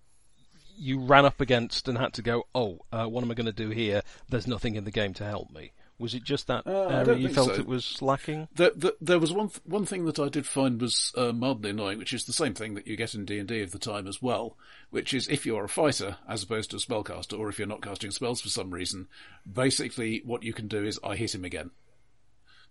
you 0.77 1.01
ran 1.01 1.25
up 1.25 1.41
against 1.41 1.89
and 1.89 1.99
had 1.99 2.13
to 2.15 2.23
go, 2.23 2.45
oh, 2.55 2.79
uh, 2.93 3.07
what 3.07 3.23
am 3.25 3.31
I 3.31 3.35
going 3.35 3.47
to 3.47 3.53
do 3.53 3.71
here? 3.71 4.03
There's 4.29 4.47
nothing 4.47 4.77
in 4.77 4.85
the 4.85 4.93
game 4.93 5.13
to 5.15 5.25
help 5.25 5.51
me. 5.51 5.73
Was 5.99 6.15
it 6.15 6.23
just 6.23 6.47
that 6.47 6.65
Uh, 6.67 6.87
area 6.89 7.17
you 7.17 7.29
felt 7.29 7.49
so. 7.49 7.55
it 7.55 7.67
was 7.67 8.01
lacking? 8.01 8.47
There, 8.55 8.71
there, 8.77 8.93
there 9.01 9.19
was 9.19 9.33
one 9.33 9.49
th- 9.49 9.61
one 9.65 9.85
thing 9.85 10.05
that 10.05 10.19
I 10.21 10.29
did 10.29 10.47
find 10.47 10.81
was 10.81 11.13
uh, 11.17 11.33
mildly 11.33 11.71
annoying, 11.71 11.99
which 11.99 12.13
is 12.13 12.25
the 12.25 12.33
same 12.33 12.55
thing 12.55 12.75
that 12.75 12.87
you 12.87 12.95
get 12.97 13.15
in 13.15 13.25
D 13.25 13.39
and 13.39 13.49
D 13.49 13.63
of 13.63 13.73
the 13.73 13.81
time 13.81 14.07
as 14.07 14.23
well, 14.23 14.57
which 14.91 15.13
is 15.13 15.27
if 15.29 15.45
you're 15.45 15.65
a 15.65 15.69
fighter 15.69 16.17
as 16.29 16.43
opposed 16.45 16.71
to 16.71 16.77
a 16.77 16.79
spellcaster, 16.79 17.37
or 17.37 17.49
if 17.49 17.59
you're 17.59 17.67
not 17.67 17.83
casting 17.83 18.13
spells 18.13 18.41
for 18.41 18.49
some 18.49 18.71
reason, 18.71 19.09
basically 19.51 20.23
what 20.25 20.45
you 20.45 20.53
can 20.53 20.69
do 20.69 20.85
is 20.85 21.01
I 21.03 21.17
hit 21.17 21.35
him 21.35 21.45
again. 21.45 21.71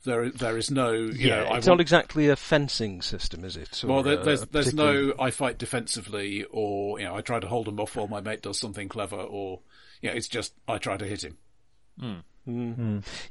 There, 0.06 0.30
there 0.30 0.58
is 0.58 0.70
no, 0.70 0.92
you 0.92 1.30
know, 1.30 1.38
I 1.40 1.58
it's 1.58 1.66
want, 1.68 1.80
not 1.80 1.82
exactly 1.82 2.30
a 2.30 2.36
fencing 2.36 3.02
system, 3.02 3.44
is 3.44 3.58
it? 3.58 3.84
Or 3.84 3.88
well, 3.88 4.04
there, 4.04 4.18
there's 4.24 4.46
there's 4.46 4.66
particular- 4.74 5.08
no 5.08 5.14
I 5.20 5.32
fight 5.32 5.58
defensively, 5.58 6.46
or 6.52 7.00
you 7.00 7.06
know 7.06 7.16
I 7.16 7.22
try 7.22 7.40
to 7.40 7.48
hold 7.48 7.68
him 7.68 7.80
off 7.80 7.96
while 7.96 8.08
my 8.08 8.22
mate 8.22 8.44
does 8.44 8.60
something 8.60 8.88
clever, 8.90 9.18
or 9.18 9.62
yeah, 10.02 10.12
it's 10.12 10.28
just 10.30 10.54
I 10.68 10.78
try 10.78 10.96
to 10.98 11.06
hit 11.06 11.24
him. 11.26 11.38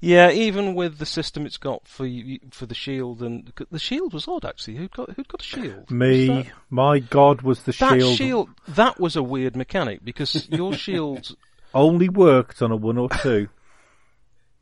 Yeah, 0.01 0.31
even 0.31 0.75
with 0.75 0.99
the 0.99 1.07
system 1.07 1.47
it's 1.47 1.57
got 1.57 1.87
for 1.89 2.07
you, 2.07 2.39
for 2.51 2.67
the 2.67 2.75
shield 2.75 3.23
and 3.23 3.53
the 3.71 3.79
shield 3.79 4.13
was 4.13 4.29
odd 4.29 4.45
actually. 4.45 4.77
Who 4.77 4.89
got 4.89 5.11
who 5.11 5.25
got 5.25 5.41
a 5.41 5.45
shield? 5.45 5.91
Me, 5.91 6.51
my 6.71 6.99
God, 6.99 7.43
was 7.43 7.63
the 7.63 7.73
That 7.73 7.99
shield, 8.01 8.17
shield, 8.17 8.49
that 8.69 9.01
was 9.01 9.17
a 9.17 9.23
weird 9.23 9.57
mechanic 9.57 10.05
because 10.05 10.49
your 10.51 10.73
shield 10.87 11.35
only 11.75 12.09
worked 12.09 12.61
on 12.63 12.71
a 12.73 12.77
one 12.77 12.99
or 12.99 13.09
two. 13.09 13.49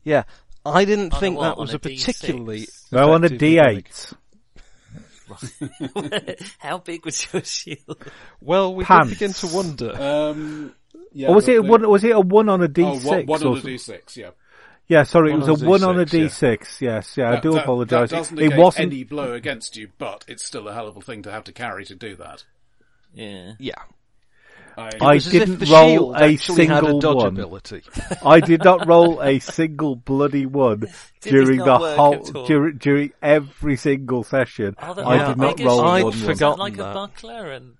Yeah, 0.03 0.23
I 0.65 0.85
didn't 0.85 1.13
On 1.13 1.19
think 1.19 1.37
what? 1.37 1.43
that 1.43 1.57
was 1.57 1.73
a 1.73 1.77
a 1.77 1.79
particularly. 1.79 2.61
D6? 2.61 2.91
no, 2.93 3.11
on 3.13 3.23
a 3.23 3.25
effective 3.27 3.41
mechanic. 3.41 3.89
D8. 3.89 4.13
How 6.59 6.77
big 6.77 7.03
was 7.05 7.27
your 7.33 7.43
shield? 7.43 7.97
Well, 8.41 8.75
we 8.75 8.83
Pants. 8.83 9.09
did 9.09 9.15
begin 9.19 9.33
to 9.33 9.47
wonder. 9.47 10.01
Um, 10.01 10.75
yeah, 11.13 11.29
Or 11.29 11.35
was 11.35 11.47
it 11.47 11.57
a 11.57 11.61
one? 11.63 11.87
Was 11.89 12.03
it 12.03 12.11
a 12.11 12.19
one 12.19 12.47
on 12.49 12.61
a 12.61 12.67
D6? 12.67 13.05
Oh, 13.05 13.07
one, 13.09 13.25
one 13.25 13.43
or 13.43 13.47
on 13.47 13.53
a 13.57 13.61
something? 13.61 13.73
D6, 13.75 14.17
yeah. 14.17 14.29
Yeah, 14.87 15.03
sorry, 15.03 15.31
One 15.31 15.41
it 15.41 15.47
was 15.49 15.61
on 15.61 15.65
a 15.65 15.67
a 15.67 15.69
one 15.71 15.83
on 15.83 15.99
a 15.99 16.05
D6, 16.05 16.79
yeah. 16.81 16.95
Yes, 16.95 17.17
yeah, 17.17 17.31
I 17.31 17.39
do 17.39 17.53
that- 17.53 17.63
apologise. 17.63 18.11
That 18.11 18.17
doesn't 18.17 18.39
It 18.39 18.55
wasn't. 18.55 18.93
any 18.93 19.03
blow 19.03 19.33
against 19.33 19.75
you, 19.77 19.89
but 19.97 20.23
it's 20.27 20.43
still 20.45 20.67
a 20.67 20.73
hell 20.73 20.87
of 20.87 20.95
a 20.95 21.01
thing 21.01 21.23
to 21.23 21.31
have 21.31 21.43
to 21.45 21.51
carry 21.51 21.85
to 21.85 21.95
do 21.95 22.15
that. 22.17 22.43
Yeah. 23.13 23.53
yeah, 23.59 23.73
I, 24.77 24.81
I 25.01 25.11
It 25.13 25.15
was 25.15 25.27
as 25.27 25.33
if 25.33 25.45
didn't 25.59 25.69
roll 25.69 26.13
a 26.13 26.33
actually 26.33 26.65
had 26.67 26.83
a 26.83 26.87
single 26.87 26.99
dodge 26.99 27.15
one. 27.15 27.27
ability. 27.27 27.81
I 28.25 28.39
did 28.41 28.63
not 28.63 28.85
roll 28.87 29.21
a 29.23 29.39
single 29.39 29.95
bloody 29.95 30.45
one 30.45 30.83
during 31.21 31.59
the 31.59 31.77
whole 31.79 32.19
during, 32.45 32.77
during 32.77 33.13
every 33.23 33.77
single 33.77 34.23
session. 34.23 34.75
Oh, 34.79 35.01
I 35.03 35.17
how 35.17 35.27
did 35.29 35.37
not 35.37 35.57
big 35.57 35.61
is 35.61 35.65
roll 35.65 35.77
your 35.77 35.85
I'd 35.87 36.03
one. 36.03 36.13
shield? 36.13 36.27
once. 36.27 36.27
Was 36.27 36.27
that 36.27 36.33
forgotten 36.35 36.59
like 36.59 36.75
that. 36.75 36.91
a 36.91 36.93
buckler 36.93 37.51
and 37.51 37.73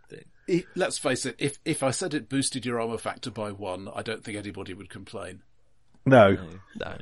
I- 0.49 0.63
let's 0.75 0.97
face 0.97 1.25
it, 1.25 1.35
if 1.37 1.59
if 1.65 1.83
I 1.83 1.91
said 1.91 2.13
it 2.13 2.29
boosted 2.29 2.65
your 2.65 2.79
armor 2.81 2.97
factor 2.97 3.29
by 3.29 3.51
one, 3.51 3.89
I 3.93 4.01
don't 4.01 4.23
think 4.23 4.37
anybody 4.37 4.73
would 4.73 4.89
complain. 4.89 5.41
No, 6.05 6.37
No, 6.75 6.97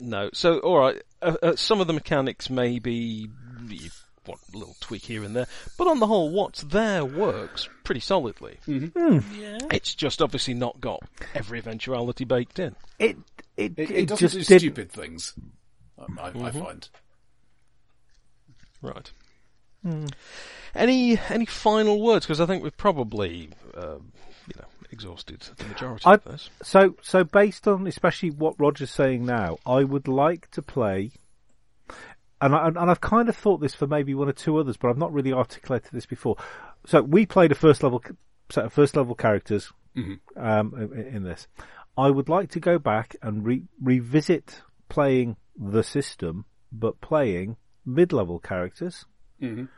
no. 0.00 0.30
So, 0.32 0.58
all 0.60 0.78
right. 0.78 1.02
Uh, 1.20 1.34
uh, 1.42 1.56
some 1.56 1.80
of 1.80 1.86
the 1.86 1.92
mechanics 1.92 2.48
may 2.48 2.78
be 2.78 3.28
you 3.68 3.90
want 4.26 4.40
a 4.54 4.56
little 4.56 4.76
tweak 4.80 5.02
here 5.02 5.24
and 5.24 5.34
there, 5.34 5.46
but 5.76 5.88
on 5.88 5.98
the 5.98 6.06
whole, 6.06 6.30
what's 6.30 6.62
there 6.62 7.04
works 7.04 7.68
pretty 7.82 8.00
solidly. 8.00 8.58
Mm-hmm. 8.66 9.18
Hmm. 9.18 9.40
yeah. 9.40 9.58
It's 9.72 9.94
just 9.94 10.22
obviously 10.22 10.54
not 10.54 10.80
got 10.80 11.00
every 11.34 11.58
eventuality 11.58 12.24
baked 12.24 12.58
in. 12.58 12.76
it 12.98 13.16
it, 13.56 13.78
It, 13.78 13.78
it, 13.78 13.90
it 13.90 14.08
doesn't 14.08 14.18
just 14.18 14.34
do 14.34 14.44
didn't. 14.44 14.60
stupid 14.60 14.92
things. 14.92 15.34
I, 15.98 16.02
I 16.02 16.30
mm-hmm. 16.30 16.62
find. 16.62 16.88
Right. 18.80 19.10
Hmm. 19.82 20.06
Any 20.74 21.18
any 21.28 21.46
final 21.46 22.00
words? 22.00 22.26
Because 22.26 22.40
I 22.40 22.46
think 22.46 22.62
we've 22.62 22.76
probably 22.76 23.50
you 23.74 23.80
know 23.80 24.02
exhausted 24.90 25.40
the 25.56 25.64
majority 25.64 26.04
I- 26.06 26.14
of 26.14 26.24
this. 26.24 26.50
So, 26.62 26.94
so 27.02 27.24
based 27.24 27.66
on 27.68 27.86
especially 27.86 28.30
what 28.30 28.54
Roger's 28.58 28.90
saying 28.90 29.24
now, 29.26 29.58
I 29.66 29.84
would 29.84 30.08
like 30.08 30.50
to 30.52 30.62
play, 30.62 31.12
and 32.40 32.54
I, 32.54 32.68
and 32.68 32.78
I've 32.78 33.00
kind 33.00 33.28
of 33.28 33.36
thought 33.36 33.60
this 33.60 33.74
for 33.74 33.86
maybe 33.86 34.14
one 34.14 34.28
or 34.28 34.32
two 34.32 34.56
others, 34.58 34.76
but 34.76 34.88
I've 34.88 34.98
not 34.98 35.12
really 35.12 35.32
articulated 35.32 35.90
this 35.92 36.06
before. 36.06 36.36
So 36.86 37.02
we 37.02 37.26
played 37.26 37.52
a 37.52 37.56
first 37.56 37.82
level 37.82 38.02
set 38.50 38.64
of 38.64 38.72
first 38.72 38.96
level 38.96 39.14
characters 39.14 39.72
um, 40.36 40.74
in, 40.94 41.06
in 41.16 41.22
this. 41.24 41.46
I 41.96 42.08
would 42.10 42.28
like 42.28 42.50
to 42.50 42.60
go 42.60 42.78
back 42.78 43.16
and 43.22 43.44
re- 43.44 43.64
revisit 43.82 44.62
playing 44.88 45.36
the 45.58 45.82
system, 45.82 46.44
but 46.70 47.00
playing 47.00 47.56
mid 47.84 48.12
level 48.12 48.38
characters, 48.38 49.04
and 49.40 49.68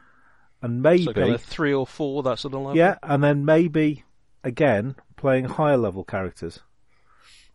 maybe 0.62 1.04
So 1.04 1.12
kind 1.14 1.32
of 1.34 1.42
three 1.42 1.72
or 1.72 1.86
four, 1.86 2.22
that 2.24 2.38
sort 2.38 2.52
of 2.54 2.60
level. 2.60 2.76
yeah, 2.76 2.96
and 3.02 3.24
then 3.24 3.44
maybe 3.46 4.04
again 4.44 4.96
playing 5.16 5.44
higher 5.46 5.76
level 5.76 6.04
characters. 6.04 6.60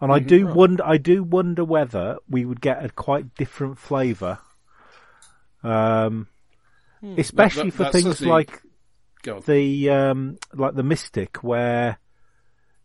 And 0.02 0.12
I 0.12 0.20
do 0.20 0.46
wonder, 0.48 0.84
I 0.86 0.98
do 0.98 1.24
wonder 1.24 1.64
whether 1.64 2.18
we 2.30 2.44
would 2.46 2.60
get 2.62 2.84
a 2.84 2.90
quite 2.90 3.34
different 3.36 3.78
flavour, 3.80 4.40
um, 5.64 6.28
especially 7.18 7.70
That- 7.70 7.78
that- 7.78 7.86
for 7.86 7.92
things 7.92 8.06
certainly- 8.18 8.32
like 8.32 8.62
the 9.46 9.90
um, 9.90 10.38
like 10.54 10.76
the 10.76 10.84
Mystic, 10.84 11.38
where 11.44 11.98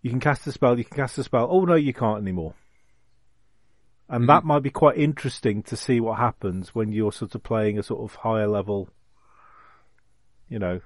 you 0.02 0.10
can 0.10 0.20
cast 0.20 0.46
a 0.46 0.52
spell, 0.52 0.78
you 0.78 0.84
can 0.84 0.96
cast 0.96 1.18
a 1.18 1.24
spell. 1.24 1.48
Oh 1.50 1.64
no, 1.64 1.74
you 1.74 1.92
can't 1.92 2.22
anymore. 2.22 2.54
And 4.08 4.28
that 4.28 4.44
might 4.44 4.62
be 4.62 4.70
quite 4.70 4.96
interesting 4.98 5.62
to 5.64 5.76
see 5.76 6.00
what 6.00 6.18
happens 6.18 6.74
when 6.74 6.90
you're 6.92 7.12
sort 7.12 7.34
of 7.34 7.42
playing 7.44 7.78
a 7.78 7.82
sort 7.82 8.02
of 8.02 8.16
higher 8.16 8.48
level, 8.48 8.88
you 10.48 10.58
know, 10.58 10.80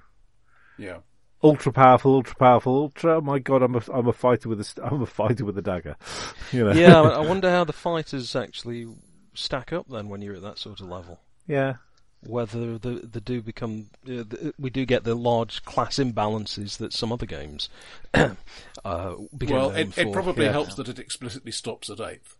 yeah. 0.77 0.97
Ultra 1.43 1.71
powerful, 1.71 2.15
ultra 2.15 2.35
powerful, 2.35 2.75
ultra. 2.75 3.17
Oh 3.17 3.21
my 3.21 3.39
god, 3.39 3.61
I'm 3.61 3.75
a 3.75 3.81
I'm 3.93 4.07
a 4.07 4.13
fighter 4.13 4.49
with 4.49 4.59
a 4.59 4.63
st- 4.63 4.85
I'm 4.91 5.01
a 5.01 5.05
fighter 5.05 5.45
with 5.45 5.57
a 5.57 5.61
dagger. 5.61 5.95
You 6.51 6.65
know. 6.65 6.71
yeah, 6.73 7.01
I 7.01 7.09
I 7.09 7.19
wonder 7.27 7.49
how 7.49 7.63
the 7.63 7.73
fighters 7.73 8.35
actually 8.35 8.87
stack 9.33 9.73
up 9.73 9.87
then 9.89 10.09
when 10.09 10.21
you're 10.21 10.35
at 10.35 10.41
that 10.43 10.57
sort 10.57 10.79
of 10.79 10.87
level. 10.87 11.19
Yeah. 11.47 11.75
Whether 12.25 12.77
the 12.79 13.07
the 13.11 13.21
do 13.21 13.41
become 13.41 13.89
uh, 14.05 14.23
the, 14.27 14.53
we 14.57 14.69
do 14.71 14.85
get 14.85 15.03
the 15.03 15.13
large 15.15 15.63
class 15.63 15.97
imbalances 15.97 16.77
that 16.77 16.91
some 16.93 17.11
other 17.11 17.25
games 17.27 17.69
uh, 18.13 19.15
became 19.37 19.55
Well, 19.55 19.69
it, 19.71 19.93
for. 19.93 20.01
it 20.01 20.11
probably 20.13 20.45
yeah. 20.45 20.51
helps 20.51 20.75
that 20.75 20.87
it 20.89 20.97
explicitly 20.97 21.51
stops 21.51 21.89
at 21.89 21.99
eighth. 21.99 22.37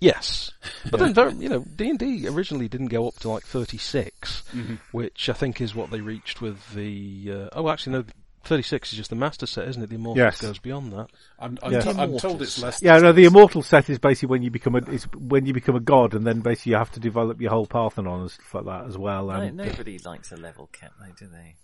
Yes, 0.00 0.50
but 0.90 0.98
then 1.00 1.40
you 1.40 1.48
know 1.48 1.60
D 1.76 1.88
and 1.90 1.98
D 1.98 2.28
originally 2.28 2.68
didn't 2.68 2.88
go 2.88 3.08
up 3.08 3.14
to 3.20 3.30
like 3.30 3.44
36, 3.44 4.42
Mm-hmm. 4.54 4.74
which 4.92 5.28
I 5.28 5.32
think 5.32 5.60
is 5.60 5.74
what 5.74 5.90
they 5.90 6.00
reached 6.00 6.40
with 6.42 6.74
the. 6.74 7.32
Uh, 7.32 7.48
oh, 7.52 7.68
actually 7.70 7.94
no, 7.94 8.04
36 8.44 8.92
is 8.92 8.98
just 8.98 9.08
the 9.08 9.16
master 9.16 9.46
set, 9.46 9.66
isn't 9.68 9.82
it? 9.82 9.88
The 9.88 9.94
immortal 9.94 10.22
Yes. 10.22 10.40
goes 10.42 10.58
beyond 10.58 10.92
that. 10.92 11.06
I'm, 11.38 11.56
I'm, 11.62 11.72
Yes. 11.72 11.84
to- 11.84 11.98
I'm 11.98 12.18
told 12.18 12.42
it's 12.42 12.60
less. 12.60 12.82
Yeah, 12.82 12.98
no, 12.98 13.12
the 13.12 13.24
immortal 13.24 13.62
set 13.62 13.88
is 13.88 13.98
basically 13.98 14.28
when 14.28 14.42
you 14.42 14.50
become 14.50 14.74
a 14.74 14.78
is 14.90 15.04
when 15.16 15.46
you 15.46 15.54
become 15.54 15.76
a 15.76 15.80
god, 15.80 16.12
and 16.14 16.26
then 16.26 16.40
basically 16.40 16.72
you 16.72 16.76
have 16.78 16.90
to 16.92 17.00
develop 17.00 17.40
your 17.40 17.50
whole 17.52 17.66
Parthenon 17.66 18.20
and 18.22 18.30
stuff 18.30 18.54
like 18.54 18.64
that 18.66 18.86
as 18.86 18.98
well. 18.98 19.26
No, 19.28 19.32
And 19.34 19.56
nobody 19.56 19.98
likes 20.00 20.30
a 20.32 20.36
level 20.36 20.68
cap, 20.72 20.92
though, 21.00 21.12
do 21.18 21.26
they? 21.32 21.56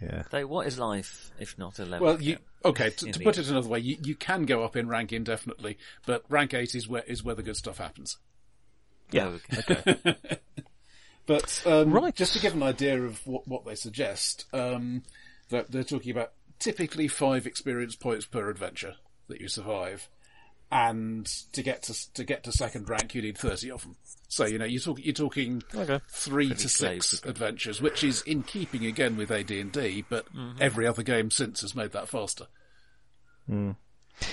Yeah, 0.00 0.22
Though, 0.30 0.46
what 0.46 0.66
is 0.66 0.78
life 0.78 1.30
if 1.38 1.58
not 1.58 1.78
a 1.78 1.84
level 1.84 2.06
Well, 2.06 2.22
you 2.22 2.38
okay? 2.64 2.90
To, 2.90 3.12
to 3.12 3.20
put 3.20 3.38
it 3.38 3.48
another 3.48 3.68
way, 3.68 3.80
you, 3.80 3.96
you 4.02 4.14
can 4.14 4.44
go 4.44 4.64
up 4.64 4.76
in 4.76 4.88
rank 4.88 5.12
indefinitely, 5.12 5.78
but 6.06 6.24
rank 6.28 6.54
eight 6.54 6.74
is 6.74 6.88
where 6.88 7.02
is 7.06 7.22
where 7.24 7.34
the 7.34 7.42
good 7.42 7.56
stuff 7.56 7.78
happens. 7.78 8.16
Yeah. 9.10 9.34
Oh, 9.50 9.60
okay. 9.70 10.16
But 11.26 11.62
um, 11.66 11.92
Right. 11.92 12.14
just 12.16 12.32
to 12.32 12.40
give 12.40 12.54
an 12.54 12.62
idea 12.62 13.02
of 13.02 13.24
what, 13.26 13.46
what 13.46 13.66
they 13.66 13.74
suggest, 13.74 14.46
um, 14.54 15.02
that 15.50 15.70
they're 15.70 15.84
talking 15.84 16.10
about 16.10 16.32
typically 16.58 17.06
five 17.06 17.46
experience 17.46 17.94
points 17.94 18.24
per 18.24 18.48
adventure 18.48 18.94
that 19.28 19.38
you 19.38 19.46
survive, 19.48 20.08
and 20.70 21.26
to 21.52 21.62
get 21.62 21.82
to 21.84 22.12
to 22.14 22.24
get 22.24 22.44
to 22.44 22.52
second 22.52 22.88
rank, 22.88 23.14
you 23.14 23.22
need 23.22 23.38
thirty 23.38 23.70
of 23.70 23.82
them. 23.82 23.96
So 24.28 24.44
you 24.44 24.58
know 24.58 24.66
you're 24.66 24.80
talking 24.80 25.04
you're 25.04 25.14
talking 25.14 25.62
Okay. 25.74 26.00
three 26.10 26.48
Pretty 26.48 26.62
to 26.62 26.68
six 26.68 27.12
isn't 27.14 27.28
adventures, 27.30 27.80
which 27.80 28.04
is 28.04 28.20
in 28.22 28.42
keeping 28.42 28.84
again 28.84 29.16
with 29.16 29.30
AD 29.30 29.50
and 29.50 29.72
D, 29.72 30.04
but 30.08 30.26
every 30.60 30.86
other 30.86 31.02
game 31.02 31.30
since 31.30 31.62
has 31.62 31.74
made 31.74 31.92
that 31.92 32.08
faster. 32.08 32.46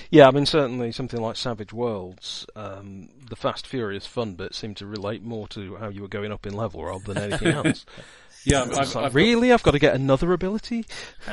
Yeah, 0.09 0.27
I 0.27 0.31
mean 0.31 0.45
certainly 0.47 0.91
something 0.91 1.21
like 1.21 1.35
Savage 1.37 1.71
Worlds, 1.71 2.45
um, 2.55 3.07
the 3.29 3.35
fast, 3.35 3.67
furious 3.67 4.05
fun 4.07 4.33
bit 4.33 4.55
seemed 4.55 4.77
to 4.77 4.85
relate 4.87 5.23
more 5.23 5.47
to 5.49 5.75
how 5.75 5.89
you 5.89 6.01
were 6.01 6.07
going 6.07 6.31
up 6.31 6.45
in 6.47 6.53
level 6.55 6.83
rather 6.83 7.13
than 7.13 7.31
anything 7.31 7.47
else. 7.65 7.85
Yeah, 8.45 8.61
I've, 8.61 8.67
It's 8.69 8.77
like, 8.77 8.87
I've 8.87 8.93
got- 8.93 9.13
really, 9.13 9.51
I've 9.51 9.63
got 9.63 9.71
to 9.71 9.79
get 9.79 9.95
another 9.95 10.31
ability. 10.33 10.85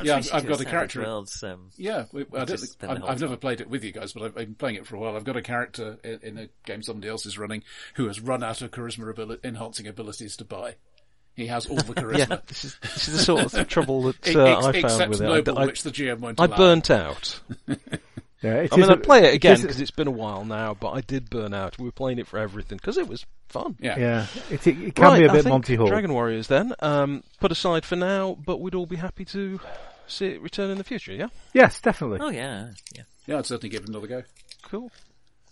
Yeah, 0.02 0.16
I've- 0.16 0.30
I've 0.32 0.46
got 0.46 0.60
a 0.60 0.64
character- 0.64 1.02
Worlds, 1.02 1.42
um, 1.42 1.70
Yeah, 1.76 2.06
we, 2.12 2.22
I 2.22 2.24
don't 2.24 2.48
Just 2.48 2.62
think, 2.64 2.72
spend 2.72 2.96
the 3.02 3.04
I've, 3.04 3.10
I've 3.10 3.20
never 3.20 3.36
played 3.36 3.60
it 3.60 3.68
with 3.68 3.84
you 3.84 3.92
guys, 3.92 4.12
but 4.12 4.22
I've 4.22 4.34
been 4.34 4.54
playing 4.54 4.76
it 4.76 4.86
for 4.86 4.96
a 4.96 4.98
while. 4.98 5.14
I've 5.16 5.24
got 5.24 5.36
a 5.36 5.42
character 5.42 5.98
in, 6.02 6.20
in 6.22 6.38
a 6.38 6.48
game 6.64 6.82
somebody 6.82 7.08
else 7.08 7.26
is 7.26 7.38
running 7.38 7.62
who 7.94 8.06
has 8.06 8.20
run 8.20 8.42
out 8.42 8.62
of 8.62 8.70
charisma 8.70 9.12
abili- 9.12 9.44
enhancing 9.44 9.86
abilities 9.86 10.36
to 10.38 10.44
buy. 10.44 10.76
He 11.34 11.46
has 11.46 11.66
all 11.66 11.76
the 11.76 11.84
Yeah, 12.18 12.26
charisma. 12.26 12.46
this 12.46 12.64
is, 12.64 12.76
this 12.82 13.08
is 13.08 13.14
the 13.18 13.24
sort 13.24 13.54
of 13.54 13.68
trouble 13.68 14.02
that 14.02 14.26
Ex- 14.26 14.36
uh, 14.36 14.44
ex- 14.44 14.66
I 14.66 14.80
found 14.98 15.10
with 15.10 15.20
it. 15.20 15.24
Noble, 15.24 15.58
I, 15.58 15.62
I, 15.62 15.66
which 15.66 15.82
the 15.82 15.90
GM 15.90 16.18
won't 16.20 16.40
I 16.40 16.44
allow. 16.46 16.56
burnt 16.56 16.90
out. 16.90 17.40
yeah. 18.42 18.54
It 18.54 18.72
I 18.72 18.76
mean, 18.76 18.84
is 18.84 18.90
I'd 18.90 19.02
play 19.02 19.24
it 19.24 19.34
again 19.34 19.60
because 19.60 19.80
it's 19.80 19.90
been 19.90 20.08
a 20.08 20.12
while 20.12 20.44
now, 20.44 20.74
but 20.74 20.90
I 20.90 21.00
did 21.00 21.30
burn 21.30 21.54
out. 21.54 21.78
We 21.78 21.84
were 21.84 21.92
playing 21.92 22.18
it 22.18 22.26
for 22.26 22.38
everything 22.38 22.78
because 22.78 22.98
it 22.98 23.08
was 23.08 23.24
fun. 23.48 23.76
Yeah. 23.80 23.98
Yeah, 23.98 24.26
it, 24.50 24.66
it, 24.66 24.80
it 24.80 24.94
can 24.94 25.04
right, 25.04 25.18
be 25.20 25.24
a 25.26 25.32
bit 25.32 25.42
think 25.42 25.52
Monty 25.52 25.76
Haul. 25.76 25.86
Dragon 25.86 26.12
Warriors 26.12 26.46
then, 26.48 26.74
um, 26.80 27.22
put 27.40 27.52
aside 27.52 27.84
for 27.84 27.96
now, 27.96 28.36
but 28.44 28.60
we'd 28.60 28.74
all 28.74 28.86
be 28.86 28.96
happy 28.96 29.24
to 29.26 29.60
see 30.06 30.26
it 30.26 30.42
return 30.42 30.70
in 30.70 30.78
the 30.78 30.84
future, 30.84 31.12
yeah? 31.12 31.28
Yes, 31.52 31.80
definitely. 31.80 32.18
oh 32.20 32.30
yeah, 32.30 32.70
yeah. 32.94 33.02
Yeah, 33.26 33.38
I'd 33.38 33.46
certainly 33.46 33.68
give 33.68 33.84
it 33.84 33.88
another 33.88 34.08
go. 34.08 34.22
Cool. 34.62 34.90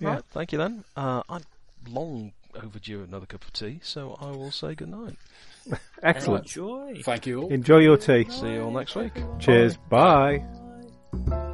Yeah. 0.01 0.15
Right, 0.15 0.25
thank 0.31 0.53
you 0.53 0.59
then. 0.59 0.85
Uh, 0.97 1.23
I'm 1.29 1.43
long 1.89 2.33
overdue 2.55 3.03
another 3.03 3.27
cup 3.27 3.45
of 3.45 3.53
tea, 3.53 3.81
so 3.83 4.17
I 4.21 4.31
will 4.31 4.51
say 4.51 4.75
good 4.75 4.89
night. 4.89 5.17
Excellent. 6.03 6.47
Enjoy. 6.47 7.01
Thank 7.05 7.27
you 7.27 7.43
all. 7.43 7.53
Enjoy 7.53 7.79
your 7.79 7.97
tea. 7.97 8.27
See 8.31 8.55
you 8.55 8.63
all 8.63 8.71
next 8.71 8.95
week. 8.97 9.13
Cheers. 9.39 9.77
Bye. 9.89 10.45
Bye. 11.13 11.47